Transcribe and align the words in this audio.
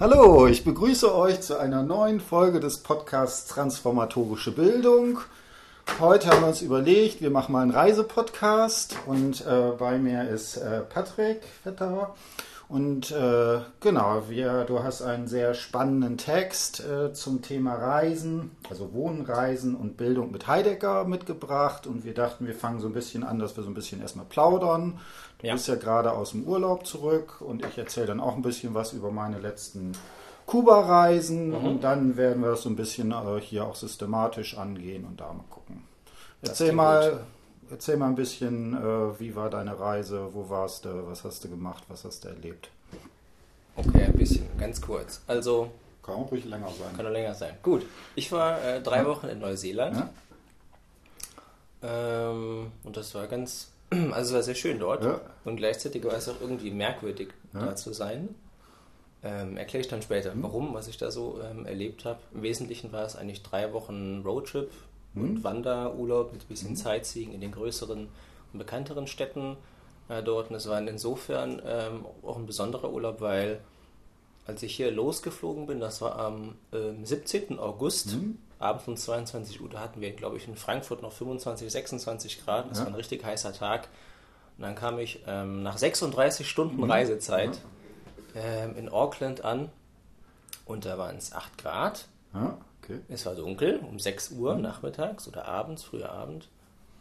Hallo, 0.00 0.46
ich 0.46 0.62
begrüße 0.62 1.12
euch 1.12 1.40
zu 1.40 1.58
einer 1.58 1.82
neuen 1.82 2.20
Folge 2.20 2.60
des 2.60 2.78
Podcasts 2.78 3.48
Transformatorische 3.48 4.52
Bildung. 4.52 5.18
Heute 5.98 6.28
haben 6.28 6.42
wir 6.42 6.46
uns 6.46 6.62
überlegt, 6.62 7.20
wir 7.20 7.30
machen 7.30 7.50
mal 7.50 7.62
einen 7.62 7.72
Reisepodcast 7.72 8.94
und 9.06 9.44
äh, 9.44 9.72
bei 9.76 9.98
mir 9.98 10.28
ist 10.28 10.56
äh, 10.58 10.82
Patrick 10.82 11.40
Vetterer. 11.64 12.14
Und 12.68 13.12
äh, 13.12 13.60
genau, 13.80 14.24
wir, 14.28 14.64
du 14.64 14.82
hast 14.82 15.00
einen 15.00 15.26
sehr 15.26 15.54
spannenden 15.54 16.18
Text 16.18 16.84
äh, 16.84 17.14
zum 17.14 17.40
Thema 17.40 17.74
Reisen, 17.74 18.50
also 18.68 18.92
Wohnen, 18.92 19.24
Reisen 19.24 19.74
und 19.74 19.96
Bildung 19.96 20.30
mit 20.32 20.46
Heidegger 20.46 21.04
mitgebracht. 21.04 21.86
Und 21.86 22.04
wir 22.04 22.12
dachten, 22.12 22.46
wir 22.46 22.54
fangen 22.54 22.80
so 22.80 22.86
ein 22.86 22.92
bisschen 22.92 23.24
an, 23.24 23.38
dass 23.38 23.56
wir 23.56 23.64
so 23.64 23.70
ein 23.70 23.74
bisschen 23.74 24.02
erstmal 24.02 24.26
plaudern. 24.26 25.00
Du 25.38 25.46
ja. 25.46 25.54
bist 25.54 25.66
ja 25.66 25.76
gerade 25.76 26.12
aus 26.12 26.32
dem 26.32 26.44
Urlaub 26.44 26.86
zurück 26.86 27.40
und 27.40 27.64
ich 27.64 27.78
erzähle 27.78 28.08
dann 28.08 28.20
auch 28.20 28.36
ein 28.36 28.42
bisschen 28.42 28.74
was 28.74 28.92
über 28.92 29.10
meine 29.10 29.38
letzten 29.38 29.92
Kuba-Reisen. 30.44 31.48
Mhm. 31.48 31.66
Und 31.66 31.84
dann 31.84 32.18
werden 32.18 32.42
wir 32.42 32.50
das 32.50 32.62
so 32.62 32.68
ein 32.68 32.76
bisschen 32.76 33.12
äh, 33.12 33.40
hier 33.40 33.64
auch 33.64 33.76
systematisch 33.76 34.58
angehen 34.58 35.06
und 35.06 35.18
da 35.18 35.32
mal 35.32 35.44
gucken. 35.48 35.84
Erzähl 36.42 36.72
mal. 36.72 37.12
Gut 37.12 37.20
erzähl 37.70 37.96
mal 37.96 38.08
ein 38.08 38.14
bisschen, 38.14 38.74
äh, 38.74 39.20
wie 39.20 39.34
war 39.34 39.50
deine 39.50 39.78
Reise, 39.78 40.28
wo 40.32 40.48
warst 40.48 40.84
du, 40.84 41.06
was 41.06 41.24
hast 41.24 41.44
du 41.44 41.48
gemacht, 41.48 41.84
was 41.88 42.04
hast 42.04 42.24
du 42.24 42.28
erlebt? 42.28 42.70
Okay, 43.76 44.04
ein 44.04 44.14
bisschen, 44.14 44.46
ganz 44.58 44.80
kurz. 44.80 45.22
Also. 45.26 45.70
Kann 46.02 46.16
auch 46.16 46.30
ruhig 46.30 46.44
länger 46.46 46.68
sein. 46.68 46.96
Kann 46.96 47.06
auch 47.06 47.10
länger 47.10 47.34
sein. 47.34 47.54
Gut, 47.62 47.84
ich 48.14 48.32
war 48.32 48.62
äh, 48.64 48.80
drei 48.80 48.98
ja. 48.98 49.06
Wochen 49.06 49.28
in 49.28 49.40
Neuseeland. 49.40 49.96
Ja. 51.82 52.30
Ähm, 52.30 52.72
und 52.82 52.96
das 52.96 53.14
war 53.14 53.26
ganz, 53.26 53.70
also 53.90 54.30
es 54.30 54.32
war 54.32 54.42
sehr 54.42 54.54
schön 54.54 54.78
dort. 54.78 55.04
Ja. 55.04 55.20
Und 55.44 55.56
gleichzeitig 55.56 56.04
war 56.04 56.14
es 56.14 56.28
auch 56.28 56.40
irgendwie 56.40 56.70
merkwürdig, 56.70 57.28
da 57.52 57.76
zu 57.76 57.92
sein. 57.92 58.34
Ähm, 59.22 59.56
Erkläre 59.56 59.82
ich 59.82 59.88
dann 59.88 60.00
später, 60.00 60.34
mhm. 60.34 60.42
warum, 60.44 60.74
was 60.74 60.88
ich 60.88 60.96
da 60.96 61.10
so 61.10 61.40
ähm, 61.42 61.66
erlebt 61.66 62.04
habe. 62.04 62.20
Im 62.32 62.42
Wesentlichen 62.42 62.92
war 62.92 63.04
es 63.04 63.16
eigentlich 63.16 63.42
drei 63.42 63.72
Wochen 63.72 64.22
Roadtrip 64.24 64.70
und 65.14 65.34
mhm. 65.34 65.44
Wanderurlaub 65.44 66.32
mit 66.32 66.42
ein 66.42 66.48
bisschen 66.48 66.70
mhm. 66.70 66.76
Sightseeing 66.76 67.32
in 67.32 67.40
den 67.40 67.52
größeren 67.52 68.08
und 68.52 68.58
bekannteren 68.58 69.06
Städten 69.06 69.56
äh, 70.08 70.22
dort. 70.22 70.50
Und 70.50 70.56
es 70.56 70.68
war 70.68 70.80
insofern 70.80 71.62
ähm, 71.64 72.04
auch 72.22 72.36
ein 72.36 72.46
besonderer 72.46 72.90
Urlaub, 72.92 73.20
weil 73.20 73.60
als 74.46 74.62
ich 74.62 74.74
hier 74.74 74.90
losgeflogen 74.90 75.66
bin, 75.66 75.80
das 75.80 76.00
war 76.00 76.18
am 76.18 76.54
ähm, 76.72 77.04
17. 77.04 77.58
August, 77.58 78.14
mhm. 78.14 78.38
abends 78.58 78.88
um 78.88 78.96
22 78.96 79.60
Uhr, 79.60 79.68
da 79.68 79.80
hatten 79.80 80.00
wir, 80.00 80.12
glaube 80.12 80.38
ich, 80.38 80.48
in 80.48 80.56
Frankfurt 80.56 81.02
noch 81.02 81.12
25, 81.12 81.70
26 81.70 82.44
Grad. 82.44 82.70
Das 82.70 82.78
ja. 82.78 82.84
war 82.84 82.92
ein 82.92 82.96
richtig 82.96 83.24
heißer 83.24 83.52
Tag. 83.52 83.88
Und 84.56 84.62
dann 84.62 84.74
kam 84.74 84.98
ich 84.98 85.22
ähm, 85.26 85.62
nach 85.62 85.76
36 85.76 86.48
Stunden 86.48 86.76
mhm. 86.76 86.90
Reisezeit. 86.90 87.60
Ähm, 88.34 88.76
in 88.76 88.88
Auckland 88.88 89.42
an 89.42 89.70
und 90.64 90.84
da 90.84 90.98
waren 90.98 91.16
es 91.16 91.32
8 91.32 91.58
Grad. 91.58 92.06
Ja. 92.34 92.58
Okay. 92.88 93.00
Es 93.08 93.26
war 93.26 93.34
dunkel, 93.34 93.78
um 93.78 93.98
6 93.98 94.32
Uhr 94.32 94.54
mhm. 94.54 94.62
nachmittags 94.62 95.28
oder 95.28 95.46
abends, 95.46 95.84
früher 95.84 96.10
Abend. 96.10 96.48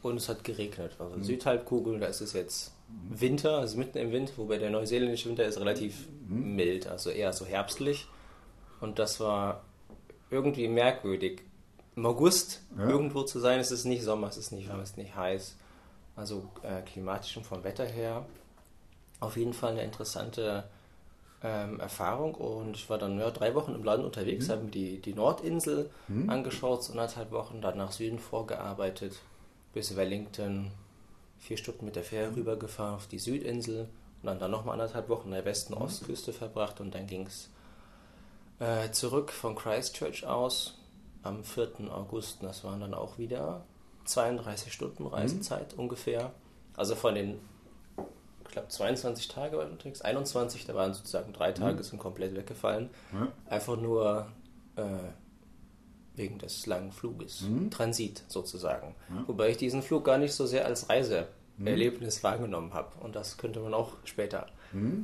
Und 0.02 0.18
es 0.18 0.30
hat 0.30 0.44
geregnet. 0.44 0.96
Also 1.00 1.18
mhm. 1.18 1.24
Südhalbkugel, 1.24 2.00
da 2.00 2.08
ist 2.08 2.22
es 2.22 2.34
jetzt 2.34 2.74
Winter, 3.10 3.58
also 3.58 3.78
mitten 3.78 3.98
im 3.98 4.12
Winter, 4.12 4.34
wobei 4.38 4.58
der 4.58 4.70
neuseeländische 4.70 5.30
Winter 5.30 5.46
ist 5.46 5.60
relativ 5.60 6.08
mhm. 6.28 6.56
mild, 6.56 6.88
also 6.88 7.10
eher 7.10 7.34
so 7.34 7.46
herbstlich. 7.46 8.08
Und 8.80 9.00
das 9.00 9.20
war 9.20 9.64
irgendwie 10.30 10.68
merkwürdig. 10.68 11.44
Im 11.96 12.06
August 12.06 12.62
ja. 12.78 12.88
irgendwo 12.88 13.24
zu 13.24 13.40
sein, 13.40 13.60
es 13.60 13.72
ist 13.72 13.86
nicht 13.86 14.04
Sommer, 14.04 14.28
es 14.28 14.38
ist 14.38 14.52
nicht 14.52 14.70
warm, 14.70 14.82
es 14.82 14.92
ist 14.92 14.98
nicht 14.98 15.16
heiß. 15.16 15.58
Also 16.16 16.50
äh, 16.64 16.82
klimatisch 16.82 17.36
und 17.38 17.46
vom 17.46 17.64
Wetter 17.64 17.86
her 17.86 18.26
auf 19.20 19.38
jeden 19.38 19.54
Fall 19.54 19.72
eine 19.72 19.84
interessante 19.84 20.66
ähm, 21.44 21.80
Erfahrung 21.80 22.36
und 22.36 22.76
ich 22.76 22.90
war 22.90 22.98
dann 22.98 23.20
ja, 23.20 23.30
drei 23.30 23.54
Wochen 23.54 23.76
im 23.76 23.84
Land 23.84 24.04
unterwegs, 24.04 24.48
mhm. 24.48 24.52
habe 24.52 24.64
mir 24.64 24.72
die, 24.72 25.02
die 25.02 25.14
Nordinsel 25.14 25.90
mhm. 26.08 26.30
angeschaut, 26.30 26.84
so 26.84 26.94
anderthalb 26.94 27.32
Wochen, 27.32 27.62
dann 27.62 27.78
nach 27.78 27.92
Süden 27.92 28.20
vorgearbeitet, 28.20 29.20
bis 29.74 29.96
Wellington, 29.96 30.72
vier 31.38 31.58
Stunden 31.58 31.86
mit 31.86 31.96
der 31.96 32.04
Fähre 32.04 32.32
mhm. 32.32 32.38
rübergefahren 32.38 32.96
auf 32.96 33.08
die 33.08 33.20
Südinsel 33.20 33.88
und 34.22 34.28
dann, 34.28 34.40
dann 34.40 34.52
nochmal 34.52 34.74
anderthalb 34.74 35.10
Wochen 35.10 35.28
in 35.28 35.34
der 35.34 35.46
Westen- 35.46 35.76
mhm. 35.76 35.82
Ostküste 35.82 36.34
verbracht 36.34 36.82
und 36.82 36.96
dann 36.96 37.06
ging 37.06 37.28
es 37.28 37.50
äh, 38.60 38.92
zurück 38.92 39.32
von 39.32 39.56
Christchurch 39.56 40.26
aus 40.26 40.80
am 41.22 41.44
4. 41.44 41.92
August. 41.92 42.40
Das 42.42 42.64
waren 42.64 42.80
dann 42.80 42.94
auch 42.94 43.18
wieder 43.20 43.64
32 44.06 44.74
Stunden 44.74 45.04
mhm. 45.04 45.10
Reisezeit 45.10 45.76
ungefähr. 45.76 46.32
Also 46.76 46.96
von 46.96 47.16
den 47.16 47.40
glaube 48.58 48.70
22 48.70 49.28
Tage 49.28 49.58
war 49.58 49.66
ich 49.66 49.72
unterwegs, 49.72 50.02
21, 50.02 50.66
da 50.66 50.74
waren 50.74 50.94
sozusagen 50.94 51.32
drei 51.34 51.52
Tage, 51.52 51.78
mhm. 51.78 51.84
sind 51.84 52.00
komplett 52.00 52.36
weggefallen. 52.36 52.90
Mhm. 53.12 53.28
Einfach 53.46 53.78
nur 53.78 54.28
äh, 54.76 54.82
wegen 56.16 56.40
des 56.40 56.66
langen 56.66 56.92
Fluges. 56.92 57.42
Mhm. 57.42 57.70
Transit 57.70 58.24
sozusagen. 58.28 58.96
Wobei 59.28 59.50
ich 59.50 59.58
diesen 59.58 59.84
Flug 59.84 60.06
gar 60.06 60.18
nicht 60.18 60.34
so 60.34 60.48
sehr 60.48 60.66
als 60.66 60.90
Reiseerlebnis 60.90 62.24
wahrgenommen 62.24 62.74
habe. 62.74 62.90
Und 63.00 63.16
das 63.16 63.38
könnte 63.38 63.60
man 63.60 63.74
auch 63.74 63.94
später 64.04 64.48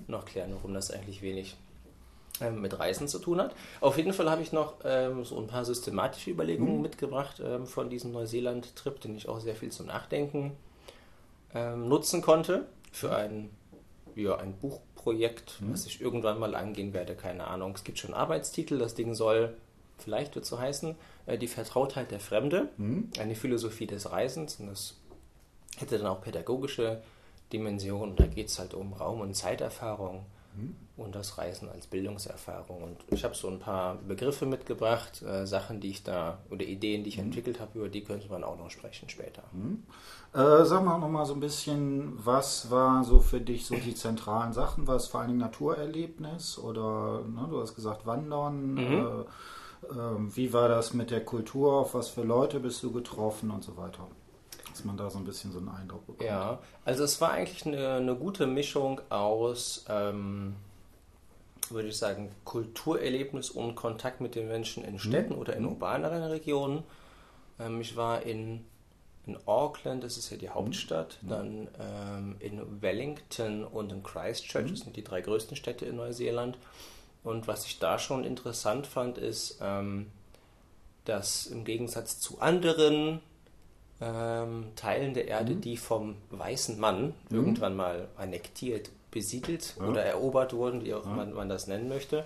noch 0.07 0.25
klären, 0.25 0.53
warum 0.53 0.73
das 0.73 0.91
eigentlich 0.91 1.21
wenig 1.21 1.55
ähm, 2.41 2.61
mit 2.61 2.77
Reisen 2.77 3.07
zu 3.07 3.19
tun 3.19 3.39
hat. 3.39 3.55
Auf 3.79 3.97
jeden 3.97 4.11
Fall 4.11 4.29
habe 4.29 4.41
ich 4.41 4.51
noch 4.51 4.75
ähm, 4.83 5.23
so 5.23 5.39
ein 5.39 5.47
paar 5.47 5.63
systematische 5.63 6.31
Überlegungen 6.31 6.77
mhm. 6.77 6.81
mitgebracht 6.81 7.41
ähm, 7.43 7.67
von 7.67 7.89
diesem 7.89 8.11
Neuseeland-Trip, 8.11 8.99
den 8.99 9.15
ich 9.15 9.29
auch 9.29 9.39
sehr 9.39 9.55
viel 9.55 9.71
zum 9.71 9.85
Nachdenken 9.85 10.57
ähm, 11.53 11.87
nutzen 11.87 12.21
konnte 12.21 12.65
für 12.93 13.13
ein, 13.15 13.49
ja, 14.15 14.37
ein 14.37 14.53
Buchprojekt, 14.53 15.59
mhm. 15.59 15.73
was 15.73 15.85
ich 15.85 15.99
irgendwann 15.99 16.39
mal 16.39 16.55
angehen 16.55 16.93
werde, 16.93 17.15
keine 17.15 17.47
Ahnung. 17.47 17.73
Es 17.75 17.83
gibt 17.83 17.99
schon 17.99 18.13
Arbeitstitel, 18.13 18.77
das 18.77 18.93
Ding 18.93 19.15
soll, 19.15 19.57
vielleicht 19.97 20.35
wird 20.35 20.45
so 20.45 20.59
heißen, 20.59 20.95
äh, 21.25 21.37
die 21.37 21.47
Vertrautheit 21.47 22.11
der 22.11 22.19
Fremde, 22.19 22.69
mhm. 22.77 23.09
eine 23.19 23.35
Philosophie 23.35 23.87
des 23.87 24.11
Reisens 24.11 24.59
und 24.59 24.67
das 24.67 24.95
hätte 25.77 25.97
dann 25.97 26.07
auch 26.07 26.21
pädagogische 26.21 27.01
Dimensionen. 27.51 28.15
Da 28.15 28.27
geht 28.27 28.47
es 28.47 28.59
halt 28.59 28.75
um 28.75 28.93
Raum- 28.93 29.21
und 29.21 29.35
Zeiterfahrung 29.35 30.25
mhm. 30.55 30.75
und 30.97 31.15
das 31.15 31.37
Reisen 31.37 31.69
als 31.69 31.87
Bildungserfahrung. 31.87 32.83
Und 32.83 32.97
ich 33.09 33.23
habe 33.23 33.35
so 33.35 33.47
ein 33.47 33.59
paar 33.59 33.95
Begriffe 33.95 34.45
mitgebracht, 34.45 35.21
äh, 35.21 35.45
Sachen, 35.45 35.79
die 35.79 35.89
ich 35.89 36.03
da 36.03 36.39
oder 36.49 36.65
Ideen, 36.65 37.03
die 37.03 37.09
ich 37.09 37.17
mhm. 37.17 37.25
entwickelt 37.25 37.59
habe, 37.59 37.79
über 37.79 37.89
die 37.89 38.03
könnte 38.03 38.29
man 38.29 38.43
auch 38.43 38.57
noch 38.57 38.69
sprechen 38.69 39.09
später. 39.09 39.43
Mhm. 39.51 39.83
Äh, 40.33 40.65
sag 40.65 40.83
mal 40.83 40.97
noch 40.97 41.09
mal 41.09 41.25
so 41.25 41.33
ein 41.33 41.39
bisschen, 41.39 42.13
was 42.23 42.71
war 42.71 43.03
so 43.03 43.19
für 43.19 43.41
dich 43.41 43.65
so 43.65 43.75
die 43.75 43.95
zentralen 43.95 44.53
Sachen? 44.53 44.87
War 44.87 44.95
es 44.95 45.07
vor 45.07 45.19
allen 45.19 45.29
Dingen 45.29 45.41
Naturerlebnis 45.41 46.57
oder 46.57 47.23
ne, 47.27 47.47
du 47.49 47.61
hast 47.61 47.75
gesagt 47.75 48.05
Wandern? 48.05 48.73
Mhm. 48.73 48.79
Äh, 48.79 49.89
äh, 49.89 50.35
wie 50.35 50.53
war 50.53 50.69
das 50.69 50.93
mit 50.93 51.11
der 51.11 51.23
Kultur? 51.23 51.73
Auf 51.73 51.93
was 51.93 52.09
für 52.09 52.23
Leute 52.23 52.59
bist 52.59 52.81
du 52.83 52.91
getroffen 52.91 53.51
und 53.51 53.63
so 53.63 53.77
weiter? 53.77 54.07
Dass 54.73 54.83
man 54.85 54.97
da 54.97 55.09
so 55.09 55.19
ein 55.19 55.25
bisschen 55.25 55.51
so 55.51 55.59
einen 55.59 55.69
Eindruck 55.69 56.05
bekommt. 56.07 56.27
Ja, 56.27 56.59
also 56.83 57.03
es 57.03 57.21
war 57.21 57.31
eigentlich 57.31 57.65
eine, 57.65 57.95
eine 57.95 58.15
gute 58.15 58.47
Mischung 58.47 59.01
aus, 59.09 59.85
ähm, 59.87 60.55
würde 61.69 61.89
ich 61.89 61.97
sagen, 61.97 62.31
Kulturerlebnis 62.43 63.51
und 63.51 63.75
Kontakt 63.75 64.19
mit 64.19 64.33
den 64.33 64.47
Menschen 64.47 64.83
in 64.83 64.97
Städten 64.97 65.33
mhm. 65.33 65.39
oder 65.39 65.55
in 65.55 65.65
urbaneren 65.65 66.23
Regionen. 66.23 66.83
Ähm, 67.59 67.81
ich 67.81 67.95
war 67.95 68.23
in, 68.23 68.65
in 69.27 69.37
Auckland, 69.45 70.03
das 70.03 70.17
ist 70.17 70.31
ja 70.31 70.37
die 70.37 70.47
mhm. 70.47 70.55
Hauptstadt, 70.55 71.19
mhm. 71.21 71.29
dann 71.29 71.67
ähm, 71.79 72.35
in 72.39 72.81
Wellington 72.81 73.63
und 73.63 73.91
in 73.91 74.01
Christchurch, 74.01 74.65
mhm. 74.65 74.71
das 74.71 74.79
sind 74.79 74.95
die 74.95 75.03
drei 75.03 75.21
größten 75.21 75.55
Städte 75.55 75.85
in 75.85 75.97
Neuseeland. 75.97 76.57
Und 77.23 77.47
was 77.47 77.65
ich 77.67 77.77
da 77.77 77.99
schon 77.99 78.23
interessant 78.23 78.87
fand, 78.87 79.19
ist, 79.19 79.59
ähm, 79.61 80.07
dass 81.05 81.45
im 81.45 81.63
Gegensatz 81.63 82.19
zu 82.19 82.39
anderen 82.39 83.21
ähm, 84.01 84.67
Teilen 84.75 85.13
der 85.13 85.27
Erde, 85.27 85.53
mhm. 85.53 85.61
die 85.61 85.77
vom 85.77 86.15
weißen 86.31 86.79
Mann 86.79 87.13
mhm. 87.29 87.35
irgendwann 87.35 87.75
mal 87.75 88.07
annektiert, 88.17 88.89
besiedelt 89.11 89.75
ja. 89.79 89.87
oder 89.87 90.03
erobert 90.03 90.53
wurden, 90.53 90.83
wie 90.83 90.93
auch 90.93 91.05
ja. 91.05 91.11
man, 91.11 91.33
man 91.33 91.49
das 91.49 91.67
nennen 91.67 91.87
möchte, 91.87 92.25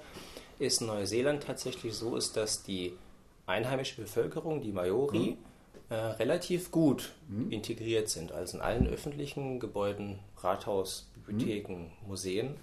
ist 0.60 0.82
Neuseeland 0.82 1.44
tatsächlich 1.44 1.94
so, 1.94 2.16
ist, 2.16 2.38
dass 2.38 2.64
die 2.64 2.94
einheimische 3.46 4.02
Bevölkerung, 4.02 4.62
die 4.62 4.72
Maori, 4.72 5.38
mhm. 5.38 5.38
äh, 5.90 5.96
relativ 5.96 6.72
gut 6.72 7.14
mhm. 7.28 7.52
integriert 7.52 8.10
sind. 8.10 8.32
Also 8.32 8.58
in 8.58 8.64
allen 8.64 8.88
öffentlichen 8.88 9.60
Gebäuden, 9.60 10.20
Rathaus, 10.38 11.10
Bibliotheken, 11.16 11.92
mhm. 12.02 12.08
Museen, 12.08 12.56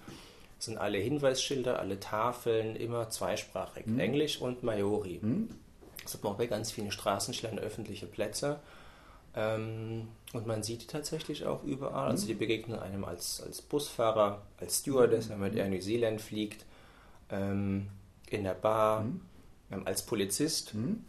sind 0.57 0.77
alle 0.77 0.97
Hinweisschilder, 0.97 1.79
alle 1.79 1.99
Tafeln 1.99 2.75
immer 2.75 3.09
zweisprachig, 3.09 3.85
mhm. 3.85 3.99
Englisch 3.99 4.41
und 4.41 4.63
Maori. 4.63 5.19
Es 6.03 6.13
gibt 6.13 6.25
auch 6.25 6.35
bei 6.35 6.47
ganz 6.47 6.71
vielen 6.71 6.91
Straßenschildern 6.91 7.59
öffentliche 7.59 8.05
Plätze. 8.05 8.59
Ähm, 9.35 10.07
und 10.33 10.47
man 10.47 10.63
sieht 10.63 10.83
die 10.83 10.87
tatsächlich 10.87 11.45
auch 11.45 11.63
überall. 11.63 12.09
Also 12.09 12.23
mhm. 12.23 12.27
die 12.27 12.33
begegnen 12.35 12.79
einem 12.79 13.03
als, 13.03 13.41
als 13.41 13.61
Busfahrer, 13.61 14.41
als 14.57 14.79
Stewardess, 14.79 15.29
wenn 15.29 15.39
man 15.39 15.49
mit 15.49 15.59
Air 15.59 15.69
New 15.69 15.79
Zealand 15.79 16.21
fliegt, 16.21 16.65
ähm, 17.29 17.87
in 18.29 18.43
der 18.43 18.53
Bar, 18.53 19.01
mhm. 19.01 19.21
ähm, 19.71 19.81
als 19.85 20.05
Polizist. 20.05 20.73
Mhm. 20.73 21.03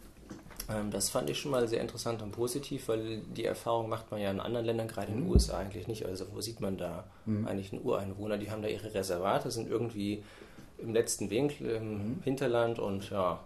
Ähm, 0.69 0.91
das 0.91 1.09
fand 1.09 1.29
ich 1.29 1.39
schon 1.39 1.51
mal 1.51 1.67
sehr 1.67 1.79
interessant 1.79 2.21
und 2.21 2.31
positiv, 2.31 2.89
weil 2.89 3.19
die 3.35 3.45
Erfahrung 3.45 3.87
macht 3.87 4.11
man 4.11 4.19
ja 4.19 4.29
in 4.29 4.41
anderen 4.41 4.65
Ländern, 4.65 4.87
gerade 4.87 5.07
in 5.07 5.19
den 5.19 5.23
mhm. 5.25 5.31
USA 5.31 5.59
eigentlich 5.59 5.87
nicht. 5.87 6.05
Also 6.05 6.25
wo 6.33 6.41
sieht 6.41 6.59
man 6.59 6.77
da 6.77 7.05
eigentlich 7.45 7.71
einen 7.71 7.83
Ureinwohner? 7.83 8.37
Die 8.37 8.51
haben 8.51 8.61
da 8.61 8.67
ihre 8.67 8.93
Reservate, 8.93 9.51
sind 9.51 9.69
irgendwie 9.69 10.23
im 10.77 10.93
letzten 10.93 11.29
Winkel 11.29 11.69
im. 11.69 12.21
Hinterland 12.23 12.79
und 12.79 13.09
ja, 13.09 13.39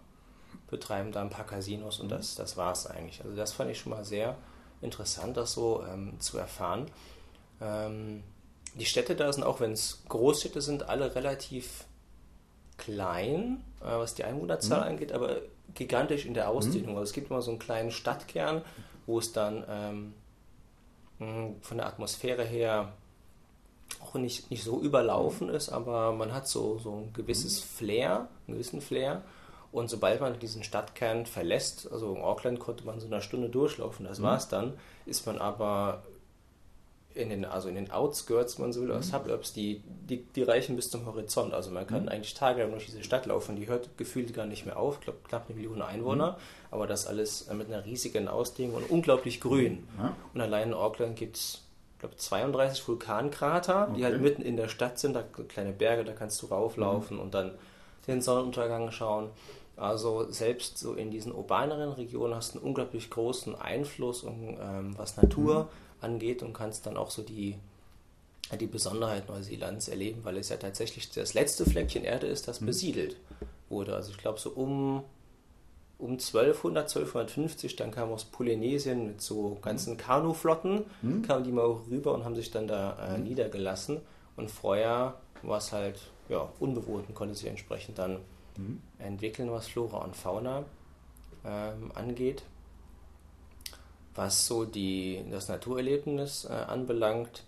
betreiben 0.68 1.12
da 1.12 1.22
ein 1.22 1.30
paar 1.30 1.46
Casinos 1.46 2.00
und 2.00 2.10
das, 2.10 2.34
das 2.34 2.56
war 2.56 2.72
es 2.72 2.86
eigentlich. 2.86 3.22
Also 3.24 3.36
das 3.36 3.52
fand 3.52 3.70
ich 3.70 3.78
schon 3.78 3.90
mal 3.90 4.04
sehr 4.04 4.36
interessant, 4.82 5.36
das 5.36 5.52
so 5.52 5.84
ähm, 5.90 6.18
zu 6.20 6.38
erfahren. 6.38 6.86
Ähm, 7.60 8.22
die 8.74 8.84
Städte 8.84 9.14
da 9.14 9.32
sind, 9.32 9.44
auch 9.44 9.60
wenn 9.60 9.72
es 9.72 10.02
Großstädte 10.08 10.60
sind, 10.60 10.88
alle 10.88 11.14
relativ 11.14 11.84
klein, 12.78 13.62
äh, 13.80 13.86
was 13.86 14.14
die 14.14 14.24
Einwohnerzahl 14.24 14.80
mhm. 14.80 14.86
angeht, 14.88 15.12
aber 15.12 15.36
gigantisch 15.74 16.26
in 16.26 16.34
der 16.34 16.48
Ausdehnung. 16.48 16.92
Mhm. 16.92 16.98
Also 16.98 17.10
es 17.10 17.12
gibt 17.12 17.30
immer 17.30 17.42
so 17.42 17.50
einen 17.50 17.60
kleinen 17.60 17.90
Stadtkern, 17.90 18.62
wo 19.06 19.18
es 19.18 19.32
dann 19.32 19.64
ähm, 19.68 20.14
von 21.60 21.76
der 21.76 21.86
Atmosphäre 21.86 22.44
her 22.44 22.92
auch 24.00 24.14
nicht, 24.14 24.50
nicht 24.50 24.64
so 24.64 24.80
überlaufen 24.80 25.48
ist, 25.48 25.68
aber 25.68 26.12
man 26.12 26.32
hat 26.32 26.48
so, 26.48 26.78
so 26.78 26.92
ein 26.92 27.12
gewisses 27.12 27.60
Flair, 27.60 28.28
einen 28.46 28.56
gewissen 28.56 28.80
Flair. 28.80 29.22
Und 29.72 29.88
sobald 29.88 30.20
man 30.20 30.38
diesen 30.38 30.62
Stadtkern 30.62 31.24
verlässt, 31.24 31.90
also 31.90 32.14
in 32.14 32.20
Auckland 32.20 32.60
konnte 32.60 32.84
man 32.84 33.00
so 33.00 33.06
eine 33.06 33.22
Stunde 33.22 33.48
durchlaufen, 33.48 34.04
das 34.04 34.18
mhm. 34.18 34.24
war 34.24 34.36
es 34.36 34.48
dann, 34.48 34.74
ist 35.06 35.26
man 35.26 35.38
aber 35.38 36.02
in 37.14 37.30
den, 37.30 37.44
also 37.44 37.68
in 37.68 37.74
den 37.74 37.90
Outskirts, 37.90 38.58
man 38.58 38.72
so 38.72 38.82
will, 38.82 38.94
mhm. 38.94 39.02
Suburbs, 39.02 39.52
die, 39.52 39.82
die, 39.86 40.24
die 40.24 40.42
reichen 40.42 40.76
bis 40.76 40.90
zum 40.90 41.06
Horizont. 41.06 41.54
Also 41.54 41.70
man 41.70 41.86
kann 41.86 42.02
mhm. 42.02 42.08
eigentlich 42.08 42.34
tagelang 42.34 42.70
durch 42.70 42.86
diese 42.86 43.02
Stadt 43.02 43.26
laufen, 43.26 43.56
die 43.56 43.66
hört 43.66 43.96
gefühlt 43.96 44.32
gar 44.34 44.46
nicht 44.46 44.66
mehr 44.66 44.78
auf, 44.78 44.96
ich 44.98 45.04
glaube 45.04 45.18
knapp 45.28 45.46
eine 45.48 45.56
Million 45.56 45.82
Einwohner, 45.82 46.32
mhm. 46.32 46.36
aber 46.70 46.86
das 46.86 47.06
alles 47.06 47.48
mit 47.52 47.68
einer 47.68 47.84
riesigen 47.84 48.28
Ausdehnung 48.28 48.76
und 48.76 48.90
unglaublich 48.90 49.40
grün. 49.40 49.86
Ja. 49.98 50.14
Und 50.34 50.40
allein 50.40 50.68
in 50.68 50.74
Auckland 50.74 51.16
gibt 51.16 51.36
es, 51.36 51.62
glaube 51.98 52.16
32 52.16 52.86
Vulkankrater, 52.86 53.88
okay. 53.88 53.96
die 53.96 54.04
halt 54.04 54.20
mitten 54.20 54.42
in 54.42 54.56
der 54.56 54.68
Stadt 54.68 54.98
sind, 54.98 55.14
da 55.14 55.22
kleine 55.22 55.72
Berge, 55.72 56.04
da 56.04 56.12
kannst 56.12 56.42
du 56.42 56.46
rauflaufen 56.46 57.16
mhm. 57.16 57.22
und 57.22 57.34
dann 57.34 57.52
den 58.06 58.20
Sonnenuntergang 58.20 58.90
schauen. 58.90 59.30
Also 59.76 60.30
selbst 60.30 60.78
so 60.78 60.94
in 60.94 61.10
diesen 61.10 61.32
urbaneren 61.32 61.92
Regionen 61.92 62.34
hast 62.34 62.54
du 62.54 62.58
einen 62.58 62.68
unglaublich 62.68 63.10
großen 63.10 63.54
Einfluss, 63.54 64.22
um, 64.22 64.56
ähm, 64.60 64.98
was 64.98 65.16
Natur 65.16 65.64
mhm 65.64 65.68
angeht 66.02 66.42
und 66.42 66.52
kannst 66.52 66.86
dann 66.86 66.96
auch 66.96 67.10
so 67.10 67.22
die, 67.22 67.56
die 68.58 68.66
Besonderheit 68.66 69.28
Neuseelands 69.28 69.88
erleben, 69.88 70.24
weil 70.24 70.36
es 70.36 70.48
ja 70.48 70.56
tatsächlich 70.56 71.10
das 71.10 71.34
letzte 71.34 71.64
Fleckchen 71.64 72.04
Erde 72.04 72.26
ist, 72.26 72.48
das 72.48 72.60
mhm. 72.60 72.66
besiedelt 72.66 73.16
wurde. 73.68 73.94
Also 73.94 74.10
ich 74.10 74.18
glaube 74.18 74.38
so 74.38 74.50
um, 74.50 75.04
um 75.98 76.12
1200, 76.12 76.84
1250, 76.84 77.76
dann 77.76 77.90
kam 77.90 78.10
aus 78.10 78.24
Polynesien 78.24 79.06
mit 79.06 79.20
so 79.20 79.58
ganzen 79.62 79.96
Kanuflotten, 79.96 80.84
mhm. 81.00 81.22
kamen 81.22 81.44
die 81.44 81.52
mal 81.52 81.66
rüber 81.90 82.12
und 82.14 82.24
haben 82.24 82.36
sich 82.36 82.50
dann 82.50 82.66
da 82.66 83.14
äh, 83.14 83.18
mhm. 83.18 83.24
niedergelassen. 83.24 84.00
Und 84.36 84.50
vorher 84.50 85.20
war 85.42 85.58
es 85.58 85.72
halt 85.72 85.98
ja, 86.28 86.48
unbewohnt 86.58 87.08
und 87.08 87.14
konnte 87.14 87.34
sich 87.34 87.46
entsprechend 87.46 87.98
dann 87.98 88.18
mhm. 88.56 88.80
entwickeln, 88.98 89.50
was 89.50 89.68
Flora 89.68 89.98
und 89.98 90.16
Fauna 90.16 90.64
ähm, 91.44 91.92
angeht. 91.94 92.42
Was 94.14 94.46
so 94.46 94.64
die, 94.64 95.24
das 95.30 95.48
Naturerlebnis 95.48 96.44
äh, 96.44 96.52
anbelangt, 96.52 97.44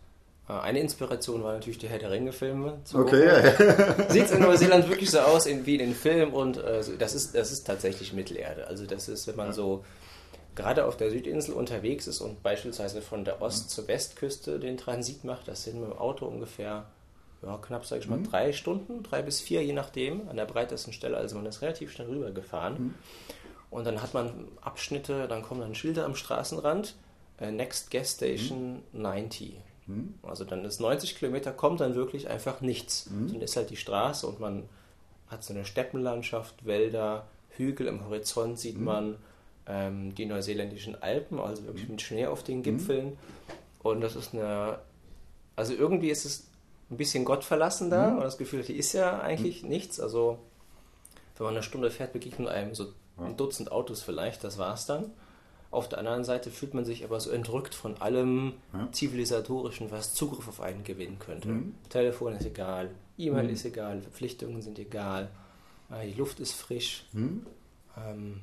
äh, 0.48 0.52
eine 0.52 0.80
Inspiration 0.80 1.42
war 1.42 1.52
natürlich 1.52 1.78
die 1.78 1.88
Herr 1.88 1.98
der 1.98 2.10
Ringe-Filme. 2.10 2.78
Okay. 2.92 3.26
Ja. 3.26 4.08
Sieht 4.10 4.26
es 4.26 4.30
in 4.30 4.40
Neuseeland 4.40 4.88
wirklich 4.88 5.10
so 5.10 5.20
aus 5.20 5.46
wie 5.46 5.74
in 5.74 5.78
den 5.78 5.94
Filmen 5.94 6.32
und 6.32 6.56
äh, 6.58 6.82
das, 6.98 7.14
ist, 7.14 7.34
das 7.34 7.52
ist 7.52 7.64
tatsächlich 7.66 8.12
Mittelerde. 8.12 8.66
Also 8.66 8.86
das 8.86 9.08
ist, 9.08 9.26
wenn 9.26 9.36
man 9.36 9.52
so 9.52 9.84
gerade 10.54 10.84
auf 10.84 10.96
der 10.96 11.10
Südinsel 11.10 11.54
unterwegs 11.54 12.06
ist 12.06 12.20
und 12.20 12.42
beispielsweise 12.42 13.02
von 13.02 13.24
der 13.24 13.42
Ost- 13.42 13.70
zur 13.70 13.88
Westküste 13.88 14.60
den 14.60 14.76
Transit 14.76 15.24
macht, 15.24 15.48
das 15.48 15.64
sind 15.64 15.80
mit 15.80 15.90
dem 15.90 15.98
Auto 15.98 16.26
ungefähr 16.26 16.86
ja, 17.44 17.58
knapp, 17.58 17.85
sage 17.85 18.02
ich 18.02 18.08
mal, 18.08 18.19
mhm. 18.19 18.31
drei 18.31 18.52
Stunden, 18.52 19.02
drei 19.02 19.23
bis 19.23 19.41
vier, 19.41 19.64
je 19.64 19.73
nachdem, 19.73 20.29
an 20.29 20.37
der 20.37 20.46
breitesten 20.46 20.93
Stelle. 20.93 21.17
Also 21.17 21.37
man 21.37 21.46
ist 21.46 21.62
relativ 21.62 21.93
schnell 21.93 22.08
rübergefahren. 22.08 22.75
Mhm. 22.75 22.94
Und 23.70 23.87
dann 23.87 24.02
hat 24.02 24.14
man 24.14 24.49
Abschnitte, 24.61 25.26
dann 25.29 25.43
kommen 25.43 25.61
dann 25.61 25.75
Schilder 25.75 26.05
am 26.05 26.14
Straßenrand. 26.14 26.94
Äh, 27.41 27.50
Next 27.50 27.91
Gas 27.91 28.12
Station 28.12 28.82
mhm. 28.93 29.02
90. 29.02 29.55
Mhm. 29.87 30.14
Also 30.23 30.44
dann 30.44 30.64
ist 30.64 30.81
90 30.81 31.17
Kilometer, 31.17 31.52
kommt 31.52 31.81
dann 31.81 31.94
wirklich 31.94 32.29
einfach 32.29 32.61
nichts. 32.61 33.11
Mhm. 33.11 33.32
Dann 33.32 33.43
ist 33.43 33.56
halt 33.56 33.70
die 33.70 33.76
Straße 33.76 34.26
und 34.26 34.41
man 34.41 34.64
hat 35.29 35.43
so 35.43 35.52
eine 35.52 35.64
Steppenlandschaft, 35.64 36.64
Wälder, 36.64 37.26
Hügel 37.50 37.87
im 37.87 38.05
Horizont 38.05 38.58
sieht 38.58 38.79
mhm. 38.79 38.85
man 38.85 39.17
ähm, 39.67 40.14
die 40.14 40.26
neuseeländischen 40.26 41.00
Alpen, 41.02 41.38
also 41.38 41.64
wirklich 41.64 41.88
mit 41.88 42.02
Schnee 42.02 42.26
auf 42.26 42.43
den. 42.43 42.62
Gipfeln. 42.62 43.17
Und 43.82 44.00
das 44.00 44.17
ist 44.17 44.35
eine, 44.35 44.79
also 45.56 45.75
irgendwie 45.75 46.11
ist 46.11 46.25
es 46.25 46.46
ein 46.94 46.96
bisschen 46.96 47.25
gottverlassen 47.25 47.91
da 47.91 48.14
und 48.14 48.23
das 48.23 48.38
Gefühl, 48.38 48.62
hier 48.62 48.76
ist 48.76 48.93
ja 48.93 49.20
eigentlich 49.20 49.62
nichts. 49.62 50.00
Also 50.00 50.38
wenn 51.37 51.44
man 51.44 51.55
eine 51.55 51.62
Stunde 51.62 51.91
fährt, 51.91 52.12
begegnet 52.12 52.49
einem 52.49 52.75
so 52.75 52.93
ein 53.19 53.37
Dutzend 53.37 53.70
Autos 53.70 54.02
vielleicht, 54.02 54.44
das 54.44 54.58
war's 54.58 54.87
dann. 54.87 55.11
Auf 55.70 55.88
der 55.88 55.99
anderen 55.99 56.23
Seite 56.23 56.50
fühlt 56.50 56.73
man 56.73 56.85
sich 56.85 57.05
aber 57.05 57.19
so 57.19 57.31
entrückt 57.31 57.75
von 57.75 58.00
allem 58.00 58.55
ja. 58.73 58.88
Zivilisatorischen, 58.93 59.91
was 59.91 60.14
Zugriff 60.14 60.46
auf 60.46 60.61
einen 60.61 60.85
gewinnen 60.85 61.19
könnte. 61.19 61.49
Mhm. 61.49 61.75
Telefon 61.88 62.35
ist 62.35 62.46
egal, 62.46 62.91
E-Mail 63.19 63.44
mhm. 63.44 63.50
ist 63.50 63.64
egal, 63.64 64.00
Verpflichtungen 64.00 64.62
sind 64.62 64.79
egal, 64.79 65.31
äh, 65.91 66.06
die 66.06 66.14
Luft 66.14 66.38
ist 66.38 66.52
frisch. 66.52 67.06
Mhm. 67.12 67.44
Ähm, 67.96 68.41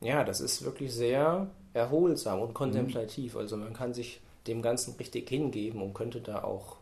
ja, 0.00 0.22
das 0.22 0.40
ist 0.40 0.64
wirklich 0.64 0.94
sehr 0.94 1.48
erholsam 1.72 2.40
und 2.40 2.54
kontemplativ. 2.54 3.36
Also 3.36 3.56
man 3.56 3.72
kann 3.72 3.92
sich 3.92 4.20
dem 4.46 4.62
Ganzen 4.62 4.94
richtig 4.94 5.28
hingeben 5.28 5.82
und 5.82 5.94
könnte 5.94 6.20
da 6.20 6.44
auch 6.44 6.76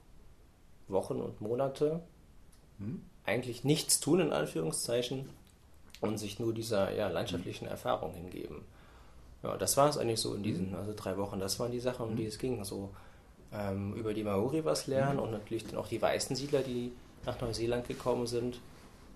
Wochen 0.89 1.21
und 1.21 1.41
Monate 1.41 2.01
mhm. 2.79 3.03
eigentlich 3.25 3.65
nichts 3.65 4.01
tun, 4.01 4.21
in 4.21 4.33
Anführungszeichen, 4.33 5.29
und 6.01 6.19
sich 6.19 6.39
nur 6.39 6.55
dieser 6.55 6.93
ja, 6.93 7.09
landschaftlichen 7.09 7.67
Erfahrung 7.67 8.15
hingeben. 8.15 8.65
Ja, 9.43 9.57
das 9.57 9.77
war 9.77 9.89
es 9.89 9.99
eigentlich 9.99 10.21
so 10.21 10.35
in 10.35 10.43
diesen 10.43 10.75
also 10.75 10.93
drei 10.95 11.17
Wochen. 11.17 11.41
Das 11.41 11.59
waren 11.59 11.73
die 11.73 11.81
Sachen, 11.81 12.07
um 12.07 12.17
die 12.17 12.27
es 12.27 12.39
ging. 12.39 12.65
So 12.65 12.91
ähm, 13.53 13.95
über 13.95 14.15
die 14.15 14.23
Maori 14.23 14.65
was 14.65 14.87
lernen 14.87 15.19
und 15.19 15.33
natürlich 15.33 15.67
dann 15.67 15.77
auch 15.77 15.89
die 15.89 16.01
weißen 16.01 16.37
Siedler, 16.37 16.61
die 16.61 16.93
nach 17.27 17.41
Neuseeland 17.41 17.89
gekommen 17.89 18.27
sind. 18.27 18.61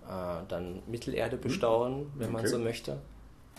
Äh, 0.05 0.43
dann 0.49 0.83
Mittelerde 0.87 1.37
bestaunen, 1.37 2.11
wenn 2.15 2.31
man 2.31 2.45
so 2.45 2.59
möchte 2.59 2.97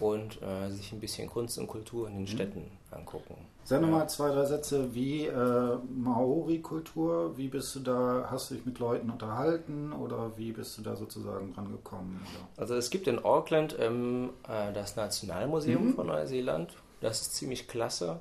und 0.01 0.43
äh, 0.43 0.71
sich 0.71 0.93
ein 0.93 1.01
bisschen 1.01 1.29
Kunst 1.29 1.59
und 1.59 1.67
Kultur 1.67 2.09
in 2.09 2.17
den. 2.17 2.27
Städten 2.27 2.71
angucken. 2.91 3.35
Sag 3.67 3.81
nochmal 3.81 4.01
ja. 4.01 4.09
zwei, 4.09 4.29
drei 4.29 4.45
Sätze, 4.45 4.95
wie 4.95 5.25
äh, 5.27 5.79
Maori-Kultur, 5.97 7.37
wie 7.39 7.49
bist 7.49 7.75
du 7.75 7.81
da, 7.81 8.29
hast 8.31 8.51
du 8.51 8.57
dich 8.57 8.67
mit 8.67 8.79
Leuten 8.79 9.09
unterhalten 9.09 9.93
oder 9.93 10.37
wie 10.37 10.53
bist 10.53 10.77
du 10.77 10.83
da 10.83 10.97
sozusagen 10.97 11.55
dran 11.55 11.73
gekommen? 11.73 12.21
Oder? 12.23 12.61
Also 12.61 12.75
es 12.75 12.91
gibt 12.91 13.07
in 13.07 13.25
Auckland 13.25 13.75
ähm, 13.81 14.31
äh, 14.47 14.71
das 14.75 14.97
Nationalmuseum 14.97 15.89
mhm. 15.89 15.95
von 15.95 16.09
Neuseeland, 16.09 16.75
das 17.01 17.23
ist 17.23 17.37
ziemlich 17.37 17.67
klasse. 17.67 18.21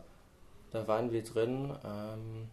Da 0.72 0.88
waren 0.88 1.12
wir 1.12 1.24
drin 1.24 1.72
ähm, 1.84 2.48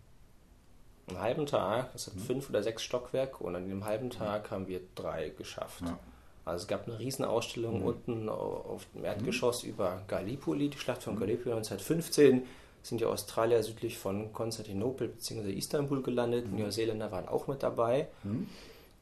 einen 1.08 1.20
halben 1.20 1.46
Tag, 1.46 1.92
das 1.92 2.08
hat 2.08 2.16
mhm. 2.16 2.20
fünf 2.20 2.50
oder 2.50 2.64
sechs 2.64 2.82
Stockwerke 2.82 3.44
und 3.44 3.54
an 3.54 3.68
dem 3.68 3.84
halben 3.84 4.10
Tag 4.10 4.50
haben 4.50 4.66
wir 4.66 4.80
drei 4.96 5.28
geschafft. 5.28 5.82
Ja. 5.82 5.96
Also 6.44 6.62
es 6.62 6.68
gab 6.68 6.88
eine 6.88 6.98
Riesenausstellung 6.98 7.80
mhm. 7.80 7.86
unten 7.86 8.28
auf 8.28 8.84
dem 8.94 9.04
Erdgeschoss 9.04 9.62
mhm. 9.62 9.70
über 9.70 10.02
Gallipoli, 10.08 10.68
die 10.68 10.78
Schlacht 10.78 11.04
von 11.04 11.14
mhm. 11.14 11.20
Gallipoli 11.20 11.54
1915. 11.54 12.42
Sind 12.82 13.00
die 13.00 13.04
Australier 13.04 13.62
südlich 13.62 13.98
von 13.98 14.32
Konstantinopel 14.32 15.08
bzw. 15.08 15.52
Istanbul 15.52 16.02
gelandet. 16.02 16.50
Mhm. 16.50 16.60
Neuseeländer 16.60 17.12
waren 17.12 17.28
auch 17.28 17.46
mit 17.46 17.62
dabei. 17.62 18.08
Mhm. 18.22 18.48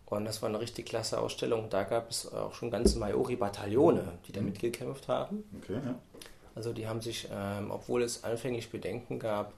Und 0.06 0.24
das 0.24 0.40
war 0.40 0.48
eine 0.48 0.60
richtig 0.60 0.86
klasse 0.86 1.20
Ausstellung. 1.20 1.68
Da 1.68 1.82
gab 1.82 2.10
es 2.10 2.32
auch 2.32 2.54
schon 2.54 2.70
ganze 2.70 2.98
Maori-Bataillone, 2.98 4.04
die 4.26 4.32
da 4.32 4.40
mhm. 4.40 4.46
mitgekämpft 4.46 5.08
haben. 5.08 5.44
Okay, 5.62 5.80
ja. 5.84 5.94
Also 6.54 6.72
die 6.72 6.88
haben 6.88 7.00
sich, 7.00 7.28
ähm, 7.32 7.70
obwohl 7.70 8.02
es 8.02 8.24
anfänglich 8.24 8.70
Bedenken 8.70 9.20
gab, 9.20 9.52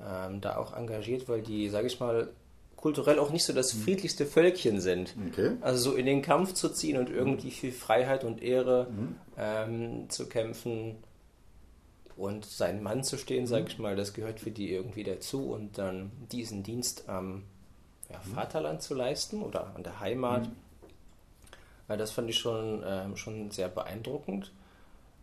ähm, 0.00 0.40
da 0.40 0.56
auch 0.56 0.74
engagiert, 0.74 1.28
weil 1.28 1.42
die, 1.42 1.68
sage 1.68 1.86
ich 1.86 2.00
mal, 2.00 2.28
kulturell 2.76 3.18
auch 3.18 3.30
nicht 3.30 3.44
so 3.44 3.52
das 3.52 3.72
hm. 3.72 3.80
friedlichste 3.80 4.26
Völkchen 4.26 4.80
sind. 4.80 5.14
Okay. 5.30 5.52
Also 5.60 5.90
so 5.90 5.96
in 5.96 6.06
den 6.06 6.22
Kampf 6.22 6.52
zu 6.52 6.68
ziehen 6.68 6.98
und 6.98 7.08
irgendwie 7.10 7.50
für 7.50 7.72
Freiheit 7.72 8.24
und 8.24 8.42
Ehre 8.42 8.88
mhm. 8.90 9.16
ähm, 9.38 10.10
zu 10.10 10.26
kämpfen 10.26 10.96
und 12.16 12.44
seinen 12.44 12.82
Mann 12.82 13.02
zu 13.02 13.16
stehen, 13.18 13.46
sage 13.46 13.64
hm. 13.64 13.70
ich 13.70 13.78
mal, 13.78 13.96
das 13.96 14.14
gehört 14.14 14.40
für 14.40 14.50
die 14.50 14.70
irgendwie 14.72 15.04
dazu 15.04 15.52
und 15.52 15.78
dann 15.78 16.12
diesen 16.30 16.62
Dienst 16.62 17.08
am 17.08 17.42
ja, 18.10 18.22
hm. 18.22 18.32
Vaterland 18.32 18.82
zu 18.82 18.94
leisten 18.94 19.42
oder 19.42 19.74
an 19.74 19.82
der 19.82 20.00
Heimat. 20.00 20.46
Mhm. 20.46 21.98
Das 21.98 22.12
fand 22.12 22.30
ich 22.30 22.38
schon, 22.38 22.82
ähm, 22.86 23.16
schon 23.16 23.50
sehr 23.50 23.68
beeindruckend. 23.68 24.52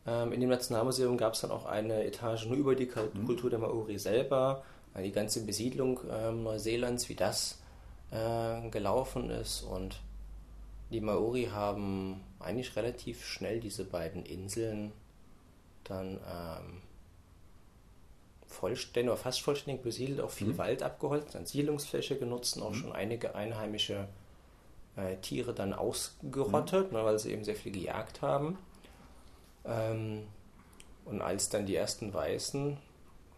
Ähm, 0.05 0.31
in 0.31 0.41
dem 0.41 0.49
Nationalmuseum 0.49 1.17
gab 1.17 1.33
es 1.33 1.41
dann 1.41 1.51
auch 1.51 1.65
eine 1.65 2.03
Etage 2.05 2.45
nur 2.45 2.57
über 2.57 2.75
die 2.75 2.87
Kultur 2.87 3.49
der 3.49 3.59
Maori 3.59 3.97
selber 3.97 4.63
die 4.99 5.11
ganze 5.11 5.45
Besiedlung 5.45 5.99
äh, 6.09 6.31
Neuseelands, 6.31 7.07
wie 7.07 7.15
das 7.15 7.59
äh, 8.11 8.69
gelaufen 8.69 9.29
ist. 9.29 9.61
Und 9.63 10.01
die 10.91 11.01
Maori 11.01 11.45
haben 11.51 12.21
eigentlich 12.39 12.75
relativ 12.75 13.25
schnell 13.25 13.59
diese 13.59 13.85
beiden 13.85 14.25
Inseln 14.25 14.91
dann 15.83 16.17
ähm, 16.17 16.81
vollständig 18.47 19.11
oder 19.11 19.21
fast 19.21 19.41
vollständig 19.41 19.83
besiedelt, 19.83 20.21
auch 20.21 20.29
viel 20.29 20.49
mhm. 20.49 20.57
Wald 20.57 20.83
abgeholzt, 20.83 21.35
dann 21.35 21.45
Siedlungsfläche 21.45 22.17
genutzt 22.17 22.61
auch 22.61 22.71
mhm. 22.71 22.75
schon 22.75 22.91
einige 22.93 23.35
einheimische 23.35 23.93
äh, 23.93 24.07
äh, 24.95 25.17
Tiere 25.17 25.53
dann 25.53 25.73
ausgerottet, 25.73 26.91
mhm. 26.91 26.97
ne, 26.97 27.05
weil 27.05 27.19
sie 27.19 27.31
eben 27.31 27.43
sehr 27.43 27.55
viel 27.55 27.71
gejagt 27.71 28.21
haben. 28.21 28.57
Ähm, 29.65 30.23
und 31.05 31.21
als 31.21 31.49
dann 31.49 31.65
die 31.65 31.75
ersten 31.75 32.13
Weißen, 32.13 32.77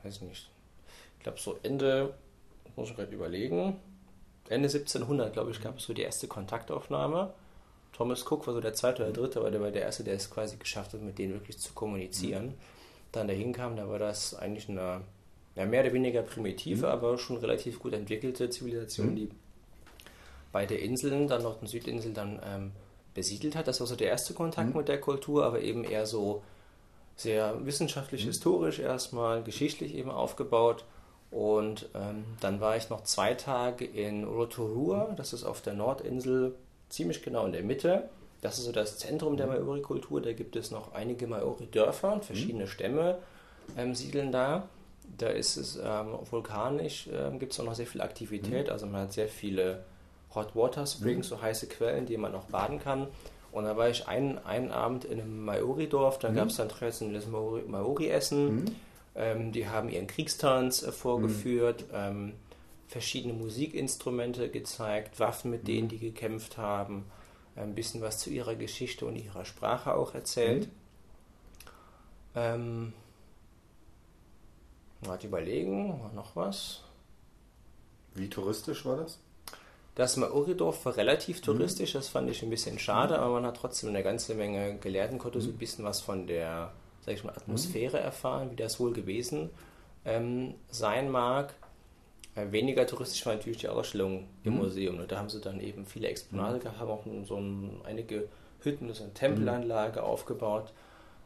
weiß 0.03 0.21
nicht, 0.21 0.49
ich 1.17 1.23
glaube 1.23 1.39
so 1.39 1.57
Ende, 1.63 2.13
muss 2.75 2.89
ich 2.89 2.95
gerade 2.95 3.13
überlegen, 3.13 3.79
Ende 4.49 4.67
1700, 4.67 5.31
glaube 5.31 5.51
ich, 5.51 5.61
gab 5.61 5.77
es 5.77 5.83
so 5.83 5.93
die 5.93 6.01
erste 6.01 6.27
Kontaktaufnahme. 6.27 7.33
Thomas 7.93 8.29
Cook 8.29 8.47
war 8.47 8.53
so 8.53 8.59
der 8.61 8.73
zweite 8.73 9.03
oder 9.03 9.13
dritte, 9.13 9.39
aber 9.39 9.51
der 9.51 9.61
war 9.61 9.71
der 9.71 9.83
erste, 9.83 10.03
der 10.03 10.15
es 10.15 10.29
quasi 10.29 10.57
geschafft 10.57 10.93
hat, 10.93 11.01
mit 11.01 11.17
denen 11.17 11.33
wirklich 11.33 11.59
zu 11.59 11.73
kommunizieren. 11.73 12.47
Mhm. 12.47 12.53
Dann 13.11 13.27
dahin 13.27 13.53
kam, 13.53 13.77
da 13.77 13.87
war 13.87 13.99
das 13.99 14.33
eigentlich 14.35 14.67
eine 14.67 15.01
ja, 15.55 15.65
mehr 15.65 15.81
oder 15.81 15.93
weniger 15.93 16.23
primitive, 16.23 16.87
mhm. 16.87 16.91
aber 16.91 17.17
schon 17.17 17.37
relativ 17.37 17.79
gut 17.79 17.93
entwickelte 17.93 18.49
Zivilisation, 18.49 19.11
mhm. 19.11 19.15
die 19.15 19.29
beide 20.51 20.75
Inseln, 20.75 21.27
dann 21.27 21.43
noch 21.43 21.59
die 21.59 21.67
Südinsel, 21.67 22.13
dann 22.13 22.39
ähm, 22.45 22.71
besiedelt 23.13 23.55
hat. 23.55 23.67
Das 23.67 23.79
war 23.79 23.87
so 23.87 23.95
der 23.95 24.07
erste 24.07 24.33
Kontakt 24.33 24.69
mhm. 24.69 24.77
mit 24.77 24.87
der 24.87 24.99
Kultur, 24.99 25.45
aber 25.45 25.61
eben 25.61 25.83
eher 25.83 26.05
so 26.05 26.41
sehr 27.15 27.63
wissenschaftlich, 27.65 28.23
mhm. 28.23 28.29
historisch 28.29 28.79
erstmal, 28.79 29.43
geschichtlich 29.43 29.93
eben 29.93 30.09
aufgebaut. 30.09 30.83
Und 31.29 31.89
ähm, 31.95 32.25
dann 32.41 32.59
war 32.59 32.77
ich 32.77 32.89
noch 32.89 33.03
zwei 33.03 33.33
Tage 33.33 33.85
in 33.85 34.23
Rotorua, 34.23 35.13
das 35.17 35.33
ist 35.33 35.43
auf 35.43 35.61
der 35.61 35.73
Nordinsel, 35.73 36.55
ziemlich 36.93 37.23
genau 37.23 37.45
in 37.45 37.51
der 37.51 37.63
Mitte. 37.63 38.09
Das 38.41 38.59
ist 38.59 38.65
so 38.65 38.71
das 38.71 38.97
Zentrum 38.97 39.35
der 39.35 39.47
mhm. 39.47 39.65
Maori-Kultur. 39.65 40.21
Da 40.21 40.33
gibt 40.33 40.55
es 40.55 40.69
noch 40.69 40.93
einige 40.93 41.27
Maori-Dörfer 41.27 42.13
und 42.13 42.25
verschiedene 42.25 42.65
mhm. 42.65 42.69
Stämme 42.69 43.17
ähm, 43.77 43.95
siedeln 43.95 44.31
da. 44.31 44.67
Da 45.17 45.27
ist 45.27 45.57
es 45.57 45.77
ähm, 45.83 46.17
vulkanisch, 46.29 47.09
ähm, 47.11 47.39
gibt 47.39 47.53
es 47.53 47.59
auch 47.59 47.65
noch 47.65 47.75
sehr 47.75 47.87
viel 47.87 48.01
Aktivität. 48.01 48.69
Also 48.69 48.85
man 48.85 49.01
hat 49.01 49.13
sehr 49.13 49.27
viele 49.27 49.83
Hot 50.35 50.55
Water 50.55 50.85
Springs, 50.85 51.27
so 51.27 51.41
heiße 51.41 51.67
Quellen, 51.67 52.05
die 52.05 52.17
man 52.17 52.35
auch 52.35 52.45
baden 52.45 52.79
kann. 52.79 53.07
Und 53.51 53.65
da 53.65 53.75
war 53.77 53.89
ich 53.89 54.07
einen, 54.07 54.39
einen 54.39 54.71
Abend 54.71 55.05
in 55.05 55.19
einem 55.19 55.45
Maori-Dorf, 55.45 56.19
da 56.19 56.29
mhm. 56.29 56.35
gab 56.35 56.47
es 56.49 56.57
dann 56.57 56.69
traditionelles 56.69 57.27
Maori-Essen. 57.27 58.55
Mhm. 58.55 58.65
Ähm, 59.15 59.51
die 59.51 59.67
haben 59.67 59.89
ihren 59.89 60.07
Kriegstanz 60.07 60.81
äh, 60.81 60.91
vorgeführt, 60.91 61.81
mhm. 61.91 61.95
ähm, 61.95 62.33
verschiedene 62.87 63.33
Musikinstrumente 63.33 64.49
gezeigt, 64.49 65.19
Waffen, 65.19 65.51
mit 65.51 65.67
denen 65.67 65.85
mhm. 65.85 65.89
die 65.89 65.99
gekämpft 65.99 66.57
haben, 66.57 67.05
ein 67.55 67.75
bisschen 67.75 68.01
was 68.01 68.19
zu 68.19 68.29
ihrer 68.29 68.55
Geschichte 68.55 69.05
und 69.05 69.15
ihrer 69.15 69.45
Sprache 69.45 69.93
auch 69.95 70.13
erzählt. 70.13 70.67
Mhm. 70.67 70.71
Ähm, 72.35 72.93
mal 75.05 75.19
überlegen, 75.23 76.11
noch 76.15 76.35
was. 76.35 76.81
Wie 78.15 78.29
touristisch 78.29 78.85
war 78.85 78.97
das? 78.97 79.19
Das 79.95 80.17
Maoridorf 80.17 80.85
war 80.85 80.97
relativ 80.97 81.41
mhm. 81.41 81.45
touristisch, 81.45 81.93
das 81.93 82.07
fand 82.07 82.29
ich 82.29 82.41
ein 82.41 82.49
bisschen 82.49 82.79
schade, 82.79 83.19
aber 83.19 83.35
man 83.35 83.45
hat 83.45 83.57
trotzdem 83.57 83.89
eine 83.89 84.03
ganze 84.03 84.33
Menge 84.33 84.77
gelernt 84.79 85.13
und 85.13 85.19
konnte 85.19 85.41
so 85.41 85.49
ein 85.49 85.55
mhm. 85.55 85.59
bisschen 85.59 85.85
was 85.85 86.01
von 86.01 86.25
der 86.25 86.73
sag 87.05 87.15
ich 87.15 87.23
mal, 87.23 87.35
Atmosphäre 87.35 87.97
mhm. 87.97 88.03
erfahren, 88.03 88.51
wie 88.51 88.55
das 88.55 88.79
wohl 88.79 88.93
gewesen 88.93 89.49
ähm, 90.05 90.55
sein 90.69 91.09
mag. 91.09 91.53
Weniger 92.35 92.87
touristisch 92.87 93.25
war 93.25 93.35
natürlich 93.35 93.59
die 93.59 93.67
Ausstellung 93.67 94.27
im 94.43 94.55
Museum. 94.55 94.99
Und 94.99 95.11
da 95.11 95.19
haben 95.19 95.29
sie 95.29 95.39
dann 95.39 95.59
eben 95.59 95.85
viele 95.85 96.07
Exponate 96.07 96.59
gehabt, 96.59 96.79
haben 96.79 96.89
auch 96.89 97.05
so 97.25 97.37
ein, 97.37 97.81
einige 97.83 98.27
Hütten, 98.61 98.91
so 98.93 99.03
eine 99.03 99.13
Tempelanlage 99.13 100.01
aufgebaut. 100.01 100.73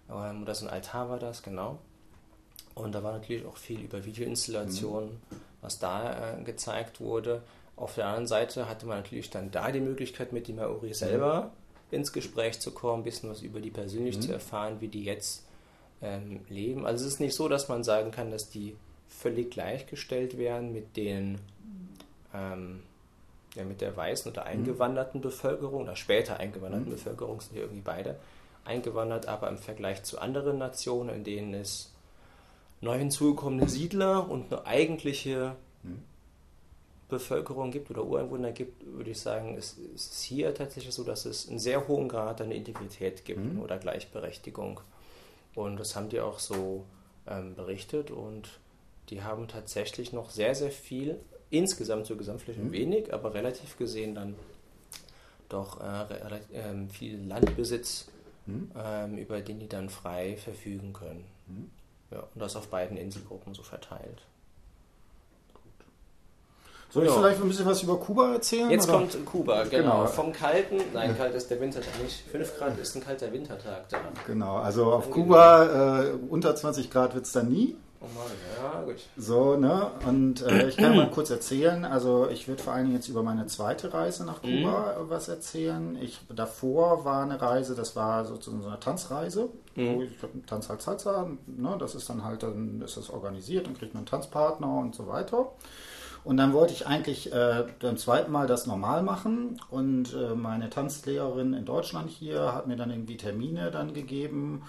Ähm, 0.10 0.44
oder 0.44 0.54
so 0.54 0.66
ein 0.66 0.72
Altar 0.72 1.10
war 1.10 1.20
das, 1.20 1.44
genau. 1.44 1.80
Und 2.76 2.94
da 2.94 3.04
war 3.04 3.14
natürlich 3.14 3.46
auch 3.46 3.58
viel 3.58 3.82
über 3.82 4.04
Videoinstallationen, 4.04 5.10
mhm. 5.12 5.36
was 5.62 5.80
da 5.80 6.36
äh, 6.38 6.44
gezeigt 6.44 7.00
wurde. 7.00 7.42
Auf 7.76 7.96
der 7.96 8.08
anderen 8.08 8.28
Seite 8.28 8.68
hatte 8.68 8.86
man 8.86 8.98
natürlich 8.98 9.30
dann 9.30 9.52
da 9.52 9.72
die 9.72 9.80
Möglichkeit, 9.80 10.34
mit 10.34 10.48
den 10.48 10.58
Maori 10.58 10.94
selber 10.94 11.52
mhm. 11.90 11.96
ins 11.96 12.12
Gespräch 12.12 12.60
zu 12.60 12.72
kommen, 12.72 13.02
ein 13.02 13.04
bisschen 13.04 13.30
was 13.30 13.42
über 13.42 13.62
die 13.62 13.72
persönlich 13.72 14.18
mhm. 14.18 14.22
zu 14.22 14.34
erfahren, 14.34 14.78
wie 14.82 14.90
die 14.90 15.04
jetzt 15.04 15.46
ähm, 16.02 16.42
leben. 16.50 16.86
Also 16.86 17.06
es 17.06 17.14
ist 17.14 17.20
nicht 17.20 17.36
so, 17.36 17.48
dass 17.48 17.70
man 17.70 17.84
sagen 17.84 18.12
kann, 18.12 18.30
dass 18.30 18.50
die 18.50 18.76
völlig 19.10 19.52
gleichgestellt 19.52 20.38
werden 20.38 20.74
mit 20.74 20.98
den 20.98 21.40
ähm, 22.34 22.84
ja, 23.56 23.64
mit 23.64 23.82
der 23.82 23.96
weißen 23.98 24.32
oder 24.32 24.42
mhm. 24.44 24.48
eingewanderten 24.48 25.22
Bevölkerung 25.22 25.84
oder 25.84 25.96
später 25.96 26.38
eingewanderten 26.38 26.88
mhm. 26.88 26.92
Bevölkerung 26.92 27.42
sind 27.42 27.56
ja 27.56 27.64
irgendwie 27.64 27.82
beide 27.82 28.16
eingewandert, 28.64 29.28
aber 29.28 29.50
im 29.50 29.58
Vergleich 29.58 30.04
zu 30.04 30.20
anderen 30.20 30.58
Nationen, 30.58 31.10
in 31.10 31.24
denen 31.24 31.54
es 31.54 31.94
neu 32.82 32.98
hinzugekommene 32.98 33.68
Siedler 33.68 34.30
und 34.30 34.54
eine 34.54 34.66
eigentliche 34.66 35.56
mhm. 35.84 36.04
Bevölkerung 37.10 37.72
gibt 37.72 37.90
oder 37.90 38.04
Ureinwohner 38.04 38.52
gibt, 38.52 38.86
würde 38.86 39.12
ich 39.12 39.20
sagen, 39.20 39.56
es 39.58 39.78
ist 39.96 40.24
hier 40.24 40.54
tatsächlich 40.54 40.94
so, 40.94 41.04
dass 41.04 41.26
es 41.26 41.48
einen 41.48 41.60
sehr 41.60 41.88
hohen 41.88 42.10
Grad 42.10 42.42
an 42.42 42.52
Integrität 42.52 43.24
gibt 43.26 43.54
mhm. 43.54 43.62
oder 43.62 43.78
Gleichberechtigung. 43.78 44.82
Und 45.56 45.80
das 45.80 45.96
haben 45.96 46.10
die 46.10 46.20
auch 46.20 46.38
so 46.38 46.84
ähm, 47.26 47.56
berichtet 47.56 48.12
und 48.12 48.50
die 49.10 49.24
haben 49.24 49.48
tatsächlich 49.48 50.14
noch 50.14 50.30
sehr, 50.30 50.56
sehr 50.56 50.72
viel, 50.72 51.20
insgesamt 51.50 52.06
zur 52.06 52.18
Gesamtfläche 52.18 52.60
mhm. 52.60 52.72
wenig, 52.72 53.14
aber 53.14 53.34
relativ 53.34 53.78
gesehen 53.78 54.16
dann 54.16 54.36
doch 55.50 55.80
äh, 55.82 56.58
äh, 56.58 56.88
viel 56.90 57.26
Landbesitz, 57.26 58.08
mhm. 58.46 58.72
ähm, 58.78 59.18
über 59.18 59.42
den 59.42 59.60
die 59.60 59.70
dann 59.70 59.90
frei 59.90 60.38
verfügen 60.38 60.94
können. 60.94 61.24
Mhm. 61.48 61.72
Ja, 62.12 62.20
und 62.34 62.42
das 62.42 62.56
auf 62.56 62.68
beiden 62.68 62.98
Inselgruppen 62.98 63.54
so 63.54 63.64
verteilt. 63.64 64.22
Soll 66.90 67.04
ich 67.04 67.10
ja. 67.10 67.18
vielleicht 67.18 67.42
ein 67.42 67.48
bisschen 67.50 67.66
was 67.66 67.84
über 67.84 68.00
Kuba 68.00 68.34
erzählen? 68.34 68.70
Jetzt 68.72 68.88
oder? 68.88 69.00
kommt 69.00 69.26
Kuba, 69.26 69.64
genau. 69.66 69.98
genau. 70.00 70.08
Vom 70.08 70.32
kalten, 70.32 70.78
nein, 70.94 71.18
kalt 71.18 71.36
ist 71.36 71.50
der 71.52 71.60
Wintertag 71.60 72.02
nicht. 72.02 72.24
5 72.32 72.58
Grad 72.58 72.80
ist 72.80 72.96
ein 72.96 73.04
kalter 73.04 73.32
Wintertag 73.34 73.90
da. 73.90 73.98
Genau, 74.26 74.56
also 74.56 74.94
auf 74.94 75.12
Kuba 75.12 76.04
äh, 76.04 76.12
unter 76.30 76.56
20 76.56 76.90
Grad 76.90 77.14
wird 77.14 77.26
es 77.26 77.34
dann 77.34 77.50
nie. 77.50 77.76
Oh 78.00 78.06
Mann, 78.06 78.32
ja, 78.62 78.84
gut. 78.84 78.96
So, 79.18 79.56
ne? 79.56 79.90
Und 80.06 80.44
äh, 80.44 80.70
ich 80.70 80.78
kann 80.78 80.96
mal 80.96 81.10
kurz 81.10 81.32
erzählen. 81.32 81.84
Also, 81.84 82.30
ich 82.30 82.48
würde 82.48 82.62
vor 82.62 82.74
allen 82.74 82.86
Dingen 82.86 82.96
jetzt 82.96 83.08
über 83.08 83.24
meine 83.24 83.48
zweite 83.48 83.92
Reise 83.92 84.24
nach 84.24 84.42
Kuba 84.42 84.98
mhm. 85.00 85.10
was 85.10 85.28
erzählen. 85.30 85.98
Ich, 86.00 86.20
davor 86.30 87.06
war 87.06 87.24
eine 87.24 87.42
Reise, 87.42 87.74
das 87.74 87.96
war 87.96 88.26
sozusagen 88.26 88.62
so 88.62 88.70
eine 88.70 88.80
Tanzreise. 88.80 89.50
Mhm. 89.76 90.02
Ich 90.02 90.46
tanze 90.46 90.70
halt 90.70 90.82
Salsa, 90.82 91.28
ne? 91.48 91.76
Das 91.80 91.96
ist 91.96 92.08
dann 92.10 92.24
halt, 92.24 92.44
dann 92.44 92.82
ist 92.82 92.98
das 92.98 93.10
organisiert, 93.10 93.66
dann 93.66 93.76
kriegt 93.76 93.96
man 93.96 94.02
einen 94.02 94.08
Tanzpartner 94.08 94.78
und 94.78 94.94
so 94.94 95.08
weiter. 95.08 95.52
Und 96.24 96.38
dann 96.38 96.54
wollte 96.54 96.74
ich 96.74 96.86
eigentlich 96.86 97.32
äh, 97.32 97.66
beim 97.80 97.98
zweiten 97.98 98.32
Mal 98.32 98.48
das 98.48 98.68
normal 98.68 99.02
machen. 99.02 99.60
Und 99.72 100.14
äh, 100.14 100.36
meine 100.36 100.70
Tanzlehrerin 100.70 101.54
in 101.54 101.66
Deutschland 101.66 102.10
hier 102.10 102.54
hat 102.54 102.68
mir 102.68 102.76
dann 102.76 102.92
irgendwie 102.92 103.18
Termine 103.18 103.72
dann 103.72 103.94
gegeben 103.94 104.64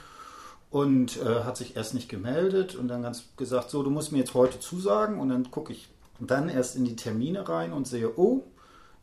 und 0.71 1.17
äh, 1.17 1.45
hat 1.45 1.57
sich 1.57 1.77
erst 1.77 1.95
nicht 1.95 2.09
gemeldet 2.09 2.75
und 2.75 2.89
dann 2.89 3.03
ganz 3.03 3.25
gesagt, 3.37 3.71
so, 3.71 3.83
du 3.83 3.91
musst 3.91 4.13
mir 4.13 4.19
jetzt 4.19 4.35
heute 4.35 4.61
zusagen 4.61 5.19
und 5.19 5.31
dann 5.31 5.51
gucke 5.51 5.73
ich 5.73 5.89
dann 6.21 6.49
erst 6.49 6.77
in 6.77 6.85
die 6.85 6.97
Termine 6.97 7.49
rein 7.49 7.73
und 7.73 7.87
sehe, 7.87 8.19
oh, 8.19 8.43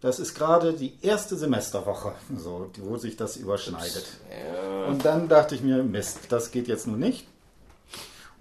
das 0.01 0.19
ist 0.19 0.35
gerade 0.35 0.73
die 0.73 0.93
erste 1.01 1.35
Semesterwoche, 1.35 2.13
so, 2.37 2.69
wo 2.81 2.97
sich 2.97 3.15
das 3.15 3.37
überschneidet. 3.37 4.05
Ja. 4.29 4.85
Und 4.85 5.05
dann 5.05 5.27
dachte 5.27 5.55
ich 5.55 5.63
mir, 5.63 5.83
Mist, 5.83 6.19
das 6.29 6.51
geht 6.51 6.67
jetzt 6.67 6.85
nur 6.85 6.97
nicht. 6.97 7.27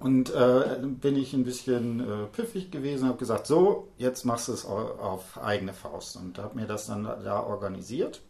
Und 0.00 0.34
äh, 0.34 0.80
bin 0.82 1.16
ich 1.16 1.32
ein 1.32 1.44
bisschen 1.44 2.00
äh, 2.00 2.26
piffig 2.26 2.70
gewesen, 2.70 3.08
habe 3.08 3.16
gesagt, 3.16 3.46
so, 3.46 3.88
jetzt 3.96 4.24
machst 4.24 4.48
du 4.48 4.52
es 4.52 4.66
auf 4.66 5.38
eigene 5.42 5.72
Faust 5.72 6.16
und 6.16 6.36
habe 6.38 6.56
mir 6.58 6.66
das 6.66 6.86
dann 6.86 7.04
da 7.04 7.40
organisiert. 7.40 8.20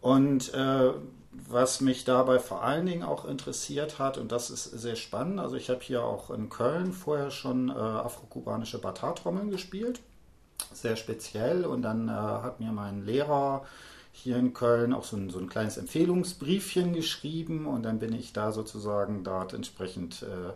Und 0.00 0.52
äh, 0.54 0.90
was 1.48 1.80
mich 1.80 2.04
dabei 2.04 2.38
vor 2.38 2.62
allen 2.62 2.86
Dingen 2.86 3.02
auch 3.02 3.24
interessiert 3.24 3.98
hat, 3.98 4.18
und 4.18 4.32
das 4.32 4.50
ist 4.50 4.64
sehr 4.64 4.96
spannend, 4.96 5.40
also 5.40 5.56
ich 5.56 5.70
habe 5.70 5.80
hier 5.80 6.02
auch 6.02 6.30
in 6.30 6.48
Köln 6.48 6.92
vorher 6.92 7.30
schon 7.30 7.68
äh, 7.68 7.72
afrokubanische 7.72 8.78
Batar-Trommeln 8.78 9.50
gespielt, 9.50 10.00
sehr 10.72 10.96
speziell. 10.96 11.64
Und 11.64 11.82
dann 11.82 12.08
äh, 12.08 12.12
hat 12.12 12.60
mir 12.60 12.72
mein 12.72 13.04
Lehrer 13.04 13.64
hier 14.12 14.36
in 14.36 14.52
Köln 14.52 14.92
auch 14.92 15.04
so 15.04 15.16
ein, 15.16 15.30
so 15.30 15.38
ein 15.38 15.48
kleines 15.48 15.76
Empfehlungsbriefchen 15.76 16.92
geschrieben 16.92 17.66
und 17.66 17.84
dann 17.84 18.00
bin 18.00 18.12
ich 18.12 18.32
da 18.32 18.50
sozusagen 18.50 19.22
dort 19.22 19.52
entsprechend 19.52 20.22
äh, 20.22 20.52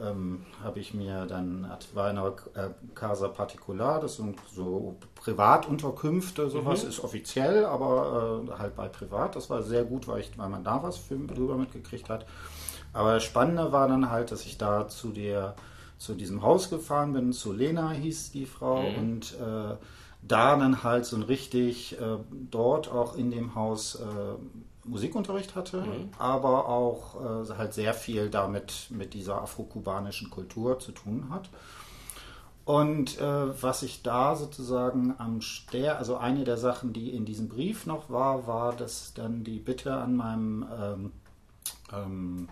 ähm, 0.00 0.44
habe 0.62 0.80
ich 0.80 0.94
mir 0.94 1.26
dann, 1.26 1.70
war 1.94 2.08
eine 2.08 2.34
äh, 2.54 2.70
Casa 2.94 3.28
Particular, 3.28 4.00
das 4.00 4.16
sind 4.16 4.38
so 4.52 4.96
Privatunterkünfte, 5.16 6.50
sowas 6.50 6.82
mhm. 6.82 6.90
ist 6.90 7.00
offiziell, 7.04 7.64
aber 7.64 8.44
äh, 8.46 8.58
halt 8.58 8.76
bei 8.76 8.88
Privat. 8.88 9.36
Das 9.36 9.50
war 9.50 9.62
sehr 9.62 9.84
gut, 9.84 10.08
weil, 10.08 10.20
ich, 10.20 10.36
weil 10.38 10.48
man 10.48 10.64
da 10.64 10.82
was 10.82 11.00
drüber 11.08 11.56
mitgekriegt 11.56 12.08
hat. 12.08 12.26
Aber 12.92 13.14
das 13.14 13.24
Spannende 13.24 13.72
war 13.72 13.88
dann 13.88 14.10
halt, 14.10 14.32
dass 14.32 14.44
ich 14.46 14.58
da 14.58 14.88
zu 14.88 15.08
der 15.08 15.54
zu 15.98 16.14
diesem 16.14 16.42
Haus 16.42 16.70
gefahren 16.70 17.12
bin, 17.12 17.32
zu 17.32 17.52
Lena 17.52 17.90
hieß 17.90 18.30
die 18.30 18.46
Frau 18.46 18.82
mhm. 18.82 18.98
und 18.98 19.34
äh, 19.34 19.74
da 20.22 20.56
dann 20.56 20.82
halt 20.82 21.04
so 21.04 21.16
ein 21.16 21.22
richtig 21.22 22.00
äh, 22.00 22.18
dort 22.50 22.90
auch 22.90 23.16
in 23.16 23.30
dem 23.30 23.54
Haus 23.54 23.96
äh, 23.96 24.04
Musikunterricht 24.88 25.54
hatte, 25.54 25.82
mhm. 25.82 26.10
aber 26.18 26.68
auch 26.68 27.44
äh, 27.44 27.54
halt 27.54 27.74
sehr 27.74 27.94
viel 27.94 28.30
damit 28.30 28.88
mit 28.90 29.14
dieser 29.14 29.42
afrokubanischen 29.42 30.30
Kultur 30.30 30.78
zu 30.78 30.92
tun 30.92 31.28
hat. 31.30 31.48
Und 32.68 33.18
äh, 33.18 33.62
was 33.62 33.82
ich 33.82 34.02
da 34.02 34.36
sozusagen 34.36 35.14
am 35.16 35.40
Ster, 35.40 35.96
also 35.96 36.18
eine 36.18 36.44
der 36.44 36.58
Sachen, 36.58 36.92
die 36.92 37.14
in 37.14 37.24
diesem 37.24 37.48
Brief 37.48 37.86
noch 37.86 38.10
war, 38.10 38.46
war, 38.46 38.76
dass 38.76 39.14
dann 39.14 39.42
die 39.42 39.58
Bitte 39.58 39.94
an 39.94 40.16
meinem 40.16 40.66
ähm, 40.78 41.12
ähm, 41.94 42.48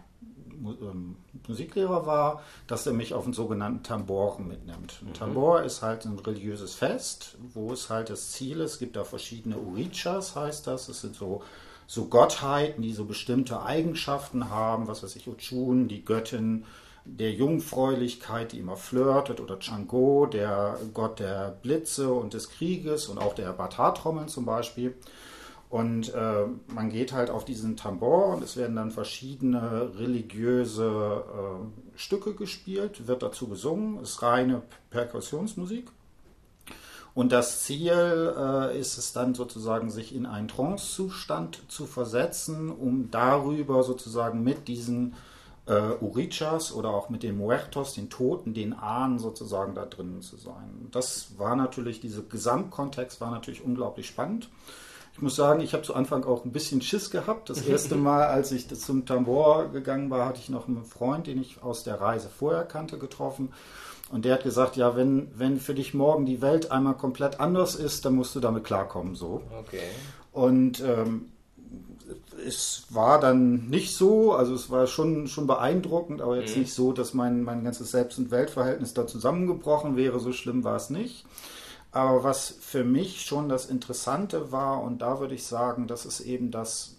ähm 0.65 1.17
Musiklehrer 1.47 2.07
war, 2.07 2.43
dass 2.67 2.87
er 2.87 2.95
mich 2.95 3.13
auf 3.13 3.25
einen 3.25 3.35
sogenannten 3.35 3.83
Tamboren 3.83 4.49
mitnimmt. 4.49 5.01
Ein 5.03 5.09
mhm. 5.09 5.13
Tambor 5.13 5.63
ist 5.63 5.83
halt 5.83 6.07
ein 6.07 6.19
religiöses 6.19 6.75
Fest, 6.75 7.37
wo 7.53 7.73
es 7.73 7.91
halt 7.91 8.09
das 8.09 8.33
Ziel 8.33 8.61
ist, 8.61 8.73
es 8.73 8.79
gibt 8.79 8.97
da 8.97 9.05
verschiedene 9.05 9.59
Urichas, 9.59 10.35
heißt 10.35 10.67
das. 10.67 10.89
Es 10.89 11.03
sind 11.03 11.15
so, 11.15 11.43
so 11.87 12.07
Gottheiten, 12.07 12.83
die 12.83 12.93
so 12.93 13.05
bestimmte 13.05 13.63
Eigenschaften 13.63 14.51
haben, 14.51 14.89
was 14.89 15.03
weiß 15.03 15.17
ich, 15.17 15.29
Ochun, 15.29 15.89
die 15.89 16.05
Göttin 16.05 16.65
der 17.05 17.33
Jungfräulichkeit, 17.33 18.53
die 18.53 18.59
immer 18.59 18.77
flirtet, 18.77 19.41
oder 19.41 19.59
Chango, 19.61 20.27
der 20.27 20.79
Gott 20.93 21.21
der 21.21 21.57
Blitze 21.63 22.13
und 22.13 22.35
des 22.35 22.51
Krieges 22.51 23.07
und 23.07 23.19
auch 23.19 23.35
der 23.35 23.53
Batar-Trommeln 23.53 24.29
zum 24.29 24.45
Beispiel. 24.45 24.95
Und 25.69 26.15
äh, 26.15 26.47
man 26.69 26.91
geht 26.91 27.13
halt 27.13 27.31
auf 27.31 27.45
diesen 27.45 27.77
Tambor 27.77 28.35
und 28.35 28.43
es 28.43 28.57
werden 28.57 28.77
dann 28.77 28.91
verschiedene 28.91 29.93
religiöse 29.99 31.25
äh, 31.27 31.99
Stücke 31.99 32.35
gespielt, 32.35 33.07
wird 33.09 33.23
dazu 33.23 33.49
gesungen, 33.49 34.01
ist 34.01 34.23
reine 34.23 34.63
Perkussionsmusik. 34.91 35.91
Und 37.17 37.33
das 37.33 37.63
Ziel 37.63 38.35
äh, 38.37 38.79
ist 38.79 38.99
es 38.99 39.15
dann 39.15 39.35
sozusagen, 39.35 39.89
sich 39.89 40.15
in 40.15 40.27
einen 40.27 40.49
Trancezustand 40.49 41.63
zu 41.67 41.87
versetzen, 41.87 42.71
um 42.71 43.11
darüber 43.11 43.83
sozusagen 43.85 44.45
mit 44.45 44.69
diesen 44.69 45.15
äh, 45.67 45.93
Urichas 46.03 46.75
oder 46.75 46.91
auch 46.91 47.09
mit 47.09 47.23
den 47.23 47.39
Muertos, 47.39 47.95
den 47.95 48.11
Toten, 48.11 48.53
den 48.53 48.75
Ahnen 48.75 49.19
sozusagen 49.19 49.75
da 49.75 49.87
drinnen 49.87 50.21
zu 50.21 50.37
sein. 50.37 50.89
Das 50.91 51.39
war 51.39 51.57
natürlich, 51.57 52.01
dieser 52.01 52.21
Gesamtkontext 52.21 53.19
war 53.23 53.31
natürlich 53.31 53.65
unglaublich 53.65 54.07
spannend. 54.07 54.51
Ich 55.15 55.23
muss 55.23 55.37
sagen, 55.37 55.63
ich 55.63 55.73
habe 55.73 55.85
zu 55.85 55.95
Anfang 55.95 56.25
auch 56.25 56.45
ein 56.45 56.53
bisschen 56.53 56.83
Schiss 56.83 57.11
gehabt. 57.11 57.49
Das 57.49 57.63
erste 57.67 57.95
Mal, 57.95 58.27
als 58.27 58.53
ich 58.53 58.69
zum 58.69 59.07
Tambor 59.07 59.69
gegangen 59.69 60.11
war, 60.11 60.27
hatte 60.27 60.41
ich 60.41 60.51
noch 60.51 60.69
einen 60.69 60.85
Freund, 60.85 61.29
den 61.29 61.41
ich 61.41 61.63
aus 61.63 61.83
der 61.83 61.99
Reise 61.99 62.29
vorher 62.29 62.65
kannte, 62.65 62.99
getroffen. 62.99 63.55
Und 64.11 64.25
der 64.25 64.35
hat 64.35 64.45
gesagt, 64.45 64.77
ja, 64.77 64.95
wenn, 64.95 65.29
wenn 65.37 65.59
für 65.59 65.75
dich 65.75 65.93
morgen 65.93 66.27
die 66.27 66.41
Welt 66.41 66.71
einmal 66.71 66.95
komplett 66.95 67.41
anders 67.41 67.75
ist, 67.75 68.05
dann 68.05 68.15
musst 68.15 68.37
du 68.37 68.41
damit 68.41 68.65
klarkommen, 68.65 69.17
so. 69.17 69.43
Okay. 69.59 69.81
Und 70.33 70.81
ähm, 70.81 71.33
es 72.47 72.85
war 72.91 73.19
dann 73.21 73.69
nicht 73.69 73.97
so, 73.97 74.33
also 74.33 74.55
es 74.55 74.71
war 74.71 74.87
schon, 74.87 75.27
schon 75.27 75.47
beeindruckend, 75.47 76.21
aber 76.21 76.39
jetzt 76.39 76.55
mhm. 76.55 76.63
nicht 76.63 76.73
so, 76.73 76.93
dass 76.93 77.15
mein, 77.15 77.43
mein 77.43 77.65
ganzes 77.65 77.91
Selbst- 77.91 78.19
und 78.19 78.31
Weltverhältnis 78.31 78.95
da 78.95 79.07
zusammengebrochen 79.07 79.97
wäre. 79.97 80.21
So 80.21 80.33
schlimm 80.33 80.63
war 80.63 80.77
es 80.77 80.91
nicht. 80.91 81.25
Aber 81.91 82.23
was 82.23 82.55
für 82.61 82.85
mich 82.85 83.23
schon 83.25 83.49
das 83.49 83.67
Interessante 83.67 84.53
war, 84.53 84.83
und 84.83 84.99
da 85.01 85.19
würde 85.19 85.35
ich 85.35 85.45
sagen, 85.45 85.89
dass 85.89 86.05
es 86.05 86.21
eben 86.21 86.51
das 86.51 86.97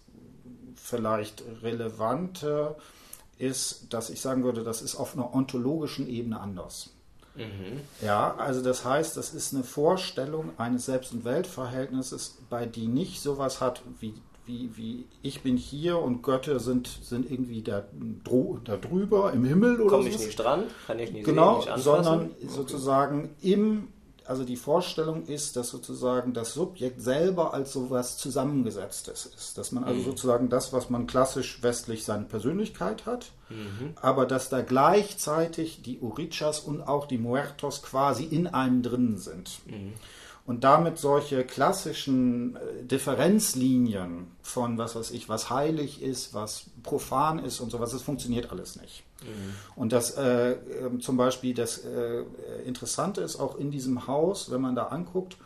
vielleicht 0.75 1.43
Relevante 1.61 2.75
ist, 3.37 3.93
dass 3.93 4.09
ich 4.09 4.19
sagen 4.19 4.43
würde, 4.43 4.63
das 4.63 4.81
ist 4.81 4.95
auf 4.95 5.13
einer 5.13 5.33
ontologischen 5.33 6.07
Ebene 6.07 6.39
anders. 6.39 6.96
Mhm. 7.37 7.81
Ja, 8.01 8.35
also 8.35 8.61
das 8.61 8.83
heißt, 8.83 9.15
das 9.15 9.33
ist 9.33 9.53
eine 9.53 9.63
Vorstellung 9.63 10.51
eines 10.57 10.85
Selbst- 10.85 11.13
und 11.13 11.23
Weltverhältnisses, 11.23 12.37
bei 12.49 12.65
die 12.65 12.87
nicht 12.87 13.21
sowas 13.21 13.61
hat 13.61 13.81
wie 13.99 14.13
wie, 14.47 14.69
wie 14.75 15.05
ich 15.21 15.41
bin 15.43 15.57
hier 15.57 15.99
und 15.99 16.23
Götter 16.23 16.59
sind, 16.59 16.87
sind 16.87 17.29
irgendwie 17.29 17.61
da, 17.61 17.83
da 18.63 18.77
drüber 18.77 19.33
im 19.33 19.43
Himmel 19.43 19.81
oder 19.81 19.89
so. 19.89 19.95
Komme 19.97 20.09
ich 20.09 20.19
nicht 20.19 20.39
dran, 20.39 20.63
kann 20.87 20.99
ich 20.99 21.11
nicht 21.11 21.25
genau, 21.25 21.61
sehen, 21.61 21.73
nicht 21.73 21.83
sondern 21.83 22.29
sozusagen 22.47 23.35
im, 23.41 23.89
also 24.27 24.43
die 24.43 24.57
Vorstellung 24.57 25.25
ist, 25.25 25.55
dass 25.55 25.69
sozusagen 25.69 26.33
das 26.33 26.53
Subjekt 26.53 27.01
selber 27.01 27.53
als 27.53 27.73
sowas 27.73 28.17
Zusammengesetztes 28.17 29.25
ist. 29.25 29.57
Dass 29.57 29.71
man 29.71 29.83
also 29.83 30.01
mhm. 30.01 30.05
sozusagen 30.05 30.49
das, 30.49 30.73
was 30.73 30.89
man 30.89 31.07
klassisch 31.07 31.63
westlich 31.63 32.03
seine 32.03 32.25
Persönlichkeit 32.25 33.05
hat, 33.05 33.31
mhm. 33.49 33.93
aber 34.01 34.25
dass 34.25 34.49
da 34.49 34.61
gleichzeitig 34.61 35.81
die 35.81 35.99
Urichas 35.99 36.59
und 36.59 36.81
auch 36.81 37.07
die 37.07 37.17
Muertos 37.17 37.81
quasi 37.81 38.25
in 38.25 38.47
einem 38.47 38.81
drin 38.83 39.17
sind. 39.17 39.59
Mhm 39.65 39.93
und 40.47 40.63
damit 40.63 40.97
solche 40.97 41.43
klassischen 41.43 42.55
äh, 42.55 42.83
Differenzlinien 42.83 44.31
von 44.41 44.77
was 44.77 44.95
weiß 44.95 45.11
ich, 45.11 45.27
was 45.29 45.49
heilig 45.49 46.01
ist, 46.01 46.33
was 46.33 46.67
profan 46.83 47.39
ist 47.39 47.59
und 47.59 47.69
sowas, 47.69 47.91
das 47.91 48.01
funktioniert 48.01 48.49
alles 48.49 48.81
nicht. 48.81 49.03
Mhm. 49.21 49.53
Und 49.75 49.91
das 49.91 50.11
äh, 50.17 50.53
äh, 50.53 50.99
zum 50.99 51.17
Beispiel 51.17 51.53
das 51.53 51.79
äh, 51.79 52.23
Interessante 52.65 53.21
ist 53.21 53.35
auch 53.39 53.57
in 53.57 53.71
diesem 53.71 54.07
Haus, 54.07 54.49
wenn 54.49 54.61
man 54.61 54.73
da 54.73 54.87
anguckt, 54.87 55.37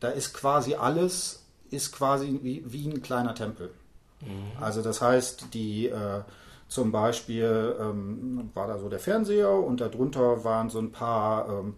da 0.00 0.08
ist 0.08 0.32
quasi 0.32 0.74
alles, 0.74 1.44
ist 1.70 1.92
quasi 1.92 2.40
wie, 2.42 2.64
wie 2.66 2.88
ein 2.88 3.02
kleiner 3.02 3.34
Tempel. 3.34 3.70
Mhm. 4.22 4.62
Also 4.62 4.80
das 4.80 5.02
heißt, 5.02 5.52
die 5.52 5.88
äh, 5.88 6.22
zum 6.68 6.90
Beispiel 6.90 7.76
ähm, 7.78 8.50
war 8.54 8.66
da 8.66 8.78
so 8.78 8.88
der 8.88 8.98
Fernseher 8.98 9.52
und 9.52 9.82
darunter 9.82 10.42
waren 10.42 10.70
so 10.70 10.78
ein 10.78 10.90
paar 10.90 11.50
ähm, 11.50 11.74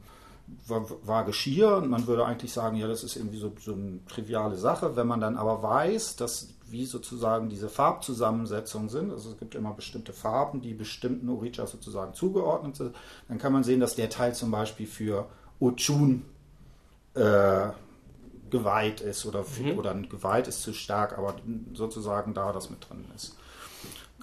war, 0.66 0.86
war 1.02 1.24
Geschirr 1.24 1.76
und 1.76 1.88
man 1.88 2.06
würde 2.06 2.24
eigentlich 2.24 2.52
sagen, 2.52 2.76
ja, 2.76 2.86
das 2.86 3.04
ist 3.04 3.16
irgendwie 3.16 3.38
so, 3.38 3.52
so 3.58 3.72
eine 3.72 4.04
triviale 4.06 4.56
Sache. 4.56 4.96
Wenn 4.96 5.06
man 5.06 5.20
dann 5.20 5.36
aber 5.36 5.62
weiß, 5.62 6.16
dass 6.16 6.48
wie 6.66 6.86
sozusagen 6.86 7.48
diese 7.48 7.68
Farbzusammensetzungen 7.68 8.88
sind, 8.88 9.10
also 9.10 9.30
es 9.30 9.38
gibt 9.38 9.54
immer 9.54 9.72
bestimmte 9.72 10.12
Farben, 10.12 10.60
die 10.60 10.74
bestimmten 10.74 11.28
Orichas 11.28 11.70
sozusagen 11.70 12.14
zugeordnet 12.14 12.76
sind, 12.76 12.96
dann 13.28 13.38
kann 13.38 13.52
man 13.52 13.64
sehen, 13.64 13.80
dass 13.80 13.94
der 13.94 14.10
Teil 14.10 14.34
zum 14.34 14.50
Beispiel 14.50 14.86
für 14.86 15.28
Ochun 15.60 16.24
äh, 17.14 17.68
geweiht 18.50 19.00
ist 19.00 19.26
oder, 19.26 19.44
mhm. 19.58 19.78
oder 19.78 19.94
geweiht 19.94 20.48
ist 20.48 20.62
zu 20.62 20.72
stark, 20.72 21.16
aber 21.18 21.36
sozusagen 21.74 22.34
da 22.34 22.52
das 22.52 22.70
mit 22.70 22.88
drin 22.88 23.04
ist. 23.14 23.36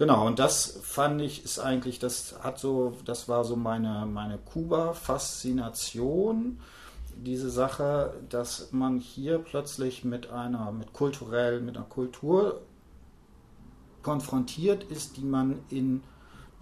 Genau, 0.02 0.26
und 0.26 0.40
das 0.40 0.80
fand 0.82 1.22
ich, 1.22 1.46
ist 1.46 1.60
eigentlich, 1.60 2.00
das 2.00 2.34
hat 2.42 2.58
so, 2.58 2.98
das 3.06 3.30
war 3.30 3.44
so 3.44 3.56
meine, 3.56 4.08
meine 4.12 4.40
Kuba-Faszination, 4.40 6.60
diese 7.18 7.52
Sache, 7.52 8.16
dass 8.28 8.72
man 8.72 8.98
hier 8.98 9.38
plötzlich 9.38 10.04
mit 10.04 10.32
einer, 10.32 10.72
mit 10.72 10.94
kulturell, 10.94 11.62
mit 11.62 11.78
einer 11.78 11.86
Kultur 11.86 12.62
konfrontiert 14.02 14.86
ist, 14.86 15.18
die 15.18 15.24
man 15.24 15.60
in 15.70 16.02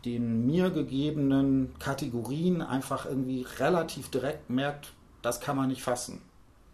den 0.04 0.46
mir 0.46 0.70
gegebenen 0.70 1.74
Kategorien 1.80 2.62
einfach 2.62 3.06
irgendwie 3.06 3.46
relativ 3.58 4.10
direkt 4.10 4.50
merkt, 4.50 4.92
das 5.22 5.40
kann 5.40 5.56
man 5.56 5.70
nicht 5.70 5.82
fassen. 5.82 6.22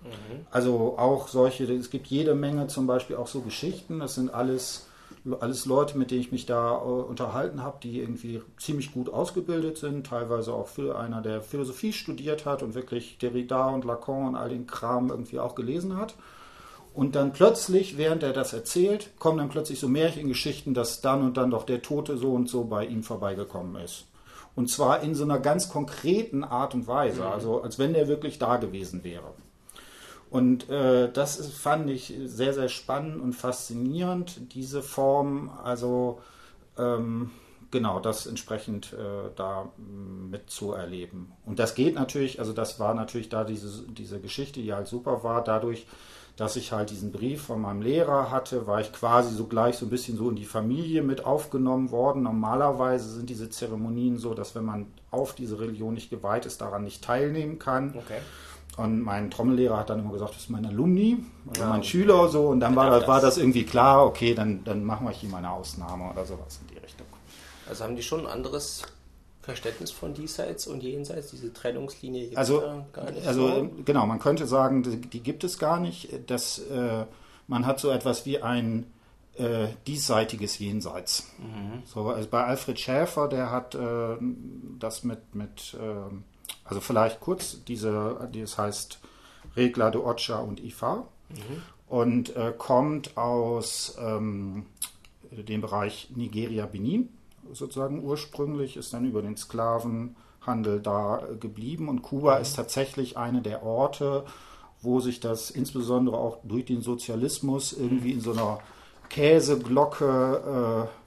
Mhm. 0.01 0.47
Also 0.49 0.97
auch 0.97 1.27
solche, 1.27 1.71
es 1.71 1.91
gibt 1.91 2.07
jede 2.07 2.33
Menge 2.33 2.65
zum 2.65 2.87
Beispiel 2.87 3.17
auch 3.17 3.27
so 3.27 3.41
Geschichten, 3.41 3.99
das 3.99 4.15
sind 4.15 4.33
alles 4.33 4.84
alles 5.39 5.65
Leute, 5.65 5.97
mit 5.97 6.11
denen 6.11 6.21
ich 6.21 6.31
mich 6.31 6.45
da 6.45 6.75
äh, 6.75 6.83
unterhalten 6.83 7.63
habe, 7.63 7.77
die 7.81 7.99
irgendwie 7.99 8.41
ziemlich 8.57 8.91
gut 8.91 9.09
ausgebildet 9.09 9.77
sind, 9.77 10.07
teilweise 10.07 10.53
auch 10.53 10.67
für 10.67 10.97
einer, 10.97 11.21
der 11.21 11.41
Philosophie 11.41 11.93
studiert 11.93 12.45
hat 12.45 12.63
und 12.63 12.75
wirklich 12.75 13.17
Derrida 13.17 13.69
und 13.69 13.85
Lacan 13.85 14.27
und 14.27 14.35
all 14.35 14.49
den 14.49 14.67
Kram 14.67 15.09
irgendwie 15.09 15.39
auch 15.39 15.55
gelesen 15.55 15.97
hat. 15.97 16.15
Und 16.93 17.15
dann 17.15 17.33
plötzlich, 17.33 17.97
während 17.97 18.23
er 18.23 18.31
das 18.31 18.53
erzählt, 18.53 19.11
kommen 19.19 19.39
dann 19.39 19.49
plötzlich 19.49 19.79
so 19.79 19.89
Märchengeschichten, 19.89 20.73
dass 20.73 21.01
dann 21.01 21.23
und 21.23 21.35
dann 21.35 21.51
doch 21.51 21.65
der 21.65 21.81
Tote 21.81 22.17
so 22.17 22.31
und 22.33 22.47
so 22.47 22.63
bei 22.63 22.85
ihm 22.85 23.03
vorbeigekommen 23.03 23.75
ist. 23.83 24.05
Und 24.55 24.69
zwar 24.69 25.01
in 25.01 25.13
so 25.15 25.25
einer 25.25 25.39
ganz 25.39 25.69
konkreten 25.69 26.45
Art 26.45 26.73
und 26.73 26.87
Weise, 26.87 27.21
mhm. 27.21 27.27
also 27.27 27.61
als 27.61 27.77
wenn 27.79 27.95
er 27.95 28.07
wirklich 28.07 28.39
da 28.39 28.55
gewesen 28.57 29.03
wäre. 29.03 29.33
Und 30.35 30.69
äh, 30.69 31.09
das 31.09 31.39
ist, 31.39 31.53
fand 31.53 31.89
ich 31.89 32.13
sehr, 32.25 32.53
sehr 32.53 32.67
spannend 32.67 33.21
und 33.21 33.31
faszinierend, 33.31 34.53
diese 34.53 34.81
Form, 34.81 35.49
also 35.63 36.19
ähm, 36.77 37.31
genau 37.71 38.01
das 38.01 38.27
entsprechend 38.27 38.91
äh, 38.91 39.29
da 39.37 39.69
mitzuerleben. 39.77 41.31
Und 41.45 41.59
das 41.59 41.73
geht 41.73 41.95
natürlich, 41.95 42.41
also 42.41 42.51
das 42.51 42.81
war 42.81 42.93
natürlich 42.95 43.29
da 43.29 43.45
diese, 43.45 43.83
diese 43.87 44.19
Geschichte, 44.19 44.59
die 44.59 44.73
halt 44.73 44.87
super 44.87 45.23
war, 45.23 45.41
dadurch, 45.41 45.87
dass 46.35 46.57
ich 46.57 46.73
halt 46.73 46.89
diesen 46.89 47.13
Brief 47.13 47.43
von 47.43 47.61
meinem 47.61 47.81
Lehrer 47.81 48.29
hatte, 48.29 48.67
war 48.67 48.81
ich 48.81 48.91
quasi 48.91 49.33
so 49.33 49.45
gleich 49.45 49.77
so 49.77 49.85
ein 49.85 49.89
bisschen 49.89 50.17
so 50.17 50.29
in 50.29 50.35
die 50.35 50.43
Familie 50.43 51.01
mit 51.01 51.23
aufgenommen 51.23 51.91
worden. 51.91 52.23
Normalerweise 52.23 53.09
sind 53.09 53.29
diese 53.29 53.49
Zeremonien 53.49 54.17
so, 54.17 54.33
dass 54.33 54.53
wenn 54.53 54.65
man 54.65 54.87
auf 55.11 55.33
diese 55.33 55.61
Religion 55.61 55.93
nicht 55.93 56.09
geweiht 56.09 56.45
ist, 56.45 56.59
daran 56.59 56.83
nicht 56.83 57.05
teilnehmen 57.05 57.57
kann. 57.57 57.95
Okay. 57.95 58.19
Und 58.77 59.01
mein 59.01 59.31
Trommellehrer 59.31 59.77
hat 59.77 59.89
dann 59.89 59.99
immer 59.99 60.11
gesagt, 60.11 60.31
das 60.31 60.43
ist 60.43 60.49
mein 60.49 60.65
Alumni, 60.65 61.17
also 61.47 61.61
ja, 61.61 61.69
mein 61.69 61.79
okay. 61.79 61.87
Schüler 61.87 62.27
so. 62.27 62.47
Und 62.47 62.59
dann 62.59 62.75
war 62.75 62.89
das, 62.89 63.07
war 63.07 63.21
das 63.21 63.37
irgendwie 63.37 63.63
klar, 63.63 64.05
okay, 64.05 64.33
dann, 64.33 64.63
dann 64.65 64.83
machen 64.83 65.07
wir 65.07 65.11
hier 65.11 65.29
mal 65.29 65.37
eine 65.37 65.51
Ausnahme 65.51 66.11
oder 66.11 66.25
sowas 66.25 66.59
in 66.61 66.75
die 66.75 66.79
Richtung. 66.79 67.07
Also 67.69 67.83
haben 67.83 67.95
die 67.95 68.03
schon 68.03 68.21
ein 68.21 68.27
anderes 68.27 68.83
Verständnis 69.41 69.91
von 69.91 70.13
diesseits 70.13 70.67
und 70.67 70.83
jenseits, 70.83 71.29
diese 71.29 71.53
Trennungslinie 71.53 72.25
gibt 72.25 72.37
also, 72.37 72.83
gar 72.91 73.11
nicht. 73.11 73.25
Also 73.25 73.47
so? 73.47 73.69
genau, 73.85 74.05
man 74.07 74.19
könnte 74.19 74.47
sagen, 74.47 74.83
die, 74.83 74.97
die 74.97 75.21
gibt 75.21 75.43
es 75.43 75.57
gar 75.57 75.79
nicht. 75.79 76.09
Das, 76.27 76.59
äh, 76.59 77.05
man 77.47 77.65
hat 77.65 77.79
so 77.79 77.91
etwas 77.91 78.25
wie 78.25 78.41
ein 78.41 78.87
äh, 79.37 79.67
diesseitiges 79.85 80.59
Jenseits. 80.59 81.27
Mhm. 81.37 81.83
So, 81.85 82.09
also 82.09 82.27
bei 82.27 82.43
Alfred 82.43 82.79
Schäfer, 82.79 83.27
der 83.27 83.51
hat 83.51 83.75
äh, 83.75 84.17
das 84.79 85.03
mit, 85.03 85.35
mit 85.35 85.77
äh, 85.79 86.13
also 86.65 86.81
vielleicht 86.81 87.21
kurz, 87.21 87.63
diese, 87.63 88.29
das 88.33 88.57
heißt 88.57 88.99
Regla 89.55 89.91
de 89.91 90.01
Ocha 90.01 90.39
und 90.39 90.63
Ifa 90.63 91.07
mhm. 91.29 91.61
und 91.87 92.35
äh, 92.35 92.53
kommt 92.57 93.15
aus 93.17 93.95
ähm, 93.99 94.65
dem 95.31 95.61
Bereich 95.61 96.09
Nigeria-Benin 96.15 97.09
sozusagen 97.53 98.03
ursprünglich, 98.03 98.77
ist 98.77 98.93
dann 98.93 99.05
über 99.05 99.21
den 99.21 99.37
Sklavenhandel 99.37 100.81
da 100.81 101.19
äh, 101.19 101.35
geblieben 101.35 101.87
und 101.87 102.01
Kuba 102.01 102.35
mhm. 102.35 102.41
ist 102.41 102.55
tatsächlich 102.55 103.17
eine 103.17 103.41
der 103.41 103.63
Orte, 103.63 104.25
wo 104.81 104.99
sich 104.99 105.19
das 105.19 105.51
insbesondere 105.51 106.17
auch 106.17 106.39
durch 106.43 106.65
den 106.65 106.81
Sozialismus 106.81 107.73
irgendwie 107.73 108.11
in 108.11 108.21
so 108.21 108.31
einer 108.31 108.59
Käseglocke 109.09 110.89
äh, 110.89 111.04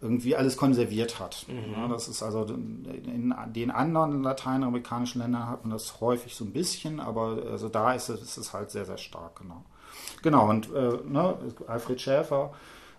irgendwie 0.00 0.36
alles 0.36 0.56
konserviert 0.56 1.18
hat. 1.18 1.46
Mhm. 1.48 1.72
Ja, 1.72 1.88
das 1.88 2.08
ist 2.08 2.22
also 2.22 2.44
in 2.44 3.34
den 3.54 3.70
anderen 3.70 4.22
lateinamerikanischen 4.22 5.20
Ländern 5.20 5.48
hat 5.48 5.64
man 5.64 5.72
das 5.72 6.00
häufig 6.00 6.34
so 6.34 6.44
ein 6.44 6.52
bisschen, 6.52 7.00
aber 7.00 7.42
also 7.50 7.68
da 7.68 7.92
ist 7.94 8.08
es, 8.08 8.22
ist 8.22 8.36
es 8.36 8.52
halt 8.52 8.70
sehr, 8.70 8.84
sehr 8.84 8.98
stark, 8.98 9.36
genau. 9.36 9.64
Genau, 10.22 10.48
und 10.48 10.72
äh, 10.74 10.98
ne, 11.04 11.36
Alfred 11.66 12.00
Schäfer 12.00 12.52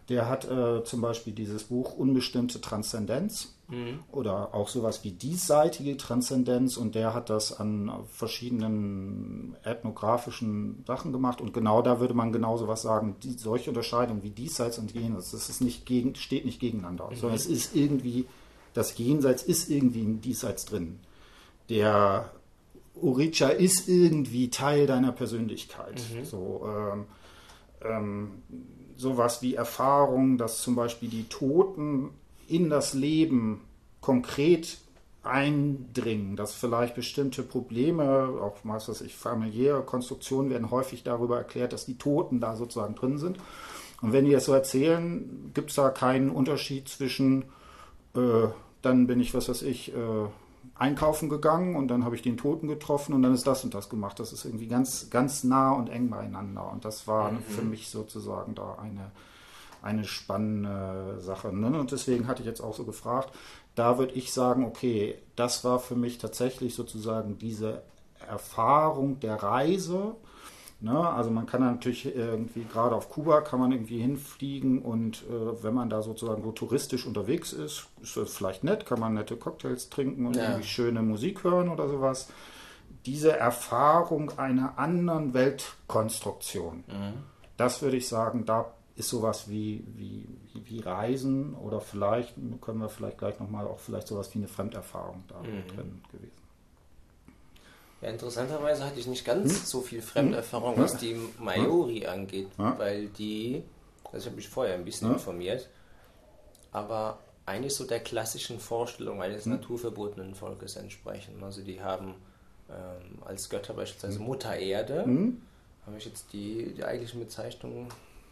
der 0.09 0.27
hat 0.27 0.49
äh, 0.49 0.83
zum 0.83 1.01
Beispiel 1.01 1.33
dieses 1.33 1.65
Buch 1.65 1.93
Unbestimmte 1.93 2.59
Transzendenz 2.59 3.55
mhm. 3.67 3.99
oder 4.11 4.55
auch 4.55 4.67
sowas 4.67 5.03
wie 5.03 5.11
diesseitige 5.11 5.97
Transzendenz 5.97 6.77
und 6.77 6.95
der 6.95 7.13
hat 7.13 7.29
das 7.29 7.57
an 7.57 7.91
verschiedenen 8.11 9.55
ethnografischen 9.63 10.83
Sachen 10.87 11.13
gemacht 11.13 11.41
und 11.41 11.53
genau 11.53 11.81
da 11.83 11.99
würde 11.99 12.15
man 12.15 12.31
genauso 12.31 12.67
was 12.67 12.81
sagen, 12.81 13.17
die, 13.23 13.31
solche 13.33 13.69
Unterscheidungen 13.69 14.23
wie 14.23 14.31
diesseits 14.31 14.79
und 14.79 14.93
jenseits, 14.93 15.31
das 15.31 15.47
ist 15.47 15.61
nicht 15.61 15.85
gegen, 15.85 16.15
steht 16.15 16.45
nicht 16.45 16.59
gegeneinander, 16.59 17.09
mhm. 17.11 17.15
sondern 17.15 17.35
es 17.35 17.45
ist 17.45 17.75
irgendwie, 17.75 18.25
das 18.73 18.97
Jenseits 18.97 19.43
ist 19.43 19.69
irgendwie 19.69 20.01
im 20.01 20.21
Diesseits 20.21 20.65
drin. 20.65 20.99
Der 21.69 22.31
Uricha 22.95 23.49
ist 23.49 23.87
irgendwie 23.87 24.49
Teil 24.49 24.87
deiner 24.87 25.11
Persönlichkeit. 25.11 26.01
Mhm. 26.13 26.25
So, 26.25 26.67
ähm, 26.67 27.05
ähm, 27.83 28.31
sowas 28.99 29.41
wie 29.41 29.55
Erfahrung, 29.55 30.37
dass 30.37 30.61
zum 30.61 30.75
Beispiel 30.75 31.09
die 31.09 31.23
Toten 31.23 32.09
in 32.49 32.69
das 32.69 32.93
Leben 32.93 33.61
konkret 34.01 34.77
eindringen, 35.23 36.35
dass 36.35 36.53
vielleicht 36.53 36.95
bestimmte 36.95 37.43
Probleme, 37.43 38.29
auch 38.41 38.57
was 38.63 38.89
weiß 38.89 39.01
ich, 39.01 39.15
familiäre 39.15 39.83
Konstruktionen 39.83 40.49
werden 40.49 40.69
häufig 40.69 41.03
darüber 41.03 41.37
erklärt, 41.37 41.71
dass 41.71 41.85
die 41.85 41.97
Toten 41.97 42.41
da 42.41 42.55
sozusagen 42.55 42.95
drin 42.95 43.17
sind. 43.17 43.37
Und 44.01 44.11
wenn 44.11 44.25
die 44.25 44.31
das 44.31 44.45
so 44.45 44.53
erzählen, 44.53 45.51
gibt 45.53 45.69
es 45.69 45.75
da 45.75 45.89
keinen 45.89 46.29
Unterschied 46.29 46.89
zwischen, 46.89 47.43
äh, 48.15 48.47
dann 48.81 49.07
bin 49.07 49.19
ich, 49.21 49.33
was 49.33 49.47
weiß 49.47 49.61
ich, 49.61 49.93
äh, 49.93 50.25
einkaufen 50.79 51.27
gegangen 51.27 51.75
und 51.75 51.89
dann 51.89 52.05
habe 52.05 52.15
ich 52.15 52.21
den 52.21 52.37
Toten 52.37 52.67
getroffen 52.67 53.13
und 53.13 53.21
dann 53.21 53.33
ist 53.33 53.45
das 53.45 53.63
und 53.65 53.73
das 53.73 53.89
gemacht. 53.89 54.19
Das 54.19 54.31
ist 54.31 54.45
irgendwie 54.45 54.67
ganz, 54.67 55.09
ganz 55.09 55.43
nah 55.43 55.73
und 55.73 55.89
eng 55.89 56.09
beieinander. 56.09 56.71
Und 56.71 56.85
das 56.85 57.05
war 57.05 57.31
mhm. 57.31 57.41
für 57.41 57.61
mich 57.63 57.89
sozusagen 57.89 58.55
da 58.55 58.77
eine, 58.81 59.11
eine 59.81 60.05
spannende 60.05 61.17
Sache. 61.19 61.53
Ne? 61.53 61.77
Und 61.77 61.91
deswegen 61.91 62.27
hatte 62.27 62.41
ich 62.41 62.47
jetzt 62.47 62.61
auch 62.61 62.73
so 62.73 62.85
gefragt, 62.85 63.35
da 63.75 63.97
würde 63.97 64.13
ich 64.13 64.31
sagen, 64.31 64.65
okay, 64.65 65.19
das 65.35 65.65
war 65.65 65.79
für 65.79 65.95
mich 65.95 66.17
tatsächlich 66.17 66.75
sozusagen 66.75 67.37
diese 67.37 67.81
Erfahrung 68.27 69.19
der 69.19 69.35
Reise 69.35 70.15
Ne? 70.81 70.97
Also 70.97 71.29
man 71.29 71.45
kann 71.45 71.61
natürlich 71.61 72.15
irgendwie, 72.15 72.63
gerade 72.63 72.95
auf 72.95 73.09
Kuba 73.09 73.41
kann 73.41 73.59
man 73.59 73.71
irgendwie 73.71 73.99
hinfliegen 73.99 74.81
und 74.81 75.23
äh, 75.23 75.63
wenn 75.63 75.73
man 75.73 75.89
da 75.89 76.01
sozusagen 76.01 76.41
so 76.41 76.51
touristisch 76.51 77.05
unterwegs 77.05 77.51
ist, 77.51 77.87
ist 78.01 78.15
das 78.15 78.33
vielleicht 78.33 78.63
nett, 78.63 78.85
kann 78.85 78.99
man 78.99 79.13
nette 79.13 79.35
Cocktails 79.35 79.89
trinken 79.89 80.25
und 80.25 80.37
ja. 80.37 80.43
irgendwie 80.43 80.67
schöne 80.67 81.01
Musik 81.01 81.43
hören 81.43 81.67
oder 81.67 81.89
sowas. 81.89 82.29
Diese 83.05 83.35
Erfahrung 83.35 84.37
einer 84.37 84.79
anderen 84.79 85.33
Weltkonstruktion, 85.33 86.85
mhm. 86.87 87.23
das 87.57 87.81
würde 87.81 87.97
ich 87.97 88.07
sagen, 88.07 88.45
da 88.45 88.71
ist 88.95 89.09
sowas 89.09 89.49
wie, 89.49 89.83
wie, 89.95 90.27
wie, 90.53 90.79
Reisen 90.79 91.55
oder 91.55 91.79
vielleicht 91.79 92.35
können 92.61 92.79
wir 92.79 92.89
vielleicht 92.89 93.17
gleich 93.17 93.39
nochmal 93.39 93.65
auch 93.65 93.79
vielleicht 93.79 94.07
sowas 94.07 94.33
wie 94.33 94.39
eine 94.39 94.49
Fremderfahrung 94.49 95.23
da 95.27 95.39
mhm. 95.39 95.67
drin 95.67 96.01
gewesen. 96.11 96.38
Ja, 98.01 98.09
interessanterweise 98.09 98.85
hatte 98.85 98.99
ich 98.99 99.07
nicht 99.07 99.25
ganz 99.25 99.51
hm? 99.51 99.65
so 99.65 99.81
viel 99.81 100.01
Fremderfahrung, 100.01 100.75
hm? 100.75 100.83
was 100.83 100.97
die 100.97 101.17
Maori 101.37 102.01
hm? 102.01 102.09
angeht, 102.09 102.47
weil 102.57 103.07
die, 103.07 103.63
also 104.05 104.17
ich 104.17 104.25
habe 104.25 104.35
mich 104.37 104.49
vorher 104.49 104.75
ein 104.75 104.85
bisschen 104.85 105.11
informiert, 105.11 105.69
aber 106.71 107.19
eigentlich 107.45 107.75
so 107.75 107.85
der 107.85 107.99
klassischen 107.99 108.59
Vorstellung 108.59 109.21
eines 109.21 109.45
hm? 109.45 109.53
naturverbotenen 109.53 110.35
Volkes 110.35 110.75
entsprechen. 110.75 111.43
Also 111.43 111.61
die 111.61 111.81
haben 111.81 112.15
ähm, 112.69 113.23
als 113.25 113.49
Götter 113.49 113.73
beispielsweise 113.73 114.19
hm? 114.19 114.25
Mutter 114.25 114.55
Erde, 114.55 115.03
hm? 115.03 115.41
habe 115.85 115.97
ich 115.97 116.05
jetzt 116.05 116.31
die, 116.31 116.73
die 116.73 116.85
eigentliche 116.85 117.17
Bezeichnung 117.17 117.89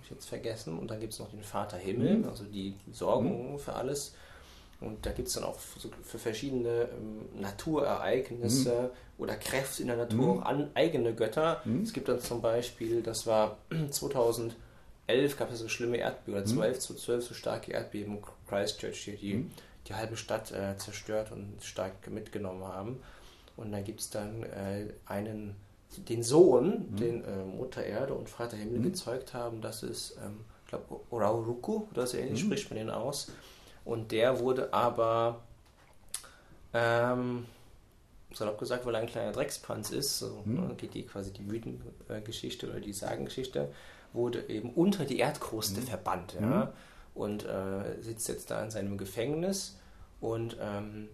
ich 0.08 0.12
jetzt 0.12 0.27
vergessen, 0.27 0.77
und 0.77 0.89
dann 0.89 0.99
gibt 0.99 1.13
es 1.13 1.19
noch 1.19 1.30
den 1.30 1.43
Vater 1.43 1.77
Himmel, 1.77 2.25
also 2.27 2.43
die 2.45 2.75
sorgen 2.91 3.60
für 3.60 3.73
alles. 3.73 4.15
Und 4.80 5.06
da 5.06 5.12
gibt 5.12 5.27
es 5.27 5.34
dann 5.34 5.43
auch 5.43 5.58
für, 5.58 6.19
verschiedene 6.19 6.88
ähm, 6.91 7.41
Naturereignisse. 7.41 8.91
Oder 9.17 9.36
Kräfte 9.36 9.82
in 9.82 9.88
der 9.88 9.97
Natur 9.97 10.36
mhm. 10.36 10.39
auch 10.39 10.45
an, 10.45 10.69
eigene 10.75 11.13
Götter. 11.13 11.62
Mhm. 11.65 11.84
Es 11.84 11.93
gibt 11.93 12.08
dann 12.08 12.19
zum 12.19 12.41
Beispiel, 12.41 13.01
das 13.01 13.25
war 13.25 13.58
2011, 13.89 14.56
gab 15.38 15.51
es 15.51 15.60
so 15.60 15.67
schlimme 15.67 15.97
Erdbeben, 15.97 16.39
oder 16.39 16.45
12 16.45 16.80
zu 16.80 16.93
12 16.93 17.27
so 17.27 17.34
starke 17.34 17.71
Erdbeben 17.71 18.17
in 18.17 18.23
Christchurch 18.47 18.99
hier, 18.99 19.17
die 19.17 19.34
mhm. 19.36 19.51
die 19.88 19.95
halbe 19.95 20.17
Stadt 20.17 20.51
äh, 20.51 20.77
zerstört 20.77 21.32
und 21.32 21.58
stark 21.62 22.10
mitgenommen 22.10 22.63
haben. 22.63 22.99
Und 23.56 23.71
dann 23.71 23.84
gibt 23.84 24.01
es 24.01 24.10
dann 24.12 24.43
äh, 24.43 24.86
einen, 25.08 25.56
den 25.97 26.21
Sohn, 26.21 26.91
mhm. 26.91 26.95
den 26.97 27.23
äh, 27.25 27.43
Mutter 27.43 27.84
Erde 27.84 28.13
und 28.13 28.30
Vater 28.30 28.56
Himmel 28.56 28.80
mhm. 28.80 28.84
gezeugt 28.84 29.34
haben. 29.34 29.62
Das 29.62 29.82
ist, 29.82 30.17
ähm, 30.23 30.41
ich 30.63 30.69
glaube, 30.69 30.99
Orauruku 31.10 31.88
oder 31.91 32.06
so 32.06 32.17
ähnlich 32.17 32.41
spricht 32.41 32.69
man 32.69 32.77
den 32.77 32.91
aus. 32.91 33.32
Und 33.84 34.12
der 34.12 34.39
wurde 34.39 34.73
aber, 34.73 35.41
ähm, 36.73 37.45
salopp 38.38 38.58
gesagt, 38.58 38.86
weil 38.86 38.95
er 38.95 39.02
ein 39.02 39.08
kleiner 39.08 39.32
Dreckspanz 39.32 39.91
ist, 39.91 40.19
so 40.19 40.41
hm. 40.43 40.78
geht 40.78 40.93
die 40.93 41.04
quasi 41.04 41.32
die 41.32 41.43
Mythengeschichte 41.43 42.69
oder 42.69 42.80
die 42.80 42.93
Sagengeschichte, 42.93 43.69
wurde 44.13 44.47
eben 44.50 44.71
unter 44.71 45.06
die 45.06 45.19
Erdkruste 45.19 45.82
hm. 45.82 45.88
verbannt. 45.88 46.36
Ja? 46.39 46.63
Hm. 46.63 46.67
Und 47.13 47.45
äh, 47.45 48.02
sitzt 48.02 48.28
jetzt 48.28 48.52
da 48.52 48.63
in 48.63 48.69
seinem 48.69 48.97
Gefängnis 48.97 49.80
und 50.21 50.58
ähm, 50.62 51.10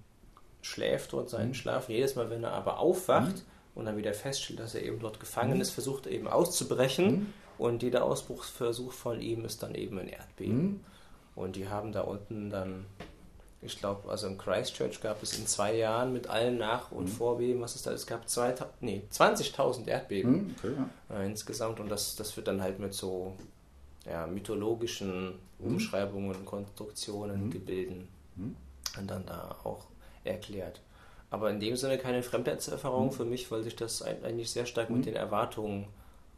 schläft 0.62 1.14
dort 1.14 1.30
seinen 1.30 1.50
hm. 1.50 1.54
Schlaf. 1.54 1.90
Jedes 1.90 2.16
Mal, 2.16 2.30
wenn 2.30 2.44
er 2.44 2.52
aber 2.52 2.80
aufwacht 2.80 3.38
hm. 3.38 3.46
und 3.76 3.86
dann 3.86 3.98
wieder 3.98 4.14
feststellt, 4.14 4.60
dass 4.60 4.76
er 4.76 4.84
eben 4.84 5.00
dort 5.00 5.20
gefangen 5.20 5.62
ist, 5.62 5.72
versucht 5.72 6.06
er 6.06 6.12
eben 6.12 6.28
auszubrechen. 6.28 7.34
Und 7.58 7.84
jeder 7.84 8.04
Ausbruchsversuch 8.04 8.92
von 8.92 9.22
ihm 9.22 9.46
ist 9.46 9.62
dann 9.64 9.76
eben 9.76 10.00
ein 10.00 10.08
Erdbeben. 10.08 10.84
Und 11.36 11.56
die 11.56 11.70
haben 11.70 11.92
da 11.92 12.02
unten 12.02 12.50
dann, 12.50 12.86
ich 13.66 13.80
glaube, 13.80 14.10
also 14.10 14.28
in 14.28 14.38
Christchurch 14.38 15.02
gab 15.02 15.22
es 15.24 15.38
in 15.38 15.48
zwei 15.48 15.76
Jahren 15.76 16.14
mit 16.14 16.28
allen 16.28 16.58
Nach- 16.58 16.92
und 16.92 17.06
mhm. 17.06 17.10
Vorbeben, 17.10 17.62
was 17.62 17.76
es 17.76 17.84
da 17.84 17.92
ist, 17.92 18.08
gab 18.08 18.24
nee, 18.82 19.04
20.000 19.12 19.88
Erdbeben 19.88 20.32
mhm, 20.32 20.56
okay, 20.58 20.74
ja. 21.10 21.20
äh, 21.20 21.26
insgesamt. 21.26 21.80
Und 21.80 21.90
das, 21.90 22.16
das 22.16 22.36
wird 22.36 22.48
dann 22.48 22.62
halt 22.62 22.80
mit 22.80 22.94
so 22.94 23.36
ja, 24.06 24.28
mythologischen 24.28 25.40
mhm. 25.60 25.68
Umschreibungen, 25.68 26.46
Konstruktionen, 26.46 27.46
mhm. 27.46 27.52
Gebilden 27.52 28.08
mhm. 28.36 28.56
und 29.00 29.10
dann 29.10 29.26
da 29.26 29.56
auch 29.64 29.86
erklärt. 30.24 30.82
Aber 31.30 31.50
in 31.50 31.60
dem 31.60 31.76
Sinne 31.76 31.98
keine 31.98 32.22
Fremdheitserfahrung 32.22 33.12
für 33.12 33.26
mich, 33.26 33.50
weil 33.50 33.64
sich 33.64 33.76
das 33.76 34.04
eigentlich 34.04 34.52
sehr 34.52 34.68
stark 34.68 34.92
mit 34.92 35.06
den 35.08 35.16
Erwartungen 35.16 35.88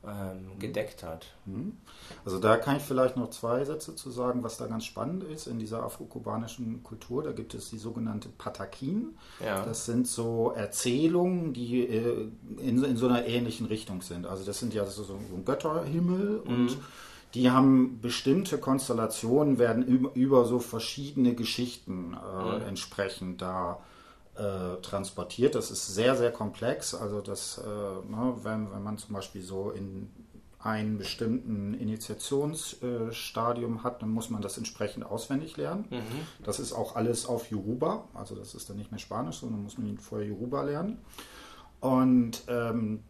ähm, 0.08 0.60
gedeckt 0.60 1.04
hat. 1.04 1.28
Mhm. 1.46 1.78
Also 2.24 2.40
da 2.40 2.58
kann 2.58 2.78
ich 2.78 2.84
vielleicht 2.84 3.18
noch 3.18 3.30
zwei 3.30 3.64
Sätze 3.66 3.96
zu 3.96 4.10
sagen, 4.12 4.44
was 4.44 4.58
da 4.58 4.68
ganz 4.68 4.86
spannend 4.86 5.24
ist 5.24 5.48
in 5.48 5.60
dieser 5.60 5.84
afro-kubanischen 5.84 6.84
Kultur. 6.84 7.24
Da 7.24 7.32
gibt 7.32 7.54
es 7.54 7.70
die 7.70 7.78
sogenannte 7.78 8.30
Patakin. 8.30 9.18
Ja. 9.44 9.66
Das 9.66 9.86
sind 9.86 10.08
so 10.08 10.54
Erzählungen, 10.56 11.54
die 11.54 11.82
äh, 11.82 12.30
in, 12.60 12.84
in, 12.84 12.98
so 12.98 13.08
einer 13.08 13.26
ähnlichen 13.26 13.66
Richtung 13.66 14.02
sind. 14.02 14.26
Also 14.26 14.46
das 14.46 14.60
sind 14.60 14.74
ja 14.74 14.86
so, 14.86 15.04
so 15.04 15.14
ein 15.14 15.46
Götterhimmel 15.46 16.42
mhm. 16.44 16.50
und 16.50 16.78
die 17.34 17.52
haben 17.52 18.00
bestimmte 18.02 18.58
Konstellationen, 18.58 19.60
werden 19.60 19.84
über, 19.84 20.12
über 20.16 20.46
so 20.46 20.60
verschiedene 20.60 21.36
Geschichten 21.36 22.14
äh, 22.14 22.60
mhm. 22.60 22.68
entsprechend 22.68 23.42
da 23.42 23.74
äh, 23.74 23.95
transportiert. 24.82 25.56
Das 25.56 25.72
ist 25.72 25.94
sehr, 25.94 26.16
sehr 26.16 26.32
komplex. 26.32 26.94
Also 26.94 27.22
das, 27.22 27.58
äh, 27.58 27.68
ne, 27.68 28.36
wenn, 28.44 28.72
wenn 28.72 28.84
man 28.84 28.98
zum 28.98 29.14
Beispiel 29.14 29.42
so 29.42 29.72
in 29.72 30.10
einen 30.60 30.98
bestimmten 30.98 31.74
Initiationsstadium 31.76 33.84
hat, 33.84 34.02
dann 34.02 34.10
muss 34.10 34.32
man 34.32 34.42
das 34.42 34.58
entsprechend 34.58 35.06
auswendig 35.06 35.58
lernen. 35.58 35.86
Mhm. 35.92 36.44
Das 36.44 36.60
ist 36.60 36.74
auch 36.74 36.96
alles 36.96 37.28
auf 37.28 37.52
Yoruba, 37.52 38.06
also 38.16 38.34
das 38.36 38.56
ist 38.56 38.68
dann 38.68 38.78
nicht 38.78 38.92
mehr 38.92 39.00
Spanisch, 39.00 39.38
sondern 39.38 39.62
muss 39.62 39.78
man 39.78 39.96
vorher 40.00 40.28
Yoruba 40.28 40.64
lernen. 40.64 40.98
Und 41.82 42.42
ähm, 42.48 43.04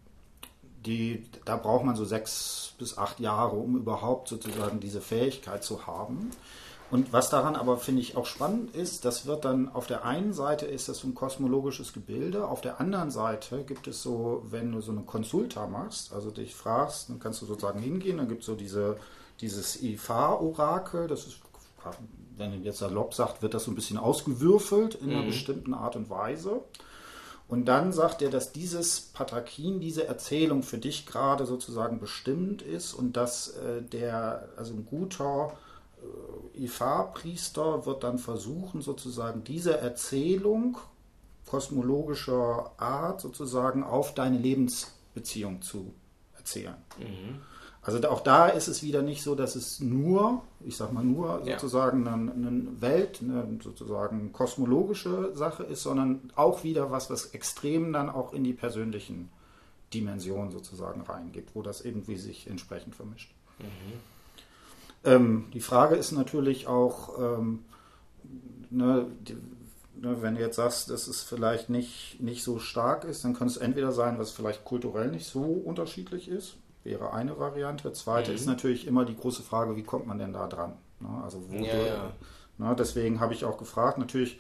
die, 0.85 1.23
da 1.45 1.55
braucht 1.55 1.85
man 1.85 1.95
so 1.95 2.03
sechs 2.03 2.73
bis 2.77 2.97
acht 2.97 3.21
Jahre, 3.21 3.55
um 3.55 3.77
überhaupt 3.77 4.27
sozusagen 4.27 4.81
diese 4.81 4.99
Fähigkeit 4.99 5.63
zu 5.63 5.88
haben. 5.88 6.31
Und 6.91 7.12
was 7.12 7.30
daran 7.30 7.56
aber, 7.56 7.78
finde 7.78 8.02
ich, 8.02 8.15
auch 8.15 8.28
spannend 8.28 8.76
ist, 8.76 9.06
das 9.06 9.26
wird 9.26 9.43
dann 9.43 9.69
auf 9.74 9.88
der 9.88 10.06
einen 10.06 10.34
Seite 10.34 10.67
ist 10.67 10.88
das 10.88 11.00
so 11.00 11.08
ein 11.08 11.15
kosmologisches 11.15 11.93
Gebilde, 11.93 12.48
auf 12.48 12.62
der 12.62 12.80
anderen 12.80 13.10
Seite 13.10 13.63
gibt 13.63 13.88
es 13.88 14.04
so, 14.04 14.43
wenn 14.50 14.71
du 14.71 14.82
so 14.82 14.91
eine 14.91 15.02
Konsulta 15.02 15.65
machst, 15.65 16.13
also 16.13 16.30
dich 16.30 16.54
fragst, 16.54 17.10
dann 17.10 17.19
kannst 17.19 17.41
du 17.41 17.48
sozusagen 17.48 17.80
hingehen, 17.80 18.17
dann 18.17 18.28
gibt 18.28 18.41
es 18.41 18.45
so 18.45 18.56
diese, 18.56 18.98
dieses 19.41 19.82
IFA-Orakel, 19.82 21.08
das 21.08 21.26
ist, 21.26 21.39
wenn 22.38 22.63
jetzt 22.63 22.80
salopp 22.80 23.15
sagt, 23.15 23.41
wird 23.41 23.56
das 23.56 23.63
so 23.63 23.71
ein 23.71 23.76
bisschen 23.76 23.98
ausgewürfelt 23.98 24.95
in 24.95 25.10
einer 25.10 25.24
mhm. 25.24 25.28
bestimmten 25.28 25.74
Art 25.74 25.95
und 25.95 26.10
Weise. 26.10 26.62
Und 27.48 27.65
dann 27.65 27.93
sagt 27.93 28.21
er, 28.21 28.32
dass 28.32 28.54
dieses 28.54 29.00
Patakin, 29.00 29.80
diese 29.80 30.08
Erzählung 30.08 30.63
für 30.63 30.80
dich 30.80 31.06
gerade 31.06 31.45
sozusagen 31.45 32.00
bestimmt 32.00 32.63
ist 32.63 32.93
und 32.93 33.17
dass 33.17 33.50
äh, 33.50 33.84
der, 33.84 34.50
also 34.58 34.74
ein 34.74 34.86
guter 34.86 35.52
äh, 36.55 36.63
Ifa-Priester 36.63 37.85
wird 37.85 38.03
dann 38.03 38.17
versuchen, 38.17 38.81
sozusagen 38.81 39.43
diese 39.43 39.77
Erzählung 39.77 40.77
kosmologischer 41.45 42.71
Art 42.77 43.21
sozusagen 43.21 43.83
auf 43.83 44.13
deine 44.13 44.37
Lebensbeziehung 44.37 45.61
zu 45.61 45.93
erzählen. 46.37 46.75
Mhm. 46.97 47.41
Also 47.81 47.99
auch 48.09 48.21
da 48.21 48.47
ist 48.47 48.67
es 48.67 48.81
wieder 48.81 49.03
nicht 49.03 49.21
so, 49.21 49.35
dass 49.35 49.55
es 49.55 49.79
nur, 49.79 50.41
ich 50.61 50.75
sag 50.75 50.91
mal 50.91 51.03
nur 51.03 51.45
sozusagen 51.45 52.07
eine, 52.07 52.31
eine, 52.31 52.81
Welt, 52.81 53.19
eine 53.21 53.59
sozusagen 53.63 54.33
kosmologische 54.33 55.35
Sache 55.35 55.63
ist, 55.63 55.83
sondern 55.83 56.31
auch 56.35 56.63
wieder 56.63 56.89
was, 56.89 57.11
was 57.11 57.27
extrem 57.27 57.93
dann 57.93 58.09
auch 58.09 58.33
in 58.33 58.43
die 58.43 58.53
persönlichen 58.53 59.29
Dimensionen 59.93 60.49
sozusagen 60.51 61.01
reingeht, 61.01 61.49
wo 61.53 61.61
das 61.61 61.81
irgendwie 61.81 62.17
sich 62.17 62.47
entsprechend 62.47 62.95
vermischt. 62.95 63.31
Mhm. 63.59 64.14
Ähm, 65.05 65.45
die 65.53 65.61
Frage 65.61 65.95
ist 65.95 66.11
natürlich 66.11 66.67
auch, 66.67 67.17
ähm, 67.19 67.63
ne, 68.69 69.07
die, 69.21 69.37
ne, 69.95 70.21
wenn 70.21 70.35
du 70.35 70.41
jetzt 70.41 70.57
sagst, 70.57 70.89
dass 70.89 71.07
es 71.07 71.23
vielleicht 71.23 71.69
nicht, 71.69 72.17
nicht 72.19 72.43
so 72.43 72.59
stark 72.59 73.03
ist, 73.05 73.23
dann 73.23 73.33
kann 73.33 73.47
es 73.47 73.57
entweder 73.57 73.91
sein, 73.91 74.19
was 74.19 74.31
vielleicht 74.31 74.65
kulturell 74.65 75.09
nicht 75.09 75.27
so 75.27 75.43
unterschiedlich 75.43 76.27
ist 76.27 76.57
wäre 76.85 77.11
eine 77.11 77.37
Variante. 77.37 77.91
Zweite 77.91 78.29
mhm. 78.29 78.37
ist 78.37 78.45
natürlich 78.45 78.87
immer 78.87 79.03
die 79.03 79.17
große 79.17 79.43
Frage, 79.43 79.75
wie 79.75 79.83
kommt 79.83 80.07
man 80.07 80.19
denn 80.19 80.31
da 80.31 80.47
dran? 80.47 80.73
Ne? 80.99 81.09
Also 81.23 81.41
wo 81.49 81.55
ja, 81.55 81.73
du, 81.73 81.87
ja. 81.87 82.13
Ne, 82.69 82.75
deswegen 82.77 83.19
habe 83.19 83.33
ich 83.33 83.43
auch 83.43 83.57
gefragt, 83.57 83.97
natürlich, 83.97 84.39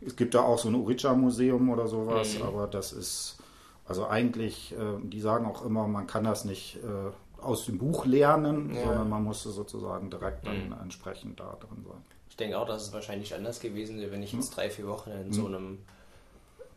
es 0.00 0.14
gibt 0.14 0.34
da 0.34 0.42
auch 0.42 0.58
so 0.58 0.68
ein 0.68 0.74
Uricha-Museum 0.74 1.70
oder 1.70 1.88
sowas, 1.88 2.36
mhm. 2.36 2.42
aber 2.42 2.66
das 2.68 2.92
ist, 2.92 3.38
also 3.86 4.06
eigentlich, 4.06 4.72
äh, 4.72 5.00
die 5.02 5.20
sagen 5.20 5.46
auch 5.46 5.64
immer, 5.64 5.88
man 5.88 6.06
kann 6.06 6.22
das 6.22 6.44
nicht 6.44 6.76
äh, 6.76 7.10
aus 7.40 7.66
dem 7.66 7.78
Buch 7.78 8.06
lernen, 8.06 8.74
ja. 8.74 8.84
sondern 8.84 9.08
man 9.08 9.24
muss 9.24 9.42
sozusagen 9.42 10.10
direkt 10.10 10.46
dann 10.46 10.68
mhm. 10.68 10.76
entsprechend 10.82 11.38
da 11.40 11.56
drin 11.60 11.84
sein. 11.86 12.02
Ich 12.28 12.36
denke 12.36 12.58
auch, 12.58 12.66
dass 12.66 12.82
es 12.82 12.92
wahrscheinlich 12.92 13.34
anders 13.34 13.60
gewesen 13.60 13.98
wäre, 13.98 14.12
wenn 14.12 14.22
ich 14.22 14.32
jetzt 14.32 14.50
hm? 14.50 14.54
drei, 14.56 14.70
vier 14.70 14.86
Wochen 14.86 15.10
in 15.10 15.32
so 15.32 15.46
hm? 15.46 15.54
einem 15.54 15.78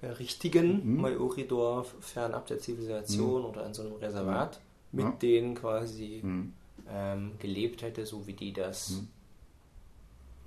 äh, 0.02 0.08
richtigen 0.08 0.96
mhm. 0.96 1.02
Mayoridor 1.02 1.86
fernab 2.00 2.48
der 2.48 2.60
Zivilisation 2.60 3.42
mhm. 3.42 3.48
oder 3.48 3.66
in 3.66 3.74
so 3.74 3.82
einem 3.82 3.96
Reservat 3.96 4.60
mit 4.92 5.22
denen 5.22 5.56
quasi 5.56 6.22
mhm. 6.24 6.54
ähm, 6.90 7.32
gelebt 7.40 7.82
hätte, 7.82 8.06
so 8.06 8.26
wie 8.26 8.34
die 8.34 8.54
das 8.54 8.92
mhm. 8.92 9.08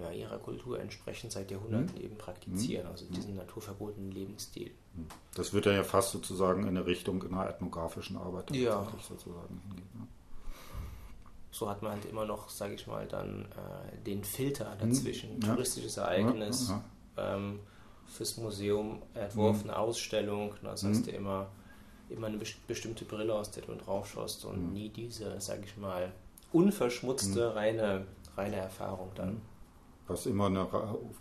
Ja, 0.02 0.10
ihrer 0.10 0.38
Kultur 0.38 0.80
entsprechend 0.80 1.32
seit 1.32 1.50
Jahrhunderten 1.50 1.96
mhm. 1.96 2.04
eben 2.04 2.18
praktizieren, 2.18 2.86
also 2.86 3.04
mhm. 3.06 3.12
diesen 3.12 3.36
naturverbotenen 3.36 4.10
Lebensstil. 4.10 4.70
Mhm. 4.94 5.06
Das 5.34 5.52
wird 5.52 5.66
ja 5.66 5.82
fast 5.84 6.12
sozusagen 6.12 6.62
in 6.62 6.68
eine 6.68 6.86
Richtung 6.86 7.22
in 7.22 7.34
einer 7.34 7.48
ethnografischen 7.48 8.16
Arbeit 8.16 8.50
ja. 8.54 8.86
sozusagen 9.00 9.60
hingehen. 9.68 9.88
Ne? 9.94 10.06
So 11.50 11.68
hat 11.68 11.82
man 11.82 11.92
halt 11.92 12.04
immer 12.06 12.24
noch, 12.24 12.48
sage 12.48 12.74
ich 12.74 12.86
mal, 12.86 13.06
dann 13.06 13.44
äh, 13.44 14.04
den 14.04 14.24
Filter 14.24 14.74
mhm. 14.74 14.90
dazwischen. 14.90 15.40
Ja. 15.40 15.48
Touristisches 15.48 15.96
Ereignis, 15.98 16.70
ja, 16.70 16.84
ähm, 17.36 17.60
fürs 18.06 18.36
Museum 18.36 19.02
entworfene 19.14 19.76
Ausstellung. 19.76 20.54
Das 20.62 20.84
heißt 20.84 21.06
ja 21.06 21.14
immer 21.14 21.48
immer 22.12 22.26
eine 22.28 22.38
bestimmte 22.66 23.04
Brille, 23.04 23.34
aus 23.34 23.50
der 23.50 23.64
du 23.64 23.74
drauf 23.74 24.08
schaust 24.08 24.44
und 24.44 24.68
mhm. 24.68 24.72
nie 24.72 24.88
diese, 24.88 25.40
sag 25.40 25.64
ich 25.64 25.76
mal, 25.76 26.12
unverschmutzte, 26.52 27.50
mhm. 27.50 27.56
reine, 27.56 28.06
reine 28.36 28.56
Erfahrung 28.56 29.10
dann. 29.14 29.40
Was 30.12 30.26
immer 30.26 30.46
eine 30.46 30.66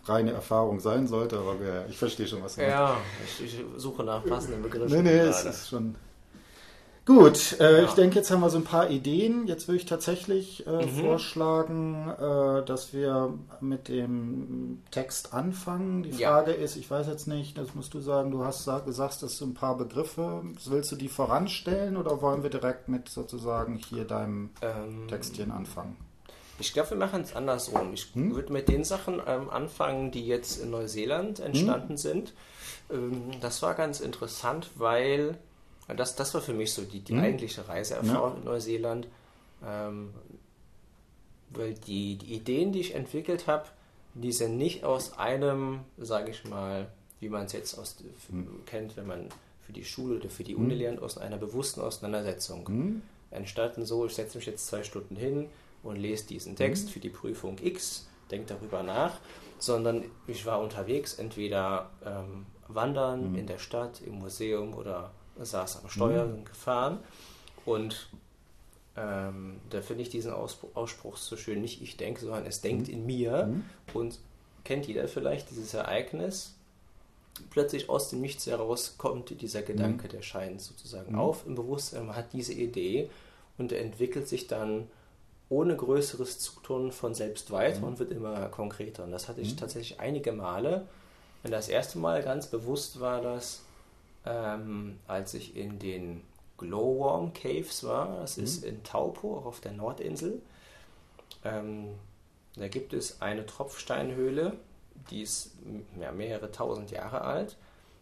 reine 0.05 0.31
Erfahrung 0.31 0.79
sein 0.79 1.07
sollte, 1.07 1.37
aber 1.37 1.55
ich 1.89 1.97
verstehe 1.97 2.27
schon, 2.27 2.43
was 2.43 2.55
du 2.55 2.67
Ja, 2.67 2.97
ich, 3.25 3.45
ich, 3.45 3.65
suche 3.77 4.03
nach 4.03 4.23
passenden 4.25 4.61
Begriffen. 4.61 5.03
Nee, 5.03 5.09
nee, 5.09 5.19
es 5.19 5.45
ist 5.45 5.69
schon 5.69 5.95
Gut, 7.03 7.59
äh, 7.59 7.79
ja. 7.79 7.83
ich 7.83 7.91
denke, 7.93 8.17
jetzt 8.17 8.29
haben 8.29 8.41
wir 8.41 8.51
so 8.51 8.59
ein 8.59 8.63
paar 8.63 8.91
Ideen. 8.91 9.47
Jetzt 9.47 9.67
würde 9.67 9.77
ich 9.77 9.85
tatsächlich 9.85 10.67
äh, 10.67 10.85
mhm. 10.85 10.89
vorschlagen, 10.89 12.09
äh, 12.09 12.63
dass 12.63 12.93
wir 12.93 13.33
mit 13.59 13.87
dem 13.87 14.83
Text 14.91 15.33
anfangen. 15.33 16.03
Die 16.03 16.11
Frage 16.11 16.51
ja. 16.51 16.57
ist, 16.57 16.75
ich 16.75 16.91
weiß 16.91 17.07
jetzt 17.07 17.27
nicht, 17.27 17.57
das 17.57 17.73
musst 17.73 17.95
du 17.95 18.01
sagen, 18.01 18.29
du 18.29 18.45
hast 18.45 18.69
gesagt, 18.85 19.23
dass 19.23 19.37
du 19.39 19.45
ein 19.45 19.55
paar 19.55 19.77
Begriffe, 19.77 20.43
willst 20.65 20.91
du 20.91 20.95
die 20.95 21.07
voranstellen 21.07 21.97
oder 21.97 22.21
wollen 22.21 22.43
wir 22.43 22.51
direkt 22.51 22.87
mit 22.87 23.09
sozusagen 23.09 23.77
hier 23.77 24.05
deinem 24.05 24.51
ähm, 24.61 25.07
Textchen 25.07 25.51
anfangen? 25.51 25.97
Ich 26.61 26.73
glaube, 26.73 26.91
wir 26.91 26.97
machen 26.97 27.21
es 27.21 27.35
andersrum. 27.35 27.93
Ich 27.93 28.13
hm? 28.13 28.35
würde 28.35 28.53
mit 28.53 28.69
den 28.69 28.83
Sachen 28.83 29.21
ähm, 29.27 29.49
anfangen, 29.49 30.11
die 30.11 30.25
jetzt 30.25 30.61
in 30.61 30.69
Neuseeland 30.69 31.39
entstanden 31.39 31.89
hm? 31.89 31.97
sind. 31.97 32.33
Ähm, 32.91 33.31
das 33.41 33.61
war 33.61 33.73
ganz 33.73 33.99
interessant, 33.99 34.69
weil 34.75 35.37
das, 35.87 36.15
das 36.15 36.33
war 36.33 36.41
für 36.41 36.53
mich 36.53 36.71
so 36.73 36.83
die, 36.83 37.01
die 37.01 37.13
mhm. 37.13 37.21
eigentliche 37.21 37.67
Reiseerfahrung 37.67 38.33
ja. 38.33 38.37
in 38.37 38.43
Neuseeland. 38.45 39.07
Ähm, 39.65 40.13
weil 41.49 41.73
die, 41.73 42.15
die 42.15 42.35
Ideen, 42.35 42.71
die 42.71 42.79
ich 42.79 42.95
entwickelt 42.95 43.47
habe, 43.47 43.65
die 44.13 44.31
sind 44.31 44.57
nicht 44.57 44.83
aus 44.83 45.17
einem, 45.17 45.79
sage 45.97 46.31
ich 46.31 46.45
mal, 46.45 46.87
wie 47.19 47.29
man 47.29 47.45
es 47.45 47.53
jetzt 47.53 47.77
aus, 47.77 47.97
mhm. 48.29 48.65
kennt, 48.65 48.95
wenn 48.95 49.07
man 49.07 49.29
für 49.65 49.73
die 49.73 49.83
Schule 49.83 50.17
oder 50.17 50.29
für 50.29 50.43
die 50.43 50.55
Uni 50.55 50.75
mhm. 50.75 50.79
lernt, 50.79 51.01
aus 51.01 51.17
einer 51.17 51.37
bewussten 51.37 51.81
Auseinandersetzung 51.81 53.01
entstanden. 53.31 53.85
So, 53.85 54.05
ich 54.05 54.13
setze 54.13 54.37
mich 54.37 54.47
jetzt 54.47 54.67
zwei 54.67 54.83
Stunden 54.83 55.15
hin 55.15 55.49
und 55.83 55.97
lese 55.97 56.27
diesen 56.27 56.55
Text 56.55 56.87
mhm. 56.87 56.89
für 56.91 56.99
die 56.99 57.09
Prüfung 57.09 57.57
X, 57.61 58.07
denke 58.29 58.53
darüber 58.53 58.83
nach, 58.83 59.19
sondern 59.59 60.03
ich 60.27 60.45
war 60.45 60.59
unterwegs, 60.59 61.15
entweder 61.15 61.89
ähm, 62.05 62.45
wandern 62.67 63.31
mhm. 63.31 63.35
in 63.37 63.47
der 63.47 63.59
Stadt, 63.59 64.01
im 64.01 64.19
Museum 64.19 64.73
oder 64.73 65.11
saß 65.39 65.83
am 65.83 65.89
Steuer 65.89 66.25
mhm. 66.25 66.45
gefahren 66.45 66.99
und 67.65 68.09
ähm, 68.97 69.61
da 69.69 69.81
finde 69.81 70.03
ich 70.03 70.09
diesen 70.09 70.33
Ausspruch 70.33 71.17
so 71.17 71.37
schön, 71.37 71.61
nicht 71.61 71.81
ich 71.81 71.95
denke, 71.97 72.21
sondern 72.21 72.45
es 72.45 72.61
denkt 72.61 72.87
mhm. 72.87 72.93
in 72.93 73.05
mir 73.05 73.45
mhm. 73.45 73.63
und 73.93 74.19
kennt 74.63 74.87
jeder 74.87 75.07
vielleicht 75.07 75.49
dieses 75.49 75.73
Ereignis, 75.73 76.55
plötzlich 77.49 77.89
aus 77.89 78.09
dem 78.09 78.21
Nichts 78.21 78.45
heraus 78.47 78.95
kommt 78.97 79.41
dieser 79.41 79.61
Gedanke, 79.61 80.07
mhm. 80.07 80.11
der 80.11 80.21
scheint 80.21 80.61
sozusagen 80.61 81.15
auf 81.15 81.45
im 81.45 81.55
Bewusstsein, 81.55 82.07
man 82.07 82.15
hat 82.15 82.33
diese 82.33 82.53
Idee 82.53 83.09
und 83.57 83.71
er 83.71 83.81
entwickelt 83.81 84.27
sich 84.27 84.47
dann 84.47 84.87
ohne 85.51 85.75
größeres 85.75 86.39
Zutun 86.39 86.93
von 86.93 87.13
selbst 87.13 87.51
weiter 87.51 87.79
mhm. 87.79 87.87
und 87.87 87.99
wird 87.99 88.11
immer 88.11 88.47
konkreter. 88.47 89.03
Und 89.03 89.11
das 89.11 89.27
hatte 89.27 89.41
ich 89.41 89.57
tatsächlich 89.57 89.99
einige 89.99 90.31
Male. 90.31 90.87
Und 91.43 91.51
das 91.51 91.67
erste 91.67 91.99
Mal 91.99 92.23
ganz 92.23 92.47
bewusst 92.47 93.01
war 93.01 93.21
das, 93.21 93.61
ähm, 94.25 94.97
als 95.07 95.33
ich 95.33 95.57
in 95.57 95.77
den 95.77 96.21
Glowworm 96.57 97.33
Caves 97.33 97.83
war. 97.83 98.21
Das 98.21 98.37
mhm. 98.37 98.43
ist 98.45 98.63
in 98.63 98.81
Taupo, 98.83 99.37
auch 99.37 99.45
auf 99.45 99.59
der 99.59 99.73
Nordinsel. 99.73 100.41
Ähm, 101.43 101.95
da 102.55 102.69
gibt 102.69 102.93
es 102.93 103.21
eine 103.21 103.45
Tropfsteinhöhle, 103.45 104.53
die 105.09 105.21
ist 105.21 105.51
ja, 105.99 106.13
mehrere 106.13 106.51
tausend 106.51 106.91
Jahre 106.91 107.21
alt 107.21 107.57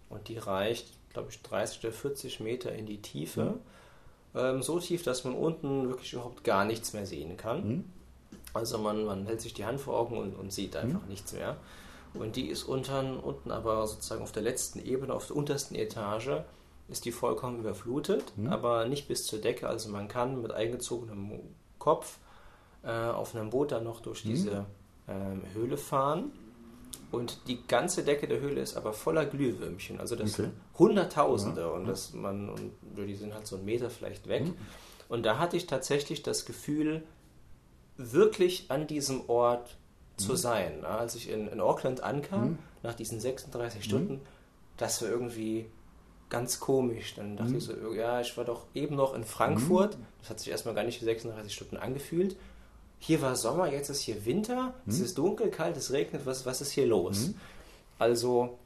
und 0.09 0.27
die 0.27 0.37
reicht, 0.37 0.87
glaube 1.13 1.29
ich, 1.31 1.41
30 1.41 1.83
oder 1.83 1.93
40 1.93 2.39
Meter 2.41 2.71
in 2.73 2.85
die 2.85 3.01
Tiefe. 3.01 3.43
Mhm. 3.43 3.59
Ähm, 4.35 4.61
so 4.61 4.79
tief, 4.79 5.03
dass 5.03 5.23
man 5.23 5.33
unten 5.33 5.89
wirklich 5.89 6.13
überhaupt 6.13 6.43
gar 6.43 6.65
nichts 6.65 6.93
mehr 6.93 7.05
sehen 7.05 7.37
kann. 7.37 7.67
Mhm. 7.67 7.83
Also 8.53 8.77
man, 8.77 9.05
man 9.05 9.25
hält 9.25 9.41
sich 9.41 9.53
die 9.53 9.65
Hand 9.65 9.79
vor 9.79 9.97
Augen 9.97 10.17
und, 10.17 10.35
und 10.35 10.51
sieht 10.51 10.75
einfach 10.75 11.01
mhm. 11.01 11.09
nichts 11.09 11.33
mehr. 11.33 11.57
Und 12.13 12.35
die 12.35 12.47
ist 12.47 12.63
unten, 12.63 13.17
unten 13.17 13.51
aber 13.51 13.85
sozusagen 13.87 14.23
auf 14.23 14.31
der 14.31 14.43
letzten 14.43 14.79
Ebene, 14.79 15.13
auf 15.13 15.27
der 15.27 15.35
untersten 15.35 15.75
Etage, 15.75 16.41
ist 16.87 17.05
die 17.05 17.11
vollkommen 17.11 17.59
überflutet, 17.59 18.33
mhm. 18.35 18.47
aber 18.47 18.85
nicht 18.85 19.07
bis 19.07 19.25
zur 19.25 19.39
Decke. 19.39 19.67
Also 19.67 19.89
man 19.89 20.07
kann 20.07 20.41
mit 20.41 20.51
eingezogenem 20.51 21.39
Kopf 21.77 22.17
äh, 22.83 22.89
auf 22.89 23.35
einem 23.35 23.51
Boot 23.51 23.71
dann 23.71 23.83
noch 23.83 24.01
durch 24.01 24.25
mhm. 24.25 24.29
diese 24.29 24.65
ähm, 25.07 25.41
Höhle 25.53 25.77
fahren. 25.77 26.31
Und 27.11 27.47
die 27.47 27.65
ganze 27.65 28.03
Decke 28.03 28.27
der 28.27 28.39
Höhle 28.39 28.61
ist 28.61 28.77
aber 28.77 28.93
voller 28.93 29.25
Glühwürmchen. 29.25 29.99
Also 29.99 30.15
das 30.15 30.33
okay. 30.33 30.43
sind 30.43 30.53
Hunderttausende 30.77 31.61
ja. 31.61 31.67
und 31.67 31.85
das 31.85 32.13
man 32.13 32.49
und 32.49 32.71
die 32.95 33.15
sind 33.15 33.33
halt 33.33 33.47
so 33.47 33.55
einen 33.55 33.65
Meter 33.65 33.89
vielleicht 33.89 34.27
weg. 34.27 34.45
Mhm. 34.45 34.55
Und 35.07 35.25
da 35.25 35.39
hatte 35.39 35.57
ich 35.57 35.65
tatsächlich 35.65 36.21
das 36.21 36.45
Gefühl, 36.45 37.03
wirklich 37.97 38.69
an 38.69 38.85
diesem 38.85 39.27
Ort 39.27 39.75
zu 40.17 40.33
mhm. 40.33 40.37
sein. 40.37 40.85
Als 40.85 41.15
ich 41.15 41.29
in, 41.29 41.47
in 41.47 41.59
Auckland 41.59 42.01
ankam, 42.01 42.51
mhm. 42.51 42.59
nach 42.83 42.93
diesen 42.93 43.19
36 43.19 43.83
Stunden, 43.83 44.13
mhm. 44.13 44.21
das 44.77 45.01
war 45.01 45.09
irgendwie 45.09 45.65
ganz 46.29 46.59
komisch. 46.59 47.15
Dann 47.15 47.37
dachte 47.37 47.57
ich 47.57 47.63
so, 47.63 47.73
ja, 47.93 48.21
ich 48.21 48.37
war 48.37 48.45
doch 48.45 48.67
eben 48.75 48.95
noch 48.95 49.15
in 49.15 49.23
Frankfurt. 49.23 49.97
Das 50.21 50.29
hat 50.29 50.39
sich 50.39 50.49
erstmal 50.49 50.75
gar 50.75 50.83
nicht 50.83 51.01
wie 51.01 51.05
36 51.05 51.53
Stunden 51.53 51.77
angefühlt. 51.77 52.35
Hier 52.99 53.21
war 53.21 53.35
Sommer, 53.35 53.71
jetzt 53.71 53.89
ist 53.89 54.01
hier 54.01 54.25
Winter, 54.25 54.73
mhm. 54.85 54.91
es 54.91 54.99
ist 54.99 55.17
dunkel, 55.17 55.49
kalt, 55.49 55.77
es 55.77 55.91
regnet, 55.91 56.25
was, 56.25 56.45
was 56.45 56.61
ist 56.61 56.71
hier 56.71 56.85
los? 56.85 57.29
Mhm. 57.29 57.35
Also 57.97 58.59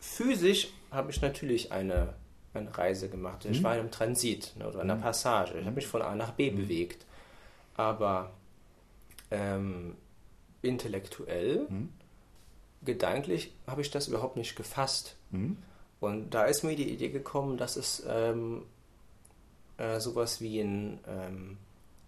physisch 0.00 0.68
habe 0.90 1.10
ich 1.10 1.20
natürlich 1.20 1.72
eine, 1.72 2.14
eine 2.54 2.76
Reise 2.76 3.08
gemacht. 3.08 3.44
Ich 3.44 3.60
mhm. 3.60 3.64
war 3.64 3.74
in 3.74 3.80
einem 3.80 3.90
Transit 3.90 4.52
ne, 4.56 4.68
oder 4.68 4.80
einer 4.80 4.96
mhm. 4.96 5.02
Passage. 5.02 5.58
Ich 5.58 5.64
habe 5.66 5.76
mich 5.76 5.86
von 5.86 6.02
A 6.02 6.14
nach 6.14 6.32
B 6.32 6.50
mhm. 6.50 6.56
bewegt. 6.56 7.04
Aber 7.76 8.30
ähm, 9.30 9.96
intellektuell, 10.60 11.66
gedanklich 12.84 13.54
habe 13.66 13.80
ich 13.80 13.90
das 13.90 14.08
überhaupt 14.08 14.36
nicht 14.36 14.56
gefasst. 14.56 15.16
Und 16.00 16.30
da 16.30 16.44
ist 16.44 16.64
mir 16.64 16.76
die 16.76 16.90
Idee 16.90 17.08
gekommen, 17.08 17.56
dass 17.56 17.76
es 17.76 18.02
ähm, 18.06 18.64
äh, 19.78 20.00
sowas 20.00 20.40
wie 20.40 20.60
ein 20.60 21.00
ähm, 21.08 21.56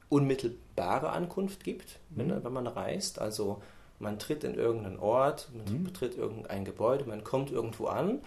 unmittelbare 0.08 1.10
Ankunft 1.10 1.64
gibt, 1.64 1.98
wenn, 2.10 2.28
mhm. 2.28 2.44
wenn, 2.44 2.52
man 2.52 2.66
reist. 2.66 3.18
Also 3.18 3.62
man 3.98 4.18
tritt 4.18 4.44
in 4.44 4.54
irgendeinen 4.54 4.98
Ort, 4.98 5.48
man 5.54 5.80
mhm. 5.80 5.84
betritt 5.84 6.16
irgendein 6.16 6.64
Gebäude, 6.64 7.04
man 7.04 7.24
kommt 7.24 7.50
irgendwo 7.50 7.86
an 7.86 8.20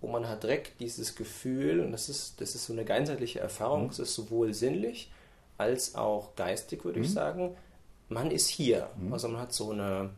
und 0.00 0.12
man 0.12 0.28
hat 0.28 0.42
direkt 0.42 0.80
dieses 0.80 1.16
Gefühl, 1.16 1.80
und 1.80 1.92
das 1.92 2.08
ist, 2.08 2.40
das 2.40 2.54
ist 2.54 2.66
so 2.66 2.72
eine 2.72 2.84
ganzheitliche 2.84 3.40
Erfahrung, 3.40 3.84
mhm. 3.84 3.90
es 3.90 3.98
ist 3.98 4.14
sowohl 4.14 4.54
sinnlich 4.54 5.10
als 5.56 5.94
auch 5.94 6.34
geistig, 6.36 6.84
würde 6.84 7.00
ich 7.00 7.08
mhm. 7.08 7.12
sagen, 7.12 7.56
man 8.08 8.30
ist 8.30 8.48
hier. 8.48 8.90
Mhm. 8.96 9.12
Also 9.12 9.28
man 9.28 9.40
hat 9.40 9.52
so 9.52 9.70
eine, 9.70 10.10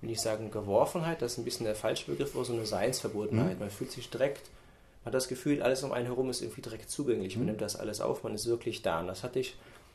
will 0.00 0.10
ich 0.10 0.20
sagen, 0.20 0.50
Geworfenheit, 0.50 1.22
das 1.22 1.32
ist 1.32 1.38
ein 1.38 1.44
bisschen 1.44 1.66
der 1.66 1.74
falsche 1.74 2.10
Begriff, 2.10 2.34
aber 2.34 2.44
so 2.44 2.52
eine 2.52 2.66
Seinsverbundenheit. 2.66 3.54
Mhm. 3.54 3.60
Man 3.60 3.70
fühlt 3.70 3.92
sich 3.92 4.08
direkt 4.10 4.50
man 5.04 5.12
hat 5.12 5.16
das 5.16 5.28
Gefühl, 5.28 5.62
alles 5.62 5.82
um 5.82 5.92
einen 5.92 6.06
herum 6.06 6.30
ist 6.30 6.40
irgendwie 6.40 6.62
direkt 6.62 6.88
zugänglich. 6.88 7.36
Man 7.36 7.44
nimmt 7.44 7.60
das 7.60 7.76
alles 7.76 8.00
auf, 8.00 8.24
man 8.24 8.34
ist 8.34 8.46
wirklich 8.46 8.80
da. 8.80 9.00
Und 9.00 9.08
das 9.08 9.22
hatte 9.22 9.38
ich 9.38 9.54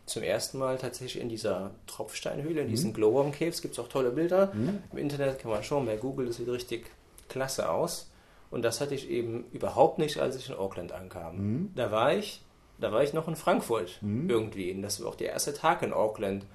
zum 0.09 0.23
ersten 0.23 0.57
Mal 0.57 0.77
tatsächlich 0.77 1.21
in 1.21 1.29
dieser 1.29 1.71
Tropfsteinhöhle, 1.87 2.61
in 2.61 2.67
mhm. 2.67 2.71
diesen 2.71 2.93
Glowworm 2.93 3.31
Caves, 3.31 3.61
gibt 3.61 3.73
es 3.73 3.79
auch 3.79 3.87
tolle 3.87 4.11
Bilder. 4.11 4.51
Mhm. 4.53 4.79
Im 4.91 4.97
Internet 4.97 5.39
kann 5.39 5.51
man 5.51 5.63
schauen, 5.63 5.85
bei 5.85 5.97
Google, 5.97 6.25
das 6.25 6.37
sieht 6.37 6.47
richtig 6.49 6.89
klasse 7.27 7.69
aus. 7.69 8.09
Und 8.51 8.63
das 8.63 8.81
hatte 8.81 8.95
ich 8.95 9.09
eben 9.09 9.45
überhaupt 9.51 9.99
nicht, 9.99 10.17
als 10.17 10.35
ich 10.35 10.49
in 10.49 10.55
Auckland 10.55 10.91
ankam. 10.91 11.37
Mhm. 11.37 11.71
Da 11.75 11.91
war 11.91 12.13
ich, 12.13 12.41
da 12.79 12.91
war 12.91 13.03
ich 13.03 13.13
noch 13.13 13.27
in 13.27 13.35
Frankfurt 13.35 13.99
mhm. 14.01 14.29
irgendwie. 14.29 14.71
Und 14.71 14.81
das 14.81 15.01
war 15.01 15.09
auch 15.09 15.15
der 15.15 15.29
erste 15.29 15.53
Tag 15.53 15.83
in 15.83 15.93
Auckland. 15.93 16.45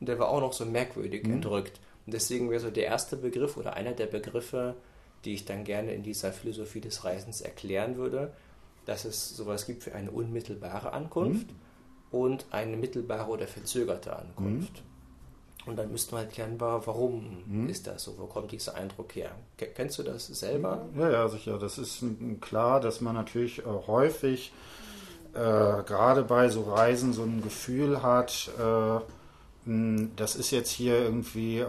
Und 0.00 0.08
der 0.08 0.18
war 0.18 0.28
auch 0.28 0.40
noch 0.40 0.52
so 0.52 0.64
merkwürdig 0.64 1.24
mhm. 1.24 1.34
entrückt. 1.34 1.80
Und 2.06 2.14
deswegen 2.14 2.50
wäre 2.50 2.60
so 2.60 2.70
der 2.70 2.86
erste 2.86 3.16
Begriff 3.16 3.56
oder 3.56 3.74
einer 3.74 3.92
der 3.92 4.06
Begriffe, 4.06 4.76
die 5.24 5.34
ich 5.34 5.44
dann 5.44 5.64
gerne 5.64 5.92
in 5.92 6.02
dieser 6.02 6.32
Philosophie 6.32 6.80
des 6.80 7.04
Reisens 7.04 7.40
erklären 7.40 7.96
würde, 7.96 8.32
dass 8.84 9.04
es 9.04 9.30
sowas 9.30 9.66
gibt 9.66 9.86
wie 9.86 9.92
eine 9.92 10.10
unmittelbare 10.10 10.92
Ankunft 10.92 11.48
mhm 11.48 11.64
und 12.14 12.46
eine 12.52 12.76
mittelbare 12.76 13.28
oder 13.28 13.46
verzögerte 13.46 14.16
Ankunft. 14.16 14.72
Mhm. 14.74 15.68
Und 15.70 15.76
dann 15.76 15.90
müssten 15.90 16.12
wir 16.12 16.18
halt 16.18 16.32
klären, 16.32 16.56
warum 16.58 17.42
mhm. 17.46 17.68
ist 17.68 17.86
das 17.86 18.04
so? 18.04 18.14
Wo 18.18 18.26
kommt 18.26 18.52
dieser 18.52 18.74
Eindruck 18.74 19.16
her? 19.16 19.30
Kennst 19.56 19.98
du 19.98 20.02
das 20.02 20.26
selber? 20.26 20.86
Ja, 20.96 21.10
ja, 21.10 21.28
sicher. 21.28 21.58
Das 21.58 21.78
ist 21.78 22.04
klar, 22.40 22.80
dass 22.80 23.00
man 23.00 23.14
natürlich 23.14 23.60
äh, 23.60 23.62
häufig 23.86 24.52
äh, 25.32 25.38
gerade 25.38 26.22
bei 26.22 26.50
so 26.50 26.62
Reisen 26.62 27.12
so 27.12 27.22
ein 27.22 27.42
Gefühl 27.42 28.02
hat, 28.02 28.50
äh, 28.58 29.00
das 30.16 30.36
ist 30.36 30.50
jetzt 30.50 30.70
hier 30.70 30.98
irgendwie 30.98 31.60
äh, 31.60 31.66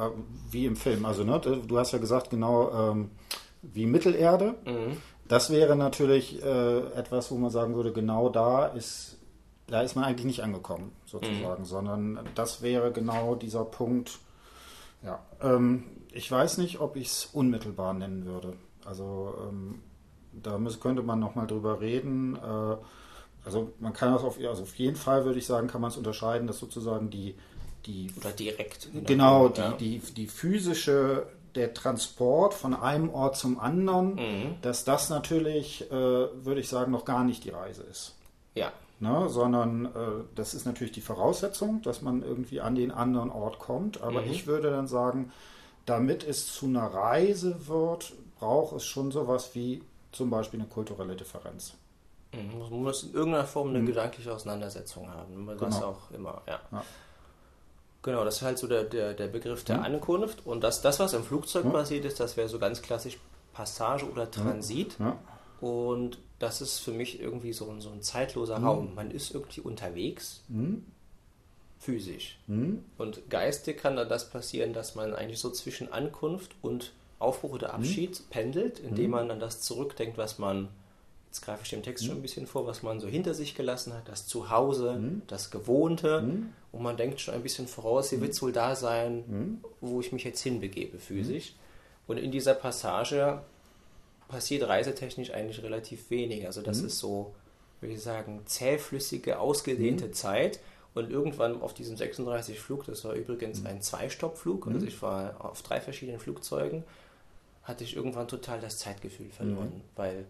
wie 0.51 0.65
im 0.65 0.75
Film. 0.75 1.05
Also, 1.05 1.23
ne, 1.23 1.39
du 1.39 1.79
hast 1.79 1.93
ja 1.93 1.99
gesagt, 1.99 2.29
genau 2.29 2.91
ähm, 2.91 3.11
wie 3.61 3.85
Mittelerde. 3.85 4.55
Mhm. 4.65 4.97
Das 5.27 5.49
wäre 5.49 5.75
natürlich 5.75 6.43
äh, 6.43 6.79
etwas, 6.95 7.31
wo 7.31 7.35
man 7.35 7.49
sagen 7.49 7.75
würde, 7.75 7.93
genau 7.93 8.29
da 8.29 8.67
ist 8.67 9.17
da 9.67 9.81
ist 9.81 9.95
man 9.95 10.05
eigentlich 10.05 10.25
nicht 10.25 10.43
angekommen, 10.43 10.91
sozusagen, 11.05 11.63
mhm. 11.63 11.65
sondern 11.65 12.19
das 12.35 12.61
wäre 12.61 12.91
genau 12.91 13.35
dieser 13.35 13.65
Punkt. 13.65 14.19
Ja, 15.03 15.23
ähm, 15.41 15.83
ich 16.11 16.31
weiß 16.31 16.57
nicht, 16.59 16.79
ob 16.79 16.95
ich 16.95 17.07
es 17.07 17.25
unmittelbar 17.25 17.93
nennen 17.93 18.25
würde. 18.25 18.53
Also 18.85 19.33
ähm, 19.47 19.81
da 20.31 20.57
müß, 20.57 20.79
könnte 20.79 21.01
man 21.01 21.19
nochmal 21.19 21.47
drüber 21.47 21.81
reden. 21.81 22.35
Äh, 22.35 22.75
also 23.43 23.73
man 23.79 23.93
kann 23.93 24.13
das 24.13 24.23
auf, 24.23 24.37
also 24.39 24.63
auf 24.63 24.75
jeden 24.75 24.95
Fall 24.95 25.25
würde 25.25 25.39
ich 25.39 25.45
sagen, 25.45 25.67
kann 25.67 25.81
man 25.81 25.91
es 25.91 25.97
unterscheiden, 25.97 26.47
dass 26.47 26.59
sozusagen 26.59 27.09
die, 27.09 27.35
die 27.85 28.11
oder 28.17 28.31
direkt 28.31 28.89
genau 29.05 29.49
die, 29.49 29.61
ja. 29.61 29.71
die, 29.73 29.99
die 29.99 30.27
physische 30.27 31.27
der 31.55 31.73
Transport 31.73 32.53
von 32.53 32.73
einem 32.73 33.09
Ort 33.09 33.37
zum 33.37 33.59
anderen, 33.59 34.15
mhm. 34.15 34.55
dass 34.61 34.83
das 34.83 35.09
natürlich, 35.09 35.89
äh, 35.89 35.93
würde 35.93 36.59
ich 36.59 36.67
sagen, 36.67 36.91
noch 36.91 37.05
gar 37.05 37.23
nicht 37.23 37.45
die 37.45 37.49
Reise 37.49 37.83
ist. 37.83 38.15
Ja, 38.55 38.71
Ne, 38.97 39.27
sondern 39.27 39.85
äh, 39.87 39.89
das 40.35 40.53
ist 40.53 40.65
natürlich 40.65 40.93
die 40.93 41.01
Voraussetzung, 41.01 41.81
dass 41.81 42.01
man 42.01 42.23
irgendwie 42.23 42.61
an 42.61 42.75
den 42.75 42.91
anderen 42.91 43.29
Ort 43.29 43.59
kommt. 43.59 44.01
Aber 44.01 44.21
mhm. 44.21 44.31
ich 44.31 44.47
würde 44.47 44.71
dann 44.71 44.87
sagen, 44.87 45.33
damit 45.85 46.23
es 46.23 46.53
zu 46.53 46.67
einer 46.67 46.85
Reise 46.85 47.67
wird, 47.67 48.13
braucht 48.39 48.73
es 48.77 48.85
schon 48.85 49.11
sowas 49.11 49.51
wie 49.53 49.83
zum 50.13 50.29
Beispiel 50.29 50.61
eine 50.61 50.69
kulturelle 50.69 51.15
Differenz. 51.15 51.73
Mhm. 52.33 52.59
Man 52.59 52.83
muss 52.83 53.03
in 53.03 53.13
irgendeiner 53.13 53.45
Form 53.45 53.69
eine 53.69 53.79
mhm. 53.79 53.87
gedankliche 53.87 54.33
Auseinandersetzung 54.33 55.09
haben. 55.11 55.45
Was 55.45 55.75
genau. 55.75 55.87
auch 55.87 56.11
immer, 56.11 56.41
ja. 56.47 56.59
ja. 56.71 56.83
Genau, 58.01 58.23
das 58.23 58.37
ist 58.37 58.41
halt 58.43 58.57
so 58.57 58.67
der, 58.67 58.83
der, 58.83 59.13
der 59.13 59.27
Begriff 59.27 59.65
der 59.65 59.79
mhm. 59.79 59.85
Ankunft. 59.85 60.45
Und 60.45 60.63
das, 60.63 60.81
das, 60.81 60.99
was 60.99 61.13
im 61.13 61.23
Flugzeug 61.23 61.69
passiert 61.71 62.05
ist, 62.05 62.19
das 62.19 62.37
wäre 62.37 62.47
so 62.47 62.59
ganz 62.59 62.81
klassisch 62.81 63.19
Passage 63.51 64.09
oder 64.09 64.31
Transit. 64.31 64.95
Und 65.59 66.17
das 66.39 66.61
ist 66.61 66.79
für 66.79 66.91
mich 66.91 67.19
irgendwie 67.19 67.53
so, 67.53 67.69
ein, 67.69 67.81
so 67.81 67.89
ein 67.89 68.01
zeitloser 68.01 68.59
mhm. 68.59 68.65
Raum. 68.65 68.95
Man 68.95 69.11
ist 69.11 69.33
irgendwie 69.33 69.61
unterwegs, 69.61 70.43
mhm. 70.47 70.85
physisch. 71.79 72.39
Mhm. 72.47 72.83
Und 72.97 73.29
geistig 73.29 73.77
kann 73.77 73.95
dann 73.95 74.09
das 74.09 74.29
passieren, 74.29 74.73
dass 74.73 74.95
man 74.95 75.13
eigentlich 75.13 75.39
so 75.39 75.49
zwischen 75.49 75.91
Ankunft 75.91 76.55
und 76.61 76.91
Aufbruch 77.19 77.53
oder 77.53 77.69
mhm. 77.69 77.75
Abschied 77.75 78.29
pendelt, 78.29 78.79
indem 78.79 79.05
mhm. 79.05 79.11
man 79.11 79.31
an 79.31 79.39
das 79.39 79.61
zurückdenkt, 79.61 80.17
was 80.17 80.37
man, 80.37 80.67
jetzt 81.27 81.41
greife 81.41 81.63
ich 81.63 81.69
dem 81.69 81.83
Text 81.83 82.05
schon 82.05 82.17
ein 82.17 82.21
bisschen 82.21 82.47
vor, 82.47 82.67
was 82.67 82.83
man 82.83 82.99
so 82.99 83.07
hinter 83.07 83.33
sich 83.33 83.55
gelassen 83.55 83.93
hat, 83.93 84.09
das 84.09 84.27
Zuhause, 84.27 84.99
das 85.27 85.51
Gewohnte. 85.51 86.19
Und 86.73 86.83
man 86.83 86.97
denkt 86.97 87.21
schon 87.21 87.33
ein 87.33 87.43
bisschen 87.43 87.67
voraus, 87.67 88.09
hier 88.09 88.19
wird 88.19 88.33
es 88.33 88.41
wohl 88.41 88.51
da 88.51 88.75
sein, 88.75 89.61
wo 89.79 90.01
ich 90.01 90.11
mich 90.11 90.25
jetzt 90.25 90.41
hinbegebe, 90.41 90.99
physisch. 90.99 91.53
Und 92.07 92.17
in 92.17 92.31
dieser 92.31 92.53
Passage 92.53 93.41
passiert 94.27 94.67
reisetechnisch 94.67 95.31
eigentlich 95.31 95.61
relativ 95.63 96.09
wenig. 96.09 96.45
Also 96.45 96.61
das 96.61 96.81
mhm. 96.81 96.87
ist 96.87 96.99
so, 96.99 97.33
würde 97.79 97.93
ich 97.93 98.01
sagen, 98.01 98.41
zähflüssige, 98.45 99.39
ausgedehnte 99.39 100.07
mhm. 100.07 100.13
Zeit. 100.13 100.59
Und 100.93 101.11
irgendwann 101.11 101.61
auf 101.61 101.73
diesem 101.73 101.97
36 101.97 102.57
Flug, 102.57 102.85
das 102.85 103.03
war 103.03 103.13
übrigens 103.13 103.59
mhm. 103.59 103.67
ein 103.67 103.81
Zwei-Stopp-Flug, 103.81 104.65
also 104.67 104.79
mhm. 104.79 104.87
ich 104.87 105.01
war 105.01 105.43
auf 105.43 105.61
drei 105.61 105.81
verschiedenen 105.81 106.21
Flugzeugen, 106.21 106.85
hatte 107.63 107.83
ich 107.83 107.97
irgendwann 107.97 108.29
total 108.29 108.61
das 108.61 108.77
Zeitgefühl 108.77 109.29
verloren, 109.29 109.73
mhm. 109.75 109.81
weil 109.97 110.25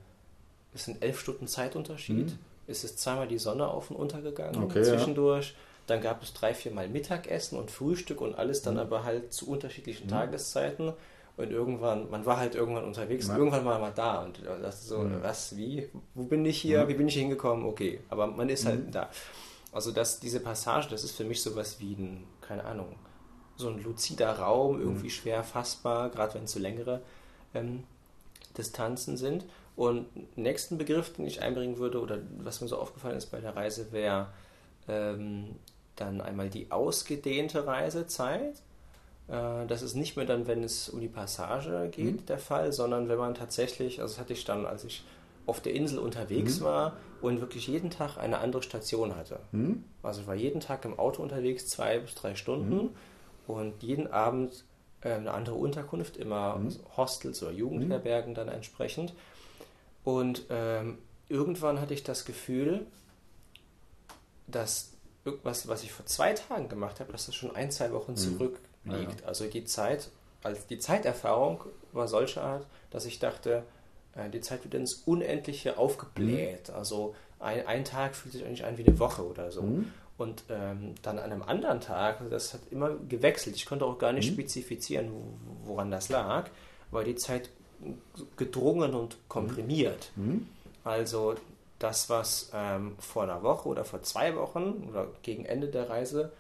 es 0.74 0.86
sind 0.86 1.04
elf 1.04 1.20
Stunden 1.20 1.48
Zeitunterschied. 1.48 2.32
Mhm. 2.32 2.40
Es 2.66 2.84
ist 2.84 3.00
zweimal 3.00 3.28
die 3.28 3.38
Sonne 3.38 3.68
auf 3.68 3.92
und 3.92 3.96
untergegangen 3.96 4.64
okay, 4.64 4.82
zwischendurch. 4.84 5.50
Ja. 5.50 5.56
Dann 5.88 6.02
gab 6.02 6.24
es 6.24 6.34
drei, 6.34 6.56
vier 6.56 6.72
Mal 6.72 6.90
Mittagessen 6.90 7.60
und 7.60 7.70
Frühstück 7.70 8.20
und 8.20 8.34
alles 8.34 8.64
dann 8.64 8.80
aber 8.80 9.04
halt 9.04 9.34
zu 9.34 9.48
unterschiedlichen 9.48 10.08
Tageszeiten. 10.08 10.94
Und 11.38 11.52
irgendwann, 11.52 12.10
man 12.10 12.26
war 12.26 12.38
halt 12.38 12.56
irgendwann 12.56 12.86
unterwegs, 12.86 13.28
ja. 13.28 13.38
irgendwann 13.38 13.66
war 13.66 13.78
man 13.78 13.94
da 13.94 14.24
und 14.24 14.40
das 14.62 14.82
ist 14.82 14.88
so, 14.88 15.00
mhm. 15.00 15.22
was, 15.22 15.58
wie, 15.58 15.90
wo 16.14 16.24
bin 16.24 16.46
ich 16.46 16.62
hier, 16.62 16.86
mhm. 16.86 16.88
wie 16.88 16.94
bin 16.94 17.08
ich 17.10 17.16
hingekommen, 17.16 17.66
okay, 17.66 18.00
aber 18.10 18.28
man 18.28 18.48
ist 18.48 18.66
halt 18.66 18.88
mhm. 18.88 18.92
da. 18.92 19.10
Also 19.74 19.92
das, 19.92 20.22
diese 20.22 20.40
Passage, 20.40 20.88
das 20.90 21.04
ist 21.04 21.12
für 21.12 21.26
mich 21.26 21.42
sowas 21.42 21.82
wie 21.82 21.94
ein, 21.96 22.24
keine 22.40 22.64
Ahnung, 22.64 22.96
so 23.58 23.68
ein 23.68 23.84
luzider 23.84 24.40
Raum, 24.40 24.80
irgendwie 24.80 25.08
mhm. 25.08 25.12
schwer 25.12 25.44
fassbar, 25.44 26.10
gerade 26.10 26.36
wenn 26.36 26.46
es 26.46 26.54
so 26.54 26.60
längere 26.60 27.02
ähm, 27.54 27.84
Distanzen 28.58 29.18
sind. 29.18 29.46
Und 29.76 30.38
nächsten 30.38 30.78
Begriff, 30.78 31.14
den 31.14 31.28
ich 31.28 31.42
einbringen 31.42 31.78
würde, 31.78 32.00
oder 32.00 32.20
was 32.38 32.62
mir 32.62 32.70
so 32.70 32.78
aufgefallen 32.78 33.18
ist 33.18 33.26
bei 33.28 33.42
der 33.42 33.56
Reise, 33.56 33.92
wäre 33.92 34.28
ähm, 34.88 35.56
dann 35.98 36.22
einmal 36.22 36.50
die 36.50 36.72
ausgedehnte 36.72 37.68
Reisezeit. 37.68 38.62
Äh, 39.28 39.66
das 39.68 39.82
ist 39.82 39.96
nicht 39.96 40.16
mehr 40.16 40.26
dann, 40.26 40.48
wenn 40.48 40.64
es 40.64 40.90
um 40.90 41.00
die 41.00 41.08
Passage 41.08 41.90
geht, 41.92 42.22
mhm. 42.22 42.26
der 42.26 42.40
Fall, 42.40 42.72
sondern 42.72 43.10
wenn 43.10 43.18
man 43.18 43.36
tatsächlich, 43.36 44.02
also 44.02 44.14
das 44.14 44.20
hatte 44.20 44.34
ich 44.34 44.46
dann, 44.46 44.66
als 44.66 44.84
ich 44.84 45.04
auf 45.46 45.62
der 45.62 45.74
Insel 45.74 46.00
unterwegs 46.00 46.60
mhm. 46.60 46.66
war 46.66 46.98
und 47.22 47.42
wirklich 47.42 47.68
jeden 47.68 47.90
Tag 47.90 48.18
eine 48.18 48.40
andere 48.40 48.64
Station 48.64 49.16
hatte. 49.16 49.40
Mhm. 49.52 49.84
Also 50.04 50.22
ich 50.22 50.28
war 50.28 50.36
jeden 50.36 50.60
Tag 50.60 50.86
im 50.86 50.98
Auto 50.98 51.22
unterwegs, 51.22 51.68
zwei 51.68 52.00
bis 52.00 52.16
drei 52.16 52.36
Stunden 52.36 52.76
mhm. 52.76 52.90
und 53.48 53.84
jeden 53.84 54.08
Abend 54.08 54.64
äh, 55.02 55.14
eine 55.14 55.32
andere 55.32 55.56
Unterkunft, 55.56 56.18
immer 56.18 56.58
mhm. 56.58 56.76
Hostels 56.98 57.42
oder 57.44 57.52
Jugendherbergen 57.52 58.34
dann 58.34 58.48
entsprechend. 58.48 59.14
Und 60.04 60.44
ähm, 60.50 61.00
irgendwann 61.30 61.80
hatte 61.82 61.94
ich 61.94 62.04
das 62.04 62.26
Gefühl, 62.26 62.86
dass 64.48 64.92
irgendwas, 65.24 65.68
was 65.68 65.84
ich 65.84 65.92
vor 65.92 66.06
zwei 66.06 66.34
Tagen 66.34 66.70
gemacht 66.70 67.00
habe, 67.00 67.12
dass 67.12 67.26
das 67.26 67.34
schon 67.34 67.56
ein, 67.56 67.72
zwei 67.72 67.92
Wochen 67.92 68.12
mhm. 68.12 68.18
zurück 68.18 68.60
liegt. 68.86 69.22
Ja. 69.22 69.28
Also 69.28 69.46
die 69.46 69.66
Zeit, 69.66 70.10
als 70.44 70.68
die 70.68 70.80
Zeiterfahrung 70.80 71.62
war 71.92 72.08
solcher 72.08 72.44
Art, 72.44 72.66
dass 72.92 73.06
ich 73.06 73.20
dachte, 73.20 73.64
äh, 74.16 74.30
die 74.30 74.42
Zeit 74.42 74.64
wird 74.64 74.74
ins 74.74 74.94
Unendliche 75.06 75.78
aufgebläht. 75.78 76.70
Mhm. 76.70 76.76
Also 76.76 77.16
ein, 77.40 77.66
ein, 77.68 77.86
Tag 77.86 78.16
fühlt 78.16 78.34
sich 78.34 78.46
eigentlich 78.46 78.66
an 78.66 78.78
wie 78.78 78.86
eine 78.86 79.00
Woche 79.00 79.26
oder 79.26 79.52
so. 79.52 79.64
Mhm. 79.64 79.92
Und 80.18 80.44
ähm, 80.50 80.96
dann 81.02 81.20
an 81.20 81.32
einem 81.32 81.44
anderen 81.44 81.82
Tag, 81.82 82.22
das 82.30 82.54
hat 82.54 82.62
immer 82.72 82.92
gewechselt. 83.10 83.56
Ich 83.58 83.66
konnte 83.66 83.86
auch 83.86 84.00
gar 84.00 84.14
nicht 84.14 84.30
mhm. 84.30 84.36
spezifizieren, 84.36 85.12
woran 85.66 85.92
das 85.92 86.08
lag, 86.10 86.50
weil 86.92 87.04
die 87.04 87.16
Zeit 87.16 87.50
gedrungen 88.38 88.94
und 88.94 89.18
komprimiert. 89.28 90.12
Mhm. 90.16 90.48
Also 90.86 91.36
das, 91.80 92.10
was 92.10 92.52
ähm, 92.54 92.96
vor 93.00 93.24
einer 93.24 93.44
Woche 93.44 93.68
oder 93.68 93.84
vor 93.84 94.02
zwei 94.04 94.36
Wochen 94.36 94.88
oder 94.90 95.08
gegen 95.22 95.46
Ende 95.46 95.68
der 95.68 95.90
Reise 95.90 96.32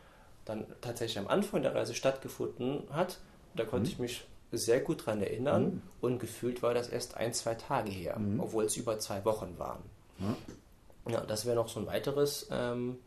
dann 0.45 0.65
tatsächlich 0.81 1.19
am 1.19 1.27
Anfang 1.27 1.61
der 1.61 1.75
Reise 1.75 1.93
stattgefunden 1.93 2.83
hat, 2.91 3.19
da 3.55 3.65
konnte 3.65 3.87
mhm. 3.87 3.93
ich 3.93 3.99
mich 3.99 4.27
sehr 4.51 4.79
gut 4.79 5.01
daran 5.01 5.21
erinnern 5.21 5.63
mhm. 5.63 5.81
und 6.01 6.19
gefühlt 6.19 6.63
war 6.63 6.73
das 6.73 6.87
erst 6.87 7.17
ein, 7.17 7.33
zwei 7.33 7.55
Tage 7.55 7.91
her, 7.91 8.17
mhm. 8.17 8.39
obwohl 8.39 8.65
es 8.65 8.77
über 8.77 8.99
zwei 8.99 9.25
Wochen 9.25 9.55
waren. 9.57 9.81
Ja, 11.07 11.21
das 11.21 11.45
wäre 11.45 11.55
noch 11.55 11.67
so 11.67 11.79
ein 11.79 11.87
weiteres 11.87 12.47
ähm, 12.51 12.97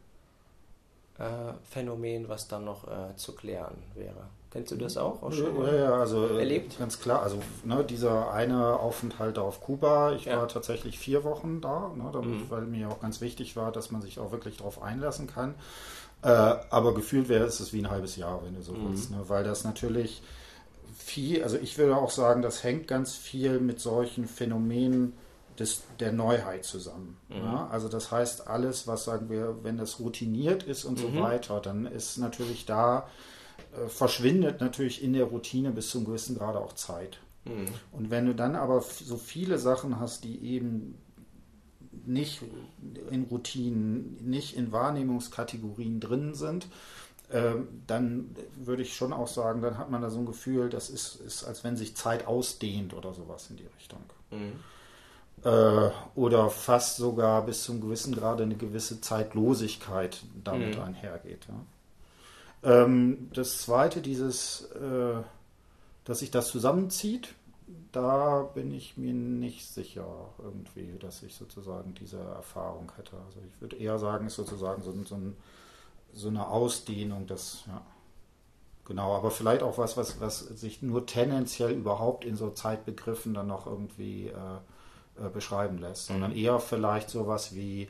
äh, 1.19 1.25
Phänomen, 1.65 2.29
was 2.29 2.49
dann 2.49 2.65
noch 2.65 2.87
äh, 2.87 3.17
zu 3.17 3.35
klären 3.35 3.77
wäre. 3.95 4.29
Kennst 4.51 4.71
du 4.71 4.77
das 4.77 4.97
auch? 4.97 5.23
auch 5.23 5.33
schon 5.33 5.63
ja, 5.67 5.75
ja, 5.75 5.95
also 5.95 6.27
äh, 6.27 6.39
erlebt? 6.39 6.79
ganz 6.79 7.01
klar. 7.01 7.23
Also 7.23 7.39
ne, 7.65 7.85
dieser 7.85 8.33
eine 8.33 8.79
Aufenthalt 8.79 9.39
auf 9.39 9.61
Kuba, 9.61 10.13
ich 10.13 10.25
ja. 10.25 10.39
war 10.39 10.49
tatsächlich 10.49 10.99
vier 10.99 11.23
Wochen 11.25 11.61
da, 11.61 11.91
ne, 11.95 12.09
damit, 12.13 12.31
mhm. 12.31 12.51
weil 12.51 12.63
mir 12.63 12.89
auch 12.89 13.01
ganz 13.01 13.21
wichtig 13.21 13.57
war, 13.57 13.73
dass 13.73 13.91
man 13.91 14.01
sich 14.01 14.19
auch 14.19 14.33
wirklich 14.33 14.59
darauf 14.59 14.81
einlassen 14.83 15.27
kann. 15.27 15.55
Äh, 16.23 16.29
aber 16.29 16.95
gefühlt 16.95 17.29
wäre 17.29 17.45
es 17.45 17.73
wie 17.73 17.81
ein 17.81 17.91
halbes 17.91 18.17
Jahr, 18.17 18.45
wenn 18.45 18.55
du 18.55 18.63
so 18.63 18.73
mhm. 18.73 18.91
willst, 18.91 19.11
ne, 19.11 19.23
weil 19.29 19.45
das 19.45 19.65
natürlich 19.65 20.23
viel, 20.97 21.43
also 21.43 21.57
ich 21.57 21.79
würde 21.79 21.97
auch 21.97 22.11
sagen, 22.11 22.43
das 22.43 22.65
hängt 22.65 22.89
ganz 22.89 23.15
viel 23.15 23.61
mit 23.61 23.81
solchen 23.81 24.27
Phänomenen 24.27 25.15
des, 25.59 25.83
der 26.01 26.13
Neuheit 26.13 26.65
zusammen. 26.65 27.17
Mhm. 27.29 27.37
Ja? 27.37 27.69
Also 27.71 27.89
das 27.89 28.11
heißt, 28.11 28.49
alles, 28.49 28.87
was 28.87 29.05
sagen 29.05 29.31
wir, 29.31 29.63
wenn 29.63 29.77
das 29.77 30.01
routiniert 30.01 30.65
ist 30.65 30.85
und 30.85 30.99
so 30.99 31.09
mhm. 31.09 31.21
weiter, 31.21 31.61
dann 31.61 31.87
ist 31.87 32.19
natürlich 32.19 32.67
da, 32.67 33.09
äh, 33.73 33.89
verschwindet 33.89 34.61
natürlich 34.61 35.03
in 35.03 35.13
der 35.13 35.25
Routine 35.25 35.71
bis 35.71 35.91
zu 35.91 35.99
einem 35.99 36.07
gewissen 36.07 36.37
Grade 36.37 36.59
auch 36.59 36.75
Zeit. 36.75 37.19
Mhm. 37.45 37.69
Und 37.93 38.11
wenn 38.11 38.27
du 38.27 38.35
dann 38.35 38.57
aber 38.57 38.81
so 38.81 39.17
viele 39.17 39.59
Sachen 39.59 40.01
hast, 40.01 40.25
die 40.25 40.39
eben 40.43 40.99
nicht 42.07 42.43
in 43.11 43.25
Routinen, 43.25 44.17
nicht 44.29 44.57
in 44.57 44.73
Wahrnehmungskategorien 44.73 46.01
drin 46.01 46.35
sind, 46.35 46.67
ähm, 47.31 47.69
dann 47.87 48.35
würde 48.57 48.83
ich 48.83 48.97
schon 48.97 49.13
auch 49.13 49.29
sagen, 49.29 49.61
dann 49.61 49.77
hat 49.79 49.91
man 49.91 50.01
da 50.01 50.11
so 50.11 50.19
ein 50.19 50.27
Gefühl, 50.27 50.71
das 50.71 50.89
ist, 50.89 51.17
ist 51.17 51.45
als 51.45 51.65
wenn 51.65 51.77
sich 51.77 51.95
Zeit 51.95 52.27
ausdehnt 52.27 52.95
oder 52.95 53.13
sowas 53.13 53.49
in 53.51 53.57
die 53.57 53.67
Richtung. 53.77 54.01
Mhm 54.31 54.53
äh, 55.45 55.91
oder 56.15 56.51
fast 56.51 56.97
sogar 56.97 57.45
bis 57.45 57.65
zum 57.65 57.81
gewissen 57.81 58.15
Grade 58.15 58.43
eine 58.43 58.57
gewisse 58.57 59.01
Zeitlosigkeit 59.01 60.23
damit 60.45 60.77
mhm. 60.77 60.83
einhergeht. 60.83 61.47
Ähm, 62.63 63.31
das 63.33 63.59
zweite, 63.59 64.01
dieses, 64.01 64.63
äh, 64.73 65.23
dass 66.05 66.21
sich 66.21 66.31
das 66.31 66.49
zusammenzieht, 66.49 67.35
da 67.93 68.43
bin 68.55 68.73
ich 68.73 68.97
mir 68.97 69.15
nicht 69.15 69.67
sicher 69.67 70.07
irgendwie, 70.39 70.99
dass 70.99 71.23
ich 71.23 71.35
sozusagen 71.35 71.95
diese 71.95 72.19
Erfahrung 72.19 72.93
hätte. 72.97 73.17
Also 73.27 73.41
ich 73.47 73.61
würde 73.61 73.77
eher 73.77 73.99
sagen, 73.99 74.27
es 74.27 74.33
ist 74.33 74.49
sozusagen 74.49 74.83
so, 74.83 74.93
so, 75.05 75.15
ein, 75.15 75.37
so 76.13 76.29
eine 76.29 76.49
Ausdehnung 76.49 77.27
des, 77.27 77.65
ja. 77.67 77.83
Genau, 78.85 79.15
aber 79.15 79.31
vielleicht 79.31 79.63
auch 79.63 79.77
was, 79.77 79.99
was, 79.99 80.19
was 80.19 80.39
sich 80.39 80.81
nur 80.81 81.05
tendenziell 81.05 81.73
überhaupt 81.73 82.25
in 82.25 82.37
so 82.37 82.49
Zeitbegriffen 82.49 83.35
dann 83.35 83.47
noch 83.47 83.67
irgendwie 83.67 84.29
äh, 84.29 85.25
äh, 85.27 85.29
beschreiben 85.29 85.77
lässt, 85.77 86.07
sondern 86.07 86.31
mhm. 86.31 86.39
eher 86.39 86.59
vielleicht 86.59 87.11
sowas 87.11 87.55
wie 87.55 87.89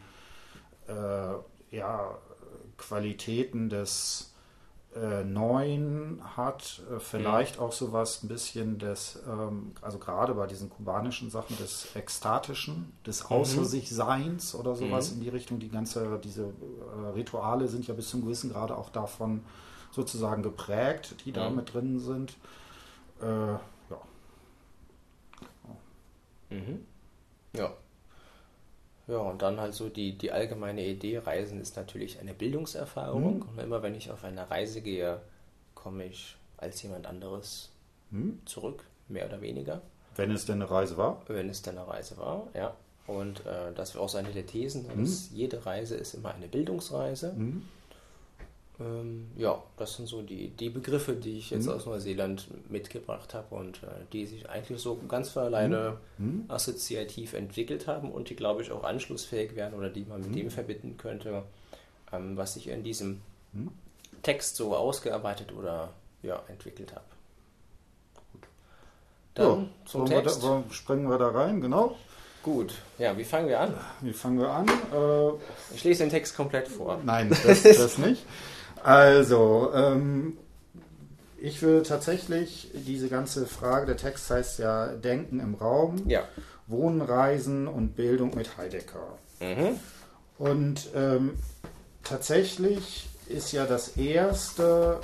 äh, 0.89 1.35
ja, 1.77 2.19
Qualitäten 2.77 3.69
des 3.69 4.35
äh, 4.97 5.23
Neuen 5.23 6.21
hat, 6.37 6.83
äh, 6.91 6.99
vielleicht 6.99 7.59
mhm. 7.59 7.63
auch 7.63 7.73
sowas 7.73 8.23
ein 8.23 8.29
bisschen 8.29 8.79
des, 8.79 9.19
ähm, 9.29 9.73
also 9.83 9.99
gerade 9.99 10.35
bei 10.35 10.47
diesen 10.47 10.71
kubanischen 10.71 11.31
Sachen, 11.31 11.57
des 11.59 11.95
Ekstatischen, 11.95 12.93
des 13.07 13.25
mhm. 13.25 13.37
Außer 13.37 13.65
sich 13.65 13.91
Seins 13.91 14.55
oder 14.55 14.75
sowas 14.75 15.11
mhm. 15.11 15.19
in 15.19 15.25
die 15.25 15.29
Richtung. 15.29 15.59
Die 15.59 15.69
ganze, 15.69 16.19
diese 16.25 16.45
äh, 16.45 17.09
Rituale 17.15 17.69
sind 17.69 17.87
ja 17.87 17.95
bis 17.95 18.09
zum 18.09 18.23
gewissen 18.23 18.51
Grade 18.51 18.77
auch 18.77 18.91
davon 18.91 19.45
sozusagen 19.91 20.43
geprägt, 20.43 21.17
die 21.25 21.33
da 21.33 21.51
mhm. 21.51 21.57
mit 21.57 21.75
drin 21.75 22.01
sind. 22.01 22.37
Äh, 23.21 23.27
ja. 23.27 23.61
Mhm. 26.51 26.87
Ja. 27.53 27.73
Ja, 29.09 29.19
und 29.19 29.41
dann 29.41 29.59
halt 29.59 29.75
so 29.75 29.89
die, 29.89 30.17
die 30.17 30.31
allgemeine 30.33 30.87
Idee, 30.87 31.19
Reisen 31.19 31.61
ist 31.61 31.77
natürlich 31.77 32.21
eine 32.21 32.35
Bildungserfahrung. 32.35 33.37
Mhm. 33.37 33.43
Und 33.43 33.59
immer 33.59 33.83
wenn 33.83 33.95
ich 33.95 34.11
auf 34.11 34.23
eine 34.23 34.51
Reise 34.51 34.83
gehe, 34.83 35.21
komme 35.75 36.05
ich 36.05 36.37
als 36.59 36.83
jemand 36.83 37.07
anderes 37.07 37.71
mhm. 38.11 38.41
zurück, 38.45 38.85
mehr 39.09 39.27
oder 39.27 39.41
weniger. 39.41 39.81
Wenn 40.15 40.31
es 40.33 40.45
denn 40.45 40.57
eine 40.57 40.71
Reise 40.71 40.97
war? 40.97 41.23
Wenn 41.27 41.49
es 41.49 41.63
denn 41.63 41.79
eine 41.79 41.89
Reise 41.89 42.19
war, 42.19 42.49
ja. 42.55 42.75
Und 43.07 43.47
äh, 43.47 43.73
das 43.75 43.95
wäre 43.95 44.05
auch 44.05 44.09
seine 44.11 44.33
der 44.33 44.45
Thesen, 44.45 44.87
mhm. 44.95 45.09
jede 45.33 45.65
Reise 45.65 45.97
ist 45.97 46.13
immer 46.13 46.35
eine 46.35 46.47
Bildungsreise. 46.47 47.33
Mhm. 47.33 47.63
Ähm, 48.81 49.31
ja, 49.37 49.61
das 49.77 49.97
sind 49.97 50.07
so 50.07 50.23
die, 50.23 50.51
die 50.51 50.71
Begriffe, 50.71 51.15
die 51.15 51.39
ich 51.39 51.51
jetzt 51.51 51.67
mhm. 51.67 51.73
aus 51.73 51.87
Neuseeland 51.87 52.47
mitgebracht 52.71 53.35
habe 53.35 53.55
und 53.55 53.83
äh, 53.83 53.89
die 54.13 54.27
sich 54.27 54.49
eigentlich 54.49 54.81
so 54.81 54.97
ganz 55.09 55.31
von 55.31 55.43
alleine 55.45 55.97
mhm. 56.17 56.27
mhm. 56.27 56.45
assoziativ 56.49 57.33
entwickelt 57.33 57.89
haben 57.89 58.13
und 58.13 58.31
die, 58.31 58.37
glaube 58.37 58.63
ich, 58.63 58.71
auch 58.71 58.85
anschlussfähig 58.85 59.57
wären 59.57 59.75
oder 59.75 59.91
die 59.91 60.05
man 60.05 60.21
mit 60.21 60.31
mhm. 60.31 60.37
dem 60.37 60.51
verbinden 60.51 60.97
könnte, 60.97 61.43
ähm, 62.13 62.37
was 62.37 62.55
ich 62.57 62.69
in 62.69 62.85
diesem 62.85 63.21
mhm. 63.53 63.71
Text 64.23 64.55
so 64.55 64.77
ausgearbeitet 64.77 65.53
oder 65.53 65.91
ja, 66.23 66.41
entwickelt 66.49 66.95
habe. 66.95 67.05
Dann 69.35 69.47
ja, 69.47 69.69
zum 69.87 70.07
Text. 70.07 70.43
Wir 70.43 70.65
da, 70.69 70.75
springen 70.75 71.09
wir 71.09 71.19
da 71.19 71.29
rein, 71.29 71.61
genau. 71.61 71.97
Gut, 72.45 72.75
ja, 72.99 73.17
wie 73.19 73.25
fangen 73.25 73.49
wir 73.49 73.59
an? 73.59 73.75
Wie 74.01 74.13
fangen 74.13 74.39
wir 74.39 74.51
an? 74.51 74.69
Äh, 74.69 75.75
ich 75.75 75.83
lese 75.83 76.05
den 76.05 76.11
Text 76.11 76.37
komplett 76.37 76.69
vor. 76.69 77.01
Nein, 77.05 77.29
das, 77.45 77.63
das 77.63 77.99
nicht. 77.99 78.25
Also, 78.83 79.71
ähm, 79.75 80.37
ich 81.41 81.63
würde 81.63 81.83
tatsächlich 81.83 82.71
diese 82.75 83.09
ganze 83.09 83.47
Frage, 83.47 83.87
der 83.87 83.97
Text 83.97 84.31
heißt 84.31 84.59
ja 84.59 84.89
Denken 84.89 85.41
im 85.41 85.55
Raum, 85.55 86.03
ja. 86.07 86.25
Wohnen, 86.67 87.01
Reisen 87.01 87.69
und 87.69 87.97
Bildung 87.97 88.35
mit 88.35 88.59
Heidegger. 88.59 89.19
Mhm. 89.41 89.79
Und 90.39 90.89
ähm, 90.95 91.39
tatsächlich 92.03 93.09
ist 93.29 93.53
ja 93.53 93.67
das 93.67 93.97
erste, 93.97 95.01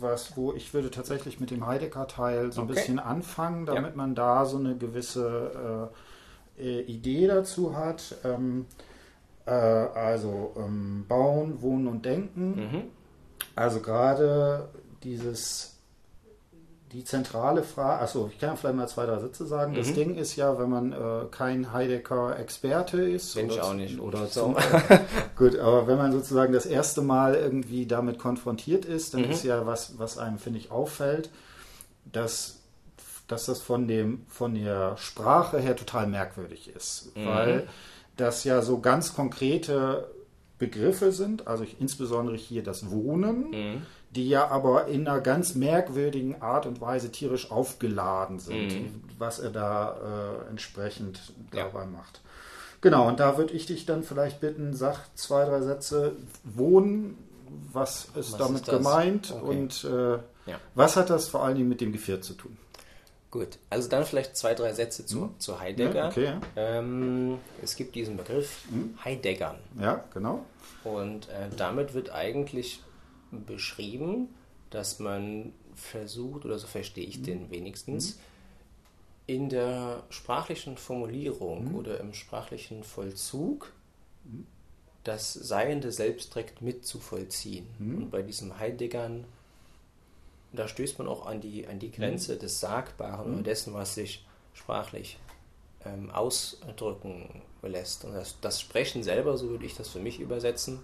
was, 0.00 0.36
wo 0.36 0.52
ich 0.52 0.72
würde 0.74 0.90
tatsächlich 0.90 1.40
mit 1.40 1.50
dem 1.50 1.66
Heidegger-Teil 1.66 2.52
so 2.52 2.62
ein 2.62 2.70
okay. 2.70 2.74
bisschen 2.74 2.98
anfangen, 2.98 3.66
damit 3.66 3.90
ja. 3.90 3.96
man 3.96 4.14
da 4.14 4.46
so 4.46 4.58
eine 4.58 4.76
gewisse 4.76 5.90
äh, 6.58 6.62
äh 6.62 6.80
Idee 6.82 7.26
dazu 7.26 7.76
hat. 7.76 8.16
Ähm, 8.24 8.66
äh, 9.46 9.50
also 9.50 10.54
ähm, 10.56 11.04
Bauen, 11.08 11.62
Wohnen 11.62 11.86
und 11.86 12.04
Denken. 12.04 12.48
Mhm. 12.50 12.82
Also 13.56 13.80
gerade 13.80 14.68
dieses, 15.02 15.76
die 16.92 17.04
zentrale 17.04 17.62
Frage, 17.62 18.02
achso, 18.02 18.28
ich 18.30 18.38
kann 18.38 18.50
ja 18.50 18.56
vielleicht 18.56 18.76
mal 18.76 18.86
zwei, 18.86 19.06
drei 19.06 19.18
Sätze 19.18 19.46
sagen. 19.46 19.72
Mhm. 19.72 19.76
Das 19.76 19.94
Ding 19.94 20.14
ist 20.14 20.36
ja, 20.36 20.58
wenn 20.58 20.68
man 20.68 20.92
äh, 20.92 21.24
kein 21.30 21.72
Heidegger-Experte 21.72 23.02
ist. 23.02 23.34
Bin 23.34 23.48
ich 23.48 23.60
auch 23.60 23.72
nicht. 23.72 23.98
Oder 23.98 24.26
so. 24.26 24.54
gut, 25.36 25.58
aber 25.58 25.86
wenn 25.86 25.96
man 25.96 26.12
sozusagen 26.12 26.52
das 26.52 26.66
erste 26.66 27.00
Mal 27.00 27.34
irgendwie 27.34 27.86
damit 27.86 28.18
konfrontiert 28.18 28.84
ist, 28.84 29.14
dann 29.14 29.22
mhm. 29.22 29.30
ist 29.30 29.42
ja 29.42 29.66
was, 29.66 29.98
was 29.98 30.18
einem, 30.18 30.38
finde 30.38 30.58
ich, 30.58 30.70
auffällt, 30.70 31.30
dass, 32.04 32.58
dass 33.26 33.46
das 33.46 33.62
von, 33.62 33.88
dem, 33.88 34.26
von 34.28 34.54
der 34.54 34.98
Sprache 34.98 35.58
her 35.58 35.76
total 35.76 36.06
merkwürdig 36.06 36.68
ist. 36.76 37.16
Mhm. 37.16 37.26
Weil 37.26 37.68
das 38.18 38.44
ja 38.44 38.60
so 38.60 38.80
ganz 38.80 39.14
konkrete 39.14 40.08
Begriffe 40.58 41.12
sind, 41.12 41.46
also 41.46 41.64
ich, 41.64 41.80
insbesondere 41.80 42.36
hier 42.36 42.62
das 42.62 42.90
Wohnen, 42.90 43.50
mhm. 43.50 43.82
die 44.10 44.28
ja 44.28 44.48
aber 44.48 44.86
in 44.86 45.06
einer 45.06 45.20
ganz 45.20 45.54
merkwürdigen 45.54 46.40
Art 46.40 46.64
und 46.64 46.80
Weise 46.80 47.12
tierisch 47.12 47.50
aufgeladen 47.50 48.38
sind, 48.38 48.68
mhm. 48.68 49.02
was 49.18 49.38
er 49.38 49.50
da 49.50 50.40
äh, 50.46 50.50
entsprechend 50.50 51.20
dabei 51.50 51.80
ja. 51.80 51.86
macht. 51.86 52.22
Genau, 52.80 53.08
und 53.08 53.20
da 53.20 53.36
würde 53.36 53.52
ich 53.52 53.66
dich 53.66 53.84
dann 53.84 54.02
vielleicht 54.02 54.40
bitten, 54.40 54.74
sag 54.74 54.96
zwei, 55.14 55.44
drei 55.44 55.60
Sätze. 55.60 56.12
Wohnen, 56.44 57.18
was 57.72 58.06
ist 58.14 58.32
was 58.32 58.36
damit 58.36 58.62
ist 58.62 58.70
gemeint 58.70 59.34
okay. 59.36 59.44
und 59.44 59.84
äh, 59.84 60.12
ja. 60.50 60.60
was 60.74 60.96
hat 60.96 61.10
das 61.10 61.28
vor 61.28 61.44
allen 61.44 61.56
Dingen 61.56 61.68
mit 61.68 61.80
dem 61.80 61.92
Gefährt 61.92 62.24
zu 62.24 62.34
tun? 62.34 62.56
Gut, 63.30 63.58
also 63.70 63.88
dann 63.88 64.04
vielleicht 64.04 64.36
zwei, 64.36 64.54
drei 64.54 64.72
Sätze 64.72 65.04
zu, 65.04 65.18
mhm. 65.18 65.40
zu 65.40 65.60
Heidegger. 65.60 65.94
Ja, 65.94 66.08
okay, 66.08 66.24
ja. 66.24 66.40
Ähm, 66.56 67.38
es 67.62 67.76
gibt 67.76 67.94
diesen 67.94 68.16
Begriff 68.16 68.64
mhm. 68.70 68.96
Heideggern. 69.04 69.58
Ja, 69.80 70.04
genau. 70.14 70.44
Und 70.84 71.28
äh, 71.28 71.48
damit 71.56 71.92
wird 71.94 72.10
eigentlich 72.10 72.80
beschrieben, 73.30 74.28
dass 74.70 75.00
man 75.00 75.52
versucht, 75.74 76.44
oder 76.44 76.58
so 76.58 76.66
verstehe 76.66 77.04
ich 77.04 77.18
mhm. 77.18 77.24
den 77.24 77.50
wenigstens, 77.50 78.16
mhm. 78.16 78.20
in 79.26 79.48
der 79.48 80.04
sprachlichen 80.10 80.76
Formulierung 80.76 81.70
mhm. 81.70 81.74
oder 81.74 82.00
im 82.00 82.14
sprachlichen 82.14 82.84
Vollzug 82.84 83.72
das 85.04 85.32
Seiende 85.32 85.92
selbst 85.92 86.34
direkt 86.34 86.62
mitzuvollziehen. 86.62 87.66
Mhm. 87.78 87.96
Und 87.96 88.10
bei 88.10 88.22
diesem 88.22 88.58
Heideggern, 88.58 89.24
da 90.52 90.68
stößt 90.68 90.98
man 90.98 91.08
auch 91.08 91.26
an 91.26 91.40
die, 91.40 91.66
an 91.66 91.78
die 91.78 91.90
Grenze 91.90 92.34
mhm. 92.34 92.38
des 92.40 92.60
Sagbaren 92.60 93.34
oder 93.34 93.42
dessen, 93.42 93.74
was 93.74 93.94
sich 93.94 94.24
sprachlich 94.54 95.18
ähm, 95.84 96.10
ausdrücken 96.10 97.42
lässt. 97.62 98.04
Und 98.04 98.14
das, 98.14 98.36
das 98.40 98.60
Sprechen 98.60 99.02
selber, 99.02 99.36
so 99.36 99.48
würde 99.50 99.66
ich 99.66 99.76
das 99.76 99.88
für 99.88 99.98
mich 99.98 100.20
übersetzen, 100.20 100.80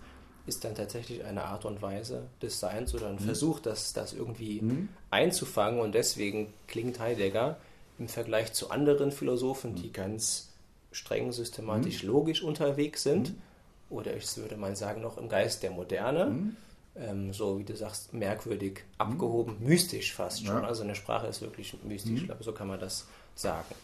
ist 0.47 0.65
dann 0.65 0.75
tatsächlich 0.75 1.25
eine 1.25 1.45
Art 1.45 1.65
und 1.65 1.83
Weise 1.83 2.27
des 2.41 2.59
Seins 2.59 2.95
oder 2.95 3.09
ein 3.09 3.15
mhm. 3.15 3.21
Versuch, 3.21 3.61
das, 3.61 3.93
das 3.93 4.13
irgendwie 4.13 4.61
mhm. 4.61 4.89
einzufangen. 5.11 5.81
Und 5.81 5.95
deswegen 5.95 6.53
klingt 6.67 6.99
Heidegger 6.99 7.59
im 7.99 8.09
Vergleich 8.09 8.53
zu 8.53 8.71
anderen 8.71 9.13
Philosophen, 9.13 9.75
die 9.75 9.89
mhm. 9.89 9.93
ganz 9.93 10.49
streng 10.91 11.33
systematisch 11.33 12.03
mhm. 12.03 12.09
logisch 12.09 12.43
unterwegs 12.43 13.03
sind, 13.03 13.31
mhm. 13.31 13.43
oder 13.91 14.17
ich 14.17 14.37
würde 14.37 14.57
mal 14.57 14.75
sagen, 14.77 15.01
noch 15.01 15.17
im 15.17 15.29
Geist 15.29 15.63
der 15.63 15.71
Moderne, 15.71 16.27
mhm. 16.27 16.57
Ähm, 16.97 17.33
so 17.33 17.59
wie 17.59 17.65
du 17.65 17.75
sagst, 17.77 18.13
merkwürdig, 18.13 18.85
abgehoben, 18.99 19.57
mystisch 19.61 20.13
fast 20.13 20.45
schon. 20.45 20.63
Ja. 20.63 20.65
Also 20.65 20.83
eine 20.83 20.95
Sprache 20.95 21.27
ist 21.27 21.41
wirklich 21.41 21.77
mystisch, 21.85 22.21
ich 22.21 22.25
glaube, 22.27 22.45
so 22.45 22.53
kann 22.53 22.69
man 22.69 22.81
das 22.81 23.07
sagen. 23.35 23.75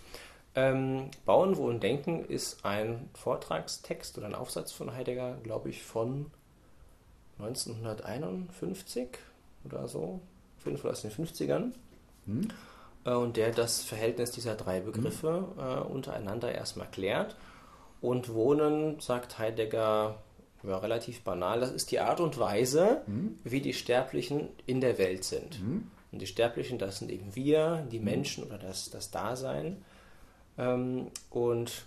Ähm, 0.55 1.11
Bauen, 1.25 1.57
Wohnen, 1.57 1.81
Denken 1.81 2.25
ist 2.25 2.65
ein 2.65 3.09
Vortragstext 3.15 4.19
oder 4.19 4.27
ein 4.27 4.35
Aufsatz 4.35 4.73
von 4.73 4.95
Heidegger, 4.95 5.37
glaube 5.43 5.71
ich, 5.71 5.83
von 5.83 6.31
1951 7.39 9.09
oder 9.65 9.87
so, 9.89 10.21
auf 10.59 10.67
jeden 10.67 10.79
Fall 10.79 10.91
aus 10.91 11.03
den 11.03 11.11
50ern. 11.11 11.73
Hm. 12.27 12.49
Äh, 13.05 13.13
und 13.13 13.37
der 13.37 13.53
das 13.53 13.83
Verhältnis 13.83 14.33
dieser 14.33 14.55
drei 14.55 14.81
Begriffe 14.81 15.49
hm. 15.57 15.65
äh, 15.65 15.81
untereinander 15.81 16.53
erstmal 16.53 16.89
klärt. 16.91 17.37
Und 18.01 18.33
Wohnen, 18.33 19.01
sagt 19.01 19.39
Heidegger, 19.39 20.23
ja, 20.63 20.79
relativ 20.79 21.23
banal, 21.23 21.61
das 21.61 21.71
ist 21.71 21.91
die 21.91 22.01
Art 22.01 22.21
und 22.21 22.39
Weise, 22.39 23.03
hm. 23.07 23.39
wie 23.45 23.61
die 23.61 23.75
Sterblichen 23.75 24.49
in 24.67 24.81
der 24.81 24.99
Welt 24.99 25.25
sind. 25.25 25.57
Hm. 25.57 25.91
Und 26.11 26.23
die 26.23 26.27
Sterblichen, 26.27 26.79
das 26.79 26.99
sind 26.99 27.11
eben 27.11 27.35
wir, 27.37 27.87
die 27.93 27.99
hm. 27.99 28.05
Menschen 28.05 28.45
oder 28.45 28.59
das, 28.59 28.91
das 28.91 29.11
Dasein. 29.11 29.85
Ähm, 30.57 31.09
und 31.31 31.87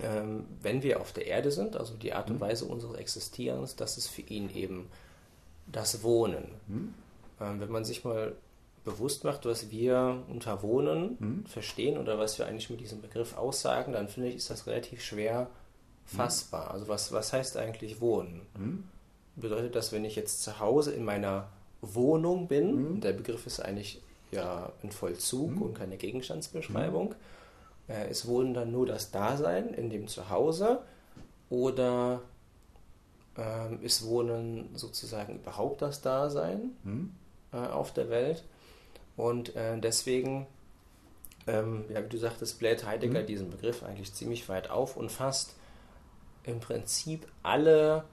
ähm, 0.00 0.46
wenn 0.62 0.82
wir 0.82 1.00
auf 1.00 1.12
der 1.12 1.26
Erde 1.26 1.50
sind, 1.50 1.76
also 1.76 1.94
die 1.94 2.12
Art 2.12 2.30
und 2.30 2.36
mhm. 2.36 2.40
Weise 2.40 2.66
unseres 2.66 2.96
Existierens, 2.96 3.74
das 3.74 3.98
ist 3.98 4.08
für 4.08 4.22
ihn 4.22 4.48
eben 4.54 4.88
das 5.66 6.02
Wohnen. 6.02 6.44
Mhm. 6.68 6.94
Ähm, 7.40 7.60
wenn 7.60 7.70
man 7.70 7.84
sich 7.84 8.04
mal 8.04 8.36
bewusst 8.84 9.24
macht, 9.24 9.44
was 9.44 9.70
wir 9.70 10.22
unter 10.28 10.62
Wohnen 10.62 11.16
mhm. 11.18 11.46
verstehen 11.46 11.98
oder 11.98 12.18
was 12.18 12.38
wir 12.38 12.46
eigentlich 12.46 12.70
mit 12.70 12.80
diesem 12.80 13.02
Begriff 13.02 13.36
aussagen, 13.36 13.92
dann 13.92 14.08
finde 14.08 14.28
ich, 14.28 14.36
ist 14.36 14.50
das 14.50 14.66
relativ 14.66 15.02
schwer 15.02 15.50
fassbar. 16.08 16.70
Also 16.70 16.88
was, 16.88 17.12
was 17.12 17.32
heißt 17.32 17.56
eigentlich 17.56 18.00
Wohnen? 18.00 18.42
Mhm. 18.58 18.84
Bedeutet 19.36 19.74
das, 19.74 19.92
wenn 19.92 20.04
ich 20.04 20.16
jetzt 20.16 20.42
zu 20.42 20.58
Hause 20.58 20.92
in 20.92 21.04
meiner 21.04 21.48
Wohnung 21.80 22.48
bin, 22.48 22.94
mhm. 22.94 23.00
der 23.00 23.12
Begriff 23.12 23.46
ist 23.46 23.60
eigentlich 23.60 24.02
ja 24.30 24.72
ein 24.82 24.90
Vollzug 24.90 25.52
mhm. 25.52 25.62
und 25.62 25.74
keine 25.74 25.96
Gegenstandsbeschreibung, 25.96 27.14
äh, 27.88 28.10
ist 28.10 28.26
Wohnen 28.26 28.54
dann 28.54 28.72
nur 28.72 28.86
das 28.86 29.10
Dasein 29.10 29.74
in 29.74 29.90
dem 29.90 30.08
Zuhause 30.08 30.80
oder 31.50 32.20
ähm, 33.36 33.80
ist 33.82 34.04
Wohnen 34.04 34.70
sozusagen 34.74 35.36
überhaupt 35.36 35.82
das 35.82 36.00
Dasein 36.00 36.72
mhm. 36.82 37.12
äh, 37.52 37.58
auf 37.58 37.92
der 37.92 38.10
Welt? 38.10 38.44
Und 39.16 39.54
äh, 39.56 39.78
deswegen, 39.78 40.46
ähm, 41.46 41.84
ja, 41.92 42.04
wie 42.04 42.08
du 42.08 42.18
sagtest, 42.18 42.58
bläht 42.58 42.84
Heidegger 42.84 43.22
mhm. 43.22 43.26
diesen 43.26 43.50
Begriff 43.50 43.82
eigentlich 43.82 44.12
ziemlich 44.14 44.48
weit 44.48 44.70
auf 44.70 44.96
und 44.96 45.10
fasst 45.10 45.54
im 46.48 46.60
Prinzip 46.60 47.26
alle, 47.42 48.04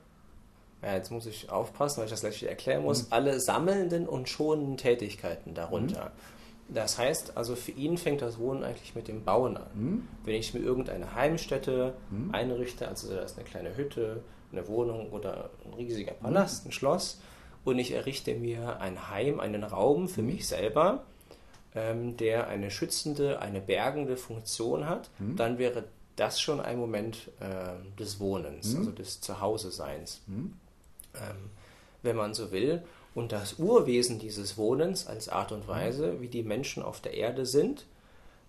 ja, 0.81 0.95
jetzt 0.95 1.11
muss 1.11 1.25
ich 1.25 1.49
aufpassen, 1.49 1.97
weil 1.97 2.05
ich 2.05 2.11
das 2.11 2.21
gleich 2.21 2.43
erklären 2.43 2.83
muss, 2.83 3.03
mhm. 3.03 3.13
alle 3.13 3.39
sammelnden 3.39 4.07
und 4.07 4.29
schonenden 4.29 4.77
Tätigkeiten 4.77 5.53
darunter. 5.53 6.05
Mhm. 6.05 6.73
Das 6.75 6.97
heißt, 6.97 7.37
also 7.37 7.55
für 7.55 7.71
ihn 7.71 7.97
fängt 7.97 8.21
das 8.21 8.39
Wohnen 8.39 8.63
eigentlich 8.63 8.95
mit 8.95 9.07
dem 9.07 9.23
Bauen 9.23 9.57
an. 9.57 9.67
Mhm. 9.73 10.07
Wenn 10.23 10.35
ich 10.35 10.53
mir 10.53 10.61
irgendeine 10.61 11.13
Heimstätte 11.13 11.93
mhm. 12.09 12.33
einrichte, 12.33 12.87
also 12.87 13.13
da 13.13 13.21
ist 13.21 13.37
eine 13.37 13.47
kleine 13.47 13.77
Hütte, 13.77 14.23
eine 14.51 14.67
Wohnung 14.67 15.11
oder 15.11 15.49
ein 15.65 15.73
riesiger 15.73 16.11
hm? 16.11 16.19
Palast, 16.21 16.65
ein 16.65 16.71
Schloss, 16.71 17.21
und 17.63 17.79
ich 17.79 17.91
errichte 17.91 18.35
mir 18.35 18.79
ein 18.79 19.09
Heim, 19.09 19.39
einen 19.39 19.63
Raum 19.63 20.07
für 20.07 20.21
hm? 20.21 20.27
mich 20.27 20.47
selber, 20.47 21.03
ähm, 21.75 22.17
der 22.17 22.47
eine 22.47 22.71
schützende, 22.71 23.39
eine 23.39 23.59
bergende 23.59 24.17
Funktion 24.17 24.87
hat, 24.87 25.09
mhm. 25.19 25.35
dann 25.35 25.57
wäre 25.57 25.83
das 26.15 26.39
schon 26.39 26.59
ein 26.59 26.77
Moment 26.77 27.29
äh, 27.39 27.99
des 27.99 28.19
Wohnens, 28.19 28.71
hm? 28.71 28.79
also 28.79 28.91
des 28.91 29.21
Zuhause-Seins, 29.21 30.21
ähm, 30.27 31.49
wenn 32.03 32.15
man 32.15 32.33
so 32.33 32.51
will. 32.51 32.83
Und 33.13 33.31
das 33.31 33.59
Urwesen 33.59 34.19
dieses 34.19 34.57
Wohnens 34.57 35.07
als 35.07 35.29
Art 35.29 35.51
und 35.51 35.67
Weise, 35.67 36.19
wie 36.21 36.27
die 36.27 36.43
Menschen 36.43 36.83
auf 36.83 36.99
der 37.01 37.13
Erde 37.13 37.45
sind, 37.45 37.85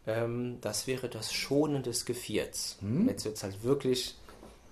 ähm, 0.06 0.58
das 0.60 0.86
wäre 0.86 1.08
das 1.08 1.32
Schonen 1.32 1.82
des 1.82 2.04
Gevierts. 2.04 2.76
Hm? 2.80 3.08
Jetzt 3.08 3.24
wird 3.24 3.36
es 3.36 3.42
halt 3.42 3.62
wirklich 3.62 4.16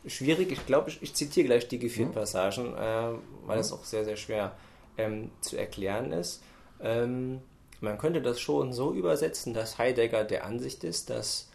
schwierig. 0.06 0.52
Ich 0.52 0.66
glaube, 0.66 0.90
ich, 0.90 1.02
ich, 1.02 1.14
zitiere 1.14 1.46
gleich 1.46 1.68
die 1.68 1.78
Geviert-Passagen, 1.78 2.74
äh, 2.76 3.12
weil 3.46 3.58
es 3.58 3.72
auch 3.72 3.84
sehr, 3.84 4.04
sehr 4.04 4.16
schwer 4.16 4.56
ähm, 4.98 5.30
zu 5.40 5.56
erklären 5.56 6.12
ist. 6.12 6.42
Ähm, 6.80 7.40
man 7.80 7.98
könnte 7.98 8.22
das 8.22 8.40
schon 8.40 8.72
so 8.72 8.92
übersetzen, 8.92 9.54
dass 9.54 9.78
Heidegger 9.78 10.24
der 10.24 10.44
Ansicht 10.44 10.84
ist, 10.84 11.10
dass 11.10 11.48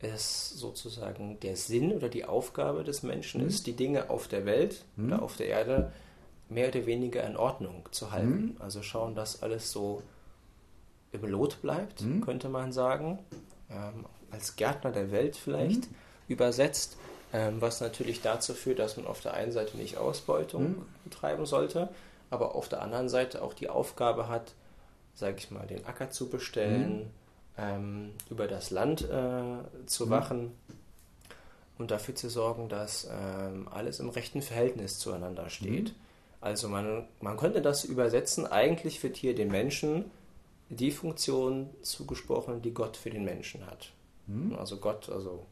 es 0.00 0.50
sozusagen 0.50 1.40
der 1.40 1.56
Sinn 1.56 1.92
oder 1.92 2.08
die 2.08 2.24
Aufgabe 2.24 2.84
des 2.84 3.02
Menschen 3.02 3.40
mhm. 3.40 3.48
ist, 3.48 3.66
die 3.66 3.72
Dinge 3.72 4.10
auf 4.10 4.28
der 4.28 4.44
Welt 4.44 4.84
mhm. 4.96 5.06
oder 5.06 5.22
auf 5.22 5.36
der 5.36 5.46
Erde 5.46 5.92
mehr 6.48 6.68
oder 6.68 6.86
weniger 6.86 7.24
in 7.24 7.36
Ordnung 7.36 7.88
zu 7.90 8.12
halten. 8.12 8.54
Mhm. 8.54 8.56
Also 8.58 8.82
schauen, 8.82 9.14
dass 9.14 9.42
alles 9.42 9.72
so 9.72 10.02
im 11.12 11.24
Lot 11.24 11.62
bleibt, 11.62 12.02
mhm. 12.02 12.20
könnte 12.20 12.48
man 12.48 12.72
sagen. 12.72 13.18
Ähm, 13.70 14.04
als 14.30 14.56
Gärtner 14.56 14.92
der 14.92 15.10
Welt 15.10 15.36
vielleicht 15.36 15.90
mhm. 15.90 15.96
übersetzt, 16.28 16.96
ähm, 17.32 17.60
was 17.60 17.80
natürlich 17.80 18.20
dazu 18.22 18.54
führt, 18.54 18.78
dass 18.78 18.96
man 18.96 19.06
auf 19.06 19.20
der 19.20 19.34
einen 19.34 19.52
Seite 19.52 19.76
nicht 19.76 19.96
Ausbeutung 19.96 20.62
mhm. 20.62 20.86
betreiben 21.04 21.46
sollte, 21.46 21.88
aber 22.30 22.54
auf 22.54 22.68
der 22.68 22.82
anderen 22.82 23.08
Seite 23.08 23.42
auch 23.42 23.54
die 23.54 23.68
Aufgabe 23.68 24.28
hat, 24.28 24.52
sage 25.14 25.36
ich 25.38 25.50
mal, 25.50 25.66
den 25.66 25.84
Acker 25.86 26.10
zu 26.10 26.28
bestellen, 26.28 26.98
mhm. 26.98 27.10
Ähm, 27.58 28.12
über 28.30 28.46
das 28.46 28.70
Land 28.70 29.02
äh, 29.02 29.86
zu 29.86 30.06
mhm. 30.06 30.10
wachen 30.10 30.52
und 31.78 31.90
dafür 31.90 32.14
zu 32.14 32.28
sorgen, 32.28 32.68
dass 32.68 33.08
ähm, 33.10 33.68
alles 33.70 34.00
im 34.00 34.08
rechten 34.08 34.42
Verhältnis 34.42 34.98
zueinander 34.98 35.50
steht. 35.50 35.94
Also 36.40 36.68
man, 36.68 37.06
man 37.20 37.36
könnte 37.36 37.62
das 37.62 37.84
übersetzen, 37.84 38.46
eigentlich 38.46 39.02
wird 39.02 39.16
hier 39.16 39.34
dem 39.34 39.48
Menschen 39.48 40.10
die 40.68 40.90
Funktion 40.90 41.70
zugesprochen, 41.82 42.62
die 42.62 42.72
Gott 42.72 42.96
für 42.96 43.10
den 43.10 43.24
Menschen 43.24 43.66
hat. 43.66 43.90
Mhm. 44.26 44.54
Also 44.56 44.78
Gott, 44.78 45.08
also 45.08 45.44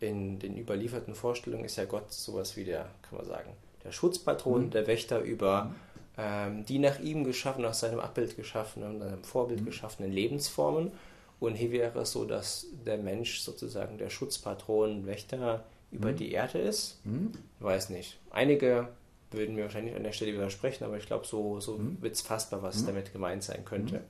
in 0.00 0.38
den 0.38 0.56
überlieferten 0.56 1.14
Vorstellungen 1.14 1.64
ist 1.64 1.76
ja 1.76 1.84
Gott 1.84 2.12
sowas 2.12 2.56
wie 2.56 2.64
der, 2.64 2.90
kann 3.02 3.18
man 3.18 3.26
sagen, 3.26 3.50
der 3.84 3.92
Schutzpatron, 3.92 4.66
mhm. 4.66 4.70
der 4.70 4.86
Wächter 4.86 5.20
über 5.20 5.64
mhm. 5.64 5.74
Die 6.18 6.78
nach 6.78 6.98
ihm 6.98 7.24
geschaffenen, 7.24 7.66
nach 7.68 7.74
seinem 7.74 8.00
Abbild 8.00 8.36
geschaffenen, 8.36 9.00
seinem 9.00 9.22
Vorbild 9.22 9.60
mhm. 9.60 9.66
geschaffenen 9.66 10.10
Lebensformen. 10.10 10.92
Und 11.40 11.54
hier 11.54 11.72
wäre 11.72 12.00
es 12.00 12.12
so, 12.12 12.24
dass 12.24 12.66
der 12.86 12.96
Mensch 12.96 13.40
sozusagen 13.40 13.98
der 13.98 14.08
Schutzpatron, 14.08 15.06
Wächter 15.06 15.64
über 15.90 16.12
mhm. 16.12 16.16
die 16.16 16.32
Erde 16.32 16.58
ist. 16.58 17.04
Mhm. 17.04 17.32
Ich 17.58 17.64
weiß 17.64 17.90
nicht. 17.90 18.18
Einige 18.30 18.88
würden 19.30 19.54
mir 19.54 19.64
wahrscheinlich 19.64 19.94
an 19.94 20.04
der 20.04 20.12
Stelle 20.12 20.32
widersprechen, 20.32 20.84
aber 20.84 20.96
ich 20.96 21.06
glaube, 21.06 21.26
so, 21.26 21.60
so 21.60 21.76
mhm. 21.76 21.98
wird 22.00 22.14
es 22.14 22.22
fassbar, 22.22 22.62
was 22.62 22.82
mhm. 22.82 22.86
damit 22.86 23.12
gemeint 23.12 23.42
sein 23.42 23.64
könnte. 23.64 23.96
Mhm. 23.96 24.04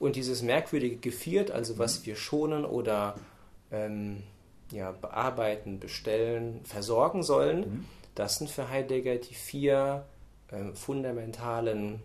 Und 0.00 0.16
dieses 0.16 0.42
merkwürdige 0.42 0.96
Geviert, 0.96 1.50
also 1.50 1.78
was 1.78 2.00
mhm. 2.00 2.06
wir 2.06 2.16
schonen 2.16 2.64
oder 2.64 3.16
ähm, 3.70 4.22
ja, 4.72 4.92
bearbeiten, 4.92 5.80
bestellen, 5.80 6.60
versorgen 6.64 7.22
sollen, 7.22 7.60
mhm. 7.60 7.84
das 8.14 8.38
sind 8.38 8.50
für 8.50 8.68
Heidegger 8.68 9.16
die 9.16 9.34
vier 9.34 10.04
ähm, 10.52 10.74
fundamentalen 10.74 12.00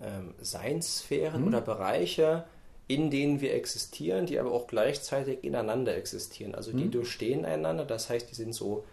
ähm, 0.00 0.34
Seinssphären 0.40 1.42
mhm. 1.42 1.48
oder 1.48 1.60
Bereiche, 1.60 2.44
in 2.88 3.10
denen 3.10 3.40
wir 3.40 3.54
existieren, 3.54 4.26
die 4.26 4.38
aber 4.38 4.52
auch 4.52 4.66
gleichzeitig 4.66 5.44
ineinander 5.44 5.96
existieren. 5.96 6.54
Also 6.54 6.72
die 6.72 6.90
durchstehen 6.90 7.44
einander, 7.44 7.84
das 7.84 8.10
heißt, 8.10 8.28
die 8.30 8.34
sind 8.34 8.52
so 8.52 8.84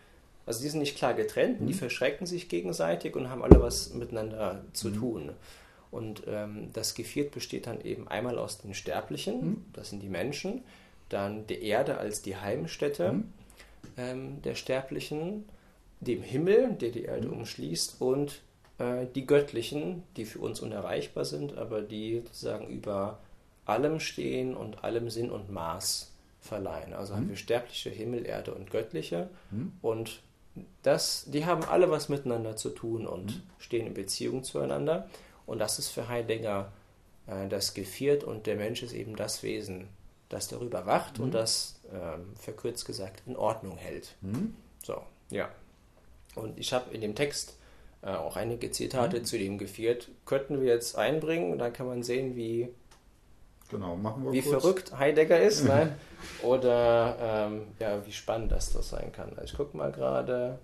also 0.48 0.64
die 0.64 0.70
sind 0.70 0.80
nicht 0.80 0.98
klar 0.98 1.14
getrennt, 1.14 1.60
mhm. 1.62 1.68
die 1.68 1.74
verschrecken 1.74 2.26
sich 2.26 2.48
gegenseitig 2.48 3.16
und 3.16 3.30
haben 3.30 3.44
alle 3.44 3.62
was 3.62 3.94
miteinander 3.94 4.64
zu 4.72 4.88
mhm. 4.88 4.96
tun. 4.96 5.32
Und 5.92 6.24
ähm, 6.26 6.70
das 6.74 6.96
Geviert 6.96 7.32
besteht 7.32 7.68
dann 7.68 7.82
eben 7.82 8.08
einmal 8.08 8.40
aus 8.40 8.58
den 8.58 8.74
Sterblichen, 8.74 9.46
mhm. 9.46 9.66
das 9.74 9.90
sind 9.90 10.02
die 10.02 10.10
Menschen, 10.10 10.64
dann 11.10 11.46
der 11.48 11.62
Erde 11.62 11.98
als 11.98 12.22
die 12.22 12.38
Heimstätte 12.38 13.12
mhm. 13.12 13.24
ähm, 13.98 14.42
der 14.42 14.56
Sterblichen, 14.56 15.46
dem 16.00 16.22
Himmel, 16.22 16.74
der 16.74 16.90
die 16.90 17.04
Erde 17.04 17.28
mhm. 17.28 17.40
umschließt, 17.40 18.02
und 18.02 18.42
äh, 18.78 19.06
die 19.16 19.26
Göttlichen, 19.26 20.04
die 20.16 20.26
für 20.26 20.40
uns 20.40 20.60
unerreichbar 20.60 21.26
sind, 21.26 21.58
aber 21.58 21.82
die 21.82 22.22
sozusagen 22.26 22.68
über 22.68 23.20
allem 23.66 24.00
stehen 24.00 24.56
und 24.56 24.84
allem 24.84 25.10
Sinn 25.10 25.30
und 25.30 25.52
Maß 25.52 26.12
verleihen. 26.40 26.94
Also 26.94 27.16
haben 27.16 27.26
mhm. 27.26 27.30
wir 27.30 27.36
sterbliche, 27.36 27.90
Himmel, 27.90 28.26
Erde 28.26 28.54
und 28.54 28.72
Göttliche. 28.72 29.30
Und 29.82 30.22
das, 30.84 31.26
die 31.28 31.46
haben 31.46 31.64
alle 31.64 31.90
was 31.92 32.10
miteinander 32.10 32.56
zu 32.56 32.70
tun 32.70 33.06
und 33.06 33.36
mhm. 33.36 33.42
stehen 33.60 33.88
in 33.88 33.94
Beziehung 33.94 34.44
zueinander. 34.44 35.10
Und 35.46 35.60
das 35.60 35.80
ist 35.80 35.90
für 35.90 36.08
Heidegger 36.08 36.72
äh, 37.28 37.48
das 37.48 37.74
Geviert 37.74 38.24
und 38.24 38.48
der 38.48 38.56
Mensch 38.56 38.84
ist 38.84 38.94
eben 38.94 39.16
das 39.16 39.44
Wesen, 39.44 39.88
das 40.30 40.48
darüber 40.48 40.86
wacht 40.86 41.18
mhm. 41.20 41.26
und 41.26 41.34
das, 41.34 41.80
ähm, 41.92 42.34
verkürzt 42.36 42.86
gesagt, 42.86 43.24
in 43.26 43.36
Ordnung 43.36 43.78
hält. 43.78 44.16
Mhm. 44.22 44.56
So, 44.84 45.02
ja. 45.30 45.50
Und 46.38 46.58
ich 46.58 46.74
habe 46.74 46.94
in 46.94 47.02
dem 47.02 47.16
Text 47.16 47.58
äh, 48.02 48.10
auch 48.10 48.36
einige 48.36 48.72
Zitate 48.72 49.20
mhm. 49.20 49.26
zu 49.26 49.38
dem 49.38 49.58
Geviert. 49.58 50.10
Könnten 50.26 50.62
wir 50.62 50.68
jetzt 50.68 50.98
einbringen 50.98 51.52
und 51.52 51.60
dann 51.60 51.74
kann 51.74 51.88
man 51.88 52.04
sehen, 52.04 52.36
wie, 52.36 52.70
genau, 53.70 53.98
wie 54.32 54.42
verrückt 54.42 54.98
Heidegger 54.98 55.40
ist. 55.40 55.64
ne? 55.64 55.96
Oder 56.44 57.18
ähm, 57.50 57.68
ja, 57.80 58.06
wie 58.06 58.12
spannend 58.12 58.52
das, 58.52 58.74
das 58.74 58.90
sein 58.90 59.12
kann. 59.12 59.30
Also 59.32 59.44
ich 59.44 59.54
gucke 59.56 59.76
mal 59.76 59.92
gerade 59.92 60.60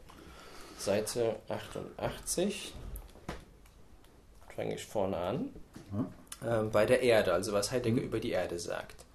Seite 0.78 1.36
88. 1.50 2.74
Fange 4.56 4.76
ich 4.76 4.86
vorne 4.86 5.18
an. 5.18 5.50
Mhm. 5.92 6.08
Ähm, 6.46 6.72
bei 6.72 6.86
der 6.86 7.02
Erde, 7.02 7.34
also 7.34 7.54
was 7.54 7.72
Heidegger 7.72 8.02
mhm. 8.02 8.08
über 8.08 8.20
die 8.20 8.32
Erde 8.32 8.60
sagt. 8.60 9.06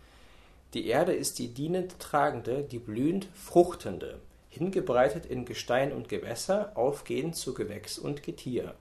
Die 0.74 0.86
Erde 0.86 1.12
ist 1.12 1.38
die 1.38 1.48
dienend 1.48 1.98
tragende, 1.98 2.62
die 2.62 2.78
blühend 2.78 3.26
fruchtende, 3.34 4.20
hingebreitet 4.58 5.24
in 5.24 5.44
Gestein 5.44 5.92
und 5.92 6.08
Gewässer, 6.08 6.72
aufgehend 6.74 7.36
zu 7.36 7.54
Gewächs 7.54 7.98
und 7.98 8.22
Getier. 8.22 8.74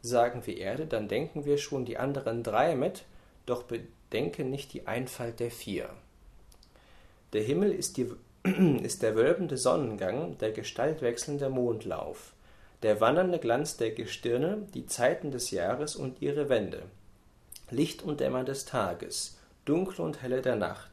Sagen 0.00 0.42
wir 0.46 0.58
Erde, 0.58 0.86
dann 0.86 1.06
denken 1.06 1.44
wir 1.44 1.58
schon 1.58 1.84
die 1.84 1.98
anderen 1.98 2.42
drei 2.42 2.74
mit, 2.74 3.04
doch 3.46 3.62
bedenken 3.62 4.50
nicht 4.50 4.72
die 4.72 4.86
Einfalt 4.86 5.38
der 5.38 5.50
vier. 5.50 5.90
Der 7.32 7.42
Himmel 7.42 7.72
ist, 7.72 7.96
die, 7.96 8.10
ist 8.82 9.02
der 9.02 9.14
wölbende 9.14 9.56
Sonnengang, 9.56 10.38
der 10.38 10.52
gestaltwechselnde 10.52 11.48
Mondlauf, 11.48 12.32
der 12.82 13.00
wandernde 13.00 13.38
Glanz 13.38 13.76
der 13.76 13.92
Gestirne, 13.92 14.66
die 14.74 14.86
Zeiten 14.86 15.30
des 15.30 15.50
Jahres 15.50 15.94
und 15.94 16.20
ihre 16.20 16.48
Wände, 16.48 16.82
Licht 17.70 18.02
und 18.02 18.20
Dämmer 18.20 18.44
des 18.44 18.64
Tages, 18.64 19.38
dunkle 19.64 20.04
und 20.04 20.20
helle 20.22 20.42
der 20.42 20.56
Nacht, 20.56 20.90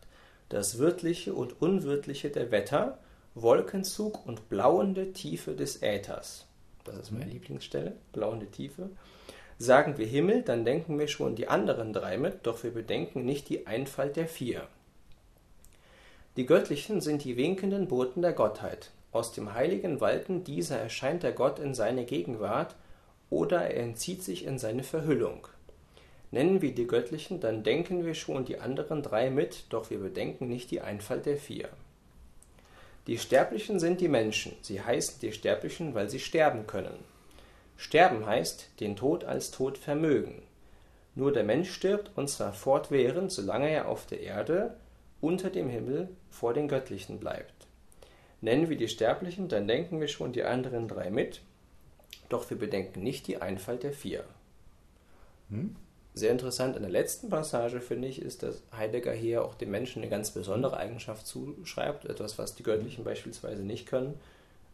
das 0.49 0.77
wirtliche 0.77 1.33
und 1.33 1.61
unwirtliche 1.61 2.29
der 2.29 2.51
Wetter, 2.51 2.99
Wolkenzug 3.35 4.25
und 4.25 4.49
blauende 4.49 5.13
Tiefe 5.13 5.53
des 5.53 5.81
Äthers. 5.81 6.45
Das 6.83 6.97
ist 6.97 7.11
meine 7.11 7.25
mhm. 7.25 7.31
Lieblingsstelle, 7.31 7.95
blauende 8.11 8.47
Tiefe. 8.47 8.89
Sagen 9.57 9.97
wir 9.97 10.07
Himmel, 10.07 10.41
dann 10.41 10.65
denken 10.65 10.97
wir 10.97 11.07
schon 11.07 11.35
die 11.35 11.47
anderen 11.47 11.93
drei 11.93 12.17
mit, 12.17 12.39
doch 12.43 12.63
wir 12.63 12.71
bedenken 12.71 13.25
nicht 13.25 13.49
die 13.49 13.67
Einfalt 13.67 14.15
der 14.15 14.27
vier. 14.27 14.67
Die 16.37 16.45
Göttlichen 16.45 17.01
sind 17.01 17.23
die 17.23 17.35
winkenden 17.35 17.87
Boten 17.87 18.21
der 18.21 18.33
Gottheit. 18.33 18.91
Aus 19.11 19.33
dem 19.33 19.53
heiligen 19.53 19.99
Walten 19.99 20.43
dieser 20.43 20.77
erscheint 20.77 21.23
der 21.23 21.33
Gott 21.33 21.59
in 21.59 21.73
seine 21.73 22.05
Gegenwart 22.05 22.75
oder 23.29 23.61
er 23.61 23.83
entzieht 23.83 24.23
sich 24.23 24.45
in 24.45 24.57
seine 24.57 24.83
Verhüllung. 24.83 25.47
Nennen 26.31 26.61
wir 26.61 26.73
die 26.73 26.87
Göttlichen, 26.87 27.39
dann 27.39 27.63
denken 27.63 28.05
wir 28.05 28.13
schon 28.13 28.45
die 28.45 28.59
anderen 28.59 29.01
drei 29.01 29.29
mit, 29.29 29.65
doch 29.69 29.89
wir 29.89 29.99
bedenken 29.99 30.47
nicht 30.47 30.69
die 30.71 30.81
Einfalt 30.81 31.25
der 31.25 31.37
vier. 31.37 31.69
Die 33.09 33.17
Sterblichen 33.17 33.79
sind 33.79 34.01
die 34.01 34.07
Menschen, 34.07 34.55
sie 34.61 34.83
heißen 34.83 35.19
die 35.19 35.31
Sterblichen, 35.31 35.95
weil 35.95 36.11
sie 36.11 36.19
sterben 36.19 36.67
können. 36.67 36.93
Sterben 37.75 38.27
heißt, 38.27 38.69
den 38.81 38.95
Tod 38.95 39.23
als 39.23 39.49
Tod 39.49 39.79
vermögen. 39.79 40.43
Nur 41.15 41.33
der 41.33 41.43
Mensch 41.43 41.71
stirbt, 41.71 42.11
und 42.15 42.29
zwar 42.29 42.53
fortwährend, 42.53 43.31
solange 43.31 43.67
er 43.67 43.87
auf 43.87 44.05
der 44.05 44.21
Erde, 44.21 44.77
unter 45.21 45.49
dem 45.49 45.69
Himmel, 45.69 46.09
vor 46.29 46.53
den 46.53 46.67
Göttlichen 46.67 47.19
bleibt. 47.19 47.65
Nennen 48.41 48.69
wir 48.69 48.77
die 48.77 48.87
Sterblichen, 48.87 49.47
dann 49.47 49.67
denken 49.67 49.99
wir 49.99 50.07
schon 50.07 50.31
die 50.31 50.43
anderen 50.43 50.87
drei 50.87 51.09
mit, 51.09 51.41
doch 52.29 52.47
wir 52.51 52.59
bedenken 52.59 53.01
nicht 53.01 53.25
die 53.25 53.41
Einfalt 53.41 53.81
der 53.81 53.93
vier. 53.93 54.23
Hm? 55.49 55.75
Sehr 56.13 56.31
interessant 56.31 56.75
in 56.75 56.81
der 56.81 56.91
letzten 56.91 57.29
Passage 57.29 57.81
finde 57.81 58.07
ich, 58.07 58.21
ist, 58.21 58.43
dass 58.43 58.61
Heidegger 58.75 59.13
hier 59.13 59.45
auch 59.45 59.55
dem 59.55 59.71
Menschen 59.71 60.01
eine 60.01 60.09
ganz 60.09 60.31
besondere 60.31 60.77
Eigenschaft 60.77 61.25
zuschreibt, 61.27 62.05
etwas, 62.05 62.37
was 62.37 62.55
die 62.55 62.63
Göttlichen 62.63 63.03
beispielsweise 63.03 63.61
nicht 63.61 63.85
können, 63.85 64.19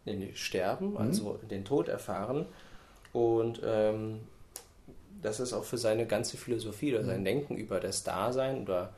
nämlich 0.06 0.42
sterben, 0.44 0.92
mhm. 0.92 0.98
also 0.98 1.40
den 1.50 1.66
Tod 1.66 1.88
erfahren. 1.88 2.46
Und 3.12 3.62
ähm, 3.64 4.22
das 5.22 5.40
ist 5.40 5.54
auch 5.54 5.64
für 5.64 5.78
seine 5.78 6.06
ganze 6.06 6.38
Philosophie 6.38 6.94
oder 6.94 7.04
sein 7.04 7.22
mhm. 7.22 7.26
Denken 7.26 7.58
über 7.58 7.80
das 7.80 8.04
Dasein 8.04 8.62
oder 8.62 8.94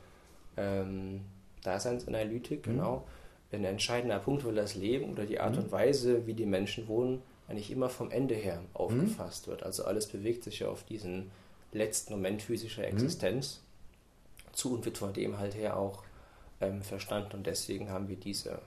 ähm, 0.56 1.22
Daseinsanalytik, 1.62 2.66
mhm. 2.66 2.70
genau, 2.72 3.04
ein 3.50 3.64
entscheidender 3.64 4.18
Punkt, 4.18 4.44
weil 4.44 4.54
das 4.54 4.74
Leben 4.74 5.10
oder 5.10 5.24
die 5.24 5.40
Art 5.40 5.56
mhm. 5.56 5.64
und 5.64 5.72
Weise, 5.72 6.26
wie 6.26 6.34
die 6.34 6.46
Menschen 6.46 6.86
wohnen, 6.86 7.22
eigentlich 7.48 7.70
immer 7.70 7.88
vom 7.88 8.10
Ende 8.10 8.34
her 8.34 8.60
aufgefasst 8.74 9.46
mhm. 9.46 9.52
wird. 9.52 9.62
Also 9.62 9.84
alles 9.84 10.06
bewegt 10.06 10.44
sich 10.44 10.60
ja 10.60 10.68
auf 10.68 10.84
diesen 10.84 11.30
letzten 11.78 12.12
Moment 12.14 12.42
physischer 12.42 12.82
mhm. 12.82 12.88
Existenz 12.88 13.60
mhm. 14.46 14.54
zu 14.54 14.74
und 14.74 14.84
wird 14.84 14.98
von 14.98 15.12
dem 15.12 15.38
halt 15.38 15.54
her 15.54 15.76
auch 15.76 16.02
ähm, 16.60 16.82
verstanden. 16.82 17.36
Und 17.36 17.46
deswegen 17.46 17.90
haben 17.90 18.08
wir 18.08 18.16
diese, 18.16 18.60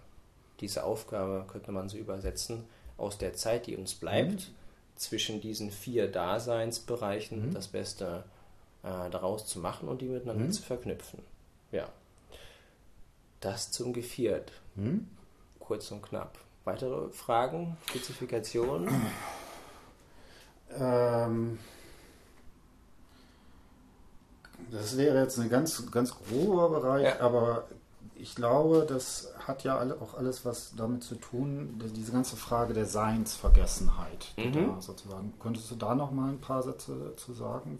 diese 0.59 0.83
Aufgabe, 0.83 1.45
könnte 1.47 1.71
man 1.71 1.89
so 1.89 1.97
übersetzen, 1.97 2.65
aus 2.97 3.17
der 3.17 3.33
Zeit, 3.33 3.67
die 3.67 3.75
uns 3.75 3.95
bleibt, 3.95 4.31
mhm. 4.31 4.53
zwischen 4.95 5.41
diesen 5.41 5.71
vier 5.71 6.07
Daseinsbereichen 6.07 7.47
mhm. 7.47 7.53
das 7.53 7.67
Beste 7.67 8.23
äh, 8.83 9.09
daraus 9.09 9.45
zu 9.45 9.59
machen 9.59 9.87
und 9.87 10.01
die 10.01 10.07
miteinander 10.07 10.45
mhm. 10.45 10.51
zu 10.51 10.61
verknüpfen. 10.61 11.21
Ja. 11.71 11.89
Das 13.39 13.71
zum 13.71 13.93
Geviert. 13.93 14.51
Mhm. 14.75 15.07
Kurz 15.59 15.91
und 15.91 16.03
knapp. 16.03 16.37
Weitere 16.63 17.09
Fragen, 17.09 17.77
Spezifikationen? 17.89 18.87
Ähm, 20.77 21.57
das 24.71 24.97
wäre 24.97 25.19
jetzt 25.21 25.37
ein 25.39 25.49
ganz, 25.49 25.91
ganz 25.91 26.15
grober 26.15 26.69
Bereich, 26.69 27.03
ja. 27.03 27.19
aber 27.19 27.65
ich 28.15 28.35
glaube, 28.35 28.85
das 28.87 29.33
hat 29.47 29.63
ja 29.63 29.81
auch 29.99 30.13
alles 30.13 30.45
was 30.45 30.73
damit 30.75 31.03
zu 31.03 31.15
tun, 31.15 31.81
diese 31.95 32.11
ganze 32.11 32.35
Frage 32.35 32.73
der 32.73 32.85
Seinsvergessenheit. 32.85 34.27
Mhm. 34.37 34.79
sozusagen. 34.79 35.33
Könntest 35.39 35.71
du 35.71 35.75
da 35.75 35.95
noch 35.95 36.11
mal 36.11 36.29
ein 36.29 36.39
paar 36.39 36.61
Sätze 36.61 36.95
dazu 37.03 37.33
sagen? 37.33 37.79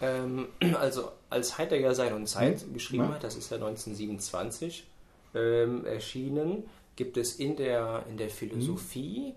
Ähm, 0.00 0.48
also 0.78 1.10
als 1.30 1.56
Heidegger 1.56 1.94
Sein 1.94 2.12
und 2.12 2.28
Zeit 2.28 2.66
mhm. 2.66 2.74
geschrieben 2.74 3.04
ja. 3.04 3.14
hat, 3.14 3.24
das 3.24 3.36
ist 3.36 3.50
ja 3.50 3.56
1927 3.56 4.86
ähm, 5.34 5.86
erschienen, 5.86 6.64
gibt 6.94 7.16
es 7.16 7.36
in 7.36 7.56
der, 7.56 8.04
in 8.10 8.18
der 8.18 8.28
Philosophie, 8.28 9.34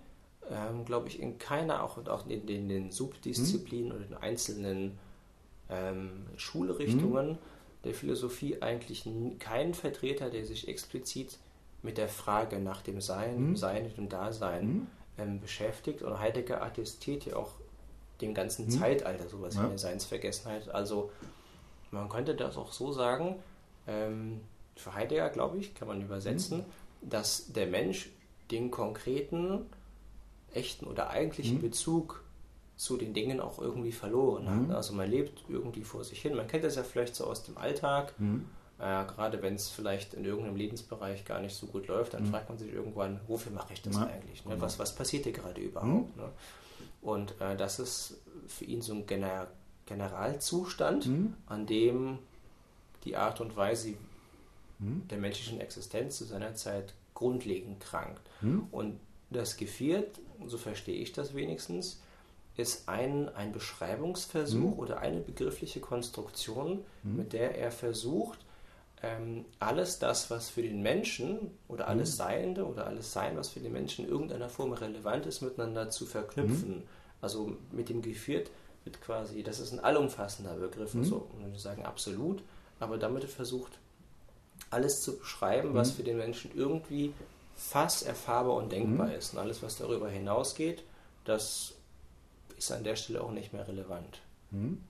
mhm. 0.49 0.55
ähm, 0.55 0.85
glaube 0.85 1.07
ich, 1.07 1.21
in 1.21 1.39
keiner, 1.39 1.83
auch, 1.83 1.97
auch 2.07 2.27
in, 2.27 2.45
in 2.47 2.67
den 2.67 2.91
Subdisziplinen 2.91 3.93
oder 3.93 4.05
in 4.05 4.15
einzelnen 4.15 4.97
ähm, 5.69 6.25
Schulrichtungen 6.37 7.31
mhm. 7.31 7.37
der 7.83 7.93
Philosophie 7.93 8.61
eigentlich 8.61 9.07
keinen 9.39 9.73
Vertreter, 9.73 10.29
der 10.29 10.45
sich 10.45 10.67
explizit 10.67 11.37
mit 11.81 11.97
der 11.97 12.09
Frage 12.09 12.59
nach 12.59 12.81
dem 12.81 13.01
Sein, 13.01 13.49
mhm. 13.49 13.55
Sein 13.55 13.85
und 13.85 13.97
dem 13.97 14.09
Dasein 14.09 14.67
mhm. 14.67 14.87
ähm, 15.17 15.39
beschäftigt. 15.39 16.01
Und 16.01 16.19
Heidegger 16.19 16.61
attestiert 16.61 17.25
ja 17.25 17.35
auch 17.35 17.51
dem 18.21 18.33
ganzen 18.33 18.65
mhm. 18.65 18.71
Zeitalter 18.71 19.29
sowas 19.29 19.55
ja. 19.55 19.63
wie 19.63 19.67
eine 19.67 19.77
Seinsvergessenheit. 19.77 20.69
Also 20.69 21.11
man 21.91 22.09
könnte 22.09 22.35
das 22.35 22.57
auch 22.57 22.71
so 22.71 22.91
sagen, 22.91 23.35
ähm, 23.87 24.41
für 24.75 24.93
Heidegger, 24.93 25.29
glaube 25.29 25.57
ich, 25.57 25.73
kann 25.75 25.87
man 25.87 26.01
übersetzen, 26.01 26.59
mhm. 26.59 27.09
dass 27.09 27.51
der 27.51 27.67
Mensch 27.67 28.09
den 28.51 28.71
konkreten, 28.71 29.65
echten 30.53 30.85
oder 30.85 31.09
eigentlichen 31.09 31.57
mhm. 31.57 31.61
Bezug 31.61 32.23
zu 32.79 32.95
den 32.95 33.13
Dingen 33.13 33.41
auch 33.41 33.59
irgendwie 33.59 33.91
verloren 33.91 34.49
hat. 34.49 34.67
Mhm. 34.69 34.71
Also 34.71 34.93
man 34.93 35.11
lebt 35.11 35.43
irgendwie 35.49 35.83
vor 35.83 36.05
sich 36.05 36.21
hin. 36.21 36.33
Man 36.33 36.47
kennt 36.47 36.63
das 36.63 36.77
ja 36.77 36.83
vielleicht 36.83 37.13
so 37.13 37.25
aus 37.25 37.43
dem 37.43 37.57
Alltag. 37.57 38.17
Mhm. 38.17 38.45
Äh, 38.79 39.03
gerade 39.03 39.41
wenn 39.41 39.55
es 39.55 39.67
vielleicht 39.67 40.13
in 40.13 40.23
irgendeinem 40.23 40.55
Lebensbereich 40.55 41.25
gar 41.25 41.41
nicht 41.41 41.53
so 41.53 41.67
gut 41.67 41.87
läuft, 41.87 42.13
dann 42.13 42.23
mhm. 42.23 42.27
fragt 42.27 42.47
man 42.47 42.57
sich 42.57 42.71
irgendwann, 42.71 43.19
wofür 43.27 43.51
mache 43.51 43.73
ich 43.73 43.81
das 43.81 43.97
ja, 43.97 44.05
eigentlich? 44.05 44.45
Ne? 44.45 44.51
Genau. 44.51 44.63
Was, 44.63 44.79
was 44.79 44.95
passiert 44.95 45.25
hier 45.25 45.33
gerade 45.33 45.59
überhaupt? 45.59 46.15
Mhm. 46.15 46.21
Ne? 46.21 46.29
Und 47.01 47.35
äh, 47.41 47.57
das 47.57 47.79
ist 47.79 48.21
für 48.47 48.63
ihn 48.63 48.81
so 48.81 48.93
ein 48.93 49.05
Gener 49.05 49.47
Generalzustand, 49.85 51.07
mhm. 51.07 51.33
an 51.47 51.65
dem 51.65 52.19
die 53.03 53.17
Art 53.17 53.41
und 53.41 53.57
Weise 53.57 53.95
mhm. 54.77 55.05
der 55.09 55.17
menschlichen 55.17 55.59
Existenz 55.59 56.17
zu 56.17 56.23
seiner 56.23 56.55
Zeit 56.55 56.93
grundlegend 57.13 57.81
krankt. 57.81 58.21
Und 58.71 58.99
das 59.31 59.57
Geviert, 59.57 60.19
so 60.47 60.57
verstehe 60.57 61.01
ich 61.01 61.11
das 61.11 61.33
wenigstens, 61.33 61.99
ist 62.59 62.89
ein, 62.89 63.29
ein 63.35 63.51
Beschreibungsversuch 63.51 64.75
mhm. 64.75 64.79
oder 64.79 64.99
eine 64.99 65.19
begriffliche 65.21 65.79
Konstruktion, 65.79 66.83
mhm. 67.03 67.15
mit 67.15 67.33
der 67.33 67.57
er 67.57 67.71
versucht, 67.71 68.39
ähm, 69.01 69.45
alles 69.59 69.99
das, 69.99 70.29
was 70.29 70.49
für 70.49 70.61
den 70.61 70.81
Menschen 70.81 71.51
oder 71.67 71.87
alles 71.87 72.11
mhm. 72.11 72.15
Seiende 72.17 72.65
oder 72.65 72.85
alles 72.85 73.13
Sein, 73.13 73.37
was 73.37 73.49
für 73.49 73.61
den 73.61 73.71
Menschen 73.71 74.05
in 74.05 74.11
irgendeiner 74.11 74.49
Form 74.49 74.73
relevant 74.73 75.25
ist, 75.25 75.41
miteinander 75.41 75.89
zu 75.89 76.05
verknüpfen. 76.05 76.79
Mhm. 76.79 76.83
Also 77.21 77.57
mit 77.71 77.89
dem 77.89 78.01
Geführt 78.01 78.51
wird 78.83 79.01
quasi, 79.01 79.41
das 79.41 79.59
ist 79.59 79.71
ein 79.71 79.79
allumfassender 79.79 80.55
Begriff, 80.55 80.93
mhm. 80.93 81.01
also 81.01 81.29
wir 81.49 81.59
sagen 81.59 81.85
absolut, 81.85 82.43
aber 82.79 82.97
damit 82.97 83.23
er 83.23 83.29
versucht, 83.29 83.79
alles 84.69 85.01
zu 85.01 85.17
beschreiben, 85.17 85.73
was 85.73 85.91
mhm. 85.91 85.95
für 85.95 86.03
den 86.03 86.17
Menschen 86.17 86.51
irgendwie 86.53 87.13
fass-, 87.55 88.03
erfahrbar 88.03 88.55
und 88.55 88.71
denkbar 88.71 89.07
mhm. 89.07 89.13
ist. 89.13 89.33
Und 89.33 89.39
alles, 89.39 89.63
was 89.63 89.77
darüber 89.77 90.09
hinausgeht, 90.09 90.83
das 91.25 91.73
ist 92.59 92.71
an 92.71 92.83
der 92.83 92.95
Stelle 92.95 93.23
auch 93.23 93.31
nicht 93.31 93.53
mehr 93.53 93.67
relevant. 93.67 94.19
Mhm. 94.51 94.83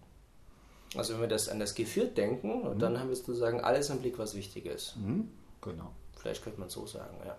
Also 0.95 1.13
wenn 1.13 1.21
wir 1.21 1.27
das 1.27 1.49
an 1.49 1.59
das 1.59 1.75
Geführt 1.75 2.17
denken, 2.17 2.67
mhm. 2.67 2.79
dann 2.79 2.99
haben 2.99 3.09
wir 3.09 3.15
sozusagen 3.15 3.61
alles 3.61 3.89
im 3.89 3.99
Blick, 3.99 4.17
was 4.17 4.35
wichtig 4.35 4.65
ist. 4.65 4.97
Mhm. 4.97 5.29
Genau. 5.61 5.91
Vielleicht 6.17 6.43
könnte 6.43 6.59
man 6.59 6.69
so 6.69 6.85
sagen, 6.87 7.15
ja. 7.25 7.37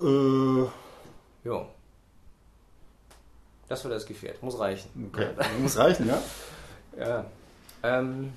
Äh. 0.00 0.68
Jo. 1.44 1.66
Das 3.68 3.84
war 3.84 3.90
das 3.90 4.06
Gefährt. 4.06 4.42
Muss 4.42 4.58
reichen. 4.58 5.10
Okay. 5.12 5.30
Muss 5.60 5.76
reichen, 5.76 6.08
ja? 6.08 6.22
ja. 6.98 7.24
Ähm, 7.82 8.32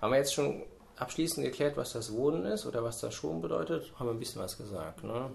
haben 0.00 0.12
wir 0.12 0.18
jetzt 0.18 0.34
schon 0.34 0.62
abschließend 0.96 1.44
geklärt, 1.44 1.76
was 1.76 1.92
das 1.92 2.12
Wohnen 2.12 2.44
ist 2.44 2.66
oder 2.66 2.84
was 2.84 3.00
das 3.00 3.14
Schon 3.14 3.40
bedeutet? 3.40 3.92
Haben 3.98 4.06
wir 4.06 4.12
ein 4.12 4.18
bisschen 4.18 4.40
was 4.42 4.56
gesagt, 4.56 5.02
ne? 5.02 5.30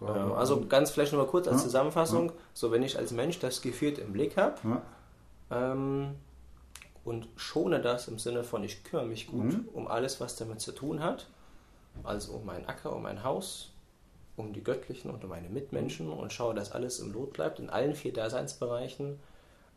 Ja, 0.00 0.34
also 0.34 0.66
ganz 0.66 0.90
vielleicht 0.90 1.12
nochmal 1.12 1.28
kurz 1.28 1.48
als 1.48 1.58
ja, 1.58 1.64
Zusammenfassung. 1.64 2.28
Ja. 2.28 2.34
So, 2.52 2.70
wenn 2.70 2.82
ich 2.82 2.98
als 2.98 3.12
Mensch 3.12 3.38
das 3.38 3.62
Geführt 3.62 3.98
im 3.98 4.12
Blick 4.12 4.36
habe 4.36 4.82
ähm, 5.50 6.14
und 7.04 7.28
schone 7.36 7.80
das 7.80 8.08
im 8.08 8.18
Sinne 8.18 8.44
von, 8.44 8.64
ich 8.64 8.84
kümmere 8.84 9.06
mich 9.06 9.26
gut 9.26 9.52
mhm. 9.52 9.68
um 9.72 9.88
alles, 9.88 10.20
was 10.20 10.36
damit 10.36 10.60
zu 10.60 10.72
tun 10.72 11.00
hat, 11.00 11.28
also 12.02 12.32
um 12.32 12.46
meinen 12.46 12.66
Acker, 12.66 12.94
um 12.94 13.02
mein 13.02 13.22
Haus, 13.22 13.72
um 14.36 14.52
die 14.52 14.62
Göttlichen 14.62 15.10
und 15.10 15.22
um 15.22 15.30
meine 15.30 15.48
Mitmenschen 15.48 16.10
und 16.10 16.32
schaue, 16.32 16.54
dass 16.54 16.72
alles 16.72 17.00
im 17.00 17.12
Lot 17.12 17.32
bleibt, 17.32 17.60
in 17.60 17.70
allen 17.70 17.94
vier 17.94 18.12
Daseinsbereichen, 18.12 19.20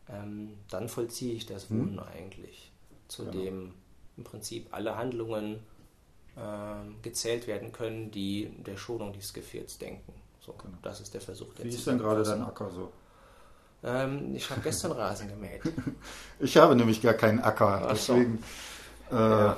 ähm, 0.08 0.54
dann 0.70 0.88
vollziehe 0.88 1.34
ich 1.34 1.46
das 1.46 1.70
Wohnen 1.70 1.94
mhm. 1.94 2.00
eigentlich, 2.00 2.72
zu 3.08 3.24
genau. 3.24 3.38
dem 3.38 3.74
im 4.16 4.24
Prinzip 4.24 4.68
alle 4.72 4.96
Handlungen 4.96 5.60
gezählt 7.02 7.46
werden 7.46 7.72
können, 7.72 8.10
die 8.10 8.50
der 8.58 8.76
Schonung 8.76 9.12
dieses 9.12 9.32
Gefährts 9.32 9.78
denken. 9.78 10.12
So, 10.40 10.52
genau. 10.52 10.78
Das 10.82 11.00
ist 11.00 11.12
der 11.12 11.20
Versuch. 11.20 11.52
Der 11.54 11.64
Wie 11.64 11.70
ist 11.70 11.86
denn 11.86 11.98
gerade 11.98 12.22
dein 12.22 12.42
Acker 12.42 12.70
so? 12.70 12.92
Ähm, 13.82 14.34
ich 14.34 14.48
habe 14.50 14.60
gestern 14.60 14.92
Rasen 14.92 15.28
gemäht. 15.28 15.62
ich 16.40 16.56
habe 16.56 16.74
nämlich 16.74 17.00
gar 17.00 17.14
keinen 17.14 17.40
Acker, 17.40 17.82
Ach 17.84 17.90
deswegen. 17.90 18.42
So. 19.10 19.16
Äh, 19.16 19.20
ja. 19.20 19.56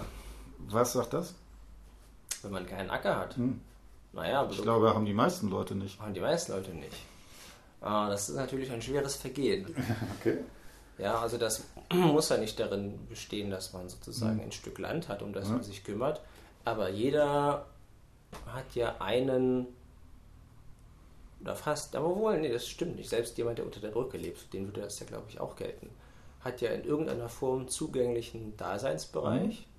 Was 0.69 0.93
sagt 0.93 1.15
das? 1.15 1.35
Wenn 2.43 2.53
man 2.53 2.67
keinen 2.67 2.91
Acker 2.91 3.17
hat. 3.17 3.37
Hm. 3.37 3.61
Naja, 4.13 4.47
ich 4.51 4.61
glaube, 4.63 4.95
haben 4.95 5.07
die 5.07 5.15
meisten 5.15 5.49
Leute 5.49 5.75
nicht. 5.75 6.01
Haben 6.01 6.15
die 6.15 6.21
meisten 6.21 6.53
Leute 6.53 6.73
nicht. 6.73 6.97
Ah, 7.81 8.09
das 8.11 8.29
ist 8.29 8.37
natürlich 8.37 8.71
ein 8.71 8.83
schweres 8.83 9.17
Vergehen. 9.17 9.75
okay. 10.19 10.39
Ja, 10.99 11.21
also 11.21 11.39
das 11.39 11.65
muss 11.93 12.29
ja 12.29 12.37
nicht 12.37 12.59
darin 12.61 13.07
bestehen, 13.09 13.51
dass 13.51 13.73
man 13.73 13.89
sozusagen 13.89 14.37
mhm. 14.37 14.43
ein 14.43 14.53
Stück 14.53 14.79
Land 14.79 15.09
hat, 15.09 15.23
um 15.23 15.33
das 15.33 15.49
ja. 15.49 15.55
man 15.55 15.63
sich 15.63 15.85
kümmert. 15.85 16.21
Aber 16.65 16.91
jeder 16.91 17.67
hat 18.47 18.75
ja 18.75 18.97
einen 19.01 19.67
oder 21.41 21.57
fast, 21.57 21.97
aber 21.97 22.15
wohl, 22.17 22.39
nee, 22.39 22.53
das 22.53 22.69
stimmt 22.69 22.97
nicht. 22.97 23.09
Selbst 23.09 23.39
jemand, 23.39 23.59
der 23.59 23.65
unter 23.65 23.81
der 23.81 23.89
Brücke 23.89 24.19
lebt, 24.19 24.53
den 24.53 24.67
würde 24.67 24.83
das 24.83 25.01
ja, 25.01 25.07
glaube 25.07 25.27
ich, 25.29 25.41
auch 25.41 25.57
gelten, 25.57 25.89
hat 26.41 26.61
ja 26.61 26.71
in 26.71 26.85
irgendeiner 26.85 27.29
Form 27.29 27.69
zugänglichen 27.69 28.57
Daseinsbereich. 28.57 29.61
Mhm 29.61 29.71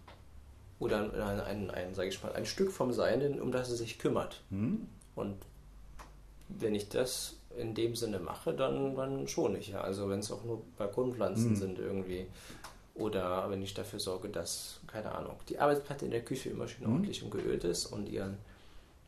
oder 0.81 1.13
ein, 1.13 1.39
ein, 1.41 1.71
ein, 1.71 1.93
sag 1.93 2.07
ich 2.07 2.21
mal, 2.23 2.33
ein 2.33 2.45
Stück 2.45 2.71
vom 2.71 2.91
Sein, 2.91 3.39
um 3.39 3.51
das 3.51 3.69
er 3.69 3.75
sich 3.75 3.99
kümmert. 3.99 4.41
Hm. 4.49 4.87
Und 5.15 5.37
wenn 6.49 6.73
ich 6.73 6.89
das 6.89 7.37
in 7.55 7.75
dem 7.75 7.95
Sinne 7.95 8.19
mache, 8.19 8.53
dann, 8.53 8.95
dann 8.95 9.27
schon 9.27 9.53
nicht. 9.53 9.69
Ja. 9.69 9.81
Also 9.81 10.09
wenn 10.09 10.19
es 10.19 10.31
auch 10.31 10.43
nur 10.43 10.63
Balkonpflanzen 10.79 11.51
hm. 11.51 11.55
sind 11.55 11.79
irgendwie. 11.79 12.25
Oder 13.01 13.49
wenn 13.49 13.61
ich 13.61 13.73
dafür 13.73 13.99
sorge, 13.99 14.29
dass, 14.29 14.79
keine 14.87 15.11
Ahnung, 15.13 15.35
die 15.49 15.59
Arbeitsplatte 15.59 16.05
in 16.05 16.11
der 16.11 16.23
Küche 16.23 16.49
immer 16.49 16.67
schön 16.67 16.85
hm. 16.85 16.93
ordentlich 16.93 17.23
und 17.23 17.31
geölt 17.31 17.63
ist 17.63 17.85
und 17.87 18.07
ihren 18.09 18.37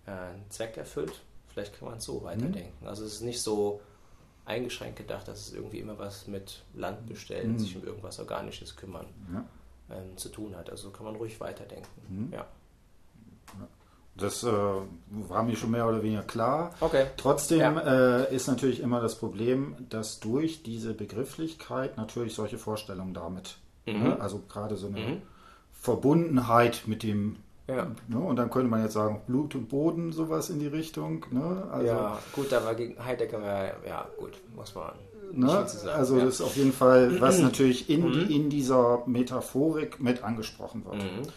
äh, 0.05 0.33
Zweck 0.49 0.77
erfüllt. 0.77 1.21
Vielleicht 1.49 1.77
kann 1.77 1.89
man 1.89 1.97
es 1.99 2.05
so 2.05 2.19
hm. 2.19 2.23
weiterdenken. 2.23 2.87
Also 2.87 3.05
es 3.05 3.13
ist 3.13 3.21
nicht 3.21 3.41
so 3.41 3.81
eingeschränkt 4.45 4.97
gedacht, 4.97 5.27
dass 5.27 5.47
es 5.47 5.53
irgendwie 5.53 5.79
immer 5.79 5.97
was 5.97 6.27
mit 6.27 6.63
Land 6.73 7.07
bestellen, 7.07 7.51
hm. 7.51 7.59
sich 7.59 7.75
um 7.75 7.83
irgendwas 7.83 8.19
Organisches 8.19 8.75
kümmern. 8.75 9.05
Ja 9.33 9.45
ähm, 9.89 10.17
zu 10.17 10.29
tun 10.29 10.55
hat. 10.55 10.69
Also 10.69 10.89
kann 10.91 11.05
man 11.05 11.15
ruhig 11.15 11.39
weiterdenken. 11.39 11.89
Mhm. 12.09 12.33
Ja. 12.33 12.45
Das 14.15 14.43
äh, 14.43 14.51
war 14.51 15.43
mir 15.43 15.55
schon 15.55 15.71
mehr 15.71 15.87
oder 15.87 16.03
weniger 16.03 16.21
klar. 16.21 16.75
Okay. 16.79 17.07
Trotzdem 17.17 17.77
ja. 17.77 18.21
äh, 18.21 18.35
ist 18.35 18.47
natürlich 18.47 18.79
immer 18.79 19.01
das 19.01 19.15
Problem, 19.17 19.75
dass 19.89 20.19
durch 20.19 20.61
diese 20.61 20.93
Begrifflichkeit 20.93 21.97
natürlich 21.97 22.35
solche 22.35 22.59
Vorstellungen 22.59 23.15
damit, 23.15 23.57
mhm. 23.85 24.03
ne, 24.03 24.21
also 24.21 24.41
gerade 24.49 24.75
so 24.75 24.87
eine 24.87 24.99
mhm. 24.99 25.21
Verbundenheit 25.71 26.83
mit 26.85 27.03
dem, 27.03 27.37
ja. 27.67 27.87
ne, 28.07 28.19
und 28.19 28.35
dann 28.35 28.49
könnte 28.49 28.69
man 28.69 28.83
jetzt 28.83 28.93
sagen, 28.93 29.21
Blut 29.27 29.55
und 29.55 29.69
Boden, 29.69 30.11
sowas 30.11 30.49
in 30.49 30.59
die 30.59 30.67
Richtung. 30.67 31.25
Ne, 31.31 31.67
also, 31.71 31.87
ja, 31.87 32.19
gut, 32.33 32.51
da 32.51 32.63
war 32.63 32.75
gegen 32.75 33.03
Heidegger, 33.03 33.41
ja, 33.87 34.07
gut, 34.17 34.33
muss 34.55 34.73
man 34.75 34.91
Ne? 35.35 35.65
Also 35.95 36.17
ja. 36.17 36.25
das 36.25 36.35
ist 36.35 36.41
auf 36.41 36.55
jeden 36.55 36.73
Fall, 36.73 37.19
was 37.19 37.39
natürlich 37.39 37.89
in, 37.89 38.07
mhm. 38.07 38.29
in 38.29 38.49
dieser 38.49 39.01
Metaphorik 39.07 39.99
mit 39.99 40.23
angesprochen 40.23 40.85
wird. 40.85 40.97
Mhm. 40.97 41.27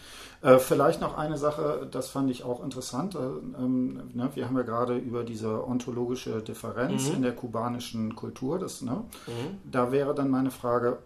Äh, 0.47 0.59
vielleicht 0.59 1.01
noch 1.01 1.17
eine 1.17 1.37
Sache, 1.37 1.87
das 1.89 2.09
fand 2.09 2.29
ich 2.29 2.43
auch 2.43 2.63
interessant. 2.63 3.15
Äh, 3.15 3.19
ähm, 3.57 4.11
ne, 4.13 4.29
wir 4.35 4.45
haben 4.45 4.55
ja 4.55 4.61
gerade 4.61 4.95
über 4.95 5.23
diese 5.23 5.67
ontologische 5.67 6.41
Differenz 6.41 7.09
mhm. 7.09 7.15
in 7.15 7.21
der 7.23 7.35
kubanischen 7.35 8.15
Kultur. 8.15 8.59
Das, 8.59 8.83
ne? 8.83 9.03
Mhm. 9.25 9.71
Da 9.71 9.91
wäre 9.91 10.13
dann 10.13 10.29
meine 10.29 10.51
Frage, 10.51 10.99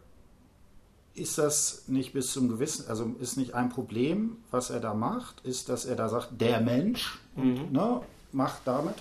ist 1.13 1.37
das 1.37 1.83
nicht 1.87 2.13
bis 2.13 2.31
zum 2.31 2.49
gewissen, 2.49 2.87
also 2.87 3.15
ist 3.19 3.37
nicht 3.37 3.53
ein 3.53 3.69
Problem, 3.69 4.37
was 4.49 4.69
er 4.69 4.79
da 4.79 4.93
macht, 4.93 5.41
ist, 5.41 5.69
dass 5.69 5.85
er 5.85 5.95
da 5.95 6.09
sagt, 6.09 6.39
der 6.39 6.61
Mensch 6.61 7.19
und, 7.35 7.69
mhm. 7.69 7.71
ne, 7.71 8.01
macht 8.31 8.61
damit 8.65 8.95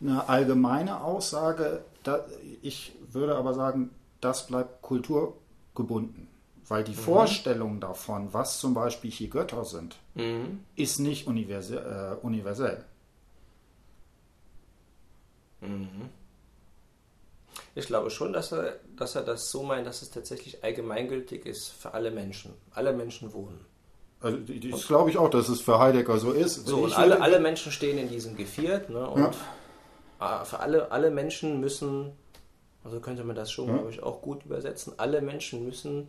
eine 0.00 0.28
allgemeine 0.28 1.02
Aussage. 1.02 1.84
Da, 2.02 2.24
ich 2.62 2.92
würde 3.10 3.36
aber 3.36 3.54
sagen, 3.54 3.90
das 4.20 4.46
bleibt 4.46 4.82
kulturgebunden. 4.82 6.28
Weil 6.68 6.84
die 6.84 6.92
mhm. 6.92 6.96
Vorstellung 6.96 7.80
davon, 7.80 8.32
was 8.32 8.60
zum 8.60 8.74
Beispiel 8.74 9.10
hier 9.10 9.28
Götter 9.28 9.64
sind, 9.64 9.96
mhm. 10.14 10.60
ist 10.76 11.00
nicht 11.00 11.26
universell. 11.26 12.18
Äh, 12.22 12.24
universell. 12.24 12.84
Mhm. 15.60 16.08
Ich 17.74 17.86
glaube 17.86 18.10
schon, 18.10 18.32
dass 18.32 18.52
er, 18.52 18.76
dass 18.96 19.14
er 19.14 19.22
das 19.22 19.50
so 19.50 19.62
meint, 19.62 19.86
dass 19.86 20.02
es 20.02 20.10
tatsächlich 20.10 20.64
allgemeingültig 20.64 21.46
ist 21.46 21.68
für 21.68 21.94
alle 21.94 22.10
Menschen. 22.10 22.52
Alle 22.72 22.92
Menschen 22.92 23.32
wohnen. 23.32 23.64
Also 24.20 24.38
das 24.70 24.86
glaube 24.86 25.10
ich 25.10 25.16
auch, 25.16 25.30
dass 25.30 25.48
es 25.48 25.60
für 25.60 25.78
Heidegger 25.78 26.18
so 26.18 26.32
ist. 26.32 26.66
So, 26.66 26.78
und 26.78 26.96
alle, 26.96 27.20
alle 27.22 27.40
Menschen 27.40 27.72
stehen 27.72 27.96
in 27.96 28.08
diesem 28.08 28.36
Geviert. 28.36 28.90
Ne, 28.90 29.08
und 29.08 29.34
ja. 30.18 30.44
für 30.44 30.60
alle, 30.60 30.90
alle 30.92 31.10
Menschen 31.10 31.60
müssen 31.60 32.12
also 32.84 33.00
könnte 33.00 33.24
man 33.24 33.36
das 33.36 33.50
schon, 33.50 33.68
ja. 33.68 33.74
glaube 33.74 33.90
ich, 33.90 34.02
auch 34.02 34.22
gut 34.22 34.44
übersetzen. 34.44 34.94
Alle 34.96 35.20
Menschen 35.20 35.64
müssen 35.64 36.08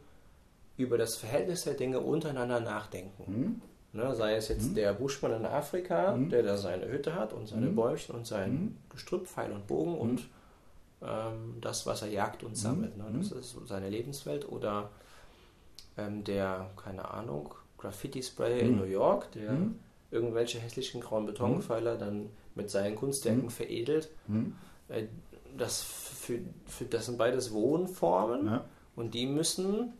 über 0.78 0.98
das 0.98 1.16
Verhältnis 1.16 1.64
der 1.64 1.74
Dinge 1.74 2.00
untereinander 2.00 2.60
nachdenken. 2.60 3.24
Mhm. 3.28 3.62
Ne, 3.94 4.16
sei 4.16 4.36
es 4.36 4.48
jetzt 4.48 4.70
mhm. 4.70 4.76
der 4.76 4.94
Buschmann 4.94 5.34
in 5.34 5.46
Afrika, 5.46 6.16
mhm. 6.16 6.30
der 6.30 6.44
da 6.44 6.56
seine 6.56 6.90
Hütte 6.90 7.14
hat 7.14 7.34
und 7.34 7.48
seine 7.48 7.68
mhm. 7.68 7.76
Bäumchen 7.76 8.16
und 8.16 8.26
sein 8.26 8.52
mhm. 8.52 8.78
Gestrüpp, 8.90 9.28
Pfeil 9.28 9.52
und 9.52 9.68
Bogen 9.68 9.98
und 9.98 10.14
mhm. 10.14 10.30
Ähm, 11.02 11.58
das, 11.62 11.86
was 11.86 12.02
er 12.02 12.10
jagt 12.10 12.44
und 12.44 12.56
sammelt. 12.56 12.98
Ne? 12.98 13.06
Das 13.14 13.32
ist 13.32 13.56
seine 13.68 13.90
Lebenswelt. 13.90 14.48
Oder 14.48 14.90
ähm, 15.98 16.24
der, 16.24 16.70
keine 16.78 17.10
Ahnung, 17.12 17.54
Graffiti-Spray 17.78 18.60
in 18.62 18.78
New 18.78 18.86
York, 18.86 19.32
der 19.32 19.58
irgendwelche 20.12 20.60
hässlichen 20.60 21.02
grauen 21.02 21.26
Betonpfeiler 21.26 21.98
dann 21.98 22.30
mit 22.54 22.70
seinen 22.70 22.96
Kunstwerken 22.96 23.50
veredelt. 23.50 24.10
Äh, 24.90 25.06
das 25.58 25.82
für, 25.82 26.40
für 26.66 26.86
das 26.86 27.08
sind 27.08 27.18
beides 27.18 27.52
Wohnformen 27.52 28.46
ja. 28.46 28.66
und 28.96 29.14
die 29.14 29.26
müssen 29.26 29.94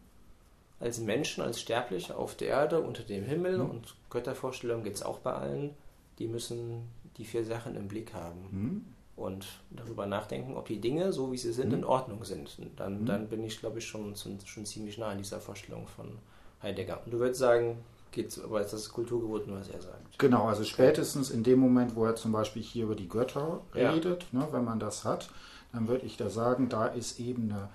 als 0.80 1.00
Menschen, 1.00 1.44
als 1.44 1.60
Sterbliche 1.60 2.16
auf 2.16 2.36
der 2.36 2.50
Erde, 2.50 2.82
unter 2.82 3.04
dem 3.04 3.24
Himmel 3.24 3.58
mhm. 3.58 3.70
und 3.70 3.96
Göttervorstellung 4.10 4.84
geht 4.84 4.96
es 4.96 5.04
auch 5.04 5.20
bei 5.20 5.34
allen, 5.34 5.72
die 6.20 6.28
müssen 6.28 6.88
die 7.18 7.26
vier 7.26 7.44
Sachen 7.44 7.76
im 7.76 7.88
Blick 7.88 8.14
haben 8.14 8.42
mhm. 8.52 8.86
Und 9.16 9.46
darüber 9.70 10.06
nachdenken, 10.06 10.56
ob 10.56 10.68
die 10.68 10.80
Dinge, 10.80 11.14
so 11.14 11.32
wie 11.32 11.38
sie 11.38 11.54
sind, 11.54 11.70
mhm. 11.70 11.80
in 11.80 11.84
Ordnung 11.84 12.24
sind. 12.24 12.58
Dann, 12.78 13.02
mhm. 13.02 13.06
dann 13.06 13.28
bin 13.28 13.44
ich, 13.44 13.60
glaube 13.60 13.80
ich, 13.80 13.86
schon, 13.86 14.16
schon 14.16 14.66
ziemlich 14.66 14.98
nah 14.98 15.10
an 15.10 15.18
dieser 15.18 15.40
Vorstellung 15.40 15.88
von 15.88 16.18
Heidegger. 16.62 17.02
Und 17.06 17.14
du 17.14 17.20
würdest 17.20 17.40
sagen, 17.40 17.78
geht's, 18.12 18.42
aber 18.42 18.60
das 18.60 18.74
ist 18.74 18.92
Kulturgeboten, 18.92 19.54
was 19.54 19.70
er 19.70 19.82
sagt. 19.82 20.20
Genau, 20.20 20.48
also 20.48 20.64
spätestens 20.64 21.30
in 21.30 21.44
dem 21.44 21.60
Moment, 21.60 21.96
wo 21.96 22.06
er 22.06 22.16
zum 22.16 22.32
Beispiel 22.32 22.62
hier 22.62 22.86
über 22.86 22.96
die 22.96 23.10
Götter 23.10 23.62
redet, 23.74 24.26
ja. 24.32 24.40
ne, 24.40 24.48
wenn 24.52 24.64
man 24.64 24.80
das 24.80 25.04
hat, 25.04 25.30
dann 25.72 25.88
würde 25.88 26.06
ich 26.06 26.18
da 26.18 26.30
sagen, 26.30 26.70
da 26.70 26.88
ist 26.88 27.20
eben 27.20 27.52
eine 27.52 27.70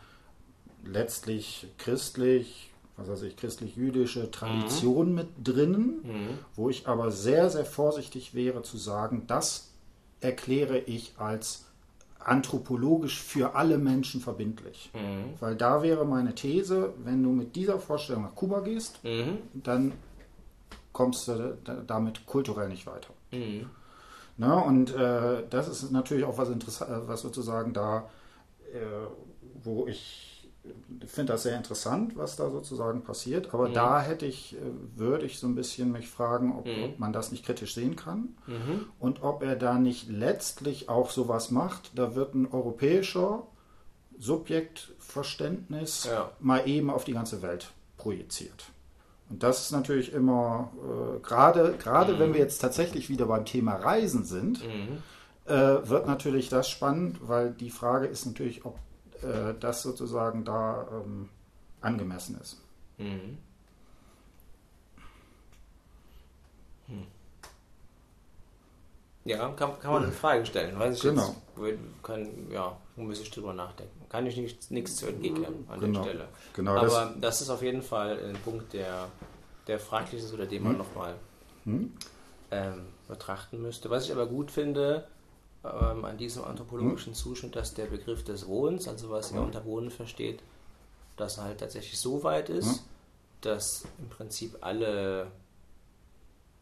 letztlich 0.85 1.67
christlich, 1.79 2.71
was 2.97 3.09
weiß 3.09 3.23
ich, 3.23 3.37
christlich-jüdische 3.37 4.31
Tradition 4.31 5.09
mhm. 5.09 5.15
mit 5.15 5.29
drinnen, 5.43 6.01
mhm. 6.03 6.39
wo 6.55 6.71
ich 6.71 6.87
aber 6.87 7.11
sehr, 7.11 7.51
sehr 7.51 7.65
vorsichtig 7.65 8.35
wäre 8.35 8.63
zu 8.63 8.77
sagen, 8.77 9.25
das 9.27 9.73
erkläre 10.21 10.79
ich 10.79 11.15
als 11.19 11.65
anthropologisch 12.19 13.23
für 13.23 13.55
alle 13.55 13.79
Menschen 13.79 14.21
verbindlich. 14.21 14.91
Mhm. 14.95 15.35
Weil 15.41 15.55
da 15.55 15.83
wäre 15.83 16.05
meine 16.05 16.35
These, 16.35 16.95
wenn 17.05 17.23
du 17.23 17.31
mit 17.31 17.55
dieser 17.55 17.79
Vorstellung 17.79 18.23
nach 18.23 18.35
Kuba 18.35 18.61
gehst, 18.61 19.03
mhm. 19.05 19.39
dann 19.55 19.93
kommst 20.93 21.29
du 21.29 21.57
damit 21.87 22.27
kulturell 22.27 22.69
nicht 22.69 22.87
weiter. 22.87 23.11
Mhm. 23.31 23.71
Na, 24.39 24.59
und 24.59 24.95
äh, 24.95 25.45
das 25.49 25.69
ist 25.69 25.91
natürlich 25.93 26.25
auch 26.25 26.37
was 26.37 26.51
interessant, 26.51 26.91
äh, 26.91 27.09
was 27.09 27.21
sozusagen 27.23 27.73
da, 27.73 28.09
äh, 28.73 28.79
wo 29.63 29.87
ich 29.87 30.36
finde 31.07 31.33
das 31.33 31.45
sehr 31.45 31.57
interessant, 31.57 32.17
was 32.17 32.37
da 32.37 32.51
sozusagen 32.51 33.03
passiert. 33.03 33.53
Aber 33.55 33.69
mhm. 33.69 33.75
da 33.75 34.01
hätte 34.01 34.27
ich, 34.27 34.55
äh, 34.55 34.59
würde 34.97 35.27
ich 35.27 35.39
so 35.39 35.47
ein 35.47 35.55
bisschen 35.55 35.93
mich 35.93 36.09
fragen, 36.09 36.57
ob, 36.57 36.67
mhm. 36.67 36.85
ob 36.85 36.99
man 36.99 37.13
das 37.13 37.33
nicht 37.33 37.45
kritisch 37.45 37.75
sehen 37.75 37.97
kann 37.97 38.37
mhm. 38.47 38.87
und 38.99 39.23
ob 39.23 39.43
er 39.43 39.57
da 39.57 39.79
nicht 39.79 40.09
letztlich 40.09 40.89
auch 40.89 41.11
sowas 41.11 41.51
macht. 41.51 41.93
Da 41.95 42.15
wird 42.15 42.35
ein 42.35 42.51
europäischer 42.51 43.47
Subjektverständnis 44.19 46.09
ja. 46.11 46.31
mal 46.41 46.67
eben 46.67 46.91
auf 46.91 47.05
die 47.05 47.13
ganze 47.13 47.43
Welt 47.43 47.73
projiziert. 47.97 48.71
Und 49.29 49.43
das 49.43 49.63
ist 49.63 49.73
natürlich 49.73 50.13
immer, 50.13 50.73
äh, 50.85 51.21
gerade 51.21 51.75
gerade 51.79 52.19
wenn 52.19 52.33
wir 52.33 52.41
jetzt 52.41 52.59
tatsächlich 52.59 53.09
wieder 53.09 53.27
beim 53.27 53.45
Thema 53.45 53.75
Reisen 53.75 54.25
sind, 54.25 54.65
mhm. 54.65 54.99
äh, 55.47 55.89
wird 55.89 56.07
natürlich 56.07 56.49
das 56.49 56.69
spannend, 56.69 57.19
weil 57.23 57.51
die 57.51 57.71
Frage 57.71 58.07
ist 58.07 58.25
natürlich, 58.27 58.65
ob 58.65 58.79
äh, 59.23 59.55
das 59.59 59.83
sozusagen 59.83 60.45
da 60.45 60.87
ähm, 60.93 61.29
angemessen 61.81 62.39
ist. 62.41 62.61
Mhm. 62.99 63.39
Hm. 66.89 67.07
Ja, 69.25 69.49
kann, 69.51 69.79
kann 69.81 69.93
man 69.93 70.05
eine 70.05 70.13
Frage 70.13 70.47
stellen. 70.47 70.79
Weiß 70.79 70.97
ich 70.97 71.03
genau. 71.03 71.35
jetzt, 71.63 71.79
kann, 72.03 72.29
ja, 72.51 72.77
muss 72.95 73.21
ich 73.21 73.31
drüber 73.31 73.53
nachdenken. 73.53 74.07
Kann 74.09 74.25
ich 74.27 74.37
nicht, 74.37 74.71
nichts 74.71 74.97
zu 74.97 75.07
entgegnen 75.07 75.67
an 75.69 75.81
genau. 75.81 76.03
der 76.03 76.11
Stelle. 76.11 76.29
Genau, 76.55 76.77
Aber 76.77 76.87
das, 76.87 77.09
das, 77.21 77.41
ist 77.43 77.51
auf 77.51 77.63
jeden 77.63 77.83
Fall 77.83 78.19
ein 78.23 78.37
Punkt, 78.45 78.73
der, 78.73 79.09
der 79.67 79.81
fraglich 79.81 80.23
ist 80.23 80.33
oder 80.33 80.47
den 80.47 80.63
man 80.63 80.73
hm. 80.73 80.79
nochmal 80.79 81.15
hm? 81.65 81.93
ähm, 82.53 82.87
betrachten 83.09 83.61
müsste. 83.61 83.91
Was 83.91 84.05
ich 84.05 84.13
aber 84.13 84.27
gut 84.27 84.51
finde, 84.51 85.09
ähm, 85.75 86.05
an 86.05 86.19
diesem 86.19 86.45
anthropologischen 86.45 87.13
hm? 87.13 87.15
Zuschnitt, 87.15 87.57
dass 87.57 87.75
der 87.75 87.87
Begriff 87.87 88.25
des 88.25 88.47
Wohnens, 88.47 88.89
also 88.89 89.11
was 89.11 89.33
er 89.33 89.43
unter 89.43 89.65
Wohnen 89.65 89.91
versteht, 89.91 90.43
dass 91.17 91.39
er 91.39 91.45
halt 91.45 91.61
tatsächlich 91.61 91.99
so 91.99 92.23
weit 92.23 92.49
ist, 92.49 92.79
hm? 92.79 92.85
dass 93.43 93.85
im 93.99 94.09
Prinzip 94.09 94.57
alle, 94.61 95.31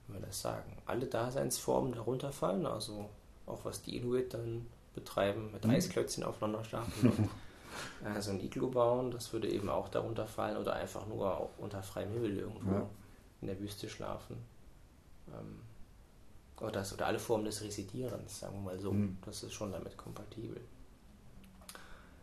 wie 0.09 0.20
das 0.20 0.40
sagen, 0.40 0.76
alle 0.86 1.07
Daseinsformen 1.07 1.92
darunter 1.92 2.32
fallen, 2.32 2.66
also 2.66 3.09
auch 3.46 3.64
was 3.64 3.82
die 3.82 3.96
Inuit 3.96 4.34
dann 4.34 4.66
betreiben, 4.94 5.50
mit 5.52 5.64
hm? 5.64 5.70
Eisklötzchen 5.70 6.24
aufeinander 6.24 6.64
stapeln. 6.64 7.28
äh, 8.05 8.20
so 8.20 8.30
ein 8.30 8.40
Iglu 8.40 8.70
bauen, 8.70 9.11
das 9.11 9.32
würde 9.32 9.48
eben 9.48 9.68
auch 9.68 9.88
darunter 9.88 10.26
fallen 10.26 10.57
oder 10.57 10.74
einfach 10.74 11.07
nur 11.07 11.50
unter 11.59 11.82
freiem 11.82 12.12
Himmel 12.12 12.38
irgendwo 12.38 12.74
ja. 12.74 12.86
in 13.40 13.48
der 13.48 13.59
Wüste 13.61 13.88
schlafen. 13.88 14.36
Ähm, 15.28 15.61
das, 16.70 16.92
oder 16.92 17.06
alle 17.06 17.18
Formen 17.18 17.44
des 17.44 17.62
Residierens, 17.62 18.40
sagen 18.40 18.54
wir 18.56 18.72
mal 18.72 18.78
so. 18.78 18.92
Mhm. 18.92 19.18
Das 19.24 19.42
ist 19.42 19.52
schon 19.52 19.72
damit 19.72 19.96
kompatibel. 19.96 20.60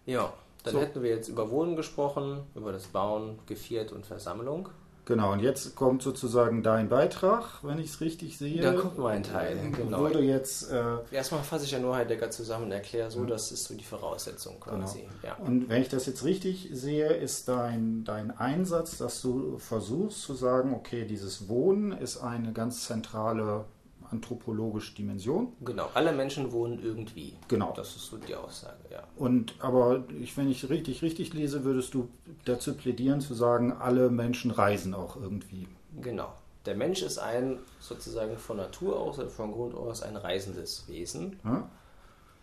Ja, 0.05 0.33
dann 0.63 0.73
so. 0.73 0.79
hätten 0.79 1.01
wir 1.03 1.09
jetzt 1.09 1.27
über 1.27 1.49
Wohnen 1.49 1.75
gesprochen, 1.75 2.43
über 2.55 2.71
das 2.71 2.87
Bauen, 2.87 3.39
Geviert 3.47 3.91
und 3.91 4.05
Versammlung. 4.05 4.69
Genau, 5.05 5.33
und 5.33 5.39
jetzt 5.39 5.75
kommt 5.75 6.03
sozusagen 6.03 6.61
dein 6.61 6.87
Beitrag, 6.87 7.63
wenn 7.63 7.79
ich 7.79 7.87
es 7.87 8.01
richtig 8.01 8.37
sehe. 8.37 8.61
Da 8.61 8.73
kommt 8.73 8.99
mein 8.99 9.23
Teil, 9.23 9.57
genau. 9.75 9.99
Wurde 9.99 10.21
jetzt, 10.21 10.71
äh, 10.71 10.97
Erstmal 11.11 11.41
fasse 11.41 11.65
ich 11.65 11.71
ja 11.71 11.79
nur 11.79 11.95
Heidegger 11.95 12.29
zusammen 12.29 12.65
und 12.65 12.71
erkläre 12.71 13.09
so, 13.09 13.25
das 13.25 13.51
ist 13.51 13.63
so 13.63 13.73
die 13.73 13.83
Voraussetzung 13.83 14.59
quasi. 14.59 14.99
Genau. 14.99 15.11
Ja. 15.23 15.43
Und 15.43 15.69
wenn 15.69 15.81
ich 15.81 15.89
das 15.89 16.05
jetzt 16.05 16.23
richtig 16.23 16.69
sehe, 16.71 17.07
ist 17.07 17.47
dein, 17.47 18.03
dein 18.03 18.31
Einsatz, 18.31 18.97
dass 18.99 19.21
du 19.21 19.57
versuchst 19.57 20.21
zu 20.21 20.35
sagen, 20.35 20.73
okay, 20.73 21.05
dieses 21.05 21.49
Wohnen 21.49 21.93
ist 21.93 22.17
eine 22.17 22.53
ganz 22.53 22.85
zentrale 22.85 23.65
anthropologische 24.11 24.93
Dimension. 24.95 25.53
Genau, 25.61 25.89
alle 25.93 26.11
Menschen 26.11 26.51
wohnen 26.51 26.79
irgendwie. 26.83 27.33
Genau. 27.47 27.73
Das 27.75 27.95
ist 27.95 28.07
so 28.07 28.17
die 28.17 28.35
Aussage, 28.35 28.79
ja. 28.91 29.03
Und 29.15 29.55
aber 29.59 30.03
ich, 30.19 30.35
wenn 30.37 30.49
ich 30.49 30.69
richtig, 30.69 31.01
richtig 31.01 31.33
lese, 31.33 31.63
würdest 31.63 31.93
du 31.93 32.09
dazu 32.45 32.75
plädieren 32.75 33.21
zu 33.21 33.33
sagen, 33.33 33.73
alle 33.73 34.09
Menschen 34.09 34.51
reisen 34.51 34.93
auch 34.93 35.15
irgendwie. 35.15 35.67
Genau. 36.01 36.33
Der 36.65 36.75
Mensch 36.75 37.01
ist 37.01 37.17
ein 37.17 37.59
sozusagen 37.79 38.37
von 38.37 38.57
Natur 38.57 38.99
aus 38.99 39.17
oder 39.17 39.29
von 39.29 39.51
Grund 39.51 39.73
aus 39.73 40.03
ein 40.03 40.15
reisendes 40.15 40.87
Wesen. 40.87 41.39
Ja? 41.43 41.69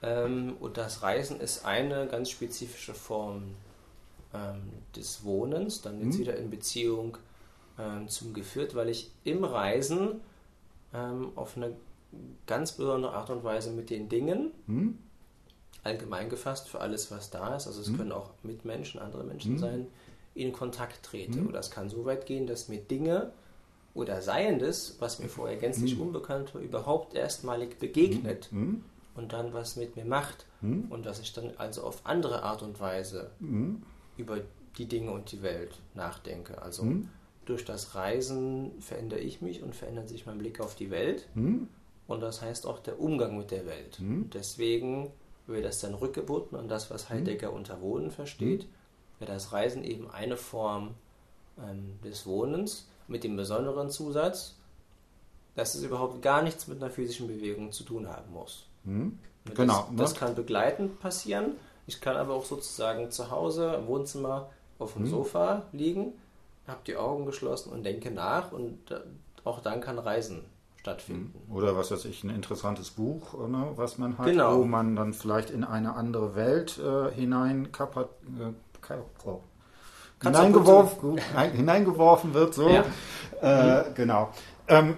Ähm, 0.02 0.56
und 0.60 0.76
das 0.76 1.02
Reisen 1.02 1.40
ist 1.40 1.64
eine 1.64 2.06
ganz 2.08 2.30
spezifische 2.30 2.94
Form 2.94 3.54
ähm, 4.34 4.62
des 4.96 5.24
Wohnens, 5.24 5.82
dann 5.82 6.00
jetzt 6.00 6.14
hm. 6.14 6.20
wieder 6.20 6.36
in 6.36 6.50
Beziehung 6.50 7.18
ähm, 7.78 8.08
zum 8.08 8.34
Geführt, 8.34 8.74
weil 8.74 8.88
ich 8.88 9.10
im 9.24 9.44
Reisen 9.44 10.20
ähm, 10.92 11.32
auf 11.34 11.56
eine 11.56 11.74
ganz 12.46 12.72
besondere 12.72 13.12
Art 13.12 13.30
und 13.30 13.44
Weise 13.44 13.70
mit 13.70 13.90
den 13.90 14.08
Dingen, 14.08 14.52
hm? 14.66 14.98
allgemein 15.84 16.28
gefasst 16.28 16.68
für 16.68 16.80
alles, 16.80 17.10
was 17.10 17.30
da 17.30 17.56
ist, 17.56 17.66
also 17.66 17.80
es 17.80 17.88
hm? 17.88 17.96
können 17.98 18.12
auch 18.12 18.30
Mitmenschen, 18.42 19.00
andere 19.00 19.24
Menschen 19.24 19.52
hm? 19.52 19.58
sein, 19.58 19.86
in 20.34 20.52
Kontakt 20.52 21.02
trete. 21.02 21.40
Oder 21.40 21.58
es 21.58 21.70
kann 21.70 21.88
so 21.88 22.04
weit 22.04 22.26
gehen, 22.26 22.46
dass 22.46 22.68
mir 22.68 22.78
Dinge 22.78 23.32
oder 23.94 24.22
Seiendes, 24.22 24.96
was 25.00 25.18
mir 25.18 25.28
vorher 25.28 25.56
gänzlich 25.56 25.92
hm? 25.92 26.02
unbekannt 26.02 26.54
war, 26.54 26.60
überhaupt 26.62 27.14
erstmalig 27.14 27.78
begegnet 27.78 28.46
hm? 28.50 28.58
Hm? 28.58 28.84
und 29.16 29.32
dann 29.32 29.52
was 29.52 29.76
mit 29.76 29.96
mir 29.96 30.04
macht 30.04 30.46
und 30.90 31.06
dass 31.06 31.20
ich 31.20 31.32
dann 31.32 31.52
also 31.56 31.82
auf 31.82 32.00
andere 32.04 32.42
Art 32.42 32.62
und 32.62 32.80
Weise 32.80 33.30
über 34.16 34.38
die 34.76 34.86
Dinge 34.86 35.10
und 35.10 35.32
die 35.32 35.42
Welt 35.42 35.78
nachdenke. 35.94 36.60
Also 36.62 36.84
durch 37.48 37.64
das 37.64 37.94
Reisen 37.94 38.72
verändere 38.80 39.20
ich 39.20 39.40
mich 39.40 39.62
und 39.62 39.74
verändert 39.74 40.08
sich 40.08 40.26
mein 40.26 40.36
Blick 40.36 40.60
auf 40.60 40.74
die 40.74 40.90
Welt. 40.90 41.28
Hm? 41.34 41.68
Und 42.06 42.20
das 42.20 42.42
heißt 42.42 42.66
auch 42.66 42.78
der 42.78 43.00
Umgang 43.00 43.38
mit 43.38 43.50
der 43.50 43.64
Welt. 43.66 43.98
Hm? 43.98 44.28
Deswegen 44.30 45.10
wird 45.46 45.64
das 45.64 45.80
dann 45.80 45.94
rückgebunden 45.94 46.58
an 46.58 46.68
das, 46.68 46.90
was 46.90 47.08
Heidegger 47.08 47.48
hm? 47.48 47.56
unter 47.56 47.80
Wohnen 47.80 48.10
versteht, 48.10 48.64
hm? 48.64 48.68
wäre 49.18 49.32
das 49.32 49.52
Reisen 49.52 49.82
eben 49.82 50.10
eine 50.10 50.36
Form 50.36 50.94
ähm, 51.58 51.98
des 52.04 52.26
Wohnens 52.26 52.86
mit 53.08 53.24
dem 53.24 53.36
besonderen 53.36 53.88
Zusatz, 53.88 54.56
dass 55.54 55.74
es 55.74 55.82
überhaupt 55.82 56.20
gar 56.20 56.42
nichts 56.42 56.68
mit 56.68 56.82
einer 56.82 56.90
physischen 56.90 57.28
Bewegung 57.28 57.72
zu 57.72 57.82
tun 57.82 58.08
haben 58.08 58.30
muss. 58.30 58.66
Hm? 58.84 59.18
Das, 59.46 59.54
genau. 59.54 59.88
Das 59.96 60.14
kann 60.14 60.34
begleitend 60.34 61.00
passieren. 61.00 61.52
Ich 61.86 62.02
kann 62.02 62.16
aber 62.16 62.34
auch 62.34 62.44
sozusagen 62.44 63.10
zu 63.10 63.30
Hause 63.30 63.74
im 63.80 63.86
Wohnzimmer 63.86 64.50
auf 64.78 64.92
dem 64.92 65.04
hm? 65.04 65.10
Sofa 65.10 65.62
liegen 65.72 66.12
habe 66.68 66.80
die 66.86 66.96
Augen 66.96 67.26
geschlossen 67.26 67.72
und 67.72 67.84
denke 67.84 68.10
nach 68.10 68.52
und 68.52 68.90
äh, 68.90 69.00
auch 69.44 69.60
dann 69.60 69.80
kann 69.80 69.98
Reisen 69.98 70.44
stattfinden. 70.80 71.34
Hm. 71.46 71.56
Oder 71.56 71.76
was 71.76 71.90
weiß 71.90 72.04
ich, 72.04 72.24
ein 72.24 72.30
interessantes 72.30 72.90
Buch, 72.90 73.34
ne, 73.48 73.72
was 73.76 73.98
man 73.98 74.18
hat, 74.18 74.26
genau. 74.26 74.58
wo 74.58 74.64
man 74.64 74.96
dann 74.96 75.12
vielleicht 75.12 75.50
in 75.50 75.64
eine 75.64 75.94
andere 75.94 76.34
Welt 76.34 76.78
äh, 76.78 77.12
hinein 77.12 77.72
kapat, 77.72 78.08
äh, 78.38 78.94
oh, 79.24 79.40
hineingeworfen, 80.22 81.18
hineingeworfen 81.52 82.34
wird. 82.34 82.54
So. 82.54 82.68
Ja. 82.68 82.84
Äh, 83.40 83.88
mhm. 83.88 83.94
Genau. 83.94 84.30
Ähm, 84.68 84.96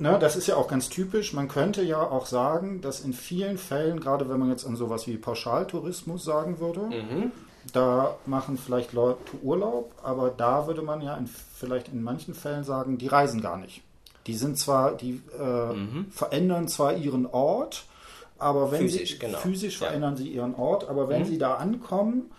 Ne, 0.00 0.18
das 0.18 0.34
ist 0.34 0.46
ja 0.46 0.56
auch 0.56 0.66
ganz 0.66 0.88
typisch. 0.88 1.34
Man 1.34 1.46
könnte 1.46 1.82
ja 1.82 2.00
auch 2.00 2.24
sagen, 2.24 2.80
dass 2.80 3.00
in 3.00 3.12
vielen 3.12 3.58
Fällen, 3.58 4.00
gerade 4.00 4.30
wenn 4.30 4.38
man 4.38 4.48
jetzt 4.48 4.66
an 4.66 4.74
sowas 4.74 5.06
wie 5.06 5.18
Pauschaltourismus 5.18 6.24
sagen 6.24 6.58
würde, 6.58 6.80
mhm. 6.80 7.32
Da 7.72 8.16
machen 8.26 8.58
vielleicht 8.58 8.92
Leute 8.92 9.18
Urlaub, 9.42 9.92
aber 10.02 10.30
da 10.30 10.66
würde 10.66 10.82
man 10.82 11.02
ja 11.02 11.16
in, 11.16 11.26
vielleicht 11.26 11.88
in 11.88 12.02
manchen 12.02 12.34
Fällen 12.34 12.64
sagen, 12.64 12.98
die 12.98 13.06
reisen 13.06 13.40
gar 13.40 13.56
nicht. 13.56 13.82
Die 14.26 14.34
sind 14.34 14.58
zwar, 14.58 14.92
die 14.92 15.20
äh, 15.38 15.72
mhm. 15.72 16.06
verändern 16.10 16.68
zwar 16.68 16.94
ihren 16.94 17.26
Ort, 17.26 17.84
aber 18.38 18.72
wenn 18.72 18.80
physisch, 18.80 19.12
sie 19.12 19.18
genau. 19.18 19.38
physisch 19.38 19.78
verändern 19.78 20.16
sie 20.16 20.28
ihren 20.28 20.54
Ort, 20.54 20.88
aber 20.88 21.08
wenn 21.08 21.22
mhm. 21.22 21.26
sie 21.26 21.38
da 21.38 21.54
ankommen, 21.54 22.30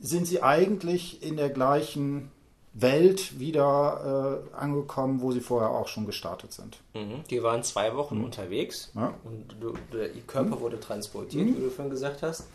sind 0.00 0.26
sie 0.26 0.42
eigentlich 0.42 1.22
in 1.22 1.36
der 1.36 1.50
gleichen 1.50 2.30
Welt 2.72 3.38
wieder 3.40 4.42
äh, 4.52 4.56
angekommen, 4.56 5.20
wo 5.22 5.32
sie 5.32 5.40
vorher 5.40 5.70
auch 5.70 5.88
schon 5.88 6.06
gestartet 6.06 6.52
sind. 6.52 6.78
Mhm. 6.94 7.24
Die 7.28 7.42
waren 7.42 7.62
zwei 7.64 7.96
Wochen 7.96 8.18
mhm. 8.18 8.24
unterwegs 8.24 8.92
ja. 8.94 9.12
und 9.24 9.56
du, 9.60 9.74
der, 9.92 10.14
ihr 10.14 10.22
Körper 10.22 10.56
mhm. 10.56 10.60
wurde 10.60 10.78
transportiert, 10.78 11.48
mhm. 11.48 11.56
wie 11.56 11.62
du 11.62 11.70
vorhin 11.70 11.90
gesagt 11.90 12.22
hast. 12.22 12.46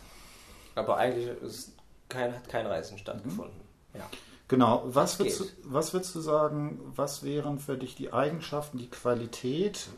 Aber 0.74 0.96
eigentlich 0.96 1.28
ist 1.42 1.72
kein, 2.08 2.34
hat 2.34 2.48
kein 2.48 2.66
Reisen 2.66 2.98
stattgefunden. 2.98 3.58
Mhm. 3.92 3.98
Ja. 4.00 4.10
Genau. 4.48 4.82
Was 4.86 5.18
würdest, 5.18 5.40
du, 5.40 5.44
was 5.64 5.92
würdest 5.92 6.14
du 6.14 6.20
sagen, 6.20 6.80
was 6.94 7.24
wären 7.24 7.58
für 7.58 7.76
dich 7.76 7.96
die 7.96 8.12
Eigenschaften, 8.12 8.78
die 8.78 8.88
Qualität, 8.88 9.88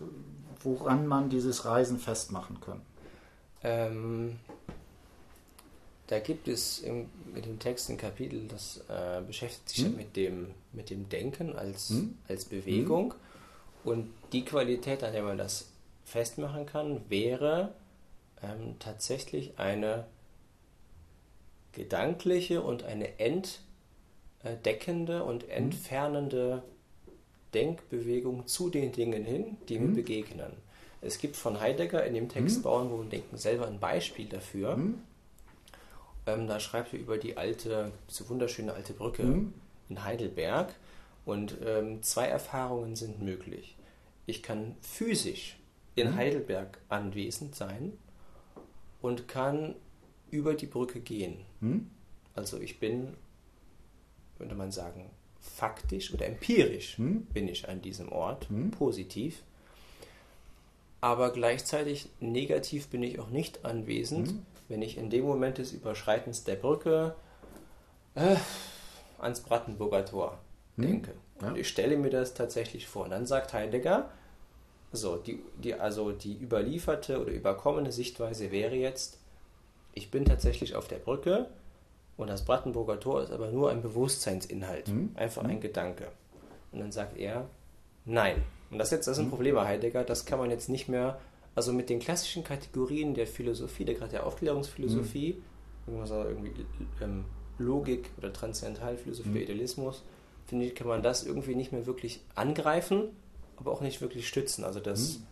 woran 0.63 1.07
man 1.07 1.29
dieses 1.29 1.65
Reisen 1.65 1.99
festmachen 1.99 2.61
kann? 2.61 2.81
Ähm, 3.63 4.39
da 6.07 6.21
gibt 6.21 6.49
es 6.49 6.79
im, 6.79 7.11
in 7.35 7.43
dem 7.43 7.59
Text 7.59 7.91
ein 7.91 7.99
Kapitel, 7.99 8.49
das 8.49 8.83
äh, 8.89 9.21
beschäftigt 9.21 9.69
sich 9.69 9.85
hm? 9.85 9.97
mit, 9.97 10.17
dem, 10.17 10.55
mit 10.73 10.89
dem 10.89 11.09
Denken 11.11 11.55
als, 11.55 11.91
hm? 11.91 12.17
als 12.29 12.47
Bewegung. 12.47 13.13
Hm? 13.13 13.19
Und 13.85 14.11
die 14.33 14.45
Qualität, 14.45 15.05
an 15.05 15.13
der 15.13 15.23
man 15.23 15.37
das 15.37 15.71
festmachen 16.05 16.65
kann, 16.65 17.03
wäre 17.11 17.75
ähm, 18.43 18.77
tatsächlich 18.79 19.59
eine 19.59 20.07
gedankliche 21.79 22.61
und 22.61 22.85
eine 22.85 23.09
entdeckende 24.43 25.25
und 25.25 25.49
entfernende 25.49 26.63
Denkbewegung 27.55 28.47
zu 28.47 28.69
den 28.69 28.93
Dingen 28.93 29.25
hin, 29.25 29.57
die 29.69 29.79
mir 29.79 29.89
mhm. 29.89 29.95
begegnen. 29.95 30.53
Es 31.01 31.19
gibt 31.19 31.37
von 31.37 31.61
Heidegger 31.61 32.05
in 32.05 32.15
dem 32.15 32.29
Text 32.29 32.59
mhm. 32.59 32.63
Bauen, 32.63 32.91
wo 32.91 33.03
Denken 33.03 33.37
selber 33.37 33.67
ein 33.67 33.79
Beispiel 33.79 34.27
dafür. 34.27 34.77
Mhm. 34.77 34.99
Ähm, 36.27 36.47
da 36.47 36.61
schreibt 36.61 36.93
er 36.93 36.99
über 36.99 37.17
die 37.17 37.37
alte, 37.37 37.93
diese 38.11 38.29
wunderschöne 38.29 38.73
alte 38.75 38.93
Brücke 38.93 39.23
mhm. 39.23 39.55
in 39.89 40.05
Heidelberg. 40.05 40.75
Und 41.25 41.57
ähm, 41.65 42.03
zwei 42.03 42.27
Erfahrungen 42.27 42.97
sind 42.97 43.23
möglich. 43.23 43.77
Ich 44.27 44.43
kann 44.43 44.77
physisch 44.81 45.59
in 45.95 46.11
mhm. 46.11 46.17
Heidelberg 46.17 46.79
anwesend 46.89 47.55
sein 47.55 47.93
und 49.01 49.29
kann 49.29 49.75
über 50.31 50.55
die 50.55 50.67
Brücke 50.67 51.01
gehen. 51.01 51.39
Mhm. 51.61 51.91
Also 52.35 52.59
ich 52.61 52.79
bin, 52.79 53.15
würde 54.39 54.55
man 54.55 54.71
sagen, 54.71 55.11
faktisch 55.41 56.13
oder 56.13 56.27
empirisch 56.27 56.99
mhm. 56.99 57.23
bin 57.27 57.49
ich 57.49 57.69
an 57.69 57.83
diesem 57.83 58.11
Ort, 58.13 58.49
hm? 58.49 58.71
positiv. 58.71 59.43
Aber 61.01 61.33
gleichzeitig 61.33 62.09
negativ 62.21 62.89
bin 62.89 63.03
ich 63.03 63.21
auch 63.21 63.31
nicht 63.31 63.65
anwesend, 63.65 64.29
hm? 64.29 64.43
wenn 64.69 64.83
ich 64.83 64.99
in 64.99 65.11
dem 65.11 65.25
Moment 65.25 65.59
des 65.59 65.73
Überschreitens 65.73 66.43
der 66.43 66.57
Brücke 66.57 67.15
äh, 68.17 68.37
ans 69.19 69.41
Brandenburger 69.41 70.05
Tor 70.05 70.39
hm? 70.77 70.85
denke. 70.85 71.15
Ja. 71.41 71.49
Und 71.49 71.59
ich 71.59 71.69
stelle 71.69 71.97
mir 71.97 72.11
das 72.11 72.35
tatsächlich 72.35 72.89
vor. 72.89 73.05
Und 73.05 73.11
dann 73.11 73.27
sagt 73.27 73.53
Heidegger, 73.53 74.11
so, 74.91 75.17
die, 75.17 75.41
die, 75.63 75.75
also 75.75 76.13
die 76.13 76.37
überlieferte 76.37 77.21
oder 77.21 77.31
überkommene 77.31 77.93
Sichtweise 77.93 78.51
wäre 78.51 78.75
jetzt, 78.75 79.18
ich 79.95 80.11
bin 80.11 80.25
tatsächlich 80.25 80.75
auf 80.75 80.89
der 80.89 80.99
Brücke 80.99 81.49
und 82.17 82.29
das 82.29 82.45
Brandenburger 82.45 82.99
Tor 83.01 83.23
ist 83.23 83.31
aber 83.31 83.51
nur 83.51 83.71
ein 83.71 83.83
Bewusstseinsinhalt, 83.83 84.89
mhm. 84.89 85.11
einfach 85.15 85.45
ein 85.45 85.57
mhm. 85.57 85.61
Gedanke. 85.61 86.09
Und 86.73 86.81
dann 86.81 86.93
sagt 86.93 87.17
er, 87.17 87.49
nein. 88.05 88.43
Und 88.71 88.79
das, 88.79 88.91
jetzt, 88.91 89.07
das 89.07 89.17
ist 89.17 89.21
ein 89.21 89.27
mhm. 89.27 89.31
Problem 89.31 89.55
bei 89.55 89.67
Heidegger, 89.67 90.05
das 90.05 90.27
kann 90.27 90.39
man 90.39 90.51
jetzt 90.51 90.69
nicht 90.69 90.89
mehr, 90.89 91.21
also 91.55 91.73
mit 91.73 91.89
den 91.89 92.01
klassischen 92.01 92.45
Kategorien 92.45 93.15
der 93.15 93.27
Philosophie, 93.27 93.85
der 93.85 93.95
gerade 93.95 94.11
der 94.11 94.27
Aufklärungsphilosophie, 94.27 95.43
mhm. 95.87 95.95
irgendwie 96.05 96.67
ähm, 97.01 97.25
Logik 97.59 98.11
oder 98.19 98.33
Transzendentalphilosophie, 98.33 99.31
mhm. 99.31 99.37
Idealismus, 99.37 100.03
finde 100.47 100.67
ich, 100.67 100.75
kann 100.75 100.87
man 100.87 101.03
das 101.03 101.25
irgendwie 101.25 101.55
nicht 101.55 101.73
mehr 101.73 101.87
wirklich 101.87 102.21
angreifen, 102.35 103.11
aber 103.57 103.71
auch 103.71 103.81
nicht 103.81 104.01
wirklich 104.01 104.27
stützen. 104.29 104.65
Also 104.65 104.81
das 104.81 105.19
mhm. 105.19 105.27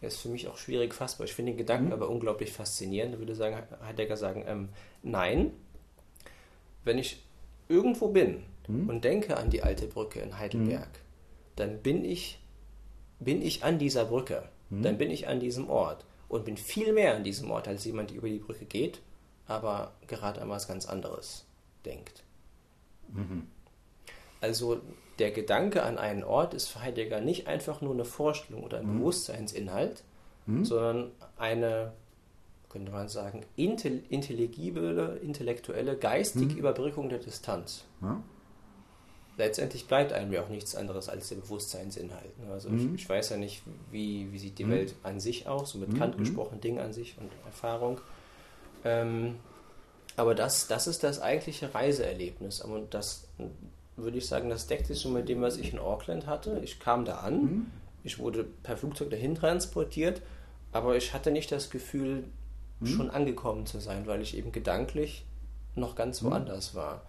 Ist 0.00 0.20
für 0.20 0.28
mich 0.28 0.46
auch 0.48 0.56
schwierig 0.56 0.94
fassbar. 0.94 1.26
Ich 1.26 1.34
finde 1.34 1.52
den 1.52 1.58
Gedanken 1.58 1.86
mhm. 1.86 1.92
aber 1.92 2.08
unglaublich 2.08 2.52
faszinierend. 2.52 3.14
Da 3.14 3.18
würde 3.18 3.34
sagen, 3.34 3.56
Heidegger 3.84 4.16
sagen, 4.16 4.44
ähm, 4.46 4.68
nein, 5.02 5.52
wenn 6.84 6.98
ich 6.98 7.22
irgendwo 7.68 8.08
bin 8.08 8.44
mhm. 8.68 8.88
und 8.88 9.04
denke 9.04 9.36
an 9.36 9.50
die 9.50 9.62
alte 9.62 9.86
Brücke 9.86 10.20
in 10.20 10.38
Heidelberg, 10.38 10.88
mhm. 10.88 11.56
dann 11.56 11.82
bin 11.82 12.04
ich, 12.04 12.38
bin 13.18 13.42
ich 13.42 13.64
an 13.64 13.78
dieser 13.78 14.04
Brücke. 14.04 14.48
Mhm. 14.70 14.82
Dann 14.82 14.98
bin 14.98 15.10
ich 15.10 15.26
an 15.26 15.40
diesem 15.40 15.68
Ort 15.68 16.04
und 16.28 16.44
bin 16.44 16.56
viel 16.56 16.92
mehr 16.92 17.16
an 17.16 17.24
diesem 17.24 17.50
Ort 17.50 17.66
als 17.68 17.84
jemand, 17.84 18.10
der 18.10 18.18
über 18.18 18.28
die 18.28 18.38
Brücke 18.38 18.66
geht, 18.66 19.00
aber 19.46 19.92
gerade 20.06 20.40
an 20.40 20.48
was 20.48 20.68
ganz 20.68 20.86
anderes 20.86 21.44
denkt. 21.84 22.22
Mhm. 23.12 23.48
Also 24.40 24.80
der 25.18 25.30
Gedanke 25.30 25.82
an 25.82 25.98
einen 25.98 26.24
Ort 26.24 26.54
ist 26.54 26.68
für 26.68 26.80
Heidegger 26.80 27.20
nicht 27.20 27.46
einfach 27.46 27.80
nur 27.80 27.92
eine 27.92 28.04
Vorstellung 28.04 28.62
oder 28.62 28.78
ein 28.78 28.86
mhm. 28.86 28.98
Bewusstseinsinhalt, 28.98 30.04
mhm. 30.46 30.64
sondern 30.64 31.10
eine, 31.36 31.92
könnte 32.68 32.92
man 32.92 33.08
sagen, 33.08 33.44
intelligible, 33.56 35.18
intellektuelle, 35.22 35.96
geistige 35.96 36.52
mhm. 36.52 36.58
Überbrückung 36.58 37.08
der 37.08 37.18
Distanz. 37.18 37.84
Ja. 38.02 38.22
Letztendlich 39.36 39.86
bleibt 39.86 40.12
einem 40.12 40.32
ja 40.32 40.42
auch 40.42 40.48
nichts 40.48 40.74
anderes 40.74 41.08
als 41.08 41.28
der 41.28 41.36
Bewusstseinsinhalt. 41.36 42.38
Ne? 42.40 42.52
Also 42.52 42.68
ich, 42.70 42.82
mhm. 42.82 42.94
ich, 42.96 43.08
weiß 43.08 43.30
ja 43.30 43.36
nicht, 43.36 43.62
wie, 43.92 44.32
wie 44.32 44.38
sieht 44.38 44.58
die 44.58 44.64
mhm. 44.64 44.70
Welt 44.70 44.94
an 45.04 45.20
sich 45.20 45.46
aus, 45.46 45.70
so 45.70 45.78
mit 45.78 45.96
Kant 45.96 46.16
mhm. 46.16 46.20
gesprochen, 46.20 46.60
Ding 46.60 46.80
an 46.80 46.92
sich 46.92 47.16
und 47.20 47.30
Erfahrung. 47.46 48.00
Ähm, 48.84 49.36
aber 50.16 50.34
das, 50.34 50.66
das 50.66 50.88
ist 50.88 51.04
das 51.04 51.20
eigentliche 51.20 51.72
Reiseerlebnis. 51.72 52.60
Und 52.60 52.92
das 52.92 53.28
würde 53.98 54.18
ich 54.18 54.26
sagen, 54.26 54.48
das 54.48 54.66
deckt 54.66 54.86
sich 54.86 55.00
schon 55.00 55.12
mit 55.12 55.28
dem, 55.28 55.40
was 55.40 55.56
ich 55.56 55.72
in 55.72 55.78
Auckland 55.78 56.26
hatte. 56.26 56.60
Ich 56.62 56.80
kam 56.80 57.04
da 57.04 57.18
an, 57.18 57.42
mhm. 57.42 57.66
ich 58.04 58.18
wurde 58.18 58.44
per 58.62 58.76
Flugzeug 58.76 59.10
dahin 59.10 59.34
transportiert, 59.34 60.22
aber 60.72 60.96
ich 60.96 61.12
hatte 61.12 61.30
nicht 61.30 61.50
das 61.52 61.70
Gefühl, 61.70 62.24
mhm. 62.80 62.86
schon 62.86 63.10
angekommen 63.10 63.66
zu 63.66 63.80
sein, 63.80 64.06
weil 64.06 64.22
ich 64.22 64.36
eben 64.36 64.52
gedanklich 64.52 65.24
noch 65.74 65.94
ganz 65.94 66.22
mhm. 66.22 66.30
woanders 66.30 66.74
war. 66.74 67.02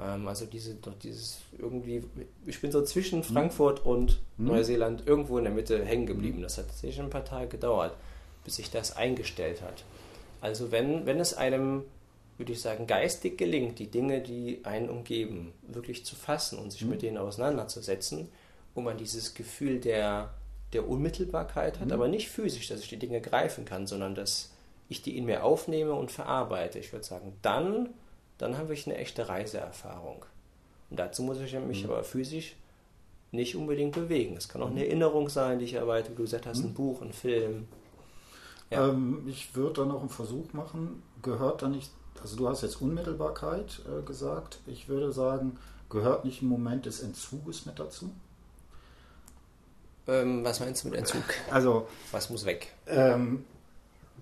Ähm, 0.00 0.28
also 0.28 0.46
diese, 0.46 0.74
doch 0.74 0.94
dieses 1.02 1.38
irgendwie, 1.58 2.04
ich 2.46 2.60
bin 2.60 2.72
so 2.72 2.82
zwischen 2.82 3.20
mhm. 3.20 3.24
Frankfurt 3.24 3.84
und 3.84 4.20
mhm. 4.36 4.46
Neuseeland 4.46 5.06
irgendwo 5.06 5.38
in 5.38 5.44
der 5.44 5.52
Mitte 5.52 5.84
hängen 5.84 6.06
geblieben. 6.06 6.42
Das 6.42 6.58
hat 6.58 6.68
tatsächlich 6.68 7.00
ein 7.00 7.10
paar 7.10 7.24
Tage 7.24 7.48
gedauert, 7.48 7.94
bis 8.44 8.56
sich 8.56 8.70
das 8.70 8.96
eingestellt 8.96 9.62
hat. 9.62 9.84
Also 10.40 10.70
wenn, 10.70 11.06
wenn 11.06 11.18
es 11.18 11.34
einem 11.34 11.82
würde 12.38 12.52
ich 12.52 12.60
sagen, 12.60 12.86
geistig 12.86 13.36
gelingt, 13.36 13.78
die 13.78 13.90
Dinge, 13.90 14.20
die 14.20 14.60
einen 14.64 14.88
umgeben, 14.88 15.52
wirklich 15.66 16.06
zu 16.06 16.14
fassen 16.14 16.58
und 16.58 16.70
sich 16.70 16.84
mhm. 16.84 16.90
mit 16.90 17.02
denen 17.02 17.18
auseinanderzusetzen, 17.18 18.28
wo 18.74 18.80
man 18.80 18.96
dieses 18.96 19.34
Gefühl 19.34 19.80
der, 19.80 20.32
der 20.72 20.88
Unmittelbarkeit 20.88 21.80
hat, 21.80 21.88
mhm. 21.88 21.92
aber 21.92 22.08
nicht 22.08 22.28
physisch, 22.28 22.68
dass 22.68 22.80
ich 22.80 22.88
die 22.88 22.98
Dinge 22.98 23.20
greifen 23.20 23.64
kann, 23.64 23.86
sondern 23.86 24.14
dass 24.14 24.52
ich 24.88 25.02
die 25.02 25.18
in 25.18 25.24
mir 25.24 25.44
aufnehme 25.44 25.92
und 25.92 26.12
verarbeite. 26.12 26.78
Ich 26.78 26.92
würde 26.92 27.04
sagen, 27.04 27.36
dann, 27.42 27.90
dann 28.38 28.56
habe 28.56 28.72
ich 28.72 28.86
eine 28.86 28.96
echte 28.96 29.28
Reiseerfahrung. 29.28 30.24
Und 30.90 30.98
dazu 30.98 31.22
muss 31.22 31.40
ich 31.40 31.52
mich 31.58 31.84
mhm. 31.84 31.90
aber 31.90 32.04
physisch 32.04 32.54
nicht 33.32 33.56
unbedingt 33.56 33.94
bewegen. 33.94 34.36
Es 34.36 34.48
kann 34.48 34.62
auch 34.62 34.70
eine 34.70 34.80
mhm. 34.80 34.86
Erinnerung 34.86 35.28
sein, 35.28 35.58
die 35.58 35.66
ich 35.66 35.74
erweite, 35.74 36.12
wie 36.12 36.16
du 36.16 36.22
gesagt 36.22 36.46
hast, 36.46 36.60
ein 36.60 36.70
mhm. 36.70 36.74
Buch, 36.74 37.02
ein 37.02 37.12
Film. 37.12 37.66
Ja. 38.70 38.88
Ähm, 38.88 39.26
ich 39.28 39.54
würde 39.54 39.82
dann 39.82 39.90
auch 39.90 40.00
einen 40.00 40.08
Versuch 40.08 40.52
machen, 40.52 41.02
gehört 41.20 41.62
da 41.62 41.68
nicht 41.68 41.90
also 42.22 42.36
du 42.36 42.48
hast 42.48 42.62
jetzt 42.62 42.80
Unmittelbarkeit 42.80 43.80
äh, 43.86 44.02
gesagt. 44.02 44.60
Ich 44.66 44.88
würde 44.88 45.12
sagen, 45.12 45.58
gehört 45.88 46.24
nicht 46.24 46.42
ein 46.42 46.48
Moment 46.48 46.86
des 46.86 47.00
Entzuges 47.00 47.66
mit 47.66 47.78
dazu? 47.78 48.10
Ähm, 50.06 50.42
was 50.44 50.60
meinst 50.60 50.84
du 50.84 50.88
mit 50.88 50.98
Entzug? 50.98 51.22
Also, 51.50 51.86
was 52.12 52.30
muss 52.30 52.44
weg? 52.44 52.72
Ähm, 52.86 53.44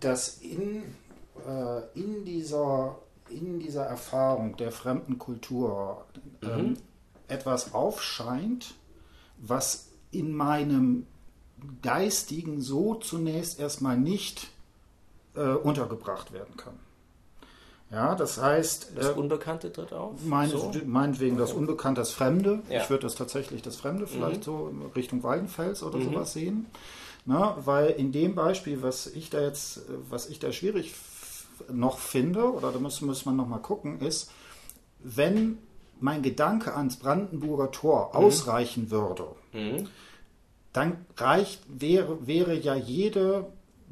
dass 0.00 0.38
in, 0.38 0.82
äh, 1.46 1.80
in, 1.94 2.24
dieser, 2.24 2.96
in 3.30 3.60
dieser 3.60 3.84
Erfahrung 3.84 4.56
der 4.56 4.72
fremden 4.72 5.18
Kultur 5.18 6.04
ähm, 6.42 6.70
mhm. 6.70 6.76
etwas 7.28 7.72
aufscheint, 7.72 8.74
was 9.38 9.88
in 10.10 10.32
meinem 10.32 11.06
Geistigen 11.82 12.60
so 12.60 12.94
zunächst 12.96 13.58
erstmal 13.58 13.96
nicht 13.96 14.48
äh, 15.34 15.40
untergebracht 15.40 16.32
werden 16.32 16.56
kann. 16.56 16.74
Ja, 17.90 18.14
das 18.14 18.40
heißt. 18.40 18.92
Das 18.96 19.08
äh, 19.08 19.12
Unbekannte 19.12 19.72
tritt 19.72 19.92
auf? 19.92 20.24
Meine, 20.24 20.50
so? 20.50 20.72
Meinetwegen 20.84 21.36
das 21.36 21.52
Unbekannte, 21.52 22.00
das 22.00 22.10
Fremde. 22.10 22.62
Ja. 22.68 22.82
Ich 22.82 22.90
würde 22.90 23.02
das 23.02 23.14
tatsächlich 23.14 23.62
das 23.62 23.76
Fremde 23.76 24.06
vielleicht 24.06 24.40
mhm. 24.40 24.44
so 24.44 24.74
Richtung 24.96 25.22
Weidenfels 25.22 25.82
oder 25.82 25.98
mhm. 25.98 26.04
sowas 26.04 26.32
sehen. 26.32 26.66
Na, 27.24 27.56
weil 27.64 27.90
in 27.90 28.12
dem 28.12 28.34
Beispiel, 28.34 28.82
was 28.82 29.06
ich 29.06 29.30
da 29.30 29.40
jetzt, 29.40 29.82
was 30.10 30.28
ich 30.28 30.38
da 30.38 30.52
schwierig 30.52 30.94
noch 31.72 31.98
finde, 31.98 32.52
oder 32.52 32.72
da 32.72 32.78
muss, 32.78 33.00
muss 33.00 33.24
man 33.24 33.36
nochmal 33.36 33.60
gucken, 33.60 34.00
ist, 34.00 34.30
wenn 35.00 35.58
mein 36.00 36.22
Gedanke 36.22 36.74
ans 36.74 36.96
Brandenburger 36.96 37.70
Tor 37.70 38.10
mhm. 38.12 38.16
ausreichen 38.16 38.90
würde, 38.90 39.26
mhm. 39.52 39.88
dann 40.72 41.06
reicht, 41.16 41.62
wäre, 41.68 42.26
wäre 42.26 42.54
ja 42.54 42.74
jede 42.74 43.46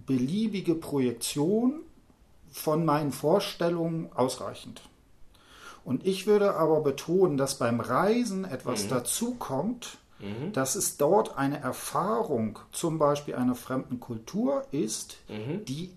beliebige 0.06 0.74
Projektion 0.74 1.80
von 2.54 2.84
meinen 2.84 3.10
Vorstellungen 3.10 4.10
ausreichend. 4.14 4.82
Und 5.84 6.06
ich 6.06 6.28
würde 6.28 6.54
aber 6.54 6.80
betonen, 6.80 7.36
dass 7.36 7.58
beim 7.58 7.80
Reisen 7.80 8.44
etwas 8.44 8.84
mhm. 8.84 8.88
dazukommt, 8.90 9.98
mhm. 10.20 10.52
dass 10.52 10.76
es 10.76 10.96
dort 10.96 11.36
eine 11.36 11.60
Erfahrung, 11.60 12.60
zum 12.70 12.98
Beispiel 12.98 13.34
einer 13.34 13.56
fremden 13.56 13.98
Kultur 13.98 14.64
ist, 14.70 15.16
mhm. 15.28 15.64
die 15.64 15.90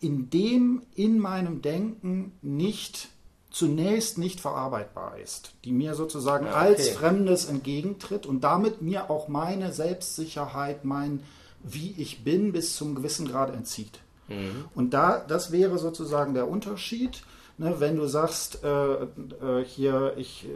in 0.00 0.30
dem, 0.30 0.82
in 0.94 1.18
meinem 1.18 1.60
Denken 1.60 2.32
nicht 2.40 3.08
zunächst 3.50 4.16
nicht 4.16 4.40
verarbeitbar 4.40 5.18
ist, 5.18 5.52
die 5.64 5.72
mir 5.72 5.94
sozusagen 5.94 6.46
ja, 6.46 6.52
okay. 6.52 6.60
als 6.60 6.88
Fremdes 6.88 7.44
entgegentritt 7.44 8.24
und 8.24 8.42
damit 8.44 8.80
mir 8.80 9.10
auch 9.10 9.28
meine 9.28 9.72
Selbstsicherheit, 9.72 10.84
mein 10.86 11.22
wie 11.62 11.94
ich 11.98 12.24
bin, 12.24 12.52
bis 12.52 12.76
zum 12.76 12.94
gewissen 12.94 13.28
Grad 13.28 13.52
entzieht. 13.52 14.00
Mhm. 14.28 14.66
Und 14.74 14.94
da, 14.94 15.18
das 15.26 15.52
wäre 15.52 15.78
sozusagen 15.78 16.34
der 16.34 16.48
Unterschied. 16.48 17.22
Ne, 17.60 17.74
wenn 17.80 17.96
du 17.96 18.06
sagst, 18.06 18.62
äh, 18.62 18.92
äh, 19.02 19.64
hier, 19.66 20.14
ich 20.16 20.46
äh, 20.46 20.48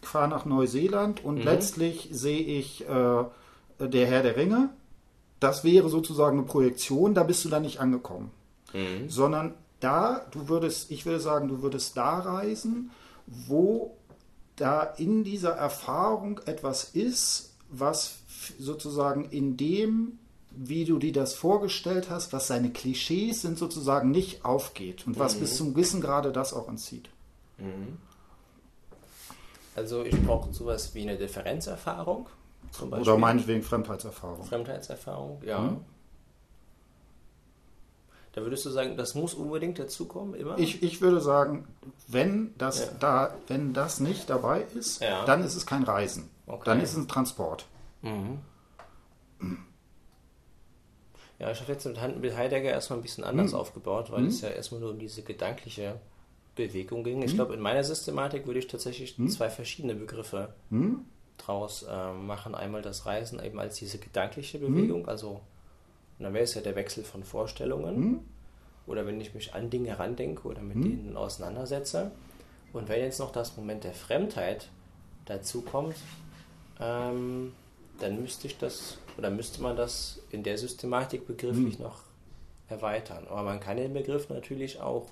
fahre 0.00 0.28
nach 0.28 0.46
Neuseeland 0.46 1.22
und 1.22 1.36
mhm. 1.36 1.42
letztlich 1.42 2.08
sehe 2.12 2.40
ich 2.40 2.88
äh, 2.88 3.24
der 3.78 4.06
Herr 4.06 4.22
der 4.22 4.36
Ringe, 4.36 4.70
das 5.38 5.64
wäre 5.64 5.90
sozusagen 5.90 6.38
eine 6.38 6.46
Projektion, 6.46 7.12
da 7.12 7.24
bist 7.24 7.44
du 7.44 7.50
dann 7.50 7.62
nicht 7.62 7.80
angekommen. 7.80 8.30
Mhm. 8.72 9.10
Sondern 9.10 9.54
da, 9.80 10.26
du 10.30 10.48
würdest, 10.48 10.90
ich 10.90 11.04
würde 11.04 11.20
sagen, 11.20 11.48
du 11.48 11.62
würdest 11.62 11.96
da 11.96 12.20
reisen, 12.20 12.90
wo 13.26 13.96
da 14.56 14.82
in 14.82 15.24
dieser 15.24 15.52
Erfahrung 15.52 16.40
etwas 16.46 16.84
ist, 16.84 17.54
was 17.70 18.18
sozusagen 18.58 19.24
in 19.30 19.56
dem, 19.56 20.18
wie 20.50 20.84
du 20.84 20.98
dir 20.98 21.12
das 21.12 21.34
vorgestellt 21.34 22.10
hast, 22.10 22.32
was 22.32 22.46
seine 22.46 22.70
Klischees 22.70 23.42
sind, 23.42 23.58
sozusagen 23.58 24.10
nicht 24.10 24.44
aufgeht 24.44 25.06
und 25.06 25.18
was 25.18 25.36
mhm. 25.36 25.40
bis 25.40 25.56
zum 25.56 25.74
gewissen 25.74 26.00
Grade 26.00 26.32
das 26.32 26.52
auch 26.52 26.68
entzieht. 26.68 27.08
Mhm. 27.58 27.98
Also 29.76 30.04
ich 30.04 30.20
brauche 30.22 30.52
sowas 30.52 30.94
wie 30.94 31.02
eine 31.02 31.16
Differenzerfahrung. 31.16 32.28
Oder 32.80 33.16
meinetwegen 33.16 33.62
Fremdheitserfahrung. 33.62 34.44
Fremdheitserfahrung, 34.44 35.42
ja. 35.44 35.60
Mhm. 35.60 35.84
Da 38.32 38.42
würdest 38.42 38.64
du 38.64 38.70
sagen, 38.70 38.96
das 38.96 39.14
muss 39.14 39.34
unbedingt 39.34 39.78
dazukommen, 39.78 40.34
immer? 40.34 40.56
Ich, 40.58 40.82
ich 40.82 41.00
würde 41.00 41.20
sagen, 41.20 41.66
wenn 42.06 42.54
das, 42.58 42.80
ja. 42.80 42.86
da, 43.00 43.34
wenn 43.48 43.72
das 43.72 43.98
nicht 43.98 44.30
dabei 44.30 44.66
ist, 44.74 45.00
ja. 45.00 45.24
dann 45.24 45.42
ist 45.42 45.56
es 45.56 45.66
kein 45.66 45.82
Reisen. 45.82 46.30
Okay. 46.46 46.62
Dann 46.64 46.80
ist 46.80 46.92
es 46.92 46.96
ein 46.96 47.08
Transport. 47.08 47.66
Mhm. 48.02 48.38
Ja, 51.40 51.50
ich 51.50 51.60
habe 51.60 51.72
jetzt 51.72 51.86
mit 51.86 52.36
Heidegger 52.36 52.70
erstmal 52.70 52.98
ein 52.98 53.02
bisschen 53.02 53.24
anders 53.24 53.52
mhm. 53.52 53.58
aufgebaut, 53.58 54.12
weil 54.12 54.22
mhm. 54.22 54.28
es 54.28 54.42
ja 54.42 54.50
erstmal 54.50 54.80
nur 54.80 54.90
um 54.90 54.98
diese 54.98 55.22
gedankliche 55.22 55.98
Bewegung 56.54 57.02
ging. 57.02 57.22
Ich 57.22 57.32
mhm. 57.32 57.36
glaube, 57.36 57.54
in 57.54 57.60
meiner 57.60 57.82
Systematik 57.82 58.46
würde 58.46 58.58
ich 58.58 58.66
tatsächlich 58.66 59.18
mhm. 59.18 59.28
zwei 59.28 59.48
verschiedene 59.48 59.94
Begriffe 59.94 60.54
mhm. 60.68 61.06
draus 61.38 61.84
äh, 61.90 62.12
machen. 62.12 62.54
Einmal 62.54 62.82
das 62.82 63.06
Reisen 63.06 63.42
eben 63.42 63.58
als 63.58 63.78
diese 63.78 63.98
gedankliche 63.98 64.58
Bewegung, 64.58 65.08
also 65.08 65.40
und 66.20 66.24
dann 66.24 66.34
wäre 66.34 66.44
es 66.44 66.54
ja 66.54 66.60
der 66.60 66.76
Wechsel 66.76 67.02
von 67.02 67.24
Vorstellungen. 67.24 68.28
Oder 68.86 69.06
wenn 69.06 69.18
ich 69.22 69.32
mich 69.32 69.54
an 69.54 69.70
Dinge 69.70 69.88
herandenke 69.88 70.46
oder 70.46 70.60
mit 70.60 70.76
denen 70.84 71.16
auseinandersetze. 71.16 72.10
Und 72.74 72.90
wenn 72.90 73.00
jetzt 73.00 73.20
noch 73.20 73.32
das 73.32 73.56
Moment 73.56 73.84
der 73.84 73.94
Fremdheit 73.94 74.68
dazu 75.24 75.62
kommt, 75.62 75.94
ähm, 76.78 77.52
dann 78.00 78.20
müsste 78.20 78.46
ich 78.46 78.58
das 78.58 78.98
oder 79.18 79.30
müsste 79.30 79.62
man 79.62 79.76
das 79.76 80.20
in 80.30 80.42
der 80.42 80.58
Systematik 80.58 81.26
begrifflich 81.26 81.78
mhm. 81.78 81.84
noch 81.84 82.02
erweitern. 82.68 83.26
Aber 83.28 83.42
man 83.42 83.60
kann 83.60 83.76
den 83.76 83.92
Begriff 83.92 84.28
natürlich 84.28 84.80
auch 84.80 85.06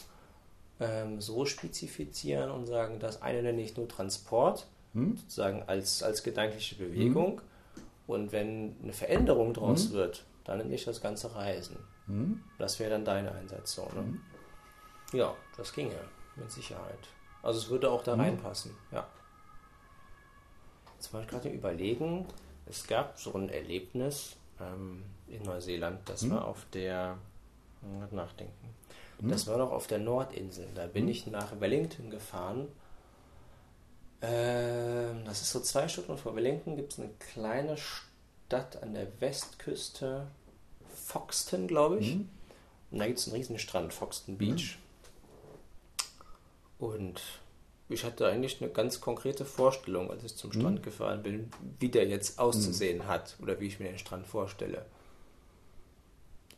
ähm, 0.81 1.21
so 1.21 1.45
spezifizieren 1.45 2.51
und 2.51 2.67
sagen, 2.67 2.99
das 3.01 3.23
eine 3.23 3.43
nenne 3.43 3.63
ich 3.63 3.77
nur 3.77 3.89
Transport, 3.89 4.67
mhm. 4.93 5.17
sozusagen 5.17 5.63
als, 5.67 6.03
als 6.03 6.23
gedankliche 6.23 6.77
Bewegung. 6.77 7.37
Mhm. 7.37 7.43
Und 8.07 8.33
wenn 8.33 8.77
eine 8.83 8.93
Veränderung 8.93 9.53
daraus 9.53 9.91
mhm. 9.91 9.95
wird, 9.95 10.25
dann 10.45 10.59
nenne 10.59 10.75
ich 10.75 10.85
das 10.85 11.01
ganze 11.01 11.35
Reisen. 11.35 11.77
Mhm. 12.07 12.43
Das 12.59 12.79
wäre 12.79 12.91
dann 12.91 13.05
deine 13.05 13.33
Einsetzung. 13.33 13.89
Ne? 13.95 14.03
Mhm. 14.03 14.21
Ja, 15.13 15.35
das 15.57 15.73
ginge, 15.73 15.99
mit 16.37 16.51
Sicherheit. 16.51 17.09
Also 17.43 17.59
es 17.59 17.69
würde 17.69 17.91
auch 17.91 18.03
da 18.03 18.15
reinpassen, 18.15 18.75
ja. 18.91 19.07
Jetzt 20.95 21.15
war 21.15 21.23
ich 21.23 21.29
gerade 21.29 21.49
überlegen, 21.49 22.27
es 22.69 22.87
gab 22.87 23.19
so 23.19 23.33
ein 23.35 23.49
Erlebnis 23.49 24.37
ähm, 24.61 25.03
in 25.29 25.43
Neuseeland, 25.43 26.01
das 26.09 26.23
mhm. 26.23 26.31
war 26.33 26.47
auf 26.47 26.67
der, 26.73 27.19
nachdenken, 28.11 28.75
mhm. 29.21 29.31
das 29.31 29.47
war 29.47 29.59
noch 29.59 29.73
auf 29.73 29.87
der 29.87 29.99
Nordinsel. 29.99 30.67
Da 30.75 30.87
bin 30.87 31.05
mhm. 31.05 31.11
ich 31.11 31.27
nach 31.27 31.61
Wellington 31.61 32.11
gefahren. 32.11 32.69
Ähm, 34.21 35.25
das 35.25 35.43
ist 35.43 35.51
so 35.51 35.61
zwei 35.61 35.89
Stunden 35.89 36.19
vor 36.19 36.35
Wellington, 36.35 36.77
gibt 36.77 36.93
es 36.93 36.99
eine 36.99 37.11
kleine 37.19 37.77
Stadt 37.77 38.83
an 38.83 38.95
der 38.95 39.07
Westküste, 39.21 40.27
Foxton, 40.93 41.69
glaube 41.69 41.99
ich. 41.99 42.17
Mhm. 42.17 42.29
Und 42.91 42.99
da 42.99 43.07
gibt 43.07 43.19
es 43.19 43.27
einen 43.27 43.37
riesen 43.37 43.59
Strand, 43.59 43.93
Foxton. 43.93 44.39
Beach. 44.39 44.79
Mhm. 46.79 46.87
Und 46.87 47.21
ich 47.89 48.05
hatte 48.05 48.27
eigentlich 48.27 48.61
eine 48.61 48.71
ganz 48.71 49.01
konkrete 49.01 49.45
Vorstellung, 49.45 50.11
als 50.11 50.23
ich 50.25 50.37
zum 50.37 50.53
Strand 50.53 50.81
mhm. 50.81 50.83
gefahren 50.83 51.23
bin, 51.23 51.51
wie 51.81 51.89
der 51.89 52.07
jetzt 52.07 52.39
auszusehen 52.39 52.99
mhm. 52.99 53.07
hat 53.07 53.37
oder 53.41 53.61
wie 53.61 53.67
ich 53.67 53.81
mir 53.81 53.89
den 53.89 53.99
Strand 53.99 54.27
vorstelle. 54.27 54.85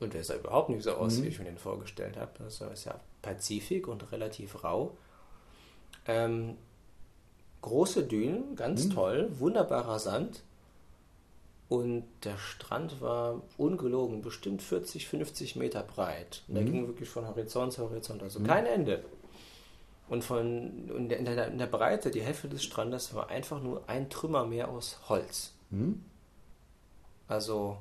Und 0.01 0.15
der 0.15 0.25
sah 0.25 0.35
überhaupt 0.35 0.71
nicht 0.71 0.83
so 0.83 0.93
aus, 0.93 1.19
mhm. 1.19 1.25
wie 1.25 1.29
ich 1.29 1.39
mir 1.39 1.45
den 1.45 1.59
vorgestellt 1.59 2.17
habe. 2.17 2.33
Das 2.39 2.61
ist 2.61 2.85
ja 2.85 2.99
Pazifik 3.23 3.87
und 3.87 4.11
relativ 4.13 4.65
rau. 4.65 4.97
Ähm, 6.07 6.57
große 7.63 8.05
Dünen, 8.05 8.57
ganz 8.57 8.87
mhm. 8.87 8.91
toll, 8.91 9.31
wunderbarer 9.39 9.99
Sand. 9.99 10.43
Und 11.69 12.05
der 12.25 12.37
Strand 12.37 13.01
war 13.01 13.43
ungelogen, 13.57 14.23
bestimmt 14.23 14.61
40, 14.63 15.07
50 15.07 15.55
Meter 15.55 15.85
breit. 15.85 16.43
Und 16.49 16.55
mhm. 16.55 16.57
der 16.57 16.65
ging 16.65 16.87
wirklich 16.89 17.09
von 17.09 17.29
Horizont 17.29 17.75
zu 17.75 17.83
Horizont, 17.83 18.23
also 18.25 18.41
mhm. 18.41 18.47
kein 18.49 18.67
Ende. 18.67 19.05
Und 20.11 20.25
von 20.25 20.89
in 20.89 21.09
der, 21.09 21.19
in, 21.19 21.25
der, 21.25 21.47
in 21.47 21.59
der, 21.59 21.67
Breite, 21.67 22.11
die 22.11 22.21
Hälfte 22.21 22.49
des 22.49 22.65
Strandes, 22.65 23.15
war 23.15 23.31
einfach 23.31 23.63
nur 23.63 23.89
ein 23.89 24.11
Trümmermeer 24.11 24.69
aus 24.69 24.99
Holz. 25.09 25.53
Mhm. 25.71 26.03
Also 27.29 27.79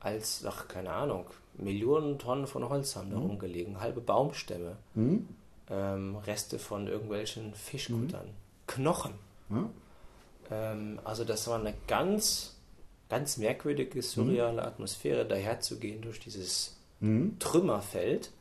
als, 0.00 0.44
ach, 0.44 0.66
keine 0.66 0.92
Ahnung, 0.92 1.26
Millionen 1.54 2.18
Tonnen 2.18 2.48
von 2.48 2.68
Holz 2.68 2.96
haben 2.96 3.10
da 3.10 3.16
mhm. 3.16 3.26
rumgelegen, 3.26 3.80
halbe 3.80 4.00
Baumstämme, 4.00 4.76
mhm. 4.94 5.28
ähm, 5.70 6.16
Reste 6.16 6.58
von 6.58 6.88
irgendwelchen 6.88 7.54
Fischkuttern, 7.54 8.26
mhm. 8.26 8.66
Knochen. 8.66 9.14
Ähm, 10.50 10.98
also 11.04 11.24
das 11.24 11.46
war 11.46 11.60
eine 11.60 11.74
ganz 11.86 12.56
ganz 13.08 13.36
merkwürdige, 13.36 14.02
surreale 14.02 14.62
Atmosphäre 14.62 15.24
daherzugehen 15.24 16.02
durch 16.02 16.20
dieses. 16.20 16.74
Trümmerfeld. 17.38 18.32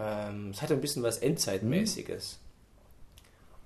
Ähm, 0.00 0.50
es 0.50 0.62
hatte 0.62 0.74
ein 0.74 0.80
bisschen 0.80 1.02
was 1.02 1.18
Endzeitmäßiges. 1.18 2.38
Mhm. 2.40 2.50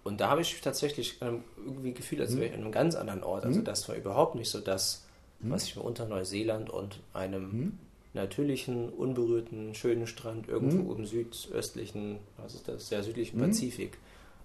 Und 0.05 0.21
da 0.21 0.29
habe 0.29 0.43
ich 0.43 0.61
tatsächlich 0.61 1.17
ähm, 1.23 1.43
irgendwie 1.57 1.95
gefühlt, 1.95 2.21
als 2.21 2.37
wäre 2.37 2.47
ich 2.47 2.53
an 2.53 2.61
einem 2.61 2.73
ganz 2.73 2.95
anderen 2.95 3.23
Ort. 3.23 3.47
Also 3.47 3.61
mhm. 3.61 3.65
das 3.65 3.89
war 3.89 3.97
überhaupt 3.97 4.35
nicht 4.35 4.51
so 4.51 4.61
das, 4.61 5.07
mhm. 5.41 5.51
was 5.51 5.65
ich 5.65 5.77
mir 5.77 5.83
unter 5.83 6.05
Neuseeland 6.07 6.69
und 6.69 7.01
einem 7.15 7.43
mhm. 7.43 7.79
natürlichen, 8.13 8.91
unberührten, 8.91 9.75
schönen 9.75 10.07
Strand 10.07 10.47
irgendwo 10.49 10.93
mhm. 10.93 11.01
im 11.01 11.07
südöstlichen, 11.07 12.19
was 12.37 12.55
ist 12.55 12.69
das, 12.69 12.87
sehr 12.89 13.03
südlichen 13.03 13.41
Pazifik 13.41 13.97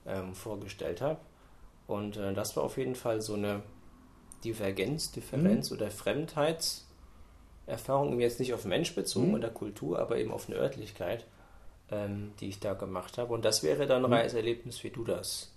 ähm, 0.06 0.34
vorgestellt 0.34 1.02
habe. 1.02 1.20
Und 1.88 2.16
äh, 2.18 2.34
das 2.34 2.56
war 2.56 2.64
auf 2.64 2.78
jeden 2.78 2.96
Fall 2.96 3.22
so 3.22 3.34
eine 3.34 3.62
Divergenz, 4.46 5.12
Differenz 5.12 5.72
mhm. 5.72 5.78
oder 5.78 5.92
Fremdheitserfahrung, 5.92 8.22
jetzt 8.22 8.40
nicht 8.40 8.54
auf 8.54 8.64
Mensch 8.64 8.96
bezogen 8.96 9.28
mhm. 9.30 9.34
oder 9.34 9.50
Kultur, 9.50 10.00
aber 10.00 10.18
eben 10.18 10.32
auf 10.32 10.48
eine 10.48 10.58
Örtlichkeit, 10.58 11.26
ähm, 11.92 12.32
die 12.40 12.50
ich 12.50 12.60
da 12.60 12.74
gemacht 12.74 13.18
habe. 13.18 13.34
Und 13.34 13.46
das 13.46 13.64
wäre 13.64 13.88
dann 13.88 14.04
ein 14.06 14.12
mhm. 14.12 14.18
Reiserlebnis, 14.18 14.84
wie 14.84 14.90
du 14.90 15.04
das. 15.04 15.52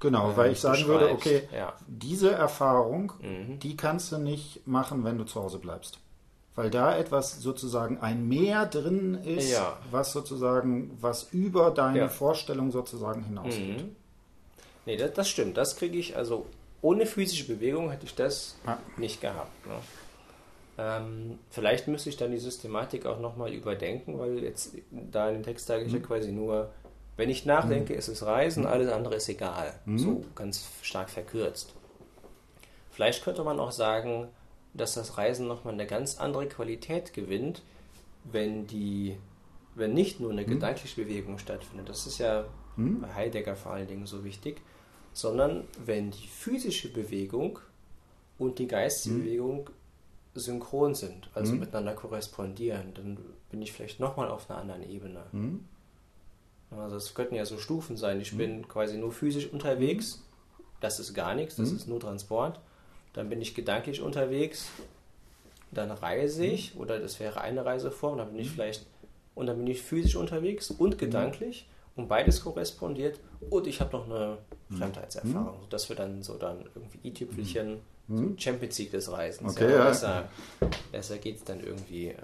Genau, 0.00 0.32
äh, 0.32 0.36
weil 0.36 0.52
ich 0.52 0.60
sagen 0.60 0.86
würde, 0.86 1.10
okay, 1.10 1.48
ja. 1.52 1.72
diese 1.86 2.32
Erfahrung, 2.32 3.12
mhm. 3.20 3.58
die 3.58 3.76
kannst 3.76 4.12
du 4.12 4.18
nicht 4.18 4.66
machen, 4.66 5.04
wenn 5.04 5.18
du 5.18 5.24
zu 5.24 5.42
Hause 5.42 5.58
bleibst. 5.58 5.98
Weil 6.54 6.70
da 6.70 6.96
etwas 6.96 7.40
sozusagen 7.40 7.98
ein 7.98 8.28
Meer 8.28 8.64
drin 8.64 9.14
ist, 9.24 9.52
ja. 9.52 9.76
was 9.90 10.12
sozusagen, 10.12 10.96
was 11.00 11.28
über 11.32 11.70
deine 11.70 11.98
ja. 11.98 12.08
Vorstellung 12.08 12.70
sozusagen 12.70 13.24
hinausgeht. 13.24 13.82
Mhm. 13.82 13.96
Nee, 14.86 14.96
das, 14.96 15.12
das 15.12 15.28
stimmt. 15.28 15.56
Das 15.56 15.76
kriege 15.76 15.98
ich 15.98 16.16
also 16.16 16.46
ohne 16.80 17.04
physische 17.04 17.46
Bewegung 17.46 17.90
hätte 17.90 18.06
ich 18.06 18.14
das 18.14 18.56
nicht 18.96 19.20
gehabt. 19.20 19.66
Ne? 19.66 19.74
Ähm, 20.78 21.38
vielleicht 21.50 21.88
müsste 21.88 22.10
ich 22.10 22.16
dann 22.16 22.32
die 22.32 22.38
Systematik 22.38 23.06
auch 23.06 23.18
nochmal 23.18 23.52
überdenken, 23.52 24.18
weil 24.18 24.42
jetzt 24.42 24.76
da 24.90 25.28
in 25.28 25.36
dem 25.36 25.42
Text 25.42 25.66
sage 25.66 25.84
ich 25.84 25.92
mhm. 25.92 26.00
ja 26.00 26.06
quasi 26.06 26.32
nur, 26.32 26.70
wenn 27.16 27.30
ich 27.30 27.46
nachdenke, 27.46 27.94
mhm. 27.94 27.98
ist 27.98 28.08
es 28.08 28.24
Reisen, 28.24 28.64
mhm. 28.64 28.68
alles 28.68 28.92
andere 28.92 29.14
ist 29.14 29.28
egal. 29.28 29.72
Mhm. 29.86 29.98
So 29.98 30.24
ganz 30.34 30.68
stark 30.82 31.08
verkürzt. 31.08 31.72
Vielleicht 32.90 33.24
könnte 33.24 33.42
man 33.42 33.58
auch 33.58 33.72
sagen, 33.72 34.28
dass 34.74 34.94
das 34.94 35.16
Reisen 35.16 35.46
nochmal 35.48 35.74
eine 35.74 35.86
ganz 35.86 36.18
andere 36.18 36.46
Qualität 36.46 37.14
gewinnt, 37.14 37.62
wenn 38.24 38.66
die, 38.66 39.16
wenn 39.74 39.94
nicht 39.94 40.20
nur 40.20 40.30
eine 40.30 40.42
mhm. 40.42 40.50
gedankliche 40.50 41.02
Bewegung 41.02 41.38
stattfindet. 41.38 41.88
Das 41.88 42.06
ist 42.06 42.18
ja 42.18 42.44
bei 42.76 43.14
Heidegger 43.14 43.56
vor 43.56 43.72
allen 43.72 43.88
Dingen 43.88 44.06
so 44.06 44.22
wichtig, 44.24 44.60
sondern 45.14 45.64
wenn 45.84 46.10
die 46.10 46.26
physische 46.26 46.92
Bewegung 46.92 47.58
und 48.38 48.58
die 48.58 48.66
geistige. 48.66 49.16
Bewegung 49.16 49.70
synchron 50.40 50.94
sind, 50.94 51.30
also 51.34 51.52
mhm. 51.52 51.60
miteinander 51.60 51.94
korrespondieren, 51.94 52.94
dann 52.94 53.18
bin 53.50 53.62
ich 53.62 53.72
vielleicht 53.72 54.00
nochmal 54.00 54.28
auf 54.28 54.50
einer 54.50 54.60
anderen 54.60 54.82
Ebene. 54.82 55.24
Mhm. 55.32 55.64
Also 56.70 56.96
es 56.96 57.14
könnten 57.14 57.34
ja 57.36 57.44
so 57.44 57.58
Stufen 57.58 57.96
sein. 57.96 58.20
Ich 58.20 58.32
mhm. 58.32 58.38
bin 58.38 58.68
quasi 58.68 58.98
nur 58.98 59.12
physisch 59.12 59.52
unterwegs, 59.52 60.24
das 60.80 61.00
ist 61.00 61.14
gar 61.14 61.34
nichts, 61.34 61.56
das 61.56 61.70
mhm. 61.70 61.76
ist 61.76 61.88
nur 61.88 62.00
Transport. 62.00 62.60
Dann 63.12 63.28
bin 63.28 63.40
ich 63.40 63.54
gedanklich 63.54 64.02
unterwegs, 64.02 64.68
dann 65.70 65.90
reise 65.90 66.44
ich, 66.44 66.74
mhm. 66.74 66.80
oder 66.80 66.98
das 66.98 67.18
wäre 67.20 67.40
eine 67.40 67.64
Reiseform, 67.64 68.18
dann 68.18 68.32
bin 68.32 68.40
ich 68.40 68.50
vielleicht, 68.50 68.86
und 69.34 69.46
dann 69.46 69.56
bin 69.58 69.66
ich 69.66 69.82
physisch 69.82 70.16
unterwegs 70.16 70.70
und 70.70 70.98
gedanklich 70.98 71.68
und 71.94 72.08
beides 72.08 72.42
korrespondiert 72.42 73.20
und 73.50 73.66
ich 73.66 73.80
habe 73.80 73.96
noch 73.96 74.06
eine. 74.06 74.38
Fremdheitserfahrung, 74.68 75.62
mhm. 75.62 75.68
dass 75.70 75.88
wir 75.88 75.96
dann 75.96 76.22
so 76.22 76.36
dann 76.36 76.68
irgendwie 76.74 76.98
i-Tüpfelchen, 77.08 77.74
mhm. 77.74 77.80
So 78.08 78.34
Champions 78.36 78.78
League 78.78 78.90
des 78.92 79.10
Reisens. 79.10 79.52
Okay, 79.56 79.72
ja, 79.72 79.84
besser, 79.84 80.28
besser 80.92 81.18
geht 81.18 81.36
es 81.36 81.44
dann 81.44 81.60
irgendwie 81.60 82.08
äh, 82.08 82.16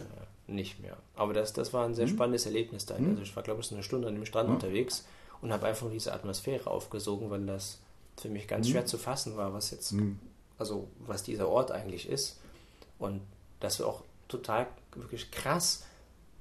nicht 0.47 0.81
mehr. 0.81 0.97
Aber 1.17 1.33
das, 1.33 1.53
das 1.53 1.73
war 1.73 1.85
ein 1.85 1.95
sehr 1.95 2.07
mhm. 2.07 2.11
spannendes 2.11 2.47
Erlebnis 2.47 2.87
da. 2.87 2.95
Also 2.95 3.23
ich 3.23 3.35
war, 3.35 3.43
glaube 3.43 3.61
ich, 3.61 3.67
so 3.67 3.75
eine 3.75 3.83
Stunde 3.83 4.09
an 4.09 4.15
dem 4.15 4.27
Strand 4.27 4.49
unterwegs 4.49 5.05
und 5.41 5.53
habe 5.53 5.67
einfach 5.67 5.91
diese 5.91 6.13
Atmosphäre 6.13 6.71
aufgesogen, 6.71 7.31
weil 7.31 7.45
das 7.47 7.81
für 8.17 8.29
mich 8.29 8.47
ganz 8.47 8.69
schwer 8.69 8.87
zu 8.87 8.99
fassen 8.99 9.37
war, 9.37 9.53
was 9.53 9.71
jetzt 9.71 9.95
also 10.59 10.87
was 11.01 11.23
dieser 11.23 11.49
Ort 11.49 11.73
eigentlich 11.73 12.09
ist. 12.09 12.39
Und 12.99 13.21
das 13.61 13.81
war 13.81 13.89
auch 13.89 14.03
total 14.29 14.69
wirklich 14.95 15.31
krass, 15.31 15.85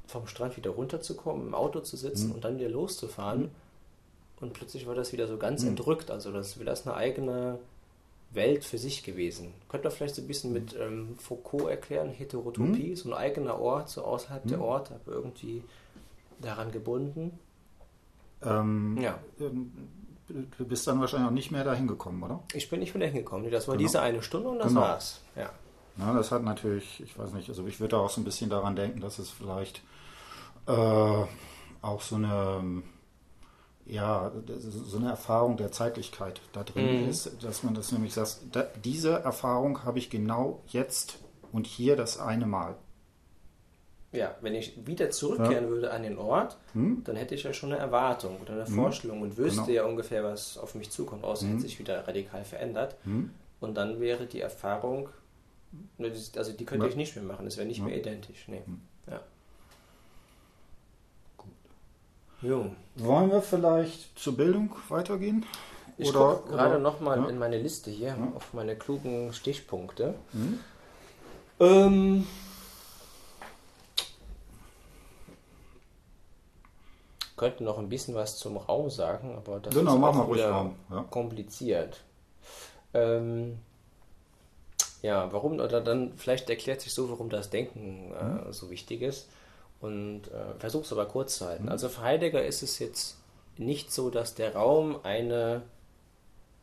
vom 0.05 0.27
Strand 0.27 0.57
wieder 0.57 0.71
runterzukommen, 0.71 1.47
im 1.47 1.55
Auto 1.55 1.79
zu 1.79 1.97
sitzen 1.97 2.31
und 2.31 2.43
dann 2.43 2.59
wieder 2.59 2.69
loszufahren. 2.69 3.49
Und 4.39 4.53
plötzlich 4.53 4.85
war 4.85 4.95
das 4.95 5.13
wieder 5.13 5.27
so 5.27 5.37
ganz 5.37 5.63
entrückt. 5.63 6.11
Also 6.11 6.31
das 6.31 6.57
wäre 6.57 6.65
das 6.65 6.85
eine 6.85 6.95
eigene 6.95 7.59
Welt 8.33 8.63
für 8.63 8.77
sich 8.77 9.03
gewesen. 9.03 9.53
Könnte 9.69 9.87
man 9.87 9.95
vielleicht 9.95 10.15
so 10.15 10.21
ein 10.21 10.27
bisschen 10.27 10.53
mit 10.53 10.75
ähm, 10.79 11.15
Foucault 11.19 11.69
erklären, 11.69 12.09
Heterotopie, 12.09 12.91
mhm. 12.91 12.95
so 12.95 13.09
ein 13.09 13.13
eigener 13.13 13.59
Ort, 13.59 13.89
so 13.89 14.03
außerhalb 14.03 14.47
der 14.47 14.57
mhm. 14.57 14.63
Ort, 14.63 14.91
aber 14.91 15.11
irgendwie 15.11 15.63
daran 16.39 16.71
gebunden. 16.71 17.37
Ähm, 18.41 18.97
ja. 18.99 19.19
Ähm, 19.39 19.71
du 20.57 20.65
bist 20.65 20.87
dann 20.87 20.99
wahrscheinlich 20.99 21.27
auch 21.27 21.33
nicht 21.33 21.51
mehr 21.51 21.63
dahin 21.63 21.87
gekommen, 21.87 22.23
oder? 22.23 22.41
Ich 22.53 22.69
bin 22.69 22.79
nicht 22.79 22.93
mehr 22.93 23.07
dahin 23.07 23.17
gekommen. 23.17 23.49
Das 23.51 23.67
war 23.67 23.75
genau. 23.75 23.87
diese 23.87 24.01
eine 24.01 24.23
Stunde 24.23 24.49
und 24.49 24.59
das 24.59 24.69
genau. 24.69 24.81
war's. 24.81 25.21
Ja. 25.35 25.51
ja. 25.97 26.13
Das 26.13 26.31
hat 26.31 26.43
natürlich, 26.43 27.01
ich 27.01 27.17
weiß 27.17 27.33
nicht, 27.33 27.49
also 27.49 27.67
ich 27.67 27.79
würde 27.79 27.97
auch 27.97 28.09
so 28.09 28.21
ein 28.21 28.23
bisschen 28.23 28.49
daran 28.49 28.75
denken, 28.75 29.01
dass 29.01 29.19
es 29.19 29.29
vielleicht 29.29 29.81
äh, 30.67 30.71
auch 31.81 32.01
so 32.01 32.15
eine 32.15 32.83
ja, 33.91 34.31
so 34.57 34.97
eine 34.97 35.09
Erfahrung 35.09 35.57
der 35.57 35.71
Zeitlichkeit 35.71 36.41
da 36.53 36.63
drin 36.63 37.03
mhm. 37.03 37.09
ist, 37.09 37.43
dass 37.43 37.63
man 37.63 37.75
das 37.75 37.91
nämlich 37.91 38.13
sagt, 38.13 38.37
da, 38.53 38.65
diese 38.83 39.11
Erfahrung 39.11 39.83
habe 39.83 39.99
ich 39.99 40.09
genau 40.09 40.63
jetzt 40.67 41.19
und 41.51 41.67
hier 41.67 41.97
das 41.97 42.17
eine 42.17 42.45
Mal. 42.45 42.77
Ja, 44.13 44.35
wenn 44.41 44.55
ich 44.55 44.85
wieder 44.87 45.09
zurückkehren 45.09 45.65
ja. 45.65 45.69
würde 45.69 45.91
an 45.91 46.03
den 46.03 46.17
Ort, 46.17 46.57
hm? 46.73 47.01
dann 47.03 47.15
hätte 47.15 47.35
ich 47.35 47.43
ja 47.43 47.53
schon 47.53 47.71
eine 47.71 47.81
Erwartung 47.81 48.37
oder 48.41 48.53
eine 48.53 48.65
hm? 48.65 48.75
Vorstellung 48.75 49.21
und 49.21 49.37
wüsste 49.37 49.61
genau. 49.61 49.73
ja 49.73 49.85
ungefähr, 49.85 50.23
was 50.23 50.57
auf 50.57 50.75
mich 50.75 50.89
zukommt, 50.89 51.23
außer 51.23 51.45
hm? 51.45 51.51
hätte 51.51 51.61
sich 51.61 51.79
wieder 51.79 52.07
radikal 52.07 52.43
verändert. 52.43 52.95
Hm? 53.03 53.29
Und 53.59 53.75
dann 53.75 53.99
wäre 53.99 54.25
die 54.25 54.41
Erfahrung, 54.41 55.09
ne, 55.97 56.11
also 56.35 56.51
die 56.51 56.65
könnte 56.65 56.85
ja. 56.85 56.89
ich 56.89 56.97
nicht 56.97 57.15
mehr 57.15 57.25
machen, 57.25 57.45
es 57.45 57.57
wäre 57.57 57.67
nicht 57.67 57.79
ja. 57.79 57.85
mehr 57.85 57.97
identisch. 57.97 58.47
Nee. 58.47 58.63
Hm. 58.65 58.81
Ja. 59.09 59.21
Jo. 62.41 62.71
Wollen 62.95 63.31
wir 63.31 63.41
vielleicht 63.41 64.17
zur 64.17 64.35
Bildung 64.35 64.75
weitergehen? 64.89 65.45
Ich 65.97 66.11
gucke 66.11 66.49
gerade 66.49 66.79
nochmal 66.79 67.19
ja? 67.19 67.29
in 67.29 67.37
meine 67.37 67.59
Liste 67.59 67.91
hier, 67.91 68.09
ja? 68.09 68.33
auf 68.35 68.53
meine 68.53 68.75
klugen 68.75 69.31
Stichpunkte. 69.33 70.15
Mhm. 70.33 70.59
Ähm, 71.59 72.27
könnten 77.37 77.65
noch 77.65 77.77
ein 77.77 77.89
bisschen 77.89 78.15
was 78.15 78.37
zum 78.37 78.57
Raum 78.57 78.89
sagen, 78.89 79.35
aber 79.35 79.59
das 79.59 79.73
genau, 79.73 79.97
ist 79.97 80.03
auch 80.03 80.33
wieder 80.33 80.71
ja. 80.89 81.03
kompliziert. 81.11 82.01
Ähm, 82.95 83.59
ja, 85.03 85.31
warum, 85.31 85.59
oder 85.59 85.81
dann 85.81 86.13
vielleicht 86.17 86.49
erklärt 86.49 86.81
sich 86.81 86.93
so, 86.93 87.09
warum 87.11 87.29
das 87.29 87.51
Denken 87.51 88.11
äh, 88.19 88.23
mhm. 88.23 88.53
so 88.53 88.71
wichtig 88.71 89.03
ist 89.03 89.27
und 89.81 90.27
äh, 90.27 90.53
versuche 90.59 90.83
es 90.83 90.91
aber 90.91 91.07
kurz 91.07 91.37
zu 91.39 91.47
halten. 91.47 91.63
Mhm. 91.63 91.69
Also 91.69 91.89
für 91.89 92.01
Heidegger 92.01 92.45
ist 92.45 92.61
es 92.61 92.79
jetzt 92.79 93.17
nicht 93.57 93.91
so, 93.91 94.09
dass 94.09 94.35
der 94.35 94.55
Raum 94.55 94.99
eine, 95.03 95.63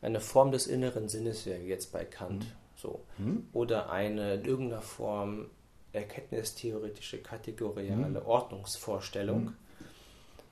eine 0.01 0.21
Form 0.21 0.51
des 0.51 0.67
inneren 0.67 1.09
Sinnes 1.09 1.45
wäre, 1.45 1.61
jetzt 1.61 1.91
bei 1.91 2.05
Kant. 2.05 2.45
Mhm. 2.45 2.51
So. 2.75 3.01
Mhm. 3.17 3.47
Oder 3.53 3.89
eine 3.91 4.35
in 4.35 4.45
irgendeiner 4.45 4.81
Form 4.81 5.47
erkenntnistheoretische, 5.91 7.17
kategoriale 7.17 8.21
mhm. 8.21 8.25
Ordnungsvorstellung. 8.25 9.45
Mhm. 9.45 9.53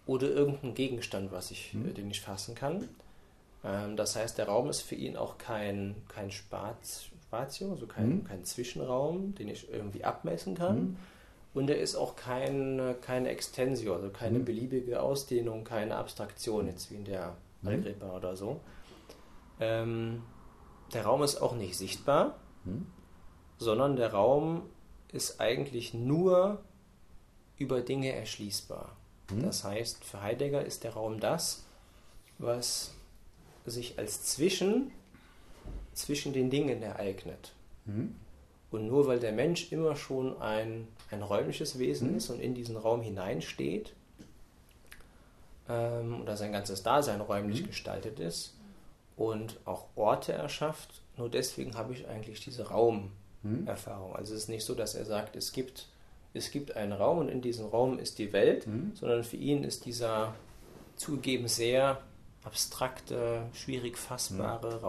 Oder 0.05 0.29
irgendein 0.29 0.73
Gegenstand, 0.73 1.31
was 1.31 1.51
ich, 1.51 1.73
mhm. 1.73 1.93
den 1.93 2.11
ich 2.11 2.21
fassen 2.21 2.53
kann. 2.53 2.89
Ähm, 3.63 3.95
das 3.95 4.15
heißt, 4.17 4.37
der 4.37 4.47
Raum 4.47 4.69
ist 4.69 4.81
für 4.81 4.95
ihn 4.95 5.15
auch 5.15 5.37
kein, 5.37 5.95
kein 6.09 6.31
Spatio, 6.31 7.71
also 7.71 7.87
kein, 7.87 8.25
kein 8.25 8.43
Zwischenraum, 8.43 9.35
den 9.35 9.47
ich 9.47 9.71
irgendwie 9.71 10.03
abmessen 10.03 10.55
kann 10.55 10.97
und 11.57 11.69
er 11.71 11.79
ist 11.79 11.95
auch 11.95 12.15
kein, 12.15 12.95
keine 13.01 13.29
Extensio, 13.29 13.95
also 13.95 14.09
keine 14.09 14.39
mhm. 14.39 14.45
beliebige 14.45 15.01
Ausdehnung, 15.01 15.63
keine 15.63 15.95
Abstraktion, 15.95 16.67
jetzt 16.67 16.91
wie 16.91 16.95
in 16.95 17.05
der 17.05 17.35
mhm. 17.63 17.69
Algebra 17.69 18.15
oder 18.15 18.35
so. 18.35 18.61
Ähm, 19.59 20.21
der 20.93 21.03
Raum 21.05 21.23
ist 21.23 21.37
auch 21.41 21.55
nicht 21.55 21.75
sichtbar, 21.75 22.37
mhm. 22.63 22.85
sondern 23.57 23.95
der 23.95 24.13
Raum 24.13 24.69
ist 25.11 25.41
eigentlich 25.41 25.95
nur 25.95 26.59
über 27.57 27.81
Dinge 27.81 28.13
erschließbar. 28.13 28.95
Mhm. 29.31 29.41
Das 29.41 29.63
heißt, 29.63 30.05
für 30.05 30.21
Heidegger 30.21 30.63
ist 30.63 30.83
der 30.83 30.93
Raum 30.93 31.19
das, 31.19 31.65
was 32.37 32.93
sich 33.65 33.97
als 33.97 34.23
Zwischen 34.25 34.91
zwischen 35.93 36.33
den 36.33 36.51
Dingen 36.51 36.83
ereignet. 36.83 37.53
Mhm. 37.85 38.13
Und 38.69 38.85
nur 38.85 39.07
weil 39.07 39.19
der 39.19 39.31
Mensch 39.31 39.71
immer 39.71 39.95
schon 39.95 40.39
ein, 40.39 40.87
ein 41.11 41.21
räumliches 41.21 41.79
Wesen 41.79 42.11
mhm. 42.11 42.17
ist 42.17 42.29
und 42.29 42.39
in 42.39 42.53
diesen 42.53 42.77
Raum 42.77 43.01
hineinsteht, 43.01 43.93
ähm, 45.69 46.21
oder 46.21 46.37
sein 46.37 46.51
ganzes 46.51 46.83
Dasein 46.83 47.21
räumlich 47.21 47.63
mhm. 47.63 47.67
gestaltet 47.67 48.19
ist 48.19 48.55
und 49.15 49.57
auch 49.65 49.85
Orte 49.95 50.33
erschafft, 50.33 51.01
nur 51.17 51.29
deswegen 51.29 51.75
habe 51.75 51.93
ich 51.93 52.07
eigentlich 52.07 52.39
diese 52.39 52.69
Raumerfahrung. 52.69 54.11
Mhm. 54.11 54.15
Also 54.15 54.33
es 54.33 54.43
ist 54.43 54.49
nicht 54.49 54.65
so, 54.65 54.75
dass 54.75 54.95
er 54.95 55.05
sagt, 55.05 55.35
es 55.35 55.51
gibt, 55.51 55.87
es 56.33 56.51
gibt 56.51 56.75
einen 56.75 56.93
Raum 56.93 57.19
und 57.19 57.29
in 57.29 57.41
diesem 57.41 57.65
Raum 57.67 57.99
ist 57.99 58.19
die 58.19 58.31
Welt, 58.33 58.67
mhm. 58.67 58.91
sondern 58.95 59.23
für 59.23 59.37
ihn 59.37 59.63
ist 59.63 59.85
dieser 59.85 60.35
zugegeben 60.95 61.47
sehr 61.47 62.01
abstrakte, 62.43 63.41
schwierig 63.53 63.97
fassbare 63.97 64.77
mhm. 64.77 64.83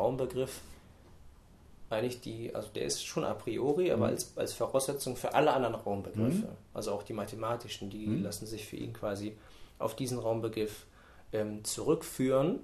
Eigentlich 1.91 2.21
die, 2.21 2.55
also 2.55 2.69
der 2.75 2.85
ist 2.85 3.05
schon 3.05 3.25
a 3.25 3.33
priori, 3.33 3.91
aber 3.91 4.07
mhm. 4.07 4.13
als, 4.13 4.37
als 4.37 4.53
Voraussetzung 4.53 5.17
für 5.17 5.35
alle 5.35 5.53
anderen 5.53 5.75
Raumbegriffe, 5.75 6.47
mhm. 6.47 6.57
also 6.75 6.93
auch 6.93 7.03
die 7.03 7.15
mathematischen, 7.15 7.89
die 7.89 8.07
mhm. 8.07 8.23
lassen 8.23 8.47
sich 8.47 8.67
für 8.67 8.77
ihn 8.77 8.93
quasi 8.93 9.37
auf 9.79 9.97
diesen 9.97 10.19
Raumbegriff 10.19 10.87
ähm, 11.33 11.65
zurückführen. 11.65 12.61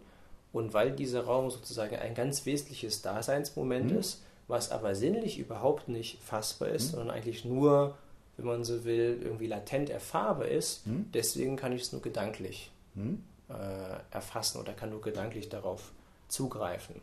Und 0.53 0.73
weil 0.73 0.93
dieser 0.93 1.25
Raum 1.25 1.51
sozusagen 1.51 1.97
ein 1.97 2.15
ganz 2.15 2.47
wesentliches 2.47 3.03
Daseinsmoment 3.03 3.91
mhm. 3.91 3.99
ist, 3.99 4.23
was 4.47 4.71
aber 4.71 4.95
sinnlich 4.95 5.39
überhaupt 5.39 5.89
nicht 5.89 6.23
fassbar 6.23 6.69
ist, 6.69 6.89
mhm. 6.89 6.91
sondern 6.91 7.11
eigentlich 7.17 7.45
nur, 7.45 7.97
wenn 8.37 8.47
man 8.47 8.65
so 8.65 8.85
will, 8.85 9.21
irgendwie 9.23 9.47
latent 9.47 9.91
erfahrbar 9.91 10.49
ist, 10.49 10.87
mhm. 10.87 11.07
deswegen 11.13 11.57
kann 11.57 11.73
ich 11.73 11.83
es 11.83 11.93
nur 11.93 12.03
gedanklich 12.03 12.71
äh, 13.49 13.53
erfassen 14.11 14.61
oder 14.61 14.73
kann 14.75 14.91
nur 14.91 15.01
gedanklich 15.01 15.49
darauf 15.49 15.93
zugreifen. 16.29 17.01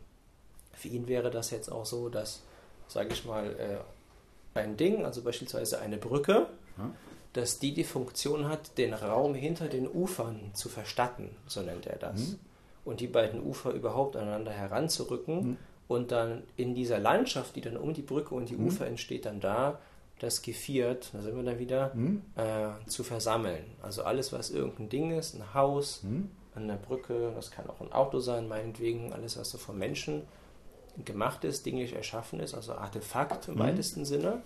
Für 0.81 0.87
ihn 0.87 1.07
wäre 1.07 1.29
das 1.29 1.51
jetzt 1.51 1.71
auch 1.71 1.85
so, 1.85 2.09
dass, 2.09 2.41
sage 2.87 3.09
ich 3.13 3.23
mal, 3.23 3.45
äh, 3.45 4.59
ein 4.59 4.77
Ding, 4.77 5.05
also 5.05 5.21
beispielsweise 5.21 5.79
eine 5.79 5.97
Brücke, 5.97 6.47
hm? 6.77 6.95
dass 7.33 7.59
die 7.59 7.75
die 7.75 7.83
Funktion 7.83 8.49
hat, 8.49 8.79
den 8.79 8.95
Raum 8.95 9.35
hinter 9.35 9.67
den 9.67 9.87
Ufern 9.87 10.39
zu 10.53 10.69
verstatten, 10.69 11.29
so 11.45 11.61
nennt 11.61 11.85
er 11.85 11.97
das. 11.97 12.19
Hm? 12.19 12.39
Und 12.83 12.99
die 12.99 13.07
beiden 13.07 13.43
Ufer 13.43 13.73
überhaupt 13.73 14.15
aneinander 14.15 14.51
heranzurücken 14.51 15.41
hm? 15.41 15.57
und 15.87 16.11
dann 16.11 16.41
in 16.57 16.73
dieser 16.73 16.97
Landschaft, 16.97 17.55
die 17.55 17.61
dann 17.61 17.77
um 17.77 17.93
die 17.93 18.01
Brücke 18.01 18.33
und 18.33 18.49
die 18.49 18.57
hm? 18.57 18.65
Ufer 18.65 18.87
entsteht, 18.87 19.27
dann 19.27 19.39
da 19.39 19.77
das 20.17 20.41
Geviert, 20.41 21.11
da 21.13 21.21
sind 21.21 21.35
wir 21.35 21.43
dann 21.43 21.59
wieder, 21.59 21.93
hm? 21.93 22.23
äh, 22.37 22.69
zu 22.87 23.03
versammeln. 23.03 23.65
Also 23.83 24.01
alles, 24.01 24.33
was 24.33 24.49
irgendein 24.49 24.89
Ding 24.89 25.11
ist, 25.15 25.35
ein 25.35 25.53
Haus, 25.53 26.01
hm? 26.01 26.31
eine 26.55 26.77
Brücke, 26.77 27.33
das 27.35 27.51
kann 27.51 27.69
auch 27.69 27.81
ein 27.81 27.91
Auto 27.91 28.17
sein, 28.17 28.47
meinetwegen, 28.47 29.13
alles, 29.13 29.37
was 29.37 29.51
so 29.51 29.59
vom 29.59 29.77
Menschen 29.77 30.23
gemacht 31.05 31.43
ist, 31.43 31.65
dinglich 31.65 31.93
erschaffen 31.93 32.39
ist, 32.39 32.53
also 32.53 32.73
Artefakt 32.73 33.47
im 33.47 33.55
mhm. 33.55 33.59
weitesten 33.59 34.05
Sinne. 34.05 34.41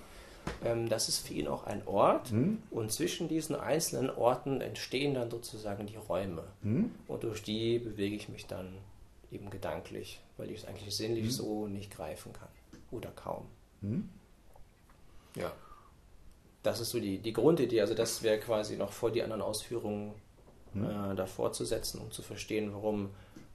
Ähm, 0.63 0.89
das 0.89 1.09
ist 1.09 1.27
für 1.27 1.34
ihn 1.34 1.47
auch 1.47 1.65
ein 1.65 1.85
Ort 1.88 2.31
mhm. 2.31 2.61
und 2.72 2.91
zwischen 2.91 3.27
diesen 3.27 3.55
einzelnen 3.55 4.09
Orten 4.09 4.61
entstehen 4.61 5.15
dann 5.15 5.31
sozusagen 5.31 5.88
die 5.88 5.95
Räume 5.95 6.43
mhm. 6.61 6.91
und 7.07 7.23
durch 7.23 7.41
die 7.41 7.80
bewege 7.80 8.15
ich 8.15 8.30
mich 8.30 8.45
dann 8.45 8.73
eben 9.31 9.49
gedanklich, 9.49 10.22
weil 10.38 10.51
ich 10.51 10.59
es 10.59 10.65
eigentlich 10.67 10.95
sinnlich 10.95 11.26
mhm. 11.26 11.31
so 11.31 11.67
nicht 11.67 11.91
greifen 11.91 12.31
kann 12.34 12.49
oder 12.91 13.09
kaum. 13.09 13.45
Mhm. 13.81 14.09
Ja. 15.35 15.51
Das 16.63 16.80
ist 16.80 16.91
so 16.91 16.99
die, 16.99 17.19
die 17.19 17.34
Grundidee, 17.34 17.81
also 17.81 17.93
das 17.93 18.23
wäre 18.23 18.39
quasi 18.39 18.77
noch 18.77 18.91
vor 18.91 19.11
die 19.11 19.22
anderen 19.22 19.41
Ausführungen 19.41 20.13
mhm. 20.73 20.85
äh, 20.85 21.15
davor 21.15 21.53
zu 21.53 21.65
setzen, 21.65 22.01
um 22.01 22.11
zu 22.11 22.22
verstehen, 22.22 22.73
warum 22.73 23.09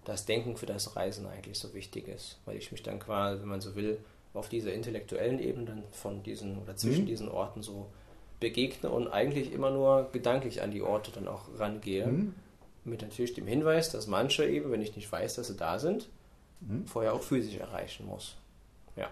das 0.04 0.26
Denken 0.26 0.56
für 0.56 0.66
das 0.66 0.96
Reisen 0.96 1.26
eigentlich 1.26 1.58
so 1.58 1.74
wichtig 1.74 2.08
ist, 2.08 2.38
weil 2.44 2.56
ich 2.56 2.72
mich 2.72 2.82
dann 2.82 2.98
quasi, 2.98 3.40
wenn 3.40 3.48
man 3.48 3.60
so 3.60 3.74
will, 3.74 3.98
auf 4.32 4.48
dieser 4.48 4.72
intellektuellen 4.72 5.40
Ebene 5.40 5.66
dann 5.66 5.82
von 5.90 6.22
diesen 6.22 6.58
oder 6.58 6.76
zwischen 6.76 7.02
mhm. 7.02 7.08
diesen 7.08 7.28
Orten 7.28 7.62
so 7.62 7.86
begegne 8.38 8.88
und 8.88 9.08
eigentlich 9.08 9.52
immer 9.52 9.70
nur 9.70 10.08
gedanklich 10.12 10.62
an 10.62 10.70
die 10.70 10.82
Orte 10.82 11.10
dann 11.10 11.28
auch 11.28 11.42
rangehe. 11.58 12.06
Mhm. 12.06 12.34
Mit 12.84 13.02
natürlich 13.02 13.34
dem 13.34 13.46
Hinweis, 13.46 13.90
dass 13.90 14.06
manche 14.06 14.46
eben, 14.46 14.70
wenn 14.70 14.80
ich 14.80 14.96
nicht 14.96 15.10
weiß, 15.10 15.34
dass 15.34 15.48
sie 15.48 15.56
da 15.56 15.78
sind, 15.78 16.08
mhm. 16.60 16.86
vorher 16.86 17.12
auch 17.12 17.22
physisch 17.22 17.56
erreichen 17.56 18.06
muss. 18.06 18.36
Ja. 18.96 19.10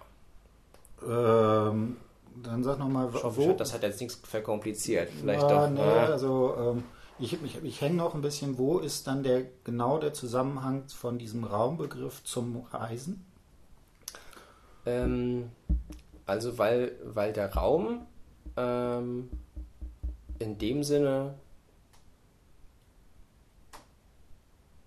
Ähm, 1.02 1.98
dann 2.42 2.64
sag 2.64 2.78
nochmal, 2.78 3.12
wo. 3.12 3.52
Das 3.52 3.74
hat 3.74 3.82
jetzt 3.82 4.00
nichts 4.00 4.14
verkompliziert. 4.22 5.10
Vielleicht 5.20 5.42
ja, 5.42 5.66
doch. 5.66 5.70
Nee, 5.70 5.80
also. 5.80 6.54
Ähm 6.58 6.84
ich, 7.18 7.42
ich, 7.42 7.62
ich 7.62 7.80
hänge 7.80 7.96
noch 7.96 8.14
ein 8.14 8.22
bisschen, 8.22 8.58
wo 8.58 8.78
ist 8.78 9.06
dann 9.06 9.22
der 9.22 9.44
genau 9.64 9.98
der 9.98 10.12
Zusammenhang 10.12 10.88
von 10.88 11.18
diesem 11.18 11.44
Raumbegriff 11.44 12.22
zum 12.24 12.64
Reisen? 12.70 13.24
Ähm, 14.86 15.50
also 16.26 16.58
weil, 16.58 16.92
weil 17.04 17.32
der 17.32 17.54
Raum 17.54 18.06
ähm, 18.56 19.30
in 20.38 20.58
dem 20.58 20.84
Sinne 20.84 21.34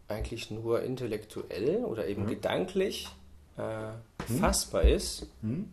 eigentlich 0.08 0.52
nur 0.52 0.84
intellektuell 0.84 1.84
oder 1.86 2.08
eben 2.08 2.24
mhm. 2.24 2.30
gedanklich 2.30 3.10
äh, 3.58 3.92
hm? 4.28 4.38
fassbar 4.40 4.84
ist, 4.84 5.28
hm? 5.42 5.70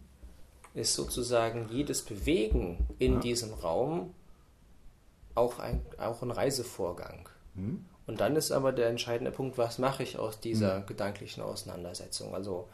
ist 0.75 0.95
sozusagen 0.95 1.69
jedes 1.71 2.03
Bewegen 2.03 2.87
in 2.99 3.15
ja. 3.15 3.21
diesem 3.21 3.53
Raum 3.53 4.15
auch 5.39 5.59
ein, 5.59 5.81
auch 5.99 6.23
ein 6.23 6.31
Reisevorgang. 6.31 7.29
Hm? 7.55 7.85
Und 8.07 8.21
dann 8.21 8.37
ist 8.37 8.53
aber 8.53 8.73
der 8.73 8.89
entscheidende 8.89 9.31
Punkt, 9.31 9.59
was 9.59 9.79
mache 9.79 10.03
ich 10.03 10.19
aus 10.19 10.41
dieser 10.41 10.79
hm. 10.79 10.87
gedanklichen 10.87 11.43
Auseinandersetzung? 11.43 12.35
Also 12.35 12.69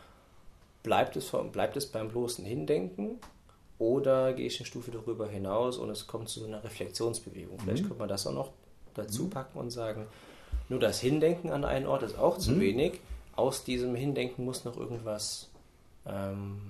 bleibt 0.83 1.17
es, 1.17 1.33
bleibt 1.53 1.77
es 1.77 1.87
beim 1.87 2.09
bloßen 2.09 2.45
Hindenken 2.45 3.19
oder 3.79 4.33
gehe 4.33 4.47
ich 4.47 4.59
eine 4.59 4.67
Stufe 4.67 4.91
darüber 4.91 5.29
hinaus 5.29 5.79
und 5.79 5.91
es 5.91 6.07
kommt 6.07 6.29
zu 6.29 6.41
so 6.41 6.47
einer 6.47 6.63
Reflexionsbewegung? 6.63 7.59
Vielleicht 7.59 7.81
hm? 7.81 7.89
könnte 7.89 8.01
man 8.01 8.09
das 8.09 8.27
auch 8.27 8.33
noch 8.33 8.51
dazu 8.95 9.25
hm? 9.25 9.31
packen 9.31 9.59
und 9.59 9.71
sagen, 9.71 10.07
nur 10.69 10.81
das 10.81 11.01
Hindenken 11.01 11.51
an 11.51 11.65
einen 11.65 11.87
Ort 11.87 12.05
ist 12.05 12.19
auch 12.19 12.39
zu 12.39 12.59
wenig 12.61 13.01
aus 13.37 13.65
diesem 13.65 13.95
Hindenken 13.95 14.45
muss 14.45 14.65
noch 14.65 14.77
irgendwas, 14.77 15.51
ähm, 16.07 16.61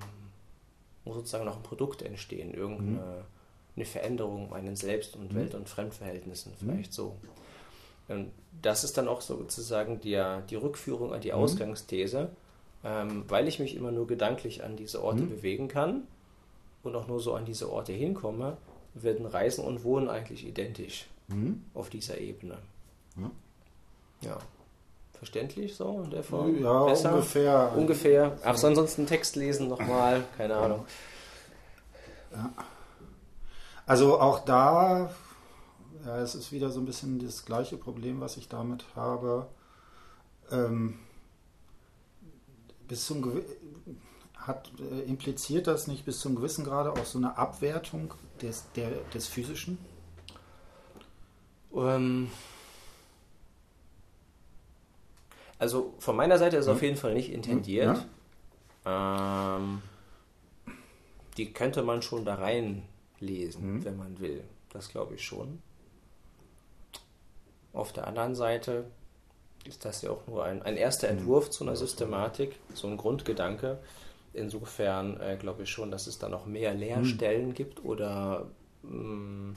muss 1.04 1.16
sozusagen 1.16 1.44
noch 1.44 1.56
ein 1.56 1.62
Produkt 1.62 2.02
entstehen, 2.02 2.54
irgendeine 2.54 3.24
mhm. 3.82 3.84
Veränderung 3.84 4.50
meinen 4.50 4.76
Selbst- 4.76 5.16
und 5.16 5.32
mhm. 5.32 5.36
Welt- 5.36 5.54
und 5.54 5.68
Fremdverhältnissen, 5.68 6.52
mhm. 6.52 6.56
vielleicht 6.58 6.92
so. 6.92 7.16
Und 8.08 8.30
das 8.60 8.84
ist 8.84 8.98
dann 8.98 9.08
auch 9.08 9.20
sozusagen 9.20 10.00
die, 10.00 10.22
die 10.50 10.56
Rückführung 10.56 11.12
an 11.12 11.20
die 11.20 11.32
mhm. 11.32 11.38
Ausgangsthese, 11.38 12.30
ähm, 12.84 13.24
weil 13.28 13.48
ich 13.48 13.58
mich 13.58 13.74
immer 13.74 13.90
nur 13.90 14.06
gedanklich 14.06 14.62
an 14.62 14.76
diese 14.76 15.02
Orte 15.02 15.22
bewegen 15.22 15.68
kann 15.68 16.02
und 16.82 16.94
auch 16.94 17.08
nur 17.08 17.20
so 17.20 17.34
an 17.34 17.44
diese 17.46 17.72
Orte 17.72 17.92
hinkomme, 17.92 18.58
werden 18.94 19.26
Reisen 19.26 19.64
und 19.64 19.84
Wohnen 19.84 20.08
eigentlich 20.08 20.46
identisch 20.46 21.06
auf 21.72 21.88
dieser 21.88 22.18
Ebene. 22.18 22.58
Ja 24.20 24.38
verständlich 25.24 25.74
so 25.74 26.02
in 26.04 26.10
der 26.10 26.22
Form? 26.22 26.62
Ja, 26.62 26.84
Besser? 26.84 27.12
ungefähr. 27.14 27.72
Ungefähr. 27.74 28.36
Ach, 28.44 28.56
so 28.56 28.66
ansonsten 28.66 29.06
Text 29.06 29.36
lesen 29.36 29.68
nochmal, 29.68 30.22
keine 30.36 30.54
Ahnung. 30.54 30.84
Ja. 32.32 32.52
Also 33.86 34.20
auch 34.20 34.44
da, 34.44 35.10
ja, 36.04 36.18
es 36.18 36.34
ist 36.34 36.52
wieder 36.52 36.70
so 36.70 36.80
ein 36.80 36.86
bisschen 36.86 37.18
das 37.18 37.44
gleiche 37.44 37.76
Problem, 37.76 38.20
was 38.20 38.36
ich 38.36 38.48
damit 38.48 38.84
habe. 38.94 39.46
Ähm, 40.50 40.98
bis 42.88 43.06
zum 43.06 43.42
hat 44.36 44.70
äh, 44.78 45.00
impliziert 45.02 45.66
das 45.66 45.86
nicht 45.86 46.04
bis 46.04 46.20
zum 46.20 46.34
gewissen 46.34 46.64
Grade 46.64 46.92
auch 46.92 47.04
so 47.04 47.18
eine 47.18 47.38
Abwertung 47.38 48.12
des, 48.42 48.70
der, 48.72 48.90
des 49.14 49.26
Physischen? 49.26 49.78
Ähm, 51.74 52.30
Also 55.58 55.94
von 55.98 56.16
meiner 56.16 56.38
Seite 56.38 56.56
ist 56.56 56.64
es 56.64 56.68
hm. 56.68 56.76
auf 56.76 56.82
jeden 56.82 56.96
Fall 56.96 57.14
nicht 57.14 57.32
intendiert. 57.32 58.06
Ja. 58.84 59.56
Ähm, 59.56 59.82
die 61.38 61.52
könnte 61.52 61.82
man 61.82 62.02
schon 62.02 62.24
da 62.24 62.34
reinlesen, 63.20 63.62
hm. 63.62 63.84
wenn 63.84 63.96
man 63.96 64.18
will. 64.20 64.44
Das 64.70 64.88
glaube 64.88 65.14
ich 65.14 65.24
schon. 65.24 65.60
Auf 67.72 67.92
der 67.92 68.06
anderen 68.06 68.34
Seite 68.34 68.84
ist 69.64 69.84
das 69.84 70.02
ja 70.02 70.10
auch 70.10 70.26
nur 70.26 70.44
ein, 70.44 70.62
ein 70.62 70.76
erster 70.76 71.08
hm. 71.08 71.18
Entwurf 71.18 71.50
zu 71.50 71.64
einer 71.64 71.76
Systematik, 71.76 72.56
so 72.74 72.86
ein 72.88 72.96
Grundgedanke. 72.96 73.78
Insofern 74.32 75.20
äh, 75.20 75.36
glaube 75.38 75.62
ich 75.62 75.70
schon, 75.70 75.90
dass 75.90 76.06
es 76.06 76.18
da 76.18 76.28
noch 76.28 76.46
mehr 76.46 76.74
Leerstellen 76.74 77.48
hm. 77.48 77.54
gibt 77.54 77.84
oder 77.84 78.46
mh, 78.82 78.92
mm, 78.92 79.56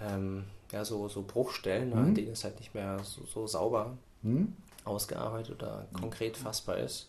ähm, 0.00 0.44
ja, 0.70 0.84
so, 0.84 1.08
so 1.08 1.22
Bruchstellen, 1.22 1.92
hm. 1.92 1.98
an 1.98 2.14
denen 2.14 2.32
es 2.32 2.44
halt 2.44 2.58
nicht 2.58 2.74
mehr 2.74 3.00
so, 3.02 3.24
so 3.24 3.46
sauber 3.46 3.96
hm 4.22 4.54
ausgearbeitet 4.88 5.54
oder 5.54 5.86
konkret 5.92 6.36
fassbar 6.36 6.78
ist. 6.78 7.08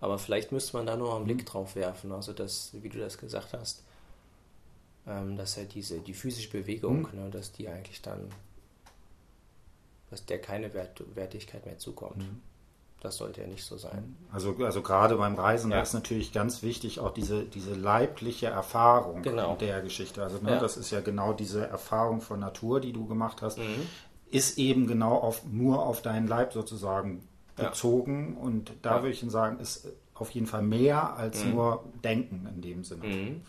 Aber 0.00 0.18
vielleicht 0.18 0.52
müsste 0.52 0.76
man 0.76 0.86
da 0.86 0.96
nur 0.96 1.14
einen 1.14 1.24
Blick 1.24 1.38
mhm. 1.38 1.44
drauf 1.46 1.76
werfen. 1.76 2.12
Also, 2.12 2.32
dass, 2.32 2.70
wie 2.72 2.88
du 2.88 2.98
das 2.98 3.18
gesagt 3.18 3.52
hast, 3.52 3.84
ähm, 5.10 5.36
dass 5.36 5.56
ja 5.56 5.64
diese, 5.64 5.98
die 5.98 6.14
physische 6.14 6.50
Bewegung, 6.50 7.08
mhm. 7.12 7.24
ne, 7.24 7.30
dass 7.30 7.52
die 7.52 7.68
eigentlich 7.68 8.00
dann, 8.02 8.28
dass 10.10 10.24
der 10.24 10.40
keine 10.40 10.72
Wert, 10.72 11.02
Wertigkeit 11.14 11.66
mehr 11.66 11.78
zukommt. 11.78 12.18
Mhm. 12.18 12.40
Das 13.00 13.16
sollte 13.16 13.40
ja 13.40 13.46
nicht 13.46 13.64
so 13.64 13.78
sein. 13.78 14.14
Also, 14.30 14.54
also 14.58 14.82
gerade 14.82 15.16
beim 15.16 15.34
Reisen 15.34 15.70
ja. 15.70 15.80
ist 15.80 15.94
natürlich 15.94 16.34
ganz 16.34 16.62
wichtig 16.62 17.00
auch 17.00 17.14
diese, 17.14 17.44
diese 17.44 17.72
leibliche 17.72 18.48
Erfahrung 18.48 19.22
genau. 19.22 19.56
der 19.56 19.80
Geschichte. 19.80 20.22
Also 20.22 20.38
ne, 20.38 20.50
ja. 20.50 20.60
das 20.60 20.76
ist 20.76 20.90
ja 20.90 21.00
genau 21.00 21.32
diese 21.32 21.66
Erfahrung 21.66 22.20
von 22.20 22.40
Natur, 22.40 22.78
die 22.78 22.92
du 22.92 23.06
gemacht 23.06 23.40
hast. 23.40 23.58
Mhm 23.58 23.86
ist 24.30 24.58
eben 24.58 24.86
genau 24.86 25.16
auf, 25.16 25.44
nur 25.44 25.84
auf 25.84 26.02
deinen 26.02 26.26
Leib 26.26 26.52
sozusagen 26.52 27.26
bezogen. 27.56 28.34
Ja. 28.36 28.42
Und 28.42 28.72
da 28.82 29.02
würde 29.02 29.10
ich 29.10 29.24
sagen, 29.28 29.58
ist 29.58 29.88
auf 30.14 30.30
jeden 30.30 30.46
Fall 30.46 30.62
mehr 30.62 31.16
als 31.16 31.44
mhm. 31.44 31.50
nur 31.52 31.84
Denken 32.04 32.48
in 32.54 32.60
dem 32.62 32.84
Sinne. 32.84 33.40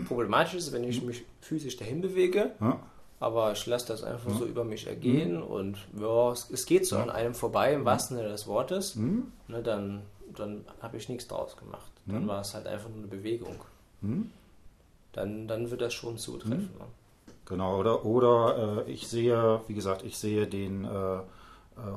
Mhm. 0.00 0.04
Problematisch 0.04 0.54
ist, 0.54 0.72
wenn 0.72 0.84
ich 0.84 1.00
mhm. 1.00 1.08
mich 1.08 1.24
physisch 1.40 1.76
dahin 1.76 2.00
bewege, 2.00 2.52
ja. 2.60 2.78
aber 3.20 3.52
ich 3.52 3.66
lasse 3.66 3.88
das 3.88 4.02
einfach 4.02 4.30
so 4.30 4.44
über 4.46 4.64
mich 4.64 4.86
ergehen 4.86 5.36
mhm. 5.36 5.42
und 5.42 5.78
ja, 5.98 6.32
es, 6.32 6.48
es, 6.50 6.66
geht 6.66 6.86
so 6.86 6.96
an 6.96 7.10
einem 7.10 7.34
vorbei, 7.34 7.74
im 7.74 7.84
wahrsten 7.84 8.16
Sinne 8.16 8.28
des 8.28 8.46
Wortes, 8.46 8.96
ne, 8.96 9.62
dann, 9.62 10.02
dann 10.36 10.64
habe 10.80 10.96
ich 10.96 11.08
nichts 11.08 11.28
draus 11.28 11.56
gemacht. 11.56 11.90
Dann 12.06 12.26
war 12.26 12.40
es 12.40 12.52
halt 12.52 12.66
einfach 12.66 12.88
nur 12.88 12.98
eine 12.98 13.06
Bewegung. 13.06 13.56
Dann, 15.12 15.46
dann 15.46 15.70
wird 15.70 15.82
das 15.82 15.94
schon 15.94 16.18
zutreffen. 16.18 16.70
Ne? 16.78 16.86
Genau, 17.44 17.78
oder, 17.78 18.04
oder 18.04 18.84
äh, 18.86 18.90
ich 18.90 19.06
sehe, 19.06 19.60
wie 19.68 19.74
gesagt, 19.74 20.04
ich 20.04 20.16
sehe 20.18 20.46
den 20.46 20.84
äh 20.84 21.18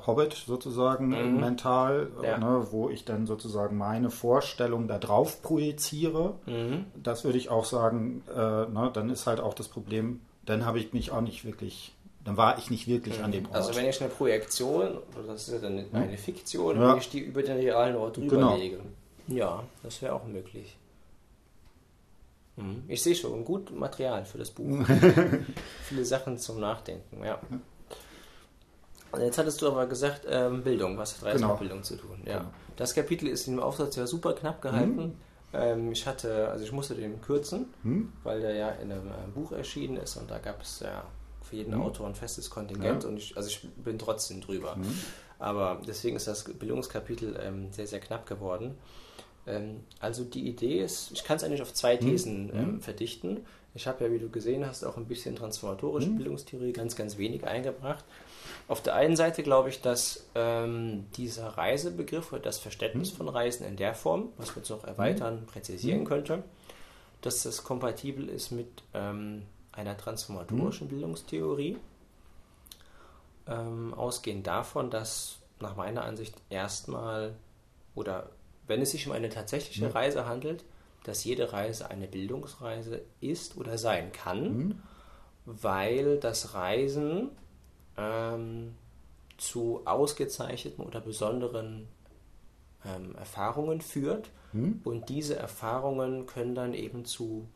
Hobbit 0.07 0.33
sozusagen 0.33 1.07
mhm. 1.07 1.39
mental, 1.39 2.07
äh, 2.21 2.27
ja. 2.27 2.37
ne, 2.37 2.67
wo 2.71 2.89
ich 2.89 3.05
dann 3.05 3.25
sozusagen 3.25 3.77
meine 3.77 4.09
Vorstellung 4.09 4.87
da 4.87 4.97
drauf 4.97 5.41
projiziere. 5.41 6.35
Mhm. 6.45 6.85
Das 7.01 7.23
würde 7.23 7.37
ich 7.37 7.49
auch 7.49 7.65
sagen, 7.65 8.23
äh, 8.33 8.39
ne, 8.39 8.89
dann 8.93 9.09
ist 9.09 9.27
halt 9.27 9.39
auch 9.39 9.53
das 9.53 9.67
Problem, 9.67 10.21
dann 10.45 10.65
habe 10.65 10.79
ich 10.79 10.93
mich 10.93 11.11
auch 11.11 11.21
nicht 11.21 11.45
wirklich 11.45 11.91
dann 12.23 12.37
war 12.37 12.57
ich 12.57 12.71
nicht 12.71 12.87
wirklich 12.87 13.19
mhm. 13.19 13.25
an 13.25 13.31
dem 13.31 13.45
Ort. 13.45 13.55
Also 13.55 13.75
wenn 13.75 13.85
ich 13.87 14.01
eine 14.01 14.09
Projektion, 14.09 14.97
das 15.27 15.47
ist 15.47 15.53
ja 15.53 15.59
dann 15.59 15.85
eine 15.93 16.17
Fiktion, 16.17 16.75
ja. 16.75 16.89
wenn 16.89 16.97
ich 16.97 17.09
die 17.09 17.19
über 17.19 17.43
den 17.43 17.57
realen 17.57 17.95
Ort 17.95 18.17
drüber 18.17 18.35
genau. 18.35 18.57
Ja, 19.27 19.63
das 19.83 20.01
wäre 20.01 20.13
auch 20.13 20.25
möglich. 20.25 20.75
Mhm. 22.55 22.83
Ich 22.87 23.03
sehe 23.03 23.15
schon, 23.15 23.45
gut 23.45 23.75
Material 23.75 24.25
für 24.25 24.39
das 24.39 24.49
Buch. 24.49 24.85
Viele 25.83 26.05
Sachen 26.05 26.37
zum 26.37 26.59
Nachdenken, 26.59 27.23
ja. 27.23 27.39
Jetzt 29.19 29.37
hattest 29.37 29.61
du 29.61 29.67
aber 29.67 29.85
gesagt, 29.87 30.21
ähm, 30.29 30.63
Bildung, 30.63 30.97
was 30.97 31.17
hat 31.17 31.25
Reisen 31.25 31.41
genau. 31.41 31.53
mit 31.53 31.59
Bildung 31.59 31.83
zu 31.83 31.95
tun? 31.95 32.21
Ja. 32.25 32.39
Genau. 32.39 32.49
Das 32.75 32.93
Kapitel 32.93 33.27
ist 33.27 33.47
im 33.47 33.59
Aufsatz 33.59 33.95
ja 33.95 34.07
super 34.07 34.33
knapp 34.33 34.61
gehalten. 34.61 34.95
Mhm. 34.95 35.13
Ähm, 35.53 35.91
ich 35.91 36.05
hatte, 36.05 36.49
also 36.49 36.63
ich 36.63 36.71
musste 36.71 36.95
den 36.95 37.21
kürzen, 37.21 37.67
mhm. 37.83 38.11
weil 38.23 38.41
der 38.41 38.55
ja 38.55 38.69
in 38.69 38.91
einem 38.91 39.07
äh, 39.07 39.31
Buch 39.33 39.51
erschienen 39.51 39.97
ist 39.97 40.17
und 40.17 40.29
da 40.29 40.39
gab 40.39 40.61
es 40.61 40.81
ja 40.81 41.05
für 41.41 41.55
jeden 41.55 41.75
mhm. 41.75 41.81
Autor 41.81 42.07
ein 42.07 42.15
festes 42.15 42.49
Kontingent 42.49 43.03
ja. 43.03 43.09
und 43.09 43.17
ich, 43.17 43.37
also 43.37 43.47
ich 43.47 43.67
bin 43.77 43.97
trotzdem 43.97 44.41
drüber. 44.41 44.75
Mhm. 44.75 44.99
Aber 45.39 45.81
deswegen 45.87 46.15
ist 46.15 46.27
das 46.27 46.43
Bildungskapitel 46.45 47.39
ähm, 47.41 47.71
sehr, 47.71 47.87
sehr 47.87 47.99
knapp 47.99 48.25
geworden. 48.25 48.75
Ähm, 49.47 49.81
also 49.99 50.23
die 50.23 50.47
Idee 50.47 50.81
ist, 50.81 51.11
ich 51.11 51.23
kann 51.23 51.37
es 51.37 51.43
eigentlich 51.43 51.61
auf 51.61 51.73
zwei 51.73 51.97
hm. 51.97 52.05
Thesen 52.05 52.49
hm. 52.51 52.59
ähm, 52.59 52.81
verdichten. 52.81 53.45
Ich 53.73 53.87
habe 53.87 54.05
ja, 54.05 54.11
wie 54.11 54.19
du 54.19 54.29
gesehen 54.29 54.65
hast, 54.65 54.83
auch 54.85 54.95
ein 54.95 55.05
bisschen 55.05 55.35
transformatorische. 55.35 56.09
Bildungstheorie, 56.09 56.71
ganz, 56.71 56.95
ganz 56.95 57.17
wenig 57.17 57.45
eingebracht. 57.45 58.05
Auf 58.67 58.81
der 58.81 58.95
einen 58.95 59.15
Seite 59.15 59.43
glaube 59.43 59.69
ich, 59.69 59.81
dass 59.81 60.25
ähm, 60.33 61.05
dieser 61.17 61.49
Reisebegriff 61.49 62.31
oder 62.31 62.41
das 62.41 62.57
Verständnis 62.57 63.11
hm. 63.11 63.17
von 63.17 63.29
Reisen 63.29 63.65
in 63.65 63.77
der 63.77 63.93
Form, 63.93 64.29
was 64.37 64.49
man 64.49 64.57
jetzt 64.57 64.69
noch 64.69 64.83
erweitern, 64.83 65.41
hm. 65.41 65.45
präzisieren 65.45 65.99
hm. 65.99 66.05
könnte, 66.05 66.43
dass 67.21 67.43
das 67.43 67.63
kompatibel 67.63 68.27
ist 68.27 68.51
mit 68.51 68.83
ähm, 68.93 69.43
einer 69.71 69.97
transformatorischen 69.97 70.87
Bildungstheorie. 70.87 71.77
Ähm, 73.47 73.93
ausgehend 73.93 74.47
davon, 74.47 74.89
dass 74.89 75.37
nach 75.59 75.75
meiner 75.75 76.03
Ansicht 76.03 76.35
erstmal 76.49 77.35
oder 77.93 78.29
wenn 78.67 78.81
es 78.81 78.91
sich 78.91 79.05
um 79.07 79.13
eine 79.13 79.29
tatsächliche 79.29 79.85
mhm. 79.85 79.91
Reise 79.91 80.25
handelt, 80.25 80.63
dass 81.03 81.23
jede 81.23 81.53
Reise 81.53 81.89
eine 81.89 82.07
Bildungsreise 82.07 83.01
ist 83.21 83.57
oder 83.57 83.77
sein 83.77 84.11
kann, 84.11 84.57
mhm. 84.57 84.83
weil 85.45 86.19
das 86.19 86.55
Reisen 86.55 87.29
ähm, 87.97 88.73
zu 89.37 89.81
ausgezeichneten 89.85 90.83
oder 90.85 91.01
besonderen 91.01 91.87
ähm, 92.85 93.15
Erfahrungen 93.15 93.81
führt 93.81 94.29
mhm. 94.53 94.81
und 94.83 95.09
diese 95.09 95.35
Erfahrungen 95.35 96.25
können 96.25 96.55
dann 96.55 96.73
eben 96.73 97.05
zu 97.05 97.47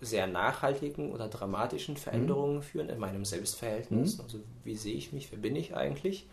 sehr 0.00 0.26
nachhaltigen 0.26 1.12
oder 1.12 1.28
dramatischen 1.28 1.96
Veränderungen 1.96 2.56
mhm. 2.56 2.62
führen 2.62 2.88
in 2.88 2.98
meinem 2.98 3.24
Selbstverhältnis. 3.24 4.18
Mhm. 4.18 4.24
Also 4.24 4.40
wie 4.64 4.76
sehe 4.76 4.94
ich 4.94 5.12
mich, 5.12 5.30
wer 5.30 5.38
bin 5.38 5.56
ich 5.56 5.76
eigentlich? 5.76 6.26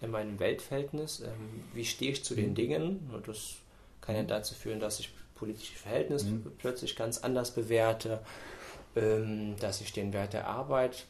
in 0.00 0.10
meinem 0.10 0.38
Weltverhältnis, 0.38 1.20
ähm, 1.20 1.64
wie 1.74 1.84
stehe 1.84 2.12
ich 2.12 2.24
zu 2.24 2.34
den 2.34 2.50
mhm. 2.50 2.54
Dingen. 2.54 3.10
Das 3.26 3.56
kann 4.00 4.16
ja 4.16 4.22
dazu 4.22 4.54
führen, 4.54 4.80
dass 4.80 5.00
ich 5.00 5.12
politische 5.34 5.74
Verhältnisse 5.74 6.28
mhm. 6.28 6.52
plötzlich 6.58 6.96
ganz 6.96 7.18
anders 7.18 7.50
bewerte, 7.52 8.20
ähm, 8.94 9.56
dass 9.60 9.80
ich 9.80 9.92
den 9.92 10.12
Wert 10.12 10.32
der 10.32 10.46
Arbeit 10.46 11.06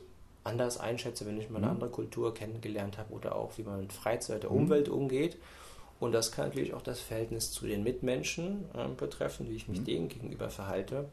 anders 0.47 0.78
einschätze, 0.78 1.27
wenn 1.27 1.39
ich 1.39 1.51
mal 1.51 1.59
eine 1.59 1.66
mhm. 1.66 1.73
andere 1.73 1.90
Kultur 1.90 2.32
kennengelernt 2.32 2.98
habe 2.98 3.12
oder 3.12 3.36
auch 3.36 3.59
wie 3.59 3.62
man 3.62 3.81
mit 3.81 3.93
Freizeit 3.93 4.43
der 4.43 4.51
mhm. 4.51 4.56
Umwelt 4.56 4.89
umgeht. 4.89 5.36
Und 5.98 6.12
das 6.12 6.31
kann 6.31 6.48
natürlich 6.48 6.74
auch 6.74 6.82
das 6.82 7.01
Verhältnis 7.01 7.51
zu 7.51 7.66
den 7.66 7.82
Mitmenschen 7.82 8.66
äh, 8.74 8.89
betreffen, 8.89 9.48
wie 9.48 9.56
ich 9.56 9.68
mich 9.68 9.81
mhm. 9.81 9.85
denen 9.85 10.09
gegenüber 10.09 10.51
verhalte. 10.51 11.09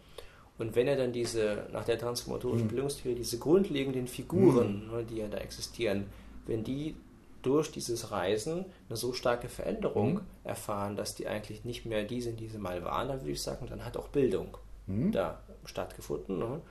Und 0.58 0.76
wenn 0.76 0.88
er 0.88 0.96
dann 0.96 1.14
diese, 1.14 1.68
nach 1.72 1.86
der 1.86 1.98
transformatorischen 1.98 2.68
mhm. 2.68 2.72
Bildungstheorie, 2.72 3.16
diese 3.16 3.40
grundlegenden 3.40 4.08
Figuren, 4.08 4.86
mhm. 4.86 4.92
ne, 4.92 5.04
die 5.04 5.18
ja 5.18 5.28
da 5.28 5.38
existieren, 5.38 6.06
wenn 6.46 6.64
die 6.64 6.96
durch 7.42 7.72
dieses 7.72 8.12
Reisen 8.12 8.66
eine 8.88 8.98
so 8.98 9.14
starke 9.14 9.50
Veränderung 9.50 10.14
mhm. 10.14 10.22
erfahren, 10.44 10.96
dass 10.96 11.16
die 11.16 11.28
eigentlich 11.28 11.66
nicht 11.66 11.86
mehr 11.86 12.04
die 12.04 12.22
sind, 12.22 12.40
die 12.40 12.48
sie 12.48 12.58
mal 12.58 12.84
waren, 12.84 13.08
dann 13.08 13.22
würde 13.22 13.32
ich 13.32 13.42
sagen, 13.42 13.68
dann 13.68 13.84
hat 13.84 13.98
auch 13.98 14.10
Bildung 14.10 14.58
da 14.86 15.42
stattgefunden. 15.64 16.40
Ne? 16.40 16.62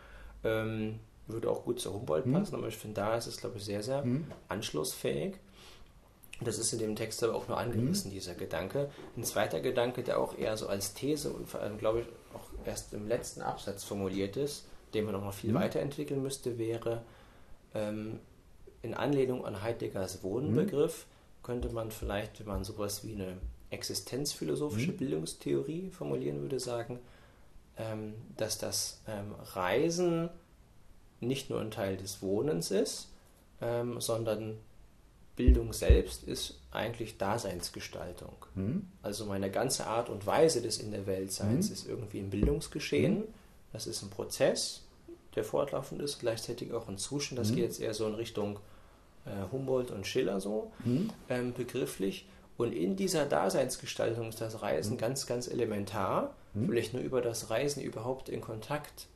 Ähm, 0.44 1.00
würde 1.32 1.50
auch 1.50 1.64
gut 1.64 1.80
zu 1.80 1.92
Humboldt 1.92 2.26
mhm. 2.26 2.34
passen, 2.34 2.54
aber 2.54 2.68
ich 2.68 2.76
finde, 2.76 3.00
da 3.00 3.16
ist 3.16 3.26
es, 3.26 3.38
glaube 3.38 3.58
ich, 3.58 3.64
sehr, 3.64 3.82
sehr 3.82 4.04
mhm. 4.04 4.26
anschlussfähig. 4.48 5.36
Das 6.40 6.58
ist 6.58 6.72
in 6.72 6.78
dem 6.78 6.96
Text 6.96 7.22
aber 7.22 7.34
auch 7.34 7.48
nur 7.48 7.58
angerissen, 7.58 8.10
mhm. 8.10 8.14
dieser 8.14 8.34
Gedanke. 8.34 8.90
Ein 9.16 9.24
zweiter 9.24 9.60
Gedanke, 9.60 10.02
der 10.02 10.18
auch 10.18 10.36
eher 10.36 10.56
so 10.56 10.66
als 10.66 10.94
These 10.94 11.30
und 11.30 11.48
vor 11.48 11.60
allem, 11.60 11.78
glaube 11.78 12.00
ich, 12.00 12.06
auch 12.34 12.66
erst 12.66 12.92
im 12.94 13.06
letzten 13.06 13.42
Absatz 13.42 13.84
formuliert 13.84 14.36
ist, 14.36 14.66
den 14.94 15.04
man 15.04 15.14
noch 15.14 15.32
viel 15.32 15.50
mhm. 15.50 15.56
weiterentwickeln 15.56 16.22
müsste, 16.22 16.58
wäre, 16.58 17.02
ähm, 17.74 18.18
in 18.82 18.94
Anlehnung 18.94 19.44
an 19.46 19.62
Heideggers 19.62 20.22
Wohnbegriff 20.22 21.06
mhm. 21.06 21.42
könnte 21.44 21.68
man 21.70 21.90
vielleicht, 21.90 22.40
wenn 22.40 22.48
man 22.48 22.64
sowas 22.64 23.06
wie 23.06 23.14
eine 23.14 23.38
existenzphilosophische 23.70 24.92
mhm. 24.92 24.96
Bildungstheorie 24.96 25.90
formulieren 25.90 26.40
würde, 26.40 26.60
sagen, 26.60 26.98
ähm, 27.78 28.14
dass 28.36 28.58
das 28.58 29.00
ähm, 29.06 29.34
Reisen 29.54 30.28
nicht 31.22 31.50
nur 31.50 31.60
ein 31.60 31.70
Teil 31.70 31.96
des 31.96 32.22
Wohnens 32.22 32.70
ist, 32.70 33.08
ähm, 33.60 34.00
sondern 34.00 34.58
Bildung 35.36 35.72
selbst 35.72 36.24
ist 36.24 36.58
eigentlich 36.70 37.16
Daseinsgestaltung. 37.16 38.34
Mhm. 38.54 38.86
Also 39.02 39.24
meine 39.24 39.50
ganze 39.50 39.86
Art 39.86 40.10
und 40.10 40.26
Weise 40.26 40.60
des 40.60 40.78
In 40.78 40.90
der 40.90 41.06
Weltseins 41.06 41.68
mhm. 41.68 41.72
ist 41.72 41.88
irgendwie 41.88 42.18
ein 42.18 42.30
Bildungsgeschehen. 42.30 43.20
Mhm. 43.20 43.24
Das 43.72 43.86
ist 43.86 44.02
ein 44.02 44.10
Prozess, 44.10 44.82
der 45.34 45.44
fortlaufend 45.44 46.02
ist, 46.02 46.20
gleichzeitig 46.20 46.72
auch 46.72 46.88
ein 46.88 46.98
Zustand. 46.98 47.38
Das 47.38 47.50
mhm. 47.50 47.56
geht 47.56 47.64
jetzt 47.64 47.80
eher 47.80 47.94
so 47.94 48.06
in 48.06 48.14
Richtung 48.14 48.58
äh, 49.24 49.50
Humboldt 49.50 49.90
und 49.90 50.06
Schiller 50.06 50.40
so 50.40 50.70
mhm. 50.84 51.10
ähm, 51.30 51.54
begrifflich. 51.54 52.26
Und 52.58 52.72
in 52.72 52.96
dieser 52.96 53.24
Daseinsgestaltung 53.24 54.28
ist 54.28 54.40
das 54.40 54.60
Reisen 54.60 54.94
mhm. 54.94 54.98
ganz, 54.98 55.26
ganz 55.26 55.48
elementar, 55.48 56.34
weil 56.54 56.76
ich 56.76 56.92
nur 56.92 57.02
über 57.02 57.22
das 57.22 57.48
Reisen 57.48 57.82
überhaupt 57.82 58.28
in 58.28 58.42
Kontakt 58.42 59.06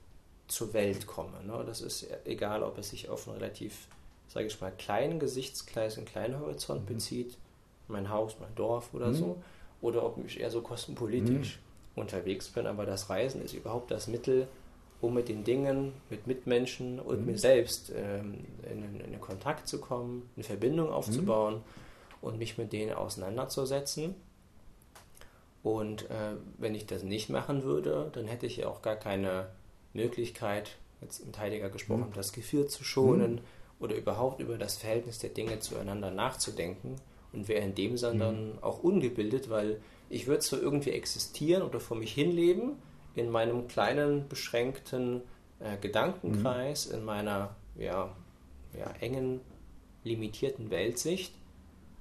zur 0.49 0.73
Welt 0.73 1.07
komme. 1.07 1.43
Ne? 1.45 1.65
Das 1.67 1.81
ist 1.81 2.07
egal, 2.25 2.63
ob 2.63 2.79
es 2.79 2.91
sich 2.91 3.09
auf 3.09 3.29
einen 3.29 3.39
relativ 3.39 3.89
sage 4.29 4.47
ich 4.47 4.61
mal, 4.61 4.73
kleinen 4.73 5.19
Gesichtskreis, 5.19 5.97
einen 5.97 6.07
kleinen 6.07 6.39
Horizont 6.39 6.83
mhm. 6.83 6.95
bezieht, 6.95 7.39
mein 7.89 8.11
Haus, 8.11 8.37
mein 8.41 8.55
Dorf 8.55 8.93
oder 8.93 9.09
mhm. 9.09 9.15
so, 9.15 9.43
oder 9.81 10.05
ob 10.05 10.19
ich 10.25 10.41
eher 10.41 10.51
so 10.51 10.61
kosmopolitisch 10.61 11.59
mhm. 11.95 12.03
unterwegs 12.03 12.49
bin. 12.49 12.67
Aber 12.67 12.87
das 12.87 13.09
Reisen 13.09 13.43
ist 13.43 13.55
überhaupt 13.55 13.91
das 13.91 14.09
Mittel, 14.09 14.49
um 15.01 15.15
mit 15.15 15.29
den 15.29 15.45
Dingen, 15.45 15.93
mit 16.11 16.27
Mitmenschen 16.27 16.99
und 16.99 17.21
mhm. 17.21 17.27
mir 17.27 17.39
selbst 17.39 17.93
ähm, 17.95 18.45
in, 18.71 19.01
in, 19.01 19.21
Kontakt 19.21 19.69
zu 19.69 19.81
kommen, 19.81 20.29
eine 20.37 20.45
Verbindung 20.45 20.91
aufzubauen 20.91 21.55
mhm. 21.55 21.63
und 22.23 22.39
mich 22.39 22.59
mit 22.59 22.73
denen 22.73 22.95
auseinanderzusetzen. 22.95 24.15
Und 25.63 26.11
äh, 26.11 26.35
wenn 26.59 26.75
ich 26.75 26.87
das 26.87 27.03
nicht 27.03 27.29
machen 27.29 27.63
würde, 27.65 28.11
dann 28.13 28.27
hätte 28.27 28.47
ich 28.47 28.59
ja 28.59 28.69
auch 28.69 28.83
gar 28.83 28.97
keine 28.97 29.49
Möglichkeit, 29.97 30.77
jetzt 31.01 31.25
mit 31.27 31.39
Heidegger 31.39 31.69
gesprochen, 31.69 32.11
mhm. 32.11 32.15
das 32.15 32.33
Gefühl 32.33 32.67
zu 32.69 32.85
schonen, 32.85 33.41
oder 33.79 33.95
überhaupt 33.95 34.41
über 34.41 34.57
das 34.57 34.77
Verhältnis 34.77 35.19
der 35.19 35.31
Dinge 35.31 35.59
zueinander 35.59 36.11
nachzudenken 36.11 36.97
und 37.33 37.49
wäre 37.49 37.65
in 37.65 37.75
dem 37.75 37.97
Sinne 37.97 38.19
dann 38.19 38.53
mhm. 38.53 38.63
auch 38.63 38.83
ungebildet, 38.83 39.51
weil 39.51 39.81
ich 40.09 40.27
würde 40.27 40.41
zwar 40.41 40.61
irgendwie 40.61 40.91
existieren 40.91 41.63
oder 41.63 41.81
vor 41.81 41.97
mich 41.97 42.13
hinleben 42.13 42.77
in 43.15 43.31
meinem 43.31 43.69
kleinen, 43.69 44.29
beschränkten 44.29 45.23
äh, 45.61 45.77
Gedankenkreis, 45.79 46.89
mhm. 46.89 46.95
in 46.95 47.05
meiner 47.05 47.57
ja, 47.77 48.15
ja, 48.79 48.91
engen, 49.01 49.41
limitierten 50.05 50.71
Weltsicht 50.71 51.35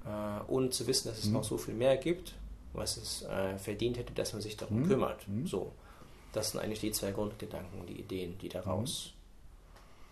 äh, 0.04 0.50
ohne 0.50 0.70
zu 0.70 0.86
wissen, 0.86 1.08
dass 1.08 1.18
es 1.18 1.26
mhm. 1.26 1.34
noch 1.34 1.44
so 1.44 1.58
viel 1.58 1.74
mehr 1.74 1.96
gibt, 1.96 2.34
was 2.72 2.96
es 2.96 3.22
äh, 3.22 3.58
verdient 3.58 3.98
hätte, 3.98 4.12
dass 4.12 4.32
man 4.32 4.42
sich 4.42 4.56
darum 4.56 4.82
mhm. 4.82 4.88
kümmert. 4.88 5.26
Mhm. 5.28 5.46
So, 5.46 5.72
das 6.32 6.50
sind 6.50 6.60
eigentlich 6.60 6.80
die 6.80 6.92
zwei 6.92 7.12
Grundgedanken, 7.12 7.86
die 7.86 7.98
Ideen, 8.00 8.38
die 8.38 8.48
daraus 8.48 9.14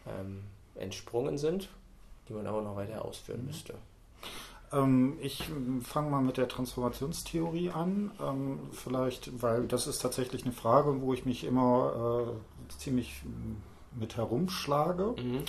mhm. 0.05 0.11
ähm, 0.11 0.45
entsprungen 0.77 1.39
sind, 1.39 1.69
die 2.29 2.33
man 2.33 2.47
aber 2.47 2.63
noch 2.63 2.77
weiter 2.77 3.05
ausführen 3.05 3.41
mhm. 3.41 3.47
müsste. 3.47 3.75
Ähm, 4.73 5.19
ich 5.21 5.45
fange 5.83 6.11
mal 6.11 6.23
mit 6.23 6.37
der 6.37 6.49
Transformationstheorie 6.49 7.71
an, 7.71 8.11
ähm, 8.21 8.59
vielleicht, 8.73 9.43
weil 9.43 9.67
das 9.67 9.87
ist 9.87 10.01
tatsächlich 10.01 10.45
eine 10.45 10.53
Frage, 10.53 11.01
wo 11.01 11.13
ich 11.13 11.25
mich 11.25 11.45
immer 11.45 12.27
äh, 12.27 12.73
ziemlich 12.79 13.23
mit 13.93 14.17
herumschlage. 14.17 15.15
Mhm. 15.23 15.45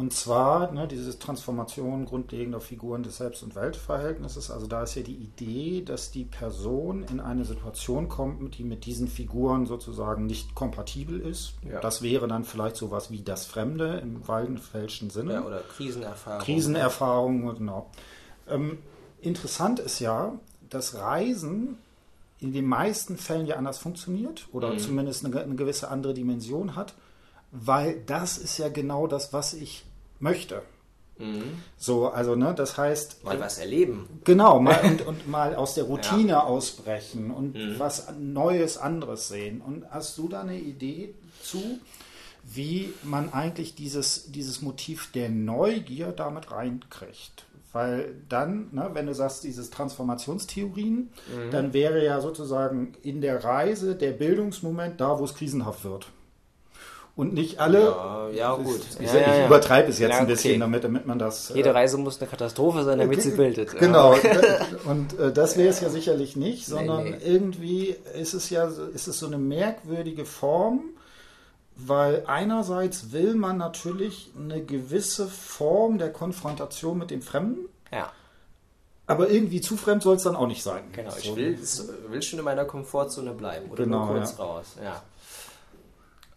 Und 0.00 0.14
zwar 0.14 0.72
ne, 0.72 0.88
diese 0.88 1.18
Transformation 1.18 2.06
grundlegender 2.06 2.58
Figuren 2.58 3.02
des 3.02 3.18
Selbst- 3.18 3.42
und 3.42 3.54
Weltverhältnisses. 3.54 4.50
Also 4.50 4.66
da 4.66 4.82
ist 4.84 4.94
ja 4.94 5.02
die 5.02 5.14
Idee, 5.14 5.82
dass 5.84 6.10
die 6.10 6.24
Person 6.24 7.04
in 7.10 7.20
eine 7.20 7.44
Situation 7.44 8.08
kommt, 8.08 8.56
die 8.56 8.64
mit 8.64 8.86
diesen 8.86 9.08
Figuren 9.08 9.66
sozusagen 9.66 10.24
nicht 10.24 10.54
kompatibel 10.54 11.20
ist. 11.20 11.52
Ja. 11.70 11.80
Das 11.80 12.00
wäre 12.00 12.28
dann 12.28 12.44
vielleicht 12.44 12.76
sowas 12.76 13.10
wie 13.10 13.20
das 13.20 13.44
Fremde 13.44 13.98
im 13.98 14.26
Waldenfelschen 14.26 15.10
Sinne. 15.10 15.34
Ja, 15.34 15.44
oder 15.44 15.60
Krisenerfahrung. 15.60 16.44
Krisenerfahrung, 16.46 17.54
genau. 17.56 17.90
Ähm, 18.48 18.78
interessant 19.20 19.80
ist 19.80 19.98
ja, 19.98 20.32
dass 20.70 20.94
Reisen 20.94 21.76
in 22.38 22.54
den 22.54 22.64
meisten 22.64 23.18
Fällen 23.18 23.44
ja 23.44 23.56
anders 23.56 23.76
funktioniert 23.76 24.48
oder 24.52 24.72
mhm. 24.72 24.78
zumindest 24.78 25.26
eine, 25.26 25.42
eine 25.42 25.56
gewisse 25.56 25.90
andere 25.90 26.14
Dimension 26.14 26.74
hat 26.74 26.94
weil 27.52 28.00
das 28.06 28.38
ist 28.38 28.58
ja 28.58 28.68
genau 28.68 29.06
das, 29.06 29.32
was 29.32 29.54
ich 29.54 29.84
möchte. 30.20 30.62
Mhm. 31.20 31.62
So, 31.76 32.08
also, 32.08 32.34
ne, 32.34 32.54
das 32.54 32.78
heißt. 32.78 33.24
Mal 33.24 33.38
was 33.40 33.58
erleben. 33.58 34.08
Genau, 34.24 34.58
mal 34.58 34.80
und, 34.84 35.06
und 35.06 35.28
mal 35.28 35.54
aus 35.54 35.74
der 35.74 35.84
Routine 35.84 36.30
ja. 36.30 36.44
ausbrechen 36.44 37.30
und 37.30 37.54
mhm. 37.54 37.74
was 37.78 38.08
Neues, 38.18 38.78
anderes 38.78 39.28
sehen. 39.28 39.60
Und 39.60 39.84
hast 39.90 40.16
du 40.18 40.28
da 40.28 40.40
eine 40.40 40.58
Idee 40.58 41.14
zu, 41.42 41.78
wie 42.42 42.92
man 43.02 43.32
eigentlich 43.32 43.74
dieses, 43.74 44.32
dieses 44.32 44.62
Motiv 44.62 45.12
der 45.12 45.28
Neugier 45.28 46.12
damit 46.12 46.50
reinkriegt? 46.50 47.44
Weil 47.72 48.16
dann, 48.28 48.68
ne, 48.72 48.90
wenn 48.94 49.06
du 49.06 49.14
sagst, 49.14 49.44
dieses 49.44 49.70
Transformationstheorien, 49.70 50.96
mhm. 50.96 51.50
dann 51.52 51.72
wäre 51.72 52.04
ja 52.04 52.20
sozusagen 52.20 52.94
in 53.02 53.20
der 53.20 53.44
Reise 53.44 53.94
der 53.94 54.10
Bildungsmoment 54.12 55.00
da, 55.00 55.18
wo 55.20 55.24
es 55.24 55.34
krisenhaft 55.34 55.84
wird 55.84 56.10
und 57.20 57.34
nicht 57.34 57.60
alle. 57.60 57.80
Ja, 57.80 58.28
ja 58.30 58.54
gut. 58.54 58.80
Ich, 58.98 59.12
ja, 59.12 59.20
ja, 59.20 59.40
ich 59.40 59.46
übertreibe 59.46 59.90
es 59.90 59.98
jetzt 59.98 60.14
ein 60.14 60.26
bisschen, 60.26 60.52
okay. 60.52 60.60
damit, 60.60 60.84
damit 60.84 61.06
man 61.06 61.18
das. 61.18 61.52
Jede 61.54 61.68
äh, 61.68 61.72
Reise 61.72 61.98
muss 61.98 62.18
eine 62.18 62.30
Katastrophe 62.30 62.82
sein, 62.82 62.98
damit 62.98 63.20
sie 63.20 63.32
bildet. 63.32 63.76
Genau. 63.78 64.14
und 64.86 65.18
äh, 65.18 65.30
das 65.30 65.58
wäre 65.58 65.68
es 65.68 65.80
ja 65.80 65.90
sicherlich 65.90 66.34
nicht, 66.34 66.64
sondern 66.64 67.04
nee, 67.04 67.10
nee. 67.10 67.18
irgendwie 67.22 67.96
ist 68.18 68.32
es 68.32 68.48
ja 68.48 68.66
ist 68.94 69.06
es 69.06 69.18
so 69.18 69.26
eine 69.26 69.36
merkwürdige 69.36 70.24
Form, 70.24 70.80
weil 71.76 72.24
einerseits 72.26 73.12
will 73.12 73.34
man 73.34 73.58
natürlich 73.58 74.30
eine 74.38 74.64
gewisse 74.64 75.26
Form 75.26 75.98
der 75.98 76.10
Konfrontation 76.10 76.96
mit 76.96 77.10
dem 77.10 77.20
Fremden. 77.20 77.68
Ja. 77.92 78.10
Aber 79.06 79.28
irgendwie 79.28 79.60
zu 79.60 79.76
fremd 79.76 80.04
soll 80.04 80.16
es 80.16 80.22
dann 80.22 80.36
auch 80.36 80.46
nicht 80.46 80.62
sein. 80.62 80.84
Genau, 80.92 81.12
ich 81.18 81.36
will, 81.36 81.58
will 82.08 82.22
schon 82.22 82.38
in 82.38 82.44
meiner 82.46 82.64
Komfortzone 82.64 83.32
bleiben 83.32 83.68
oder 83.70 83.84
genau, 83.84 84.06
nur 84.06 84.14
kurz 84.14 84.38
raus. 84.38 84.76
Ja. 84.82 85.02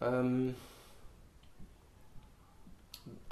Ähm, 0.02 0.54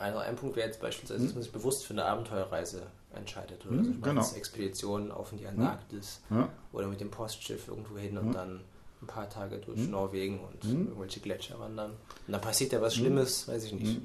also 0.02 0.18
ein 0.18 0.36
Punkt 0.36 0.56
wäre 0.56 0.66
jetzt 0.66 0.80
beispielsweise, 0.80 1.20
dass 1.20 1.30
hm? 1.30 1.36
man 1.36 1.42
sich 1.44 1.52
bewusst 1.52 1.86
für 1.86 1.94
eine 1.94 2.04
Abenteuerreise 2.04 2.82
entscheidet. 3.14 3.64
Oder 3.66 3.76
hm, 3.76 4.02
genau. 4.02 4.26
Expeditionen 4.34 5.12
auf 5.12 5.32
in 5.32 5.38
die 5.38 5.46
hm? 5.46 5.60
Antarktis 5.60 6.20
ja. 6.30 6.48
oder 6.72 6.88
mit 6.88 7.00
dem 7.00 7.10
Postschiff 7.10 7.68
irgendwo 7.68 7.96
hin 7.96 8.18
und 8.18 8.32
dann 8.32 8.60
ein 9.00 9.06
paar 9.06 9.28
Tage 9.28 9.58
durch 9.58 9.88
Norwegen 9.88 10.40
und 10.40 10.64
irgendwelche 10.64 11.20
Gletscher 11.20 11.58
wandern. 11.58 11.92
Und 12.26 12.32
dann 12.32 12.40
passiert 12.40 12.72
ja 12.72 12.80
was 12.80 12.94
Schlimmes, 12.94 13.48
weiß 13.48 13.64
ich 13.64 13.72
nicht. 13.72 14.00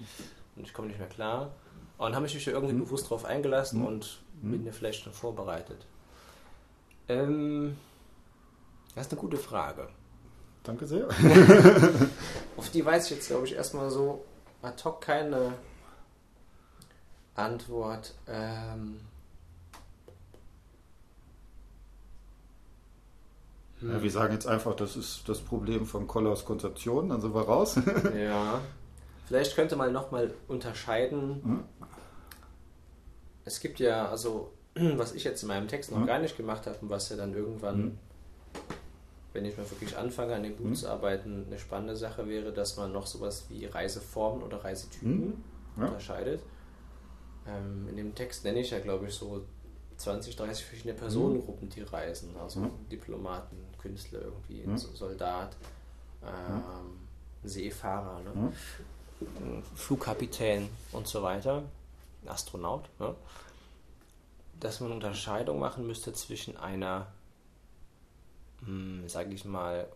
Und 0.56 0.64
ich 0.64 0.74
komme 0.74 0.88
nicht 0.88 1.00
mehr 1.00 1.08
klar. 1.08 1.52
Und 1.98 2.16
habe 2.16 2.26
ich 2.28 2.34
mich 2.34 2.46
ja 2.46 2.54
irgendwie 2.54 2.76
bewusst 2.76 3.06
darauf 3.06 3.26
eingelassen 3.26 3.86
und 3.86 4.20
bin 4.42 4.64
mir 4.64 4.74
vielleicht 4.74 5.04
schon 5.04 5.14
vorbereitet. 5.14 5.86
Ähm, 7.10 7.76
das 8.94 9.08
ist 9.08 9.14
eine 9.14 9.22
gute 9.22 9.38
Frage. 9.38 9.88
Danke 10.64 10.86
sehr. 10.86 11.08
Auf 12.58 12.70
die 12.70 12.86
weiß 12.86 13.06
ich 13.06 13.12
jetzt, 13.18 13.28
glaube 13.28 13.48
ich, 13.48 13.56
erstmal 13.56 13.90
so 13.90 14.26
ad 14.62 14.84
hoc 14.84 15.02
keine 15.02 15.54
Antwort. 17.38 18.16
Ähm 18.28 19.00
hm. 23.80 23.92
Ja, 23.92 24.02
wir 24.02 24.12
sagen 24.12 24.34
jetzt 24.34 24.48
einfach, 24.48 24.76
das 24.76 24.96
ist 24.96 25.30
das 25.30 25.40
Problem 25.40 25.86
von 25.86 26.08
Kollers 26.08 26.46
Konzeption, 26.46 27.10
dann 27.10 27.22
sind 27.22 27.34
wir 27.34 27.42
raus. 27.42 27.80
ja. 28.18 28.60
Vielleicht 29.28 29.56
könnte 29.56 29.76
man 29.76 29.94
nochmal 29.94 30.34
unterscheiden. 30.48 31.42
Mhm. 31.44 31.64
Es 33.46 33.60
gibt 33.60 33.80
ja, 33.80 34.10
also, 34.10 34.52
was 34.76 35.14
ich 35.14 35.24
jetzt 35.24 35.44
in 35.44 35.50
meinem 35.50 35.68
Text 35.68 35.92
noch 35.92 36.00
mhm. 36.00 36.08
gar 36.08 36.20
nicht 36.20 36.38
gemacht 36.38 36.66
habe 36.66 36.78
und 36.82 36.90
was 36.90 37.10
ja 37.10 37.18
dann 37.18 37.36
irgendwann, 37.36 37.82
mhm. 37.82 37.98
wenn 39.34 39.46
ich 39.46 39.58
mal 39.58 39.70
wirklich 39.70 39.96
anfange, 39.96 40.34
an 40.34 40.44
dem 40.44 40.56
Buch 40.56 40.66
mhm. 40.66 40.76
zu 40.76 40.90
arbeiten, 40.90 41.46
eine 41.46 41.60
spannende 41.60 41.96
Sache 41.96 42.28
wäre, 42.28 42.52
dass 42.52 42.78
man 42.78 42.92
noch 42.92 43.06
sowas 43.06 43.46
wie 43.50 43.66
Reiseformen 43.66 44.44
oder 44.44 44.64
Reisetypen 44.64 45.28
mhm. 45.28 45.44
ja. 45.78 45.88
unterscheidet. 45.88 46.42
Ähm, 47.48 47.88
in 47.90 47.98
dem 47.98 48.16
Text 48.16 48.44
nenne 48.44 48.60
ich 48.60 48.72
ja, 48.72 48.80
glaube 48.80 49.08
ich, 49.08 49.14
so 49.14 49.46
20, 49.98 50.36
30 50.36 50.66
verschiedene 50.66 50.94
Personengruppen, 50.94 51.70
die 51.70 51.82
reisen. 51.82 52.36
Also 52.38 52.62
mhm. 52.62 52.90
Diplomaten, 52.92 53.58
Künstler 53.82 54.22
irgendwie, 54.22 54.66
mhm. 54.66 54.78
Soldat, 54.78 55.56
ähm, 56.24 57.08
Seefahrer, 57.44 58.22
ne? 58.22 58.32
mhm. 58.32 59.64
Flugkapitän 59.76 60.70
und 60.92 61.08
so 61.08 61.24
weiter, 61.24 61.64
Astronaut. 62.26 62.84
Ne? 63.00 63.16
Dass 64.60 64.80
man 64.80 64.92
Unterscheidung 64.92 65.60
machen 65.60 65.88
müsste 65.88 66.14
zwischen 66.14 66.58
einer, 66.58 67.08
hm, 68.66 69.08
sage 69.08 69.34
ich 69.34 69.46
mal, 69.46 69.88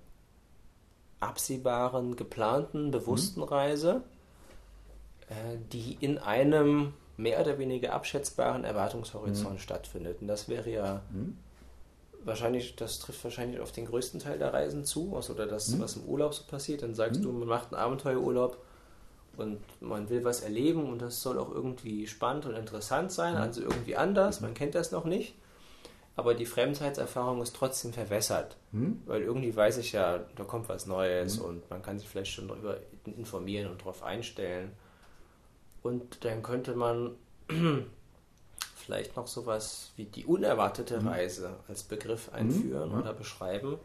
absehbaren, 1.20 2.16
geplanten, 2.16 2.90
bewussten 2.90 3.42
mhm. 3.42 3.48
Reise, 3.48 4.04
äh, 5.30 5.58
die 5.72 5.98
in 6.00 6.18
einem 6.18 6.94
mehr 7.18 7.40
oder 7.42 7.58
weniger 7.58 7.94
abschätzbaren 7.94 8.64
Erwartungshorizont 8.64 9.56
mhm. 9.56 9.60
stattfindet. 9.60 10.22
Und 10.22 10.28
das 10.28 10.50
wäre 10.50 10.70
ja 10.70 11.02
mhm. 11.12 11.38
wahrscheinlich, 12.24 12.76
das 12.76 13.00
trifft 13.00 13.24
wahrscheinlich 13.24 13.60
auf 13.60 13.72
den 13.72 13.86
größten 13.86 14.20
Teil 14.20 14.40
der 14.40 14.54
Reisen 14.54 14.86
zu, 14.86 15.16
also, 15.16 15.34
oder 15.34 15.46
das, 15.46 15.70
mhm. 15.70 15.82
was 15.82 15.96
im 15.96 16.06
Urlaub 16.06 16.34
so 16.34 16.44
passiert. 16.44 16.84
Dann 16.84 16.96
sagst 16.96 17.24
du, 17.24 17.32
mhm. 17.32 17.40
man 17.40 17.48
macht 17.48 17.74
einen 17.74 17.82
Abenteuerurlaub 17.82 18.58
und 19.38 19.60
man 19.82 20.10
will 20.10 20.24
was 20.24 20.42
erleben 20.42 20.90
und 20.90 21.02
das 21.02 21.22
soll 21.22 21.40
auch 21.40 21.52
irgendwie 21.52 22.08
spannend 22.08 22.46
und 22.46 22.56
interessant 22.56 23.12
sein, 23.12 23.36
mhm. 23.36 23.42
also 23.42 23.62
irgendwie 23.62 23.96
anders, 23.96 24.42
man 24.42 24.54
kennt 24.54 24.76
das 24.76 24.92
noch 24.92 25.06
nicht. 25.06 25.36
Aber 26.18 26.34
die 26.34 26.46
Fremdheitserfahrung 26.46 27.42
ist 27.42 27.56
trotzdem 27.56 27.94
verwässert, 27.94 28.58
mhm. 28.74 29.02
weil 29.06 29.22
irgendwie 29.22 29.56
weiß 29.56 29.78
ich 29.78 29.94
ja, 29.94 30.20
da 30.36 30.44
kommt 30.44 30.68
was 30.68 30.86
Neues 30.86 31.40
und 31.40 31.70
man 31.70 31.82
kann 31.82 31.98
sich 31.98 32.10
vielleicht 32.10 32.34
schon 32.34 32.50
darüber 32.50 32.78
informieren 33.06 33.72
und 33.72 33.80
darauf 33.80 34.04
einstellen. 34.04 34.74
Und 35.84 36.24
dann 36.26 36.44
könnte 36.44 36.76
man 36.76 37.16
vielleicht 38.76 39.16
noch 39.16 39.28
sowas 39.28 39.92
wie 39.96 40.06
die 40.06 40.26
unerwartete 40.26 41.00
mhm. 41.00 41.08
Reise 41.08 41.56
als 41.68 41.84
Begriff 41.84 42.30
mhm. 42.30 42.38
einführen 42.38 42.92
mhm. 42.92 43.00
oder 43.00 43.14
beschreiben. 43.14 43.78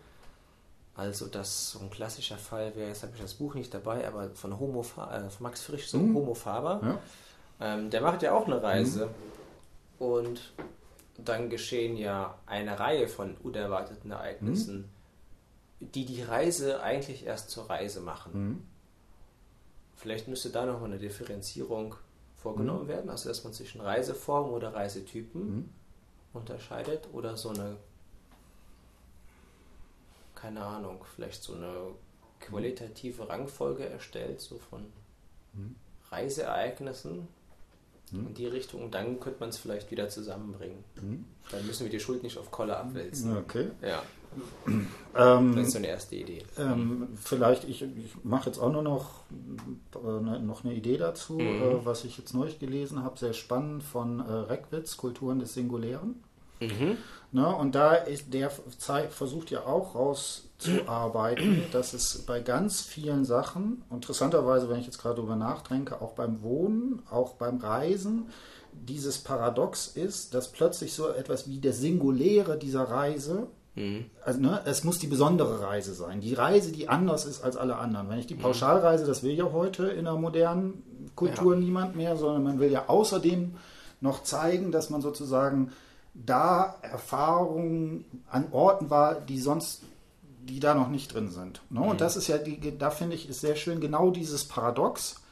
Also 0.95 1.27
das 1.27 1.73
so 1.73 1.81
ein 1.81 1.91
klassischer 1.91 2.39
Fall 2.39 2.75
wäre, 2.75 2.89
jetzt 2.89 3.03
habe 3.03 3.13
ich 3.15 3.21
das 3.21 3.35
Buch 3.35 3.55
nicht 3.55 3.73
dabei, 3.75 4.09
aber 4.09 4.31
von, 4.31 4.59
Homo, 4.59 4.81
äh, 4.81 4.85
von 4.85 5.31
Max 5.41 5.63
Frisch, 5.63 5.89
so 5.89 5.99
mhm. 5.99 6.15
Homo 6.15 6.35
Faber. 6.35 6.81
Ja. 6.83 6.99
Ähm, 7.61 7.91
der 7.91 8.01
macht 8.01 8.23
ja 8.23 8.33
auch 8.33 8.47
eine 8.47 8.63
Reise. 8.63 9.07
Mhm. 9.07 10.07
Und 10.07 10.53
dann 11.19 11.51
geschehen 11.51 11.97
ja 11.97 12.39
eine 12.47 12.79
Reihe 12.79 13.09
von 13.09 13.37
unerwarteten 13.43 14.11
Ereignissen, 14.11 14.91
mhm. 15.81 15.93
die 15.93 16.07
die 16.07 16.23
Reise 16.23 16.83
eigentlich 16.83 17.27
erst 17.27 17.51
zur 17.51 17.69
Reise 17.69 18.01
machen. 18.01 18.69
Vielleicht 19.97 20.29
müsste 20.29 20.51
da 20.51 20.67
noch 20.67 20.81
mal 20.81 20.87
eine 20.87 20.99
Differenzierung 20.99 21.95
vorgenommen 22.37 22.85
mhm. 22.85 22.89
werden, 22.89 23.11
also 23.11 23.29
dass 23.29 23.43
man 23.45 23.53
zwischen 23.53 23.81
Reiseformen 23.81 24.53
oder 24.53 24.75
Reisetypen 24.75 25.57
mhm. 25.57 25.69
unterscheidet 26.33 27.09
oder 27.13 27.37
so 27.37 27.49
eine, 27.49 27.77
keine 30.35 30.61
Ahnung, 30.61 31.05
vielleicht 31.15 31.43
so 31.43 31.55
eine 31.55 31.73
qualitative 32.41 33.29
Rangfolge 33.29 33.87
erstellt, 33.87 34.41
so 34.41 34.59
von 34.59 34.83
mhm. 35.55 35.75
Reiseereignissen 36.11 37.27
in 38.13 38.35
die 38.35 38.47
Richtung 38.47 38.85
und 38.85 38.95
dann 38.95 39.19
könnte 39.19 39.41
man 39.41 39.49
es 39.49 39.59
vielleicht 39.59 39.91
wieder 39.91 40.09
zusammenbringen. 40.09 40.85
Mhm. 41.01 41.25
Dann 41.51 41.67
müssen 41.67 41.85
wir 41.85 41.91
die 41.91 41.99
Schuld 41.99 42.23
nicht 42.23 42.39
auf 42.39 42.53
Kolle 42.53 42.77
abwälzen. 42.77 43.37
Okay. 43.37 43.71
Ja. 43.83 44.03
Ähm, 45.17 45.57
das 45.57 45.69
ist 45.69 45.73
so 45.73 45.79
eine 45.79 45.87
erste 45.89 46.15
Idee. 46.17 46.45
Ähm, 46.59 47.09
vielleicht, 47.17 47.65
ich, 47.65 47.83
ich 47.83 48.17
mache 48.23 48.47
jetzt 48.47 48.59
auch 48.59 48.71
nur 48.71 48.83
noch, 48.83 49.23
äh, 49.95 50.21
ne, 50.21 50.41
noch 50.41 50.65
eine 50.65 50.75
Idee 50.75 50.99
dazu, 50.99 51.35
mhm. 51.35 51.41
äh, 51.41 51.85
was 51.85 52.05
ich 52.05 52.19
jetzt 52.19 52.35
neulich 52.35 52.59
gelesen 52.59 53.03
habe, 53.03 53.19
sehr 53.19 53.33
spannend 53.33 53.83
von 53.83 54.21
äh, 54.21 54.31
Reckwitz, 54.31 54.97
Kulturen 54.97 55.39
des 55.39 55.55
Singulären. 55.55 56.23
Mhm. 56.61 56.99
Ne, 57.33 57.55
und 57.55 57.75
da 57.75 57.95
ist 57.95 58.33
der 58.33 58.51
versucht 58.51 59.51
ja 59.51 59.67
auch 59.67 59.95
rauszuarbeiten, 59.95 61.65
dass 61.73 61.93
es 61.93 62.23
bei 62.23 62.41
ganz 62.41 62.83
vielen 62.83 63.25
Sachen, 63.25 63.83
interessanterweise, 63.91 64.69
wenn 64.69 64.81
ich 64.81 64.87
jetzt 64.87 64.99
gerade 64.99 65.17
darüber 65.17 65.37
nachdenke, 65.37 66.01
auch 66.01 66.13
beim 66.13 66.43
Wohnen, 66.43 67.03
auch 67.11 67.35
beim 67.35 67.59
Reisen, 67.59 68.31
dieses 68.73 69.19
Paradox 69.19 69.89
ist, 69.89 70.35
dass 70.35 70.53
plötzlich 70.53 70.93
so 70.93 71.09
etwas 71.09 71.49
wie 71.49 71.59
der 71.59 71.73
Singuläre 71.73 72.59
dieser 72.59 72.85
Reise 72.85 73.49
Mhm. 73.77 74.07
Also, 74.25 74.41
ne, 74.41 74.61
es 74.65 74.83
muss 74.83 74.99
die 74.99 75.07
besondere 75.07 75.61
Reise 75.61 75.95
sein. 75.95 76.21
Die 76.21 76.35
Reise, 76.35 76.73
die 76.73 76.89
anders 76.89 77.25
ist 77.25 77.45
als 77.45 77.57
alle 77.57 77.77
anderen. 77.77 78.09
Wenn 78.09 78.19
ich 78.19 78.27
die 78.27 78.35
mhm. 78.35 78.41
Pauschalreise, 78.41 79.07
das 79.07 79.23
will 79.23 79.33
ja 79.33 79.53
heute 79.53 79.87
in 79.87 80.07
der 80.07 80.15
modernen 80.15 81.11
Kultur 81.15 81.55
ja. 81.55 81.61
niemand 81.61 81.95
mehr, 81.95 82.17
sondern 82.17 82.43
man 82.43 82.59
will 82.59 82.73
ja 82.73 82.89
außerdem 82.89 83.55
noch 84.01 84.23
zeigen, 84.23 84.73
dass 84.73 84.91
man 84.91 85.01
sozusagen 85.01 85.73
da 86.15 86.77
Erfahrungen 86.83 88.05
an 88.31 88.47
Orten 88.51 88.91
war, 88.91 89.21
die 89.21 89.39
sonst, 89.39 89.83
die 90.45 90.61
da 90.61 90.75
noch 90.75 90.89
nicht 90.89 91.13
drin 91.13 91.31
sind. 91.31 91.61
Ne? 91.71 91.81
Mhm. 91.81 91.87
Und 91.87 92.01
das 92.01 92.17
ist 92.17 92.29
ja, 92.29 92.39
die, 92.39 92.77
da 92.79 92.91
finde 92.91 93.15
ich, 93.15 93.29
ist 93.29 93.41
sehr 93.41 93.57
schön 93.57 93.81
genau 93.81 94.11
dieses 94.11 94.45
Paradox, 94.45 95.23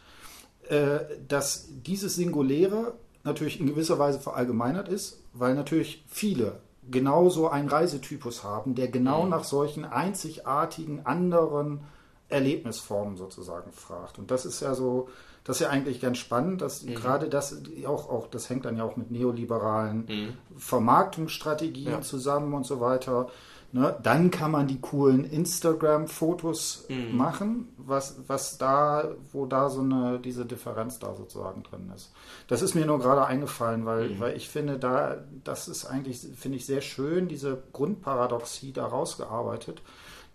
äh, 0.69 1.01
dass 1.27 1.69
dieses 1.87 2.15
Singuläre 2.15 2.95
natürlich 3.23 3.59
in 3.59 3.67
gewisser 3.67 3.99
Weise 3.99 4.21
verallgemeinert 4.21 4.89
ist, 4.89 5.23
weil 5.33 5.55
natürlich 5.55 6.05
viele 6.09 6.61
genauso 6.91 7.49
einen 7.49 7.69
Reisetypus 7.69 8.45
haben, 8.45 8.75
der 8.75 8.89
genau 8.89 9.25
mhm. 9.25 9.31
nach 9.31 9.45
solchen 9.45 9.85
einzigartigen 9.85 11.07
anderen 11.07 11.81
Erlebnisformen 12.29 13.17
sozusagen 13.17 13.73
fragt. 13.73 14.19
Und 14.19 14.31
das 14.31 14.47
ist 14.47 14.61
ja 14.61 14.75
so, 14.75 15.09
das 15.45 15.57
ist 15.57 15.61
ja 15.61 15.71
eigentlich 15.71 16.01
ganz 16.01 16.19
spannend, 16.19 16.63
dass 16.63 16.83
mhm. 16.83 16.95
gerade 16.95 17.29
das 17.29 17.61
auch, 17.87 18.09
auch, 18.11 18.27
das 18.27 18.49
hängt 18.49 18.65
dann 18.65 18.77
ja 18.77 18.85
auch 18.85 18.97
mit 18.97 19.11
neoliberalen 19.11 20.07
mhm. 20.07 20.59
Vermarktungsstrategien 20.59 21.93
ja. 21.93 22.01
zusammen 22.01 22.55
und 22.55 22.65
so 22.65 22.81
weiter. 22.81 23.29
Ne? 23.75 23.99
Dann 24.05 24.31
kann 24.31 24.53
man 24.53 24.69
die 24.69 24.81
coolen 24.81 25.25
Instagram-Fotos 25.25 26.87
mhm. 26.89 27.17
machen, 27.17 27.75
was, 27.77 28.21
was 28.29 28.57
da, 28.57 29.09
wo 29.33 29.47
da 29.47 29.69
so 29.69 29.81
eine, 29.81 30.21
diese 30.21 30.47
Differenz 30.47 31.01
da 31.01 31.13
sozusagen 31.13 31.65
drin 31.65 31.91
ist. 31.93 32.13
Das 32.47 32.63
ist 32.63 32.77
mir 32.77 32.87
nur 32.87 33.01
gerade 33.01 33.27
eingefallen, 33.27 33.85
weil, 33.85 34.11
mhm. 34.11 34.21
weil 34.21 34.37
ich 34.37 34.49
finde, 34.49 34.79
da, 34.79 35.17
das 35.43 35.67
ist 35.67 35.87
eigentlich, 35.87 36.21
finde 36.37 36.59
ich 36.59 36.67
sehr 36.67 36.83
schön, 36.83 37.27
diese 37.27 37.65
Grundparadoxie 37.73 38.73
da 38.73 38.87
rausgearbeitet, 38.87 39.83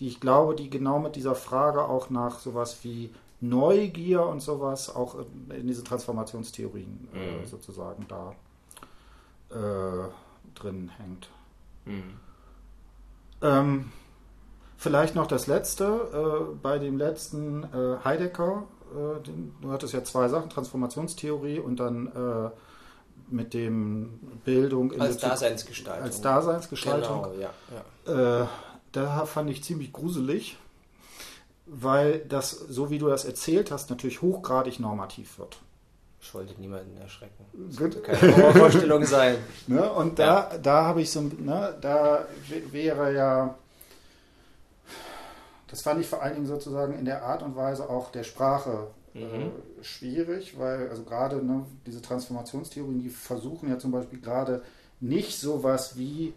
die 0.02 0.10
ich 0.10 0.20
glaube, 0.20 0.53
die 0.53 0.70
genau 0.70 0.99
mit 0.99 1.16
dieser 1.16 1.36
Frage 1.36 1.86
auch 1.86 2.10
nach 2.10 2.40
sowas 2.40 2.80
wie 2.84 3.14
Neugier 3.40 4.26
und 4.26 4.41
sowas 4.41 4.94
auch 4.94 5.16
in 5.49 5.66
diese 5.66 5.86
Transformationstheorien 5.86 7.07
äh, 7.14 7.38
mhm. 7.38 7.44
äh, 7.44 7.45
sozusagen 7.45 8.06
da 8.10 8.34
äh, 9.49 10.10
drin 10.56 10.91
hängt. 10.98 11.30
Mhm. 11.86 12.20
Ähm, 13.41 13.91
vielleicht 14.78 15.16
noch 15.16 15.28
das 15.28 15.48
letzte. 15.48 15.86
Äh, 15.86 16.56
bei 16.61 16.80
dem 16.80 16.98
letzten 16.98 17.64
äh, 17.64 18.03
Heidegger, 18.03 18.64
äh, 18.94 19.22
den, 19.24 19.56
du 19.61 19.72
hattest 19.72 19.94
ja 19.94 20.03
zwei 20.03 20.28
Sachen, 20.28 20.49
Transformationstheorie 20.49 21.60
und 21.60 21.80
dann 21.80 22.07
äh, 22.07 22.49
mit 23.30 23.53
dem 23.53 24.20
Bildung 24.44 24.99
als 24.99 25.18
Daseinsgestaltung. 25.18 26.03
Als 26.03 26.22
Daseinsgestaltung. 26.22 27.24
Genau, 27.24 27.34
ja. 27.40 27.53
ja. 28.07 28.44
Äh, 28.44 28.48
da 28.91 29.26
fand 29.26 29.49
ich 29.52 29.64
ziemlich 29.64 29.94
gruselig, 29.94 30.57
weil 31.66 32.20
das, 32.28 32.52
so 32.52 32.90
wie 32.90 32.98
du 32.98 33.07
das 33.07 33.26
erzählt 33.26 33.72
hast, 33.72 33.90
natürlich 33.90 34.22
hochgradig 34.22 34.80
normativ 34.80 35.38
wird. 35.38 35.60
Ich 36.22 36.34
wollte 36.34 36.60
niemanden 36.60 36.98
erschrecken. 36.98 37.46
Das 37.54 37.78
Gut. 37.78 38.04
keine 38.04 38.34
Vorstellung 38.54 39.06
sein. 39.06 39.38
ne? 39.68 39.91
Und 39.91 40.20
da, 40.20 40.50
ja. 40.52 40.58
da 40.58 40.84
habe 40.86 41.02
ich 41.02 41.12
so, 41.12 41.22
ne, 41.22 41.78
da 41.80 42.26
wäre 42.72 43.14
ja, 43.14 43.56
das 45.68 45.82
fand 45.82 46.02
ich 46.02 46.08
vor 46.08 46.22
allen 46.22 46.36
Dingen 46.36 46.48
sozusagen 46.48 46.98
in 46.98 47.06
der 47.06 47.24
Art 47.24 47.41
und 47.41 47.56
Weise 47.56 47.90
auch 47.90 48.12
der 48.12 48.24
Sprache 48.24 48.88
äh, 49.16 49.20
mhm. 49.20 49.52
äh, 49.80 49.84
schwierig, 49.84 50.60
weil 50.60 50.90
also 50.90 51.04
gerade 51.04 51.38
ne, 51.38 51.66
diese 51.86 52.02
Transformationstheorien, 52.02 53.00
die 53.00 53.10
versuchen 53.10 53.70
ja 53.70 53.80
zum 53.80 53.91
Beispiel 53.91 54.20
gerade 54.20 54.62
nicht 55.00 55.40
sowas 55.40 55.98
wie 55.98 56.34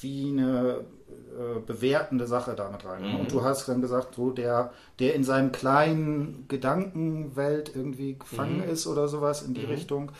wie 0.00 0.30
eine 0.30 0.84
äh, 1.10 1.60
bewertende 1.60 2.26
Sache 2.26 2.54
damit 2.54 2.84
rein. 2.84 3.02
Mhm. 3.02 3.20
Und 3.20 3.32
du 3.32 3.42
hast 3.42 3.68
dann 3.68 3.80
gesagt, 3.80 4.14
so 4.14 4.30
der, 4.30 4.72
der 4.98 5.14
in 5.14 5.24
seinem 5.24 5.52
kleinen 5.52 6.46
Gedankenwelt 6.48 7.72
irgendwie 7.74 8.18
gefangen 8.18 8.58
mhm. 8.58 8.70
ist 8.70 8.86
oder 8.86 9.08
sowas 9.08 9.42
in 9.42 9.54
die 9.54 9.66
mhm. 9.66 9.72
Richtung, 9.72 10.12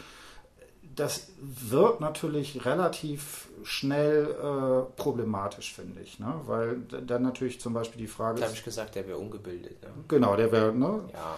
das 0.97 1.29
wird 1.39 2.01
natürlich 2.01 2.65
relativ 2.65 3.49
schnell 3.63 4.29
äh, 4.31 5.01
problematisch, 5.01 5.75
finde 5.75 6.01
ich. 6.01 6.19
Ne? 6.19 6.35
Weil 6.47 6.79
dann 7.07 7.23
natürlich 7.23 7.61
zum 7.61 7.75
Beispiel 7.75 8.01
die 8.01 8.07
Frage 8.07 8.39
ist. 8.39 8.45
habe 8.45 8.55
ich 8.55 8.65
gesagt, 8.65 8.95
der 8.95 9.07
wäre 9.07 9.19
ungebildet. 9.19 9.83
Ne? 9.83 9.91
Genau, 10.09 10.37
der 10.37 10.51
wäre, 10.51 10.75
ne? 10.75 11.01
Ja. 11.13 11.37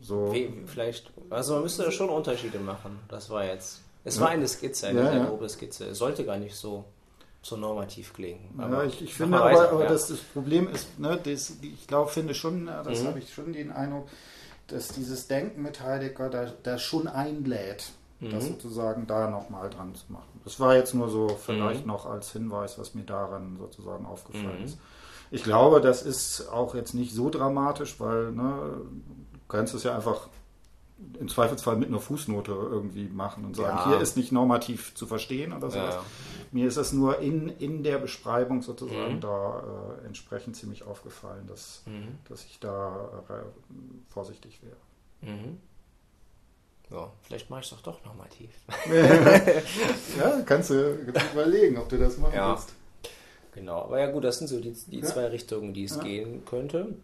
So. 0.00 0.32
Wie, 0.32 0.50
vielleicht, 0.66 1.12
also 1.30 1.54
man 1.54 1.64
müsste 1.64 1.84
da 1.84 1.90
schon 1.90 2.08
Unterschiede 2.08 2.58
machen. 2.58 2.98
Das 3.08 3.28
war 3.30 3.44
jetzt. 3.44 3.82
Es 4.04 4.20
war 4.20 4.28
eine 4.28 4.46
Skizze, 4.46 4.86
eine 4.86 5.02
ja, 5.02 5.24
grobe 5.24 5.48
Skizze. 5.48 5.86
Es 5.86 5.98
sollte 5.98 6.24
gar 6.24 6.38
nicht 6.38 6.54
so, 6.54 6.84
so 7.46 7.56
normativ 7.56 8.12
klingen. 8.12 8.54
Aber 8.58 8.82
ja, 8.82 8.88
ich, 8.88 9.02
ich 9.02 9.14
finde 9.14 9.38
aber, 9.38 9.46
weiter, 9.46 9.72
aber 9.72 9.84
ja. 9.84 9.88
das, 9.90 10.08
das, 10.08 10.18
Problem 10.18 10.68
ist, 10.68 10.98
ne, 10.98 11.18
das, 11.22 11.54
ich 11.62 11.86
glaube, 11.86 12.10
finde 12.10 12.34
schon, 12.34 12.66
das 12.66 13.02
mhm. 13.02 13.06
habe 13.06 13.18
ich 13.18 13.32
schon 13.32 13.52
den 13.52 13.72
Eindruck, 13.72 14.08
dass 14.68 14.88
dieses 14.88 15.28
Denken 15.28 15.62
mit 15.62 15.80
Heidegger 15.80 16.28
da, 16.28 16.52
da 16.62 16.78
schon 16.78 17.06
einlädt, 17.08 17.90
mhm. 18.20 18.30
das 18.30 18.46
sozusagen 18.46 19.06
da 19.06 19.30
nochmal 19.30 19.70
dran 19.70 19.94
zu 19.94 20.12
machen. 20.12 20.40
Das 20.44 20.60
war 20.60 20.74
jetzt 20.74 20.94
nur 20.94 21.08
so 21.08 21.28
vielleicht 21.28 21.82
mhm. 21.82 21.92
noch 21.92 22.06
als 22.06 22.32
Hinweis, 22.32 22.78
was 22.78 22.94
mir 22.94 23.04
daran 23.04 23.56
sozusagen 23.58 24.06
aufgefallen 24.06 24.60
mhm. 24.60 24.64
ist. 24.64 24.78
Ich 25.30 25.42
glaube, 25.42 25.80
das 25.80 26.02
ist 26.02 26.48
auch 26.52 26.74
jetzt 26.74 26.94
nicht 26.94 27.12
so 27.12 27.30
dramatisch, 27.30 27.98
weil 27.98 28.32
ne, 28.32 28.80
du 29.32 29.40
kannst 29.48 29.74
es 29.74 29.82
ja 29.82 29.94
einfach 29.94 30.28
im 31.18 31.28
Zweifelsfall 31.28 31.76
mit 31.76 31.88
einer 31.88 32.00
Fußnote 32.00 32.52
irgendwie 32.52 33.08
machen 33.08 33.44
und 33.44 33.54
sagen, 33.54 33.76
ja. 33.76 33.88
hier 33.88 34.00
ist 34.00 34.16
nicht 34.16 34.32
normativ 34.32 34.94
zu 34.94 35.06
verstehen 35.06 35.52
oder 35.52 35.70
sowas. 35.70 35.94
Ja. 35.94 36.04
Mir 36.52 36.66
ist 36.66 36.76
es 36.76 36.92
nur 36.92 37.18
in, 37.18 37.48
in 37.48 37.82
der 37.82 37.98
Beschreibung 37.98 38.62
sozusagen 38.62 39.16
mhm. 39.16 39.20
da 39.20 39.98
äh, 40.02 40.06
entsprechend 40.06 40.56
ziemlich 40.56 40.84
aufgefallen, 40.84 41.46
dass, 41.46 41.82
mhm. 41.86 42.18
dass 42.28 42.44
ich 42.44 42.60
da 42.60 43.24
äh, 43.28 43.32
vorsichtig 44.08 44.60
wäre. 44.62 45.32
Mhm. 45.34 45.58
Ja, 46.90 47.12
vielleicht 47.22 47.50
mache 47.50 47.60
ich 47.60 47.66
es 47.66 47.70
doch 47.70 47.82
doch 47.82 48.04
normativ. 48.04 48.50
ja, 50.18 50.40
kannst 50.46 50.70
du, 50.70 51.04
kannst 51.12 51.28
du 51.28 51.32
überlegen, 51.32 51.78
ob 51.78 51.88
du 51.88 51.98
das 51.98 52.16
machen 52.16 52.34
ja. 52.34 52.52
willst. 52.52 52.74
Genau, 53.52 53.82
aber 53.82 54.00
ja 54.00 54.10
gut, 54.10 54.24
das 54.24 54.38
sind 54.38 54.48
so 54.48 54.60
die, 54.60 54.72
die 54.72 55.00
ja. 55.00 55.06
zwei 55.06 55.26
Richtungen, 55.26 55.74
die 55.74 55.84
es 55.84 55.98
gehen 55.98 56.44
könnte. 56.44 56.94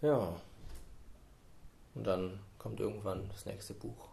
Ja. 0.00 0.34
Und 1.94 2.06
dann 2.06 2.40
kommt 2.58 2.80
irgendwann 2.80 3.28
das 3.30 3.46
nächste 3.46 3.74
Buch. 3.74 4.08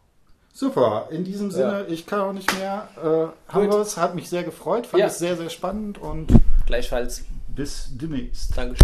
Super, 0.54 1.08
in 1.12 1.24
diesem 1.24 1.50
Sinne, 1.50 1.86
ja. 1.86 1.88
ich 1.88 2.06
kann 2.06 2.20
auch 2.20 2.34
nicht 2.34 2.52
mehr. 2.58 2.90
Äh, 2.98 3.52
haben 3.54 3.72
wir 3.72 3.78
es, 3.80 3.96
hat 3.98 4.16
mich 4.16 4.30
sehr 4.30 4.44
gefreut, 4.44 4.86
fand 4.86 5.00
ja. 5.00 5.08
es 5.08 5.18
sehr, 5.18 5.38
sehr 5.38 5.50
spannend 5.50 5.98
und 5.98 6.28
gleichfalls 6.66 7.24
bis 7.56 7.90
demnächst. 7.92 8.58
Dankeschön. 8.58 8.80